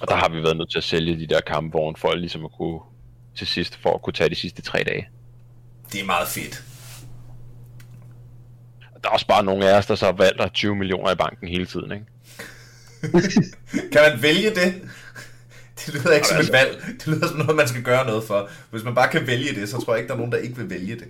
Og 0.00 0.08
der 0.08 0.14
har 0.14 0.28
vi 0.28 0.42
været 0.42 0.56
nødt 0.56 0.70
til 0.70 0.78
at 0.78 0.84
sælge 0.84 1.18
de 1.18 1.26
der 1.26 1.40
kampvogne 1.40 1.96
for 1.96 2.14
ligesom 2.14 2.44
at 2.44 2.52
kunne 2.52 2.80
til 3.36 3.46
sidst, 3.46 3.76
for 3.76 3.94
at 3.94 4.02
kunne 4.02 4.12
tage 4.12 4.30
de 4.30 4.34
sidste 4.34 4.62
tre 4.62 4.84
dage. 4.84 5.08
Det 5.92 6.00
er 6.00 6.06
meget 6.06 6.28
fedt. 6.28 6.69
Der 9.02 9.08
er 9.08 9.12
også 9.12 9.26
bare 9.26 9.44
nogle 9.44 9.70
af 9.70 9.78
os, 9.78 9.86
der 9.86 9.94
så 9.94 10.04
har 10.04 10.12
valgt 10.12 10.34
at 10.34 10.40
have 10.40 10.50
20 10.54 10.76
millioner 10.76 11.12
i 11.12 11.16
banken 11.16 11.48
hele 11.48 11.66
tiden, 11.66 11.92
ikke? 11.92 12.04
Kan 13.92 14.00
man 14.12 14.22
vælge 14.22 14.50
det? 14.50 14.74
Det 15.86 15.94
lyder 15.94 16.12
ikke 16.14 16.26
som 16.28 16.34
et 16.36 16.38
altså- 16.38 16.52
valg. 16.52 16.82
Det 16.98 17.06
lyder 17.06 17.28
som 17.28 17.36
noget, 17.38 17.56
man 17.56 17.68
skal 17.68 17.82
gøre 17.82 18.06
noget 18.06 18.24
for. 18.24 18.48
Hvis 18.70 18.84
man 18.84 18.94
bare 18.94 19.08
kan 19.08 19.26
vælge 19.26 19.54
det, 19.60 19.68
så 19.68 19.80
tror 19.84 19.92
jeg 19.92 19.98
ikke, 20.00 20.08
der 20.08 20.14
er 20.14 20.18
nogen, 20.18 20.32
der 20.32 20.38
ikke 20.38 20.56
vil 20.56 20.70
vælge 20.70 20.94
det. 20.94 21.08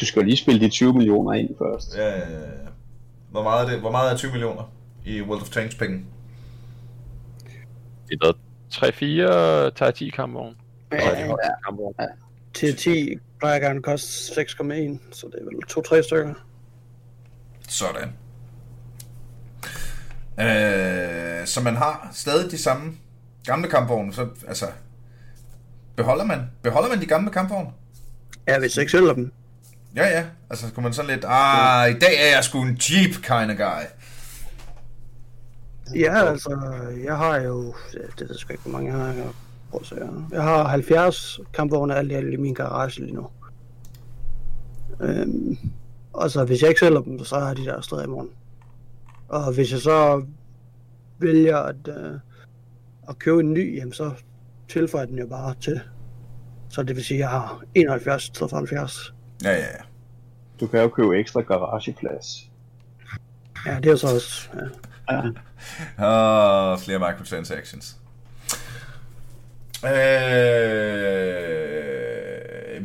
Du 0.00 0.06
skal 0.06 0.20
jo 0.20 0.26
lige 0.26 0.36
spille 0.36 0.60
de 0.60 0.68
20 0.70 0.92
millioner 0.92 1.32
ind 1.32 1.50
først. 1.58 1.96
Ja, 1.96 2.08
ja, 2.08 2.18
ja. 2.18 2.38
Hvor 3.30 3.42
meget 3.42 3.66
er 3.66 3.70
det? 3.70 3.80
Hvor 3.80 3.90
meget 3.90 4.12
er 4.12 4.16
20 4.16 4.30
millioner 4.30 4.72
i 5.04 5.22
World 5.22 5.40
of 5.42 5.48
Tanks 5.48 5.74
penge? 5.74 6.04
Det 8.08 8.18
er 8.22 8.26
været 8.26 8.36
3-4 9.70 9.74
tager 9.78 9.90
10 9.90 10.08
kampvogne. 10.08 10.54
Og 10.90 10.96
de 10.98 11.02
Ja, 11.04 11.26
højeste 11.26 11.52
kampvogne. 11.64 11.94
til 12.54 12.76
10 12.76 13.16
plejer 13.38 13.58
gerne 13.60 13.82
koste 13.82 14.40
6,1, 14.40 14.98
så 15.12 15.26
det 15.32 15.38
er 15.40 15.44
vel 15.44 15.98
2-3 15.98 16.02
stykker. 16.02 16.34
Sådan. 17.68 18.12
Øh, 20.40 21.46
så 21.46 21.60
man 21.64 21.76
har 21.76 22.08
stadig 22.12 22.50
de 22.50 22.58
samme 22.58 22.92
gamle 23.46 23.68
kampvogne, 23.68 24.12
så 24.12 24.28
altså... 24.48 24.66
Beholder 25.96 26.24
man, 26.24 26.40
beholder 26.62 26.88
man 26.88 27.00
de 27.00 27.06
gamle 27.06 27.30
kampvogne? 27.30 27.70
Ja, 28.48 28.58
hvis 28.58 28.76
jeg 28.76 28.82
ikke 28.82 28.92
sælger 28.92 29.12
dem. 29.12 29.32
Ja, 29.96 30.06
ja. 30.06 30.24
Altså, 30.50 30.72
kunne 30.74 30.82
man 30.82 30.92
sådan 30.92 31.10
lidt, 31.10 31.24
ah, 31.28 31.90
i 31.90 31.98
dag 31.98 32.28
er 32.28 32.34
jeg 32.34 32.44
sgu 32.44 32.62
en 32.62 32.78
Jeep 32.90 33.14
kind 33.22 33.50
of 33.50 33.56
guy. 33.56 33.84
Ja, 35.94 36.24
altså, 36.26 36.58
jeg 37.04 37.16
har 37.16 37.36
jo, 37.36 37.74
det 37.92 38.20
ved 38.20 38.26
jeg 38.28 38.36
sgu 38.36 38.52
ikke, 38.52 38.62
hvor 38.62 38.72
mange 38.72 38.92
jeg 38.92 39.00
har. 39.00 39.12
Jeg, 39.12 39.26
prøv 39.70 39.80
at 39.80 39.86
se 39.86 39.94
her. 39.94 40.28
jeg 40.32 40.42
har 40.42 40.68
70 40.68 41.40
kampvogne 41.54 41.94
alt 41.94 42.12
i 42.12 42.14
alt 42.14 42.32
i 42.32 42.36
min 42.36 42.54
garage 42.54 43.00
lige 43.00 43.14
nu. 43.14 43.26
Øhm, 45.00 45.58
og 46.14 46.30
så 46.30 46.44
hvis 46.44 46.62
jeg 46.62 46.68
ikke 46.68 46.80
sælger 46.80 47.00
dem, 47.00 47.24
så 47.24 47.38
har 47.38 47.46
jeg 47.46 47.56
de 47.56 47.64
der 47.64 47.80
stadig 47.80 48.04
i 48.04 48.08
morgen. 48.08 48.30
Og 49.28 49.54
hvis 49.54 49.72
jeg 49.72 49.80
så 49.80 50.26
vælger 51.18 51.58
at, 51.58 51.88
øh, 51.88 52.14
at 53.08 53.18
købe 53.18 53.40
en 53.40 53.52
ny, 53.52 53.78
jamen 53.78 53.92
så 53.92 54.10
tilføjer 54.68 55.06
den 55.06 55.18
jo 55.18 55.26
bare 55.26 55.54
til. 55.60 55.80
Så 56.68 56.82
det 56.82 56.96
vil 56.96 57.04
sige, 57.04 57.16
at 57.16 57.20
jeg 57.20 57.30
har 57.30 57.62
71 57.74 58.24
i 58.24 58.26
stedet 58.26 58.50
for 58.50 58.56
70. 58.56 59.14
Ja, 59.44 59.50
ja, 59.50 59.56
ja. 59.56 59.82
Du 60.60 60.66
kan 60.66 60.80
jo 60.80 60.88
købe 60.88 61.18
ekstra 61.18 61.40
garageplads. 61.40 62.50
Ja, 63.66 63.80
det 63.82 63.90
er 63.90 63.96
så 63.96 64.14
også... 64.14 64.48
Ja. 64.54 64.60
Ja. 65.16 65.22
Og 66.04 66.80
flere 66.80 66.98
microtransactions. 66.98 67.96
Øh, 69.84 69.90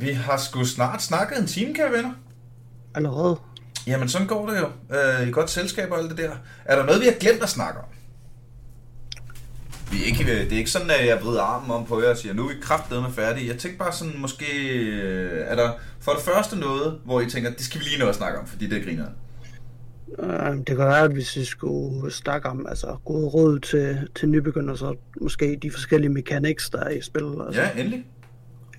vi 0.01 0.11
har 0.11 0.37
sgu 0.37 0.65
snart 0.65 1.01
snakket 1.01 1.39
en 1.39 1.47
time, 1.47 1.75
kære 1.75 1.91
venner. 1.91 2.13
Allerede. 2.95 3.35
Jamen, 3.87 4.09
sådan 4.09 4.27
går 4.27 4.49
det 4.49 4.59
jo. 4.59 4.95
Øh, 5.21 5.27
I 5.27 5.31
godt 5.31 5.49
selskab 5.49 5.91
og 5.91 5.97
alt 5.99 6.09
det 6.09 6.17
der. 6.17 6.31
Er 6.65 6.75
der 6.75 6.85
noget, 6.85 7.01
vi 7.01 7.05
har 7.05 7.13
glemt 7.19 7.43
at 7.43 7.49
snakke 7.49 7.79
om? 7.79 7.85
Vi 9.91 9.97
er 10.01 10.05
ikke, 10.05 10.23
det 10.43 10.53
er 10.53 10.57
ikke 10.57 10.71
sådan, 10.71 10.89
at 10.89 11.07
jeg 11.07 11.19
vrider 11.23 11.41
armen 11.41 11.71
om 11.71 11.85
på 11.85 12.01
jer 12.01 12.09
og 12.09 12.17
siger, 12.17 12.33
nu 12.33 12.43
er 12.43 12.47
vi 12.53 12.59
kraftedeme 12.61 13.11
færdige. 13.11 13.47
Jeg 13.47 13.57
tænker 13.57 13.77
bare 13.77 13.93
sådan, 13.93 14.13
måske 14.17 14.45
øh, 14.77 15.43
er 15.47 15.55
der 15.55 15.71
for 15.99 16.11
det 16.11 16.21
første 16.21 16.55
noget, 16.59 16.99
hvor 17.05 17.21
I 17.21 17.29
tænker, 17.29 17.49
det 17.49 17.61
skal 17.61 17.79
vi 17.79 17.85
lige 17.85 17.99
nå 17.99 18.05
at 18.07 18.15
snakke 18.15 18.39
om, 18.39 18.47
fordi 18.47 18.67
det 18.69 18.83
griner. 18.85 19.05
Øh, 20.19 20.57
det 20.57 20.65
kan 20.65 20.77
være, 20.77 20.99
at 20.99 21.11
hvis 21.11 21.35
vi 21.35 21.45
skulle 21.45 22.11
snakke 22.11 22.49
om 22.49 22.65
altså, 22.69 22.97
gode 23.05 23.27
råd 23.27 23.59
til, 23.59 24.07
til 24.15 24.29
nybegyndere, 24.29 24.77
så 24.77 24.95
måske 25.21 25.59
de 25.61 25.71
forskellige 25.71 26.09
mechanics, 26.11 26.69
der 26.69 26.79
er 26.83 26.89
i 26.89 27.01
spil. 27.01 27.23
Altså, 27.47 27.61
Ja, 27.61 27.69
endelig. 27.77 28.05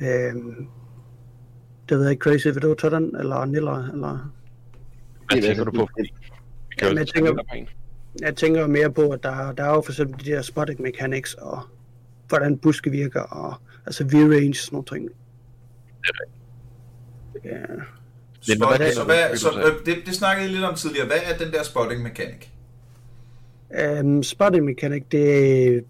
øh, 0.00 0.32
det 1.90 1.98
ved 1.98 2.04
jeg 2.04 2.10
ikke, 2.10 2.22
Crazy, 2.22 2.46
vil 2.46 2.62
du 2.62 2.74
tage 2.74 2.90
den, 2.90 3.16
eller 3.16 3.44
Niller, 3.44 3.88
eller... 3.92 4.32
Hvad 5.32 5.42
tænker 5.42 5.64
du 5.64 5.70
på? 5.70 5.88
Jamen, 6.82 6.98
jeg 6.98 7.08
tænker-. 7.08 7.64
Jeg 8.20 8.36
tænker 8.36 8.66
mere 8.66 8.92
på, 8.92 9.10
at 9.10 9.22
der, 9.22 9.52
der 9.52 9.64
er 9.64 9.74
jo 9.74 9.80
for 9.80 9.92
eksempel 9.92 10.24
de 10.24 10.30
der 10.30 10.42
spotting 10.42 10.82
mechanics, 10.82 11.34
og 11.34 11.62
hvordan 12.28 12.58
buske 12.58 12.90
virker, 12.90 13.20
og 13.20 13.54
altså 13.86 14.04
V-range 14.04 14.54
sådan 14.54 14.76
nogle 14.76 14.86
ting. 14.86 15.08
Ja, 17.44 17.50
Men 18.48 18.56
Spot, 18.56 18.76
hvad 18.76 18.92
så, 18.92 19.00
kender 19.00 19.14
hvad, 19.28 19.36
så 19.36 19.48
øh, 19.60 19.86
det, 19.86 20.06
det 20.06 20.14
snakkede 20.14 20.48
I 20.48 20.52
lidt 20.52 20.64
om 20.64 20.74
tidligere. 20.74 21.06
Hvad 21.06 21.16
er 21.24 21.38
den 21.38 21.52
der 21.52 21.62
spotting 21.62 22.02
mechanic? 22.02 22.46
Um, 24.00 24.22
spotting 24.22 24.64
mechanic, 24.64 25.02
det 25.12 25.76
er 25.76 25.80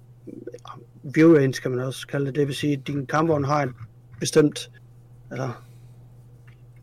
view 1.02 1.36
range, 1.36 1.52
kan 1.52 1.70
man 1.70 1.80
også 1.80 2.06
kalde 2.06 2.26
det. 2.26 2.34
Det 2.34 2.46
vil 2.46 2.54
sige, 2.54 2.72
at 2.72 2.86
din 2.86 3.06
kampvogn 3.06 3.44
har 3.44 3.62
en 3.62 3.74
bestemt, 4.20 4.70
altså, 5.30 5.50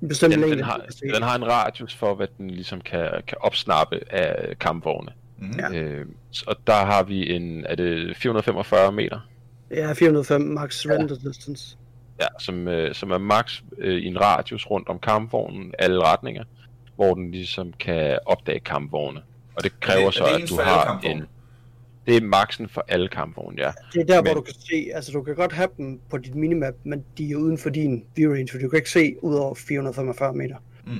bestemt 0.08 0.32
Den, 0.34 0.42
længde. 0.42 0.58
den, 0.58 0.66
har, 0.66 0.86
den 1.14 1.24
har 1.24 1.36
en 1.36 1.48
radius 1.48 1.96
for, 1.96 2.16
hvad 2.16 2.28
den 2.38 2.50
ligesom 2.50 2.82
kan, 2.82 3.10
kan 3.28 3.38
opsnappe 3.42 4.00
af 4.10 4.60
kampvogne. 4.60 5.12
Mm-hmm. 5.38 5.60
Ja. 5.60 5.80
Øh, 5.80 6.06
og 6.48 6.56
der 6.68 6.86
har 6.86 7.04
vi 7.04 7.36
en, 7.36 7.66
er 7.66 7.76
det 7.76 8.18
445 8.18 8.92
meter? 8.92 9.20
Ja, 9.72 9.94
405 9.94 10.42
max 10.42 10.86
render 10.86 11.16
distance. 11.16 11.78
Ja, 12.22 12.28
som, 12.40 12.68
øh, 12.68 12.96
som 12.96 13.12
er 13.12 13.18
max 13.18 13.62
øh, 13.78 13.98
i 13.98 14.06
en 14.06 14.22
radius 14.22 14.70
rundt 14.70 14.90
om 14.90 15.00
kampvognen, 15.00 15.74
alle 15.80 16.04
retninger, 16.04 16.44
hvor 16.96 17.14
den 17.14 17.32
ligesom 17.32 17.74
kan 17.74 18.20
opdage 18.26 18.60
kampvogne. 18.60 19.22
Og 19.56 19.64
det 19.64 19.80
kræver 19.80 20.02
er 20.02 20.06
det 20.06 20.14
så, 20.14 20.26
ens 20.40 20.52
at 20.52 20.58
du 20.58 20.64
har 20.64 20.86
kampvogne? 20.86 21.16
en... 21.16 21.28
Det 22.08 22.18
er 22.18 22.22
maksen 22.22 22.70
for 22.70 22.86
alle 22.88 23.08
kampvogne, 23.08 23.62
ja. 23.62 23.72
Det 23.94 24.02
er 24.02 24.06
der, 24.06 24.22
hvor 24.22 24.24
Men- 24.24 24.36
du 24.36 24.42
kan 24.42 24.54
se, 24.54 24.90
altså 24.94 25.12
du 25.12 25.22
kan 25.22 25.36
godt 25.36 25.54
have 25.54 25.68
dem 25.78 26.00
på 26.10 26.18
dit 26.18 26.36
minimap, 26.36 26.74
men 26.84 27.04
de 27.18 27.32
er 27.32 27.36
uden 27.36 27.58
for 27.58 27.70
din 27.70 28.04
view 28.16 28.32
range, 28.34 28.48
for 28.52 28.58
du 28.60 28.70
kan 28.70 28.78
ikke 28.78 28.90
se 28.90 29.16
ud 29.22 29.36
over 29.36 29.56
445 29.56 30.34
meter. 30.34 30.56
Mm. 30.86 30.94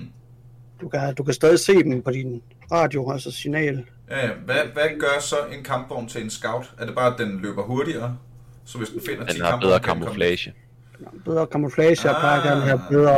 Du 0.82 0.90
kan, 0.90 1.16
du 1.16 1.24
kan 1.24 1.34
stadig 1.34 1.60
se 1.60 1.74
dem 1.84 2.02
på 2.02 2.12
din 2.12 2.42
radio, 2.72 3.12
altså 3.12 3.32
signal. 3.32 3.86
Ja, 4.10 4.26
ja. 4.28 4.32
hvad, 4.46 4.56
hvad 4.74 5.00
gør 5.00 5.20
så 5.22 5.36
en 5.58 5.64
kampvogn 5.64 6.08
til 6.08 6.24
en 6.24 6.30
scout? 6.30 6.74
Er 6.80 6.86
det 6.86 6.96
bare, 6.96 7.14
at 7.14 7.20
den 7.20 7.40
løber 7.42 7.64
hurtigere? 7.64 8.18
Så 8.66 8.78
hvis 8.78 8.90
den 8.90 9.02
finder 9.10 9.26
10 9.26 9.34
Den 9.34 9.42
har 9.42 9.50
kampvogne, 9.52 9.70
bedre 9.72 9.80
komme- 9.80 10.04
camouflage. 10.06 10.54
Bedre 11.26 11.48
camouflage, 11.52 12.10
og 12.10 12.16
Ah. 12.16 12.22
plejer 12.22 12.42
gerne 12.50 12.62
at 12.62 12.68
have 12.68 12.82
bedre, 12.90 13.16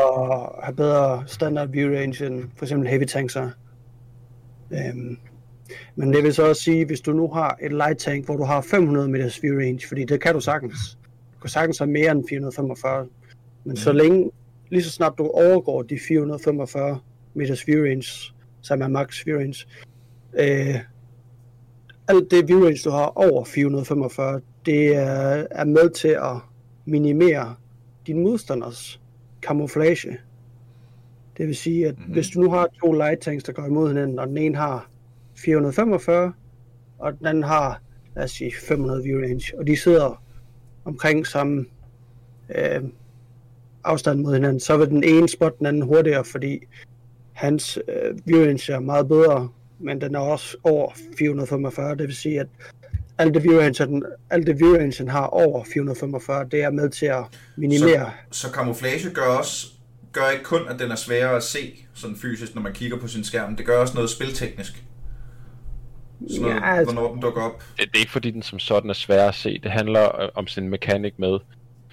have 0.63 0.75
bedre 0.75 1.23
standard 1.27 1.69
view 1.69 1.95
range 1.95 2.25
end 2.25 2.43
for 2.57 2.65
eksempel 2.65 2.89
heavy 2.89 3.05
tanks 3.05 3.33
har. 3.33 3.51
Øhm, 4.71 5.17
men 5.95 6.13
det 6.13 6.23
vil 6.23 6.33
så 6.33 6.47
også 6.49 6.61
sige, 6.61 6.85
hvis 6.85 7.01
du 7.01 7.11
nu 7.13 7.27
har 7.27 7.57
et 7.61 7.71
light 7.71 7.97
tank, 7.99 8.25
hvor 8.25 8.37
du 8.37 8.43
har 8.43 8.61
500 8.61 9.07
meters 9.09 9.43
view 9.43 9.59
range, 9.59 9.87
fordi 9.87 10.03
det 10.05 10.21
kan 10.21 10.33
du 10.33 10.39
sagtens. 10.39 10.97
Du 11.35 11.39
kan 11.41 11.49
sagtens 11.49 11.77
have 11.77 11.89
mere 11.91 12.11
end 12.11 12.23
445. 12.29 13.07
Men 13.63 13.77
så 13.77 13.91
længe, 13.91 14.31
lige 14.69 14.83
så 14.83 14.91
snart 14.91 15.13
du 15.17 15.27
overgår 15.27 15.81
de 15.81 15.99
445 16.07 16.99
meters 17.33 17.67
view 17.67 17.83
range, 17.83 18.33
som 18.61 18.81
er 18.81 18.87
max 18.87 19.25
view 19.25 19.37
range, 19.39 19.65
øh, 20.39 20.75
alt 22.07 22.31
det 22.31 22.47
view 22.47 22.63
range, 22.63 22.79
du 22.85 22.89
har 22.89 23.05
over 23.17 23.45
445, 23.45 24.41
det 24.65 24.95
er, 24.95 25.45
er 25.51 25.65
med 25.65 25.89
til 25.89 26.07
at 26.07 26.35
minimere 26.85 27.55
din 28.07 28.23
modstanders 28.23 29.01
camouflage. 29.41 30.17
Det 31.37 31.47
vil 31.47 31.55
sige, 31.55 31.87
at 31.87 31.93
Mhm. 31.93 31.99
mm-hmm. 31.99 32.13
hvis 32.13 32.27
du 32.29 32.39
nu 32.41 32.49
har 32.51 32.67
to 32.83 32.91
light 32.91 33.21
tanks, 33.21 33.43
der 33.43 33.53
går 33.53 33.65
imod 33.65 33.87
hinanden, 33.87 34.19
og 34.19 34.27
den 34.27 34.37
ene 34.37 34.55
har 34.57 34.89
445, 35.43 36.33
og 36.99 37.19
den 37.19 37.25
anden 37.25 37.43
har, 37.43 37.81
lad 38.15 38.23
os 38.23 38.31
sige, 38.31 38.53
500 38.67 39.03
view 39.03 39.21
range, 39.21 39.59
og 39.59 39.67
de 39.67 39.77
sidder 39.77 40.23
omkring 40.85 41.27
samme 41.27 41.65
øh, 42.55 42.81
afstand 43.83 44.19
mod 44.19 44.33
hinanden, 44.33 44.59
så 44.59 44.77
vil 44.77 44.87
den 44.87 45.03
ene 45.03 45.29
spot 45.29 45.59
den 45.59 45.65
anden 45.65 45.81
hurtigere, 45.81 46.25
fordi 46.25 46.59
hans 47.33 47.79
øh, 47.87 48.19
view 48.25 48.45
range 48.45 48.73
er 48.73 48.79
meget 48.79 49.07
bedre 49.07 49.49
men 49.79 50.01
den 50.01 50.15
er 50.15 50.19
også 50.19 50.57
over 50.63 50.91
445. 51.17 51.95
Det 51.95 52.07
vil 52.07 52.15
sige, 52.15 52.39
at 52.39 52.47
alt 53.17 53.33
det 53.33 53.43
view 53.43 53.59
engine, 53.59 54.01
alt 54.29 54.47
det 54.47 54.59
view 54.59 54.75
engine 54.75 55.11
har 55.11 55.25
over 55.25 55.63
445, 55.73 56.47
det 56.51 56.63
er 56.63 56.69
med 56.69 56.89
til 56.89 57.05
at 57.05 57.23
minimere. 57.55 58.11
Så, 58.31 58.39
så 58.39 58.53
camouflage 58.53 59.09
gør 59.09 59.21
også 59.21 59.67
gør 60.11 60.29
ikke 60.29 60.43
kun, 60.43 60.61
at 60.69 60.79
den 60.79 60.91
er 60.91 60.95
sværere 60.95 61.35
at 61.35 61.43
se 61.43 61.85
sådan 61.93 62.15
fysisk, 62.15 62.55
når 62.55 62.61
man 62.61 62.73
kigger 62.73 62.97
på 62.97 63.07
sin 63.07 63.23
skærm. 63.23 63.55
Det 63.55 63.65
gør 63.65 63.77
også 63.77 63.93
noget 63.93 64.09
spilteknisk. 64.09 64.83
Sådan 66.27 66.41
noget, 66.41 66.55
Ja, 66.55 66.75
altså- 66.75 66.93
hvornår 66.93 67.11
den 67.13 67.21
dukker 67.21 67.41
op. 67.41 67.59
Det, 67.59 67.77
det 67.77 67.95
er 67.95 67.99
ikke 67.99 68.11
fordi, 68.11 68.31
den 68.31 68.41
som 68.41 68.59
sådan 68.59 68.89
er 68.89 68.93
svær 68.93 69.27
at 69.27 69.35
se. 69.35 69.59
Det 69.63 69.71
handler 69.71 70.21
øh, 70.21 70.29
om 70.35 70.47
sin 70.47 70.69
mekanik 70.69 71.19
med, 71.19 71.39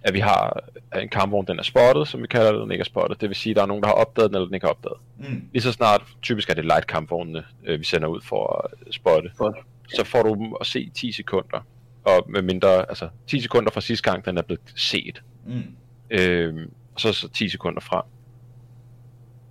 at 0.03 0.15
vi 0.15 0.19
har 0.21 0.63
at 0.93 1.03
en 1.03 1.09
kampvogn, 1.09 1.47
den 1.47 1.59
er 1.59 1.63
spottet, 1.63 2.09
som 2.09 2.23
vi 2.23 2.27
kalder 2.27 2.53
det, 2.53 2.61
den 2.63 2.71
ikke 2.71 2.83
er 2.83 2.85
spottet. 2.85 3.21
Det 3.21 3.29
vil 3.29 3.37
sige, 3.37 3.51
at 3.51 3.57
der 3.57 3.63
er 3.63 3.67
nogen, 3.67 3.83
der 3.83 3.89
har 3.89 3.95
opdaget 3.95 4.31
den, 4.31 4.35
eller 4.37 4.47
den 4.47 4.55
ikke 4.55 4.67
har 4.67 4.71
opdaget. 4.71 4.97
Mm. 5.19 5.49
Lige 5.53 5.63
så 5.63 5.73
snart, 5.73 6.03
typisk 6.23 6.51
er 6.51 6.55
det 6.55 6.65
light 6.65 6.87
kampvognene, 6.87 7.45
øh, 7.67 7.79
vi 7.81 7.85
sender 7.85 8.09
ud 8.09 8.21
for 8.21 8.63
at 8.65 8.95
spotte. 8.95 9.31
Godt. 9.37 9.57
Så 9.89 10.05
får 10.05 10.23
du 10.23 10.35
dem 10.35 10.53
at 10.61 10.67
se 10.67 10.91
10 10.95 11.13
sekunder. 11.13 11.67
Og 12.05 12.27
med 12.29 12.43
mindre, 12.43 12.89
altså 12.89 13.09
10 13.27 13.41
sekunder 13.41 13.71
fra 13.71 13.81
sidste 13.81 14.11
gang, 14.11 14.25
den 14.25 14.39
er 14.39 14.43
blevet 14.43 14.61
set. 14.77 15.23
Mm. 15.47 15.63
Øhm, 16.11 16.71
og 16.95 17.01
så, 17.01 17.13
så 17.13 17.29
10 17.29 17.49
sekunder 17.49 17.81
frem. 17.81 18.03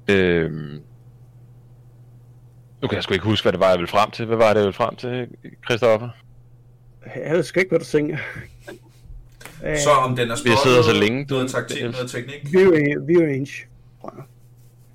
Øhm, 0.09 0.81
nu 2.85 2.89
kan 2.89 2.95
jeg 2.95 3.03
sgu 3.03 3.13
ikke 3.13 3.25
huske, 3.25 3.43
hvad 3.45 3.51
det 3.51 3.59
var, 3.59 3.69
jeg 3.69 3.77
ville 3.77 3.87
frem 3.87 4.11
til. 4.11 4.25
Hvad 4.25 4.37
var 4.37 4.47
det, 4.53 4.55
jeg 4.55 4.65
ville 4.69 4.73
frem 4.83 4.95
til, 4.95 5.27
Christoffer? 5.65 6.09
Jeg 7.25 7.35
ved 7.35 7.43
sgu 7.43 7.59
ikke, 7.59 7.69
hvad 7.69 7.79
du 7.79 7.85
tænker. 7.85 8.17
Så 9.85 9.89
om 10.05 10.15
den 10.15 10.31
er 10.31 10.35
Vi 10.43 10.49
har 10.49 10.57
siddet 10.63 10.85
så 10.85 10.93
længe, 11.03 11.25
noget 11.29 11.47
du- 11.47 11.51
taktik, 11.57 11.81
det- 11.83 11.91
noget 11.91 12.09
teknik. 12.11 12.39
view, 12.53 12.71
view 13.07 13.21
range. 13.31 13.53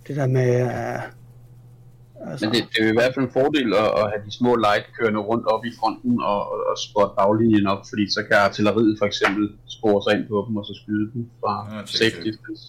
Det 0.08 0.16
der 0.16 0.26
med... 0.26 0.50
Uh, 0.64 2.30
altså, 2.30 2.46
Men 2.46 2.54
det, 2.54 2.62
det 2.72 2.76
er 2.80 2.84
jo 2.84 2.90
i 2.90 2.98
hvert 3.00 3.14
fald 3.14 3.24
en 3.26 3.32
fordel 3.32 3.68
at, 3.74 3.88
at 4.00 4.06
have 4.12 4.22
de 4.26 4.32
små 4.40 4.52
light 4.66 4.86
kørende 4.98 5.20
rundt 5.20 5.46
op 5.46 5.64
i 5.64 5.72
fronten 5.80 6.20
og, 6.20 6.40
og, 6.52 6.58
og 6.70 6.76
spotte 6.86 7.12
baglinjen 7.18 7.66
op, 7.66 7.82
fordi 7.90 8.04
så 8.16 8.20
kan 8.28 8.36
artilleriet 8.36 8.96
for 9.00 9.06
eksempel 9.06 9.44
spore 9.76 9.98
sig 10.04 10.12
ind 10.18 10.28
på 10.28 10.44
dem 10.48 10.56
og 10.56 10.64
så 10.64 10.74
skyde 10.82 11.06
dem 11.14 11.22
fra 11.40 11.52
Ja, 11.76 11.86
safe 11.86 12.16
distance. 12.24 12.64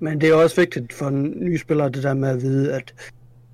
Men 0.00 0.20
det 0.20 0.28
er 0.28 0.34
også 0.34 0.56
vigtigt 0.56 0.92
for 0.92 1.06
en 1.08 1.22
ny 1.46 1.56
spiller, 1.56 1.88
det 1.88 2.02
der 2.02 2.14
med 2.14 2.28
at 2.28 2.42
vide, 2.42 2.72
at 2.74 2.94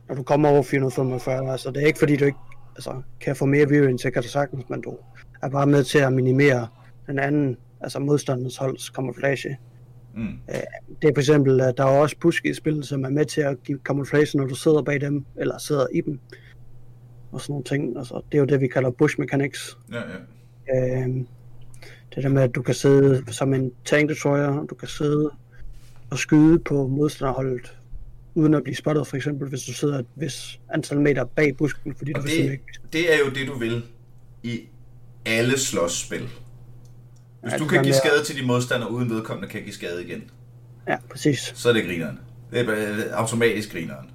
når 0.09 0.15
du 0.15 0.23
kommer 0.23 0.49
over 0.49 0.63
445, 0.63 1.53
altså 1.53 1.71
det 1.71 1.83
er 1.83 1.87
ikke 1.87 1.99
fordi, 1.99 2.17
du 2.17 2.25
ikke 2.25 2.39
altså, 2.77 3.03
kan 3.21 3.37
få 3.37 3.47
mere 3.47 3.69
view 3.69 3.97
så 3.97 4.11
kan 4.11 4.23
du 4.23 4.29
sagtens, 4.29 4.65
men 4.69 4.81
du 4.81 4.99
er 5.43 5.49
bare 5.49 5.67
med 5.67 5.85
til 5.85 5.99
at 5.99 6.13
minimere 6.13 6.69
den 7.07 7.19
anden, 7.19 7.57
altså 7.81 7.99
modstandernes 7.99 8.57
holds 8.57 8.83
camouflage. 8.83 9.59
Mm. 10.17 10.39
Det 11.03 11.09
er 11.09 11.13
for 11.15 11.21
eksempel, 11.21 11.61
at 11.61 11.77
der 11.77 11.85
er 11.85 12.01
også 12.01 12.17
push 12.21 12.41
i 12.45 12.55
spillet, 12.55 12.87
som 12.87 13.05
er 13.05 13.09
med 13.09 13.25
til 13.25 13.41
at 13.41 13.63
give 13.65 13.79
camouflage, 13.85 14.39
når 14.39 14.47
du 14.47 14.55
sidder 14.55 14.83
bag 14.83 15.01
dem, 15.01 15.25
eller 15.37 15.59
sidder 15.59 15.87
i 15.95 16.01
dem. 16.01 16.21
Og 17.33 17.41
sådan 17.41 17.53
nogle 17.53 17.65
ting. 17.65 17.99
Altså, 17.99 18.23
det 18.33 18.39
er 18.39 18.41
jo 18.41 18.45
det, 18.45 18.61
vi 18.61 18.69
kalder 18.69 18.91
bush 18.91 19.21
mechanics. 19.21 19.79
Ja, 19.93 20.01
ja. 20.69 21.03
Øhm, 21.05 21.27
det 22.15 22.23
der 22.23 22.29
med, 22.29 22.43
at 22.43 22.55
du 22.55 22.63
kan 22.63 22.75
sidde 22.75 23.33
som 23.33 23.55
en 23.55 23.73
tank 23.85 24.09
destroyer, 24.09 24.67
du 24.67 24.75
kan 24.75 24.89
sidde 24.89 25.31
og 26.11 26.19
skyde 26.19 26.59
på 26.59 26.87
modstanderholdet, 26.87 27.79
uden 28.37 28.55
at 28.55 28.63
blive 28.63 28.77
spottet, 28.77 29.07
for 29.07 29.17
eksempel, 29.17 29.49
hvis 29.49 29.63
du 29.63 29.73
sidder 29.73 29.99
et 29.99 30.07
vis 30.17 30.61
antal 30.75 31.01
meter 31.01 31.25
bag 31.25 31.57
busken, 31.57 31.95
fordi 31.97 32.13
Og 32.15 32.23
du 32.23 32.29
simpelthen 32.29 32.47
det, 32.47 32.53
ikke... 32.53 32.81
det 32.93 33.15
er 33.15 33.19
jo 33.19 33.31
det, 33.31 33.49
du 33.49 33.59
vil 33.59 33.83
i 34.43 34.61
alle 35.27 35.59
slåsspil. 35.59 36.29
Hvis 37.43 37.53
Ja, 37.53 37.59
du 37.59 37.67
kan 37.67 37.83
give 37.83 37.95
skade 37.95 38.25
til 38.25 38.37
de 38.41 38.47
modstandere, 38.47 38.91
uden 38.91 39.11
vedkommende 39.11 39.49
kan 39.49 39.63
give 39.63 39.73
skade 39.75 40.05
igen, 40.05 40.31
Ja, 40.89 40.97
præcis. 41.11 41.53
så 41.57 41.69
er 41.69 41.73
det 41.73 41.85
grineren. 41.85 42.19
Det 42.51 42.61
er 42.61 42.65
bare 42.65 43.11
automatisk 43.15 43.73
grineren. 43.73 44.11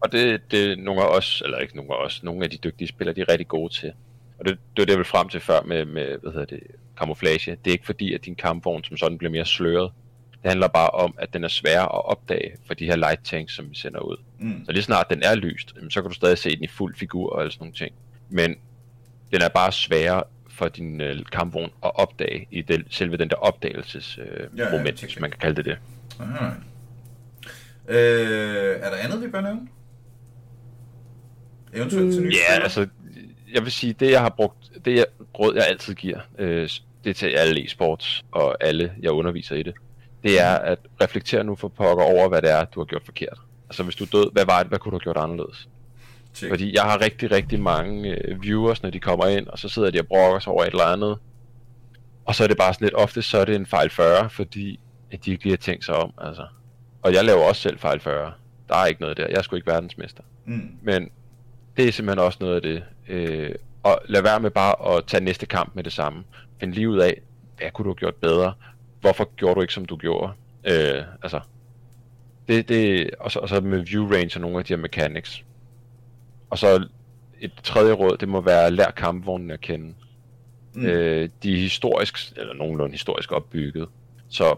Og 0.00 0.12
det, 0.12 0.40
det 0.50 0.72
er 0.72 0.76
nogle 0.76 1.02
af 1.02 1.06
os, 1.16 1.42
eller 1.44 1.58
ikke 1.58 1.76
nogle 1.76 1.94
af 1.94 2.04
os, 2.04 2.22
nogle 2.22 2.44
af 2.44 2.50
de 2.50 2.56
dygtige 2.56 2.88
spillere, 2.88 3.14
de 3.16 3.20
er 3.20 3.28
rigtig 3.28 3.48
gode 3.48 3.72
til. 3.74 3.92
Og 4.38 4.44
det, 4.44 4.50
det 4.50 4.58
var 4.78 4.84
det, 4.84 4.90
jeg 4.90 4.98
ville 4.98 5.08
frem 5.08 5.28
til 5.28 5.40
før 5.40 5.62
med, 5.62 5.84
med 5.84 6.18
hvad 6.22 6.32
hedder 6.32 6.46
det, 6.46 6.60
camouflage. 6.98 7.50
Det 7.64 7.70
er 7.70 7.72
ikke 7.72 7.86
fordi, 7.86 8.14
at 8.14 8.24
din 8.24 8.34
kampvogn 8.34 8.84
som 8.84 8.96
sådan 8.96 9.18
bliver 9.18 9.30
mere 9.30 9.44
sløret. 9.46 9.92
Det 10.44 10.50
handler 10.50 10.68
bare 10.68 10.90
om, 10.90 11.14
at 11.18 11.32
den 11.32 11.44
er 11.44 11.48
svær 11.48 11.82
at 11.82 12.04
opdage 12.04 12.56
for 12.66 12.74
de 12.74 12.84
her 12.86 12.96
light 12.96 13.20
tanks, 13.24 13.54
som 13.54 13.70
vi 13.70 13.74
sender 13.74 14.00
ud. 14.00 14.16
Mm. 14.38 14.64
Så 14.66 14.72
lige 14.72 14.82
snart 14.82 15.10
den 15.10 15.22
er 15.22 15.34
lyst, 15.34 15.74
så 15.90 16.02
kan 16.02 16.08
du 16.08 16.14
stadig 16.14 16.38
se 16.38 16.50
den 16.56 16.64
i 16.64 16.66
fuld 16.66 16.96
figur 16.96 17.32
og 17.32 17.52
sådan 17.52 17.62
nogle 17.64 17.74
ting. 17.74 17.94
Men 18.28 18.56
den 19.32 19.42
er 19.42 19.48
bare 19.48 19.72
sværere 19.72 20.22
for 20.50 20.68
din 20.68 21.00
øh, 21.00 21.24
kampvogn 21.32 21.70
at 21.84 21.90
opdage 21.96 22.46
i 22.50 22.62
den, 22.62 22.84
selve 22.90 23.16
den 23.16 23.28
der 23.30 23.36
opdagelsesmoment, 23.36 24.32
øh, 24.52 24.58
Ja, 24.58 24.64
ja, 24.64 24.78
moment, 24.78 25.00
hvis 25.00 25.20
man 25.20 25.30
kan 25.30 25.38
kalde 25.40 25.56
det 25.56 25.64
det. 25.64 25.78
Øh, 27.88 28.76
er 28.80 28.90
der 28.90 28.96
andet, 28.96 29.22
vi 29.22 29.28
bør 29.28 29.40
nævne? 29.40 29.68
Eventuelt 31.74 32.12
til 32.14 32.22
nye 32.22 32.28
Ja, 32.30 32.36
spillere? 32.46 32.62
altså, 32.62 32.86
jeg 33.54 33.62
vil 33.62 33.72
sige, 33.72 33.92
det 33.92 34.10
jeg 34.10 34.20
har 34.20 34.28
brugt, 34.36 34.70
det 34.84 34.94
jeg, 34.96 35.04
råd 35.38 35.54
jeg 35.54 35.64
altid 35.68 35.94
giver, 35.94 36.20
øh, 36.38 36.68
det 37.04 37.10
er 37.10 37.14
til 37.14 37.26
alle 37.26 37.60
e-sports 37.60 38.22
og 38.32 38.64
alle, 38.64 38.92
jeg 39.02 39.10
underviser 39.10 39.56
i 39.56 39.62
det, 39.62 39.74
det 40.24 40.40
er 40.40 40.54
at 40.54 40.78
reflektere 41.02 41.44
nu 41.44 41.54
for 41.54 41.68
pokker 41.68 42.04
over, 42.04 42.28
hvad 42.28 42.42
det 42.42 42.50
er, 42.50 42.64
du 42.64 42.80
har 42.80 42.84
gjort 42.84 43.02
forkert. 43.04 43.38
Altså 43.68 43.82
hvis 43.82 43.96
du 43.96 44.04
er 44.04 44.08
død, 44.12 44.32
hvad 44.32 44.44
var 44.44 44.58
det, 44.58 44.68
hvad 44.68 44.78
kunne 44.78 44.90
du 44.90 44.96
have 44.96 45.00
gjort 45.00 45.16
anderledes? 45.16 45.68
Check. 46.34 46.52
Fordi 46.52 46.74
jeg 46.74 46.82
har 46.82 47.00
rigtig, 47.00 47.30
rigtig 47.30 47.60
mange 47.60 48.08
øh, 48.08 48.42
viewers, 48.42 48.82
når 48.82 48.90
de 48.90 49.00
kommer 49.00 49.26
ind, 49.26 49.46
og 49.46 49.58
så 49.58 49.68
sidder 49.68 49.90
de 49.90 50.00
og 50.00 50.06
brokker 50.06 50.38
sig 50.38 50.52
over 50.52 50.62
et 50.62 50.70
eller 50.70 50.84
andet. 50.84 51.18
Og 52.24 52.34
så 52.34 52.44
er 52.44 52.48
det 52.48 52.56
bare 52.56 52.74
sådan 52.74 52.84
lidt, 52.84 52.94
ofte 52.94 53.22
så 53.22 53.38
er 53.38 53.44
det 53.44 53.56
en 53.56 53.66
fejl 53.66 53.90
40, 53.90 54.30
fordi 54.30 54.80
at 55.12 55.24
de 55.24 55.30
ikke 55.30 55.44
lige 55.44 55.52
har 55.52 55.56
tænkt 55.56 55.84
sig 55.84 55.94
om, 55.94 56.12
altså. 56.18 56.46
Og 57.02 57.14
jeg 57.14 57.24
laver 57.24 57.44
også 57.44 57.62
selv 57.62 57.78
fejl 57.78 58.00
40. 58.00 58.32
Der 58.68 58.76
er 58.76 58.86
ikke 58.86 59.00
noget 59.00 59.16
der. 59.16 59.26
Jeg 59.26 59.36
er 59.36 59.42
sgu 59.42 59.56
ikke 59.56 59.70
verdensmester. 59.70 60.22
Mm. 60.46 60.70
Men 60.82 61.10
det 61.76 61.88
er 61.88 61.92
simpelthen 61.92 62.26
også 62.26 62.38
noget 62.40 62.54
af 62.54 62.62
det. 62.62 62.82
Øh, 63.08 63.54
og 63.82 64.00
lad 64.06 64.22
være 64.22 64.40
med 64.40 64.50
bare 64.50 64.96
at 64.96 65.04
tage 65.06 65.24
næste 65.24 65.46
kamp 65.46 65.74
med 65.74 65.84
det 65.84 65.92
samme. 65.92 66.24
Find 66.60 66.72
lige 66.72 66.88
ud 66.88 66.98
af, 66.98 67.20
hvad 67.58 67.70
kunne 67.70 67.84
du 67.84 67.90
have 67.90 67.94
gjort 67.94 68.14
bedre? 68.14 68.52
Hvorfor 69.04 69.34
gjorde 69.36 69.54
du 69.54 69.60
ikke, 69.60 69.74
som 69.74 69.84
du 69.84 69.96
gjorde? 69.96 70.32
Øh, 70.64 71.02
altså, 71.22 71.40
det, 72.48 72.68
det, 72.68 73.10
og, 73.20 73.32
så, 73.32 73.38
og 73.38 73.48
så 73.48 73.60
med 73.60 73.78
view 73.78 74.12
range 74.12 74.36
og 74.36 74.40
nogle 74.40 74.58
af 74.58 74.64
de 74.64 74.72
her 74.72 74.80
mechanics. 74.80 75.44
Og 76.50 76.58
så 76.58 76.88
et 77.40 77.52
tredje 77.62 77.92
råd, 77.92 78.16
det 78.16 78.28
må 78.28 78.40
være 78.40 78.70
lær 78.70 78.90
kampvognen 78.90 79.50
at 79.50 79.60
kende. 79.60 79.94
Mm. 80.74 80.86
Øh, 80.86 81.28
de 81.42 81.52
er 81.52 81.56
historisk, 81.56 82.32
eller 82.36 82.54
nogenlunde 82.54 82.92
historisk 82.92 83.32
opbygget. 83.32 83.88
Så 84.28 84.56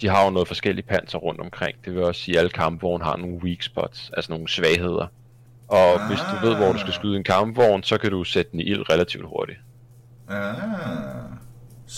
de 0.00 0.08
har 0.08 0.24
jo 0.24 0.30
noget 0.30 0.48
forskellige 0.48 0.86
panser 0.86 1.18
rundt 1.18 1.40
omkring. 1.40 1.84
Det 1.84 1.94
vil 1.94 2.02
også 2.02 2.20
sige, 2.20 2.34
at 2.34 2.38
alle 2.38 2.50
kampvogne 2.50 3.04
har 3.04 3.16
nogle 3.16 3.36
weak 3.36 3.62
spots, 3.62 4.10
altså 4.16 4.32
nogle 4.32 4.48
svagheder. 4.48 5.06
Og 5.68 6.02
ah. 6.02 6.08
hvis 6.08 6.18
du 6.18 6.46
ved, 6.46 6.56
hvor 6.56 6.72
du 6.72 6.78
skal 6.78 6.92
skyde 6.92 7.16
en 7.16 7.24
kampvogn, 7.24 7.82
så 7.82 7.98
kan 7.98 8.10
du 8.10 8.24
sætte 8.24 8.52
den 8.52 8.60
i 8.60 8.62
ild 8.62 8.90
relativt 8.90 9.26
hurtigt. 9.26 9.58
Ah, 10.28 10.54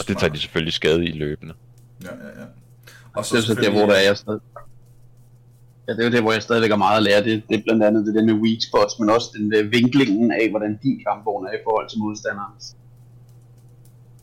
Og 0.01 0.09
det 0.09 0.19
tager 0.19 0.33
de 0.33 0.39
selvfølgelig 0.39 0.73
skade 0.73 1.07
i 1.07 1.13
løbende. 1.13 1.55
Ja, 2.05 2.09
ja, 2.25 2.41
ja. 2.41 2.47
Og 3.15 3.25
Så 3.25 3.37
det 3.37 3.43
er 3.43 3.47
så 3.47 3.55
der, 3.55 3.71
hvor 3.71 3.87
der 3.87 3.95
er 3.95 4.07
jeg 4.11 4.17
stadig. 4.17 4.41
Ja, 5.89 5.93
det 5.93 6.01
er 6.01 6.05
jo 6.05 6.13
det, 6.13 6.23
hvor 6.23 6.33
jeg 6.33 6.43
stadigvæk 6.43 6.71
har 6.71 6.77
meget 6.77 6.97
at 6.97 7.03
lære. 7.03 7.25
Det, 7.25 7.43
det 7.49 7.59
er 7.59 7.63
blandt 7.67 7.85
andet 7.85 8.07
det 8.07 8.15
der 8.15 8.25
med 8.25 8.35
weak 8.35 8.61
spots, 8.69 8.99
men 9.01 9.11
også 9.11 9.29
den 9.39 9.53
der 9.53 9.63
vinklingen 9.63 10.33
af, 10.33 10.51
hvordan 10.51 10.79
din 10.83 11.01
kampvogn 11.07 11.47
er 11.47 11.53
i 11.53 11.63
forhold 11.65 11.89
til 11.89 11.99
modstanderens. 11.99 12.77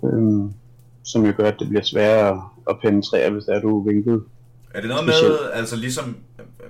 Øhm, 0.03 0.53
som 1.03 1.25
jo 1.25 1.33
gør, 1.37 1.47
at 1.47 1.55
det 1.59 1.69
bliver 1.69 1.83
sværere 1.83 2.49
at 2.69 2.75
penetrere, 2.81 3.29
hvis 3.29 3.43
der 3.43 3.53
er 3.53 3.59
du 3.59 3.83
vinklet. 3.89 4.23
Er 4.73 4.81
det 4.81 4.89
noget 4.89 5.05
med, 5.05 5.13
altså 5.53 5.75
ligesom, 5.75 6.17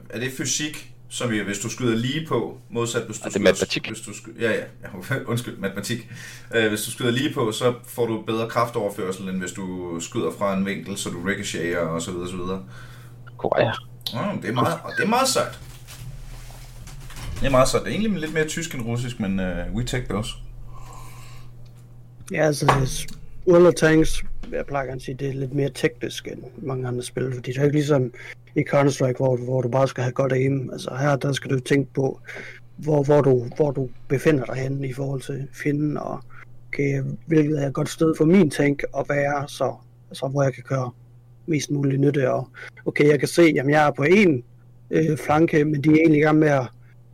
er 0.10 0.20
det 0.20 0.32
fysik, 0.32 0.95
som 1.16 1.32
vi, 1.32 1.40
hvis 1.40 1.60
du 1.60 1.70
skyder 1.70 1.96
lige 1.96 2.28
på, 2.28 2.58
modsat 2.70 3.04
hvis 3.04 3.18
du 3.20 3.26
er 3.26 3.30
skyder... 3.30 3.44
matematik. 3.44 3.88
Hvis 3.88 4.00
du 4.00 4.14
skyder, 4.14 4.50
ja, 4.50 4.52
ja, 4.52 4.64
ja, 4.84 5.20
undskyld, 5.32 5.58
matematik. 5.58 6.10
Uh, 6.58 6.68
hvis 6.68 6.82
du 6.84 6.92
skyder 6.92 7.12
lige 7.12 7.34
på, 7.34 7.52
så 7.52 7.74
får 7.88 8.06
du 8.06 8.22
bedre 8.22 8.50
kraftoverførsel, 8.50 9.30
end 9.30 9.38
hvis 9.38 9.52
du 9.52 9.98
skyder 10.00 10.32
fra 10.38 10.54
en 10.58 10.66
vinkel, 10.66 10.98
så 10.98 11.10
du 11.10 11.22
ricocheter 11.22 11.80
og 11.80 12.02
så 12.02 12.12
videre, 12.12 12.30
så 12.30 12.36
videre. 12.36 12.64
Korrekt. 13.38 13.78
Oh, 14.16 14.42
det, 14.42 14.50
er 14.50 14.54
meget, 14.54 14.80
og 14.84 14.92
det 14.98 15.04
er 15.04 15.08
meget 15.08 15.28
sejt. 15.28 15.60
Det 17.40 17.46
er 17.46 17.52
meget 17.52 17.68
sejt. 17.68 17.84
Det 17.84 17.90
er 17.90 17.94
egentlig 17.94 18.22
lidt 18.22 18.34
mere 18.34 18.48
tysk 18.48 18.76
end 18.76 18.82
russisk, 18.82 19.20
men 19.20 19.40
uh, 19.40 19.76
we 19.76 19.84
take 19.84 20.06
those. 20.10 20.30
Ja, 22.32 22.46
altså, 22.46 22.66
World 23.48 23.68
of 23.68 23.74
Tanks, 23.74 24.24
jeg 24.52 24.66
plejer 24.66 24.86
gerne 24.86 24.96
at 24.96 25.02
sige, 25.02 25.16
det 25.16 25.30
er 25.30 25.34
lidt 25.34 25.54
mere 25.54 25.70
teknisk 25.70 26.28
end 26.28 26.44
mange 26.58 26.88
andre 26.88 27.04
spil, 27.04 27.34
fordi 27.34 27.52
det 27.52 27.60
er 27.60 27.64
ikke 27.64 27.76
ligesom 27.76 28.12
i 28.56 28.64
Counter-Strike, 28.70 29.18
hvor, 29.18 29.38
hvor 29.38 29.62
du 29.62 29.70
bare 29.70 29.88
skal 29.88 30.04
have 30.04 30.14
godt 30.14 30.34
aim. 30.34 30.70
Altså 30.72 30.96
her, 31.00 31.16
der 31.16 31.32
skal 31.32 31.52
du 31.52 31.60
tænke 31.60 31.94
på, 31.94 32.20
hvor, 32.78 33.04
hvor, 33.04 33.22
du, 33.22 33.46
hvor 33.56 33.72
du 33.72 33.90
befinder 34.08 34.46
dig 34.46 34.56
henne 34.56 34.88
i 34.88 34.94
forhold 34.94 35.22
til 35.22 35.48
fjenden, 35.54 35.98
og 35.98 36.20
okay, 36.68 37.04
hvilket 37.26 37.64
er 37.64 37.68
et 37.68 37.74
godt 37.74 37.90
sted 37.90 38.14
for 38.18 38.26
min 38.26 38.50
tank 38.50 38.84
at 38.98 39.06
være, 39.10 39.48
så 39.48 39.76
altså, 40.10 40.28
hvor 40.28 40.44
jeg 40.44 40.54
kan 40.54 40.64
gøre 40.68 40.92
mest 41.46 41.72
muligt 41.72 42.02
nytte. 42.02 42.32
Og 42.32 42.50
okay, 42.86 43.08
jeg 43.08 43.20
kan 43.20 43.28
se, 43.28 43.42
at 43.42 43.68
jeg 43.70 43.88
er 43.88 43.92
på 43.92 44.04
en 44.04 44.44
øh, 44.92 45.18
flanke, 45.18 45.66
men 45.66 45.84
de 45.84 45.90
er 45.90 45.96
egentlig 45.96 46.20
i 46.20 46.24
gang 46.24 46.40
med 46.40 46.48
at, 46.48 46.68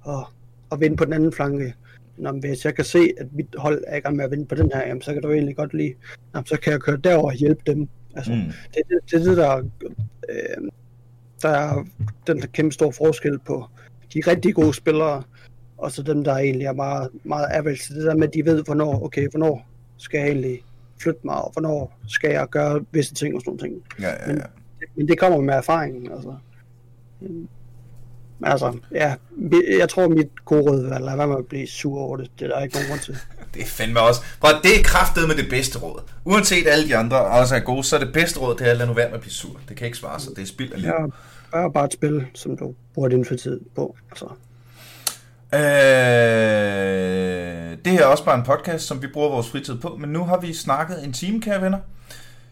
at, 0.08 0.26
at 0.72 0.80
vinde 0.80 0.98
på 0.98 1.06
den 1.06 1.14
anden 1.14 1.34
flanke. 1.34 1.74
Nå, 2.18 2.32
men 2.32 2.40
hvis 2.40 2.66
jeg 2.66 2.76
kan 2.76 2.86
se, 2.86 3.10
at 3.18 3.28
mit 3.34 3.56
hold 3.58 3.84
er 3.88 3.98
i 3.98 4.00
gang 4.00 4.16
med 4.16 4.26
at 4.26 4.32
vinde 4.32 4.46
på 4.46 4.56
den 4.56 4.72
her, 4.74 4.88
jamen, 4.88 5.02
så 5.02 5.14
kan 5.14 5.22
du 5.22 5.32
egentlig 5.32 5.56
godt 5.56 5.74
lide, 5.74 5.94
jamen, 6.36 6.46
så 6.46 6.60
kan 6.60 6.72
jeg 6.74 6.80
køre 6.82 6.98
derover 6.98 7.28
og 7.28 7.34
hjælpe 7.34 7.62
dem. 7.68 7.88
Altså, 8.16 8.32
Mm. 8.32 8.38
det, 8.74 8.82
det, 8.90 9.12
det 9.12 9.26
det, 9.26 9.38
der, 9.38 9.58
øh, 10.30 10.70
der 11.42 11.50
er 11.50 11.84
den 12.28 12.42
der 12.42 12.48
kæmpe 12.48 12.74
store 12.74 12.94
forskel 12.94 13.40
på 13.40 13.66
de 14.14 14.22
rigtig 14.28 14.56
gode 14.56 14.74
spillere 14.74 15.24
og 15.78 15.92
så 15.92 16.04
dem, 16.04 16.24
der 16.24 16.38
egentlig 16.38 16.66
er 16.66 16.74
meget, 16.74 17.10
meget 17.24 17.48
average. 17.52 17.94
Det 17.96 18.04
der 18.04 18.16
med, 18.16 18.28
at 18.28 18.34
de 18.34 18.46
ved, 18.46 18.64
hvornår, 18.64 19.04
okay, 19.04 19.28
hvornår 19.30 19.68
skal 19.98 20.18
jeg 20.20 20.28
egentlig 20.28 20.64
flytte 21.02 21.20
mig, 21.24 21.36
og 21.36 21.52
hvornår 21.54 22.00
skal 22.08 22.32
jeg 22.32 22.48
gøre 22.50 22.82
visse 22.92 23.14
ting 23.14 23.36
og 23.36 23.42
sådan 23.42 23.50
nogle 23.58 23.74
ting. 23.76 23.84
Ja, 24.02 24.30
ja, 24.32 24.34
ja. 24.34 24.46
Men 24.96 25.08
det 25.08 25.20
kommer 25.20 25.42
med 25.42 25.54
erfaringen, 25.54 26.12
altså. 26.12 26.36
Men 27.22 27.50
Altså, 28.44 28.78
ja, 28.92 29.16
jeg 29.80 29.90
tror, 29.90 30.08
mit 30.08 30.28
gode 30.46 30.62
råd 30.62 30.82
vil 30.82 31.02
lade 31.02 31.18
være 31.18 31.28
med 31.28 31.36
at 31.38 31.46
blive 31.46 31.68
sur 31.68 32.00
over 32.00 32.18
det. 32.18 32.32
Det 32.40 32.46
er 32.52 32.56
der 32.56 32.64
ikke 32.64 32.76
nogen 32.76 32.90
grund 32.90 33.00
til. 33.00 33.18
Det 33.54 33.62
er 33.62 33.66
fandme 33.66 34.00
også. 34.00 34.22
Prøv, 34.42 34.52
at- 34.52 34.60
det 34.64 34.72
er 34.80 34.84
kraftet 34.84 35.28
med 35.28 35.36
det 35.36 35.50
bedste 35.50 35.80
råd. 35.80 36.02
Uanset 36.26 36.68
alle 36.68 36.88
de 36.88 36.98
andre 36.98 37.22
også 37.26 37.56
er 37.56 37.60
gode, 37.60 37.84
så 37.84 37.96
er 37.96 38.00
det 38.00 38.14
bedste 38.14 38.40
råd, 38.40 38.58
det 38.58 38.68
er 38.68 38.72
at 38.72 38.78
lade 38.78 38.88
nu 38.88 38.94
være 38.94 39.08
med 39.08 39.16
at 39.16 39.22
blive 39.22 39.32
sur. 39.34 39.60
Det 39.70 39.78
kan 39.78 39.86
ikke 39.86 39.98
svare 39.98 40.20
sig. 40.20 40.32
Det 40.36 40.42
er 40.42 40.46
spild 40.46 40.74
af 40.74 40.82
liv. 40.82 40.88
Ja, 40.90 41.06
bare, 41.52 41.72
bare 41.72 41.86
et 41.86 41.94
spil, 41.94 42.26
som 42.34 42.58
du 42.58 42.74
bruger 42.94 43.10
din 43.10 43.26
fritid 43.26 43.60
på. 43.76 43.96
Altså, 44.12 44.26
Øh, 45.54 45.60
det 47.86 47.92
her 47.94 48.02
er 48.02 48.06
også 48.06 48.26
bare 48.26 48.36
en 48.38 48.44
podcast, 48.44 48.88
som 48.88 49.02
vi 49.02 49.08
bruger 49.08 49.30
vores 49.30 49.50
fritid 49.50 49.78
på, 49.80 49.98
men 50.00 50.10
nu 50.10 50.24
har 50.24 50.40
vi 50.40 50.54
snakket 50.54 51.04
en 51.04 51.14
time, 51.14 51.42
kære 51.42 51.62
venner. 51.62 51.80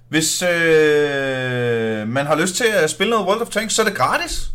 Hvis 0.10 0.42
øh, 0.42 2.08
man 2.08 2.26
har 2.26 2.36
lyst 2.42 2.56
til 2.56 2.66
at 2.84 2.90
spille 2.90 3.10
noget 3.12 3.28
World 3.28 3.42
of 3.42 3.50
Tanks, 3.50 3.74
så 3.74 3.82
er 3.82 3.86
det 3.86 3.96
gratis. 3.96 4.50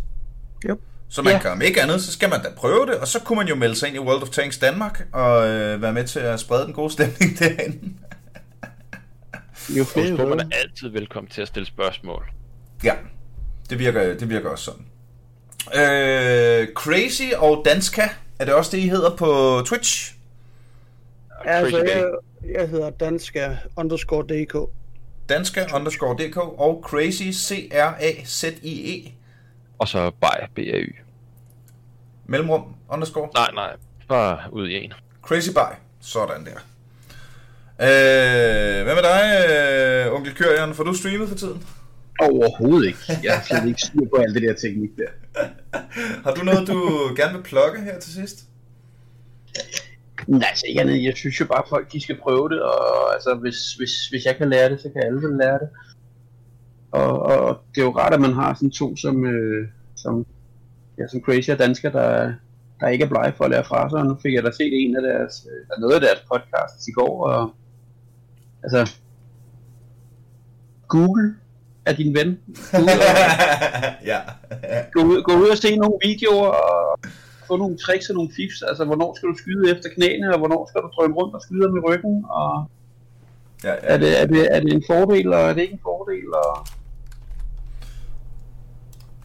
jo. 0.69 0.79
Så 1.09 1.23
man 1.23 1.33
Ja. 1.33 1.39
kan 1.39 1.51
om 1.51 1.63
ikke 1.63 1.83
andet, 1.83 2.03
så 2.03 2.13
skal 2.13 2.31
man 2.31 2.41
da 2.43 2.49
prøve 2.57 2.87
det, 2.87 2.95
og 2.95 3.09
så 3.09 3.21
kunne 3.21 3.37
man 3.37 3.49
jo 3.49 3.55
melde 3.55 3.77
sig 3.77 3.89
ind 3.89 3.97
i 3.97 4.01
World 4.01 4.23
of 4.23 4.29
Tanks 4.29 4.59
Danmark, 4.59 5.07
og 5.13 5.49
øh, 5.49 5.83
være 5.83 5.93
med 5.93 6.05
til 6.05 6.19
at 6.21 6.41
sprede 6.41 6.65
den 6.65 6.73
gode 6.73 6.91
stemning 6.93 7.35
derinde. 7.39 7.79
Jo 9.69 9.83
Husk 9.83 9.93
flere, 9.93 10.17
på, 10.17 10.29
man 10.29 10.41
er 10.41 10.45
altid 10.63 10.89
velkommen 10.89 11.31
til 11.31 11.43
at 11.43 11.49
stille 11.49 11.67
spørgsmål. 11.67 12.25
Ja, 12.85 12.95
det 13.71 13.79
virker, 13.79 14.15
det 14.19 14.29
virker 14.31 14.49
også 14.51 14.65
sådan. 14.65 14.87
Øh, 15.75 16.69
Crazy 16.75 17.23
og 17.37 17.63
Danska, 17.65 18.09
er 18.39 18.45
det 18.45 18.55
også 18.55 18.77
det, 18.77 18.83
I 18.83 18.89
hedder 18.89 19.17
på 19.17 19.61
Twitch? 19.67 20.15
Ja, 21.45 21.51
altså, 21.51 21.79
jeg, 21.79 22.05
jeg 22.59 22.69
hedder 22.69 22.91
danska 22.91 23.57
underscore 23.77 24.23
dk. 24.23 24.71
Danska 25.29 25.67
underscore 25.75 26.17
DK 26.17 26.37
og 26.37 26.83
Crazy, 26.87 27.23
C-R-A-Z-I-E, 27.33 29.13
Og 29.79 29.89
så 29.89 30.11
by 30.11 30.47
BAY. 30.55 30.97
mellemrum 32.27 32.75
underscore. 32.89 33.29
Nej, 33.35 33.51
nej. 33.55 33.77
Bare 34.09 34.39
ud 34.53 34.69
i 34.69 34.75
en. 34.85 34.93
Crazy 35.23 35.51
By. 35.51 35.75
Sådan 36.01 36.45
der. 36.47 36.57
Øh, 37.81 38.85
hvad 38.85 38.95
med 38.95 39.03
dig, 39.03 39.47
øh, 40.07 40.13
onkel 40.15 40.35
Kørian? 40.35 40.75
Får 40.75 40.85
du 40.85 40.95
streamet 40.95 41.29
for 41.29 41.37
tiden? 41.37 41.67
Overhovedet 42.21 42.87
ikke. 42.87 42.99
Jeg 43.23 43.33
har 43.37 43.43
slet 43.43 43.69
ikke 43.69 43.81
styr 43.81 44.07
på 44.15 44.17
alt 44.23 44.35
det 44.35 44.43
der 44.43 44.55
teknik 44.55 44.91
der. 44.97 45.11
Har 46.25 46.35
du 46.35 46.45
noget, 46.45 46.69
du 46.69 46.79
gerne 47.17 47.35
vil 47.37 47.43
plukke 47.43 47.81
her 47.81 47.99
til 47.99 48.13
sidst? 48.13 48.49
Nej, 50.27 50.49
altså 50.49 50.65
ikke 50.69 50.81
andet. 50.81 51.05
Jeg 51.05 51.17
synes 51.17 51.41
jo 51.41 51.45
bare, 51.45 51.63
at 51.63 51.69
folk 51.69 51.93
de 51.93 52.01
skal 52.01 52.19
prøve 52.23 52.49
det, 52.49 52.63
og 52.63 53.15
altså, 53.15 53.35
hvis, 53.35 53.75
hvis, 53.75 54.09
hvis 54.09 54.25
jeg 54.25 54.37
kan 54.37 54.51
lære 54.51 54.71
det, 54.71 54.81
så 54.81 54.89
kan 54.93 55.03
alle 55.07 55.23
vel 55.23 55.37
lære 55.37 55.59
det. 55.59 55.69
Og, 56.93 57.23
og 57.23 57.61
det 57.75 57.81
er 57.81 57.85
jo 57.85 57.97
rart, 57.99 58.15
at 58.15 58.21
man 58.21 58.33
har 58.33 58.55
sådan 58.55 58.71
to 58.71 58.97
som, 58.97 59.27
øh, 59.27 59.69
som, 59.97 60.27
ja, 60.99 61.07
som 61.07 61.21
crazy 61.21 61.51
og 61.51 61.59
dansker, 61.59 61.91
der, 61.91 62.33
der 62.81 62.89
ikke 62.89 63.05
er 63.05 63.09
blege 63.09 63.33
for 63.37 63.45
at 63.45 63.51
lære 63.51 63.65
fra 63.65 63.91
sig, 63.91 63.99
og 63.99 64.07
nu 64.07 64.17
fik 64.23 64.35
jeg 64.35 64.43
da 64.43 64.51
set 64.51 64.73
en 64.73 64.97
af 64.97 65.03
deres, 65.03 65.47
øh, 65.51 65.61
eller 65.63 65.81
noget 65.81 65.95
af 65.95 66.01
deres 66.01 66.21
podcasts 66.33 66.89
i 66.89 66.93
går, 66.93 67.27
og 67.27 67.55
altså, 68.63 68.95
Google 70.89 71.35
er 71.87 71.93
din 71.93 72.15
ven. 72.15 72.39
Gå 72.73 72.79
ud, 72.79 72.85
og, 72.87 74.05
ja. 74.05 74.19
gå, 74.93 75.01
ud, 75.03 75.23
gå 75.23 75.33
ud 75.33 75.49
og 75.49 75.57
se 75.59 75.77
nogle 75.77 75.99
videoer, 76.05 76.47
og 76.49 76.99
få 77.47 77.57
nogle 77.57 77.77
tricks 77.79 78.09
og 78.09 78.15
nogle 78.15 78.31
fifs, 78.37 78.63
altså 78.63 78.85
hvornår 78.85 79.15
skal 79.17 79.29
du 79.29 79.35
skyde 79.39 79.71
efter 79.77 79.89
knæene, 79.97 80.33
og 80.33 80.39
hvornår 80.39 80.69
skal 80.71 80.81
du 80.81 80.89
drømme 80.97 81.17
rundt 81.17 81.35
og 81.35 81.41
skyde 81.43 81.73
med 81.73 81.83
ryggen, 81.89 82.25
og 82.31 82.71
ja, 83.65 83.71
ja. 83.73 83.77
er 83.83 83.97
det, 83.97 84.21
er, 84.21 84.27
det, 84.27 84.49
er 84.57 84.61
det 84.61 84.73
en 84.73 84.85
fordel, 84.91 85.33
og 85.33 85.41
er 85.41 85.53
det 85.53 85.61
ikke 85.63 85.73
en 85.73 85.81
fordel, 85.83 86.35
og 86.35 86.67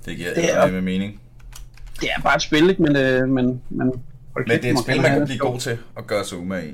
Det 0.05 0.17
giver 0.17 0.33
Det 0.33 0.53
er- 0.57 0.71
med 0.71 0.81
mening. 0.81 1.21
det 2.01 2.09
er 2.17 2.21
bare 2.21 2.35
et 2.35 2.41
spil, 2.41 2.69
ikke? 2.69 2.81
men, 2.81 2.95
øh, 2.95 3.29
men, 3.29 3.45
men, 3.69 3.87
Men 4.35 4.47
det 4.47 4.65
er 4.65 4.71
et 4.73 4.79
spil, 4.79 5.01
man 5.01 5.11
kan 5.11 5.25
blive 5.25 5.39
god 5.39 5.59
til 5.59 5.77
at 5.97 6.07
gøre 6.07 6.23
sig 6.25 6.37
umage 6.37 6.67
i. 6.67 6.73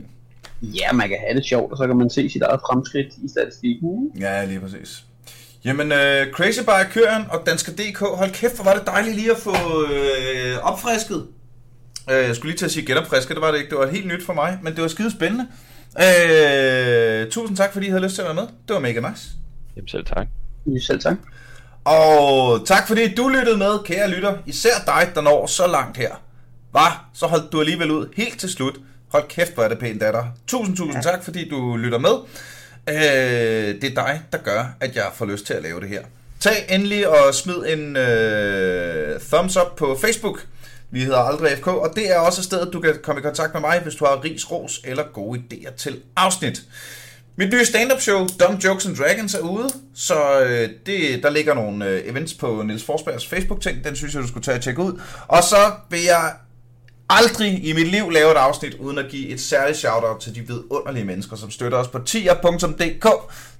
Ja, 0.62 0.92
man 0.94 1.10
kan 1.10 1.18
have 1.28 1.36
det 1.38 1.46
sjovt, 1.46 1.72
og 1.72 1.78
så 1.78 1.88
kan 1.88 1.98
man 1.98 2.10
se 2.10 2.30
sit 2.30 2.42
eget 2.42 2.60
fremskridt 2.70 3.08
i 3.24 3.28
statistikken. 3.30 4.12
ikke? 4.16 4.28
Ja, 4.28 4.46
lige 4.46 4.60
præcis. 4.60 5.06
Jamen, 5.66 5.92
øh, 5.92 6.32
Crazy 6.32 6.60
by 6.60 6.92
Køren 6.94 7.24
og 7.30 7.44
Dansker.dk, 7.46 8.00
hold 8.00 8.32
kæft, 8.32 8.56
hvor 8.56 8.64
var 8.64 8.74
det 8.74 8.88
dejligt 8.88 9.16
lige 9.16 9.32
at 9.32 9.38
få 9.38 9.56
øh, 9.92 10.58
opfrisket. 10.62 11.28
Øh, 12.10 12.16
jeg 12.28 12.36
skulle 12.36 12.52
lige 12.52 12.58
til 12.58 12.66
at 12.66 12.72
sige 12.72 12.86
genopfrisket, 12.86 13.36
det 13.36 13.42
var 13.42 13.52
det 13.52 13.58
ikke. 13.58 13.70
Det 13.70 13.78
var 13.78 13.88
helt 13.88 14.08
nyt 14.08 14.26
for 14.26 14.34
mig, 14.34 14.60
men 14.62 14.74
det 14.74 14.82
var 14.82 14.88
skide 14.88 15.12
spændende. 15.12 15.48
Øh, 16.00 17.32
tusind 17.32 17.58
tak, 17.58 17.74
fordi 17.74 17.86
I 17.86 17.90
havde 17.90 18.04
lyst 18.04 18.16
til 18.16 18.22
at 18.22 18.26
være 18.26 18.36
med. 18.36 18.44
Det 18.68 18.74
var 18.74 18.80
mega 18.80 19.00
nice. 19.10 19.28
Jamen 19.76 19.88
selv 19.88 20.06
tak. 20.06 20.28
Ja. 20.66 20.80
Selv 20.80 21.00
tak. 21.00 21.18
Og 21.84 22.66
tak 22.66 22.88
fordi 22.88 23.16
du 23.16 23.28
lyttede 23.28 23.58
med, 23.58 23.84
kære 23.86 24.10
lytter. 24.10 24.38
Især 24.46 24.76
dig, 24.86 25.12
der 25.16 25.22
når 25.22 25.48
så 25.48 25.68
langt 25.68 25.98
her. 25.98 26.22
Var, 26.74 27.10
så 27.14 27.28
holdt 27.28 27.52
du 27.52 27.60
alligevel 27.60 27.92
ud 27.92 28.08
helt 28.18 28.40
til 28.40 28.50
slut. 28.50 28.76
Hold 29.12 29.28
kæft, 29.28 29.54
hvor 29.54 29.64
er 29.64 29.70
det 29.70 29.80
pænt 29.80 30.04
af 30.04 30.14
dig. 30.14 30.32
Tusind, 30.48 30.78
tusind 30.78 31.04
tak, 31.04 31.24
fordi 31.24 31.50
du 31.50 31.78
lytter 31.78 31.98
med. 31.98 32.12
Øh, 32.90 32.96
det 33.82 33.84
er 33.84 33.96
dig, 33.96 34.22
der 34.32 34.38
gør, 34.38 34.76
at 34.80 34.96
jeg 34.96 35.06
får 35.14 35.26
lyst 35.26 35.46
til 35.46 35.54
at 35.54 35.64
lave 35.64 35.82
det 35.82 35.90
her. 35.90 36.02
Tag 36.40 36.66
endelig 36.70 37.08
og 37.08 37.36
smid 37.36 37.56
en 37.56 37.98
øh, 37.98 39.20
thumbs 39.20 39.58
up 39.58 39.76
på 39.78 39.98
Facebook. 40.02 40.46
Vi 40.92 41.00
hedder 41.00 41.18
Aldrig 41.18 41.58
FK, 41.58 41.68
og 41.68 41.92
det 41.96 42.12
er 42.12 42.20
også 42.20 42.42
et 42.42 42.46
sted, 42.46 42.72
du 42.72 42.80
kan 42.80 42.94
komme 43.04 43.20
i 43.20 43.24
kontakt 43.24 43.54
med 43.54 43.62
mig, 43.62 43.80
hvis 43.84 43.96
du 43.96 44.06
har 44.06 44.24
ris, 44.24 44.52
ros 44.52 44.82
eller 44.84 45.04
gode 45.14 45.42
idéer 45.54 45.76
til 45.76 46.02
afsnit. 46.16 46.62
Mit 47.38 47.54
nye 47.54 47.66
stand-up 47.66 48.02
show, 48.02 48.28
Dumb 48.40 48.64
Jokes 48.64 48.86
and 48.86 48.96
Dragons, 48.96 49.34
er 49.34 49.40
ude, 49.40 49.70
så 49.96 50.42
øh, 50.42 50.70
det, 50.86 51.24
der 51.24 51.30
ligger 51.30 51.54
nogle 51.54 51.86
øh, 51.90 52.02
events 52.06 52.34
på 52.34 52.64
Niels 52.66 52.84
Forsbergs 52.84 53.28
Facebook-ting, 53.28 53.84
den 53.84 53.96
synes 53.96 54.14
jeg, 54.14 54.24
du 54.24 54.28
skulle 54.28 54.44
tage 54.44 54.58
og 54.58 54.62
tjekke 54.62 54.82
ud. 54.82 55.02
Og 55.28 55.44
så 55.44 55.72
vil 55.90 56.04
jeg 56.04 56.34
aldrig 57.10 57.66
i 57.66 57.74
mit 57.74 57.88
liv 57.88 58.10
lave 58.10 58.32
et 58.32 58.38
afsnit, 58.38 58.74
uden 58.74 58.98
at 58.98 59.06
give 59.10 59.28
et 59.28 59.42
særligt 59.42 59.78
shout-out 59.78 60.22
til 60.22 60.36
de 60.36 60.42
vidunderlige 60.42 61.06
mennesker, 61.06 61.36
som 61.36 61.52
støtter 61.52 61.78
os 61.78 61.88
på 61.88 62.00
tier.dk. 62.00 63.08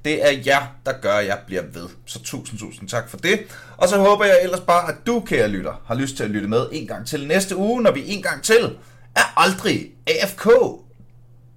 Det 0.06 0.28
er 0.28 0.42
jer, 0.46 0.62
der 0.86 0.94
gør, 1.02 1.14
at 1.14 1.28
jeg 1.28 1.40
bliver 1.48 1.64
ved. 1.74 1.88
Så 2.06 2.24
tusind, 2.24 2.60
tusind 2.60 2.90
tak 2.90 3.10
for 3.10 3.18
det. 3.18 3.40
Og 3.78 3.90
så 3.90 3.98
håber 3.98 4.26
jeg 4.26 4.40
ellers 4.44 4.60
bare, 4.60 4.90
at 4.90 4.96
du, 5.08 5.20
kære 5.20 5.48
lytter, 5.48 5.82
har 5.86 5.96
lyst 5.96 6.18
til 6.18 6.24
at 6.24 6.30
lytte 6.30 6.48
med 6.48 6.68
en 6.72 6.88
gang 6.88 7.08
til 7.08 7.28
næste 7.28 7.56
uge, 7.56 7.82
når 7.82 7.92
vi 7.92 8.04
en 8.08 8.22
gang 8.22 8.44
til 8.44 8.78
er 9.16 9.40
aldrig 9.40 9.92
AFK. 10.08 10.46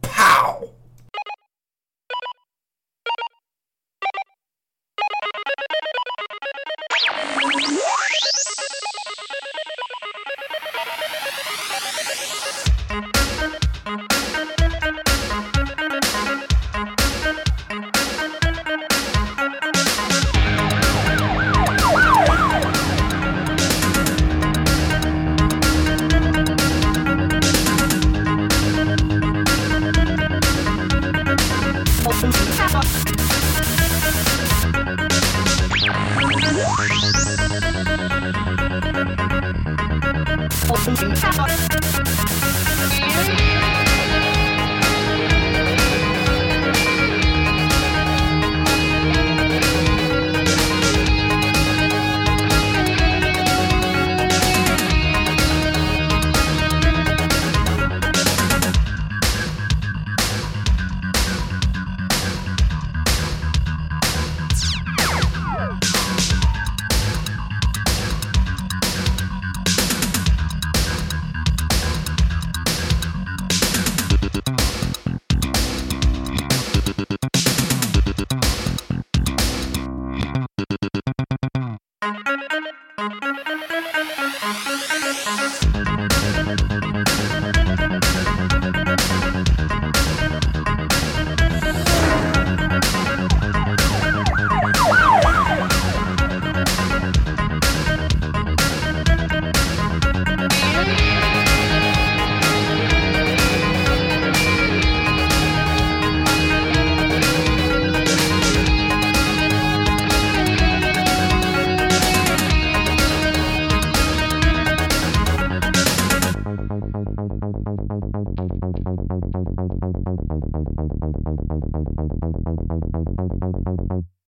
Pow! 0.02 0.77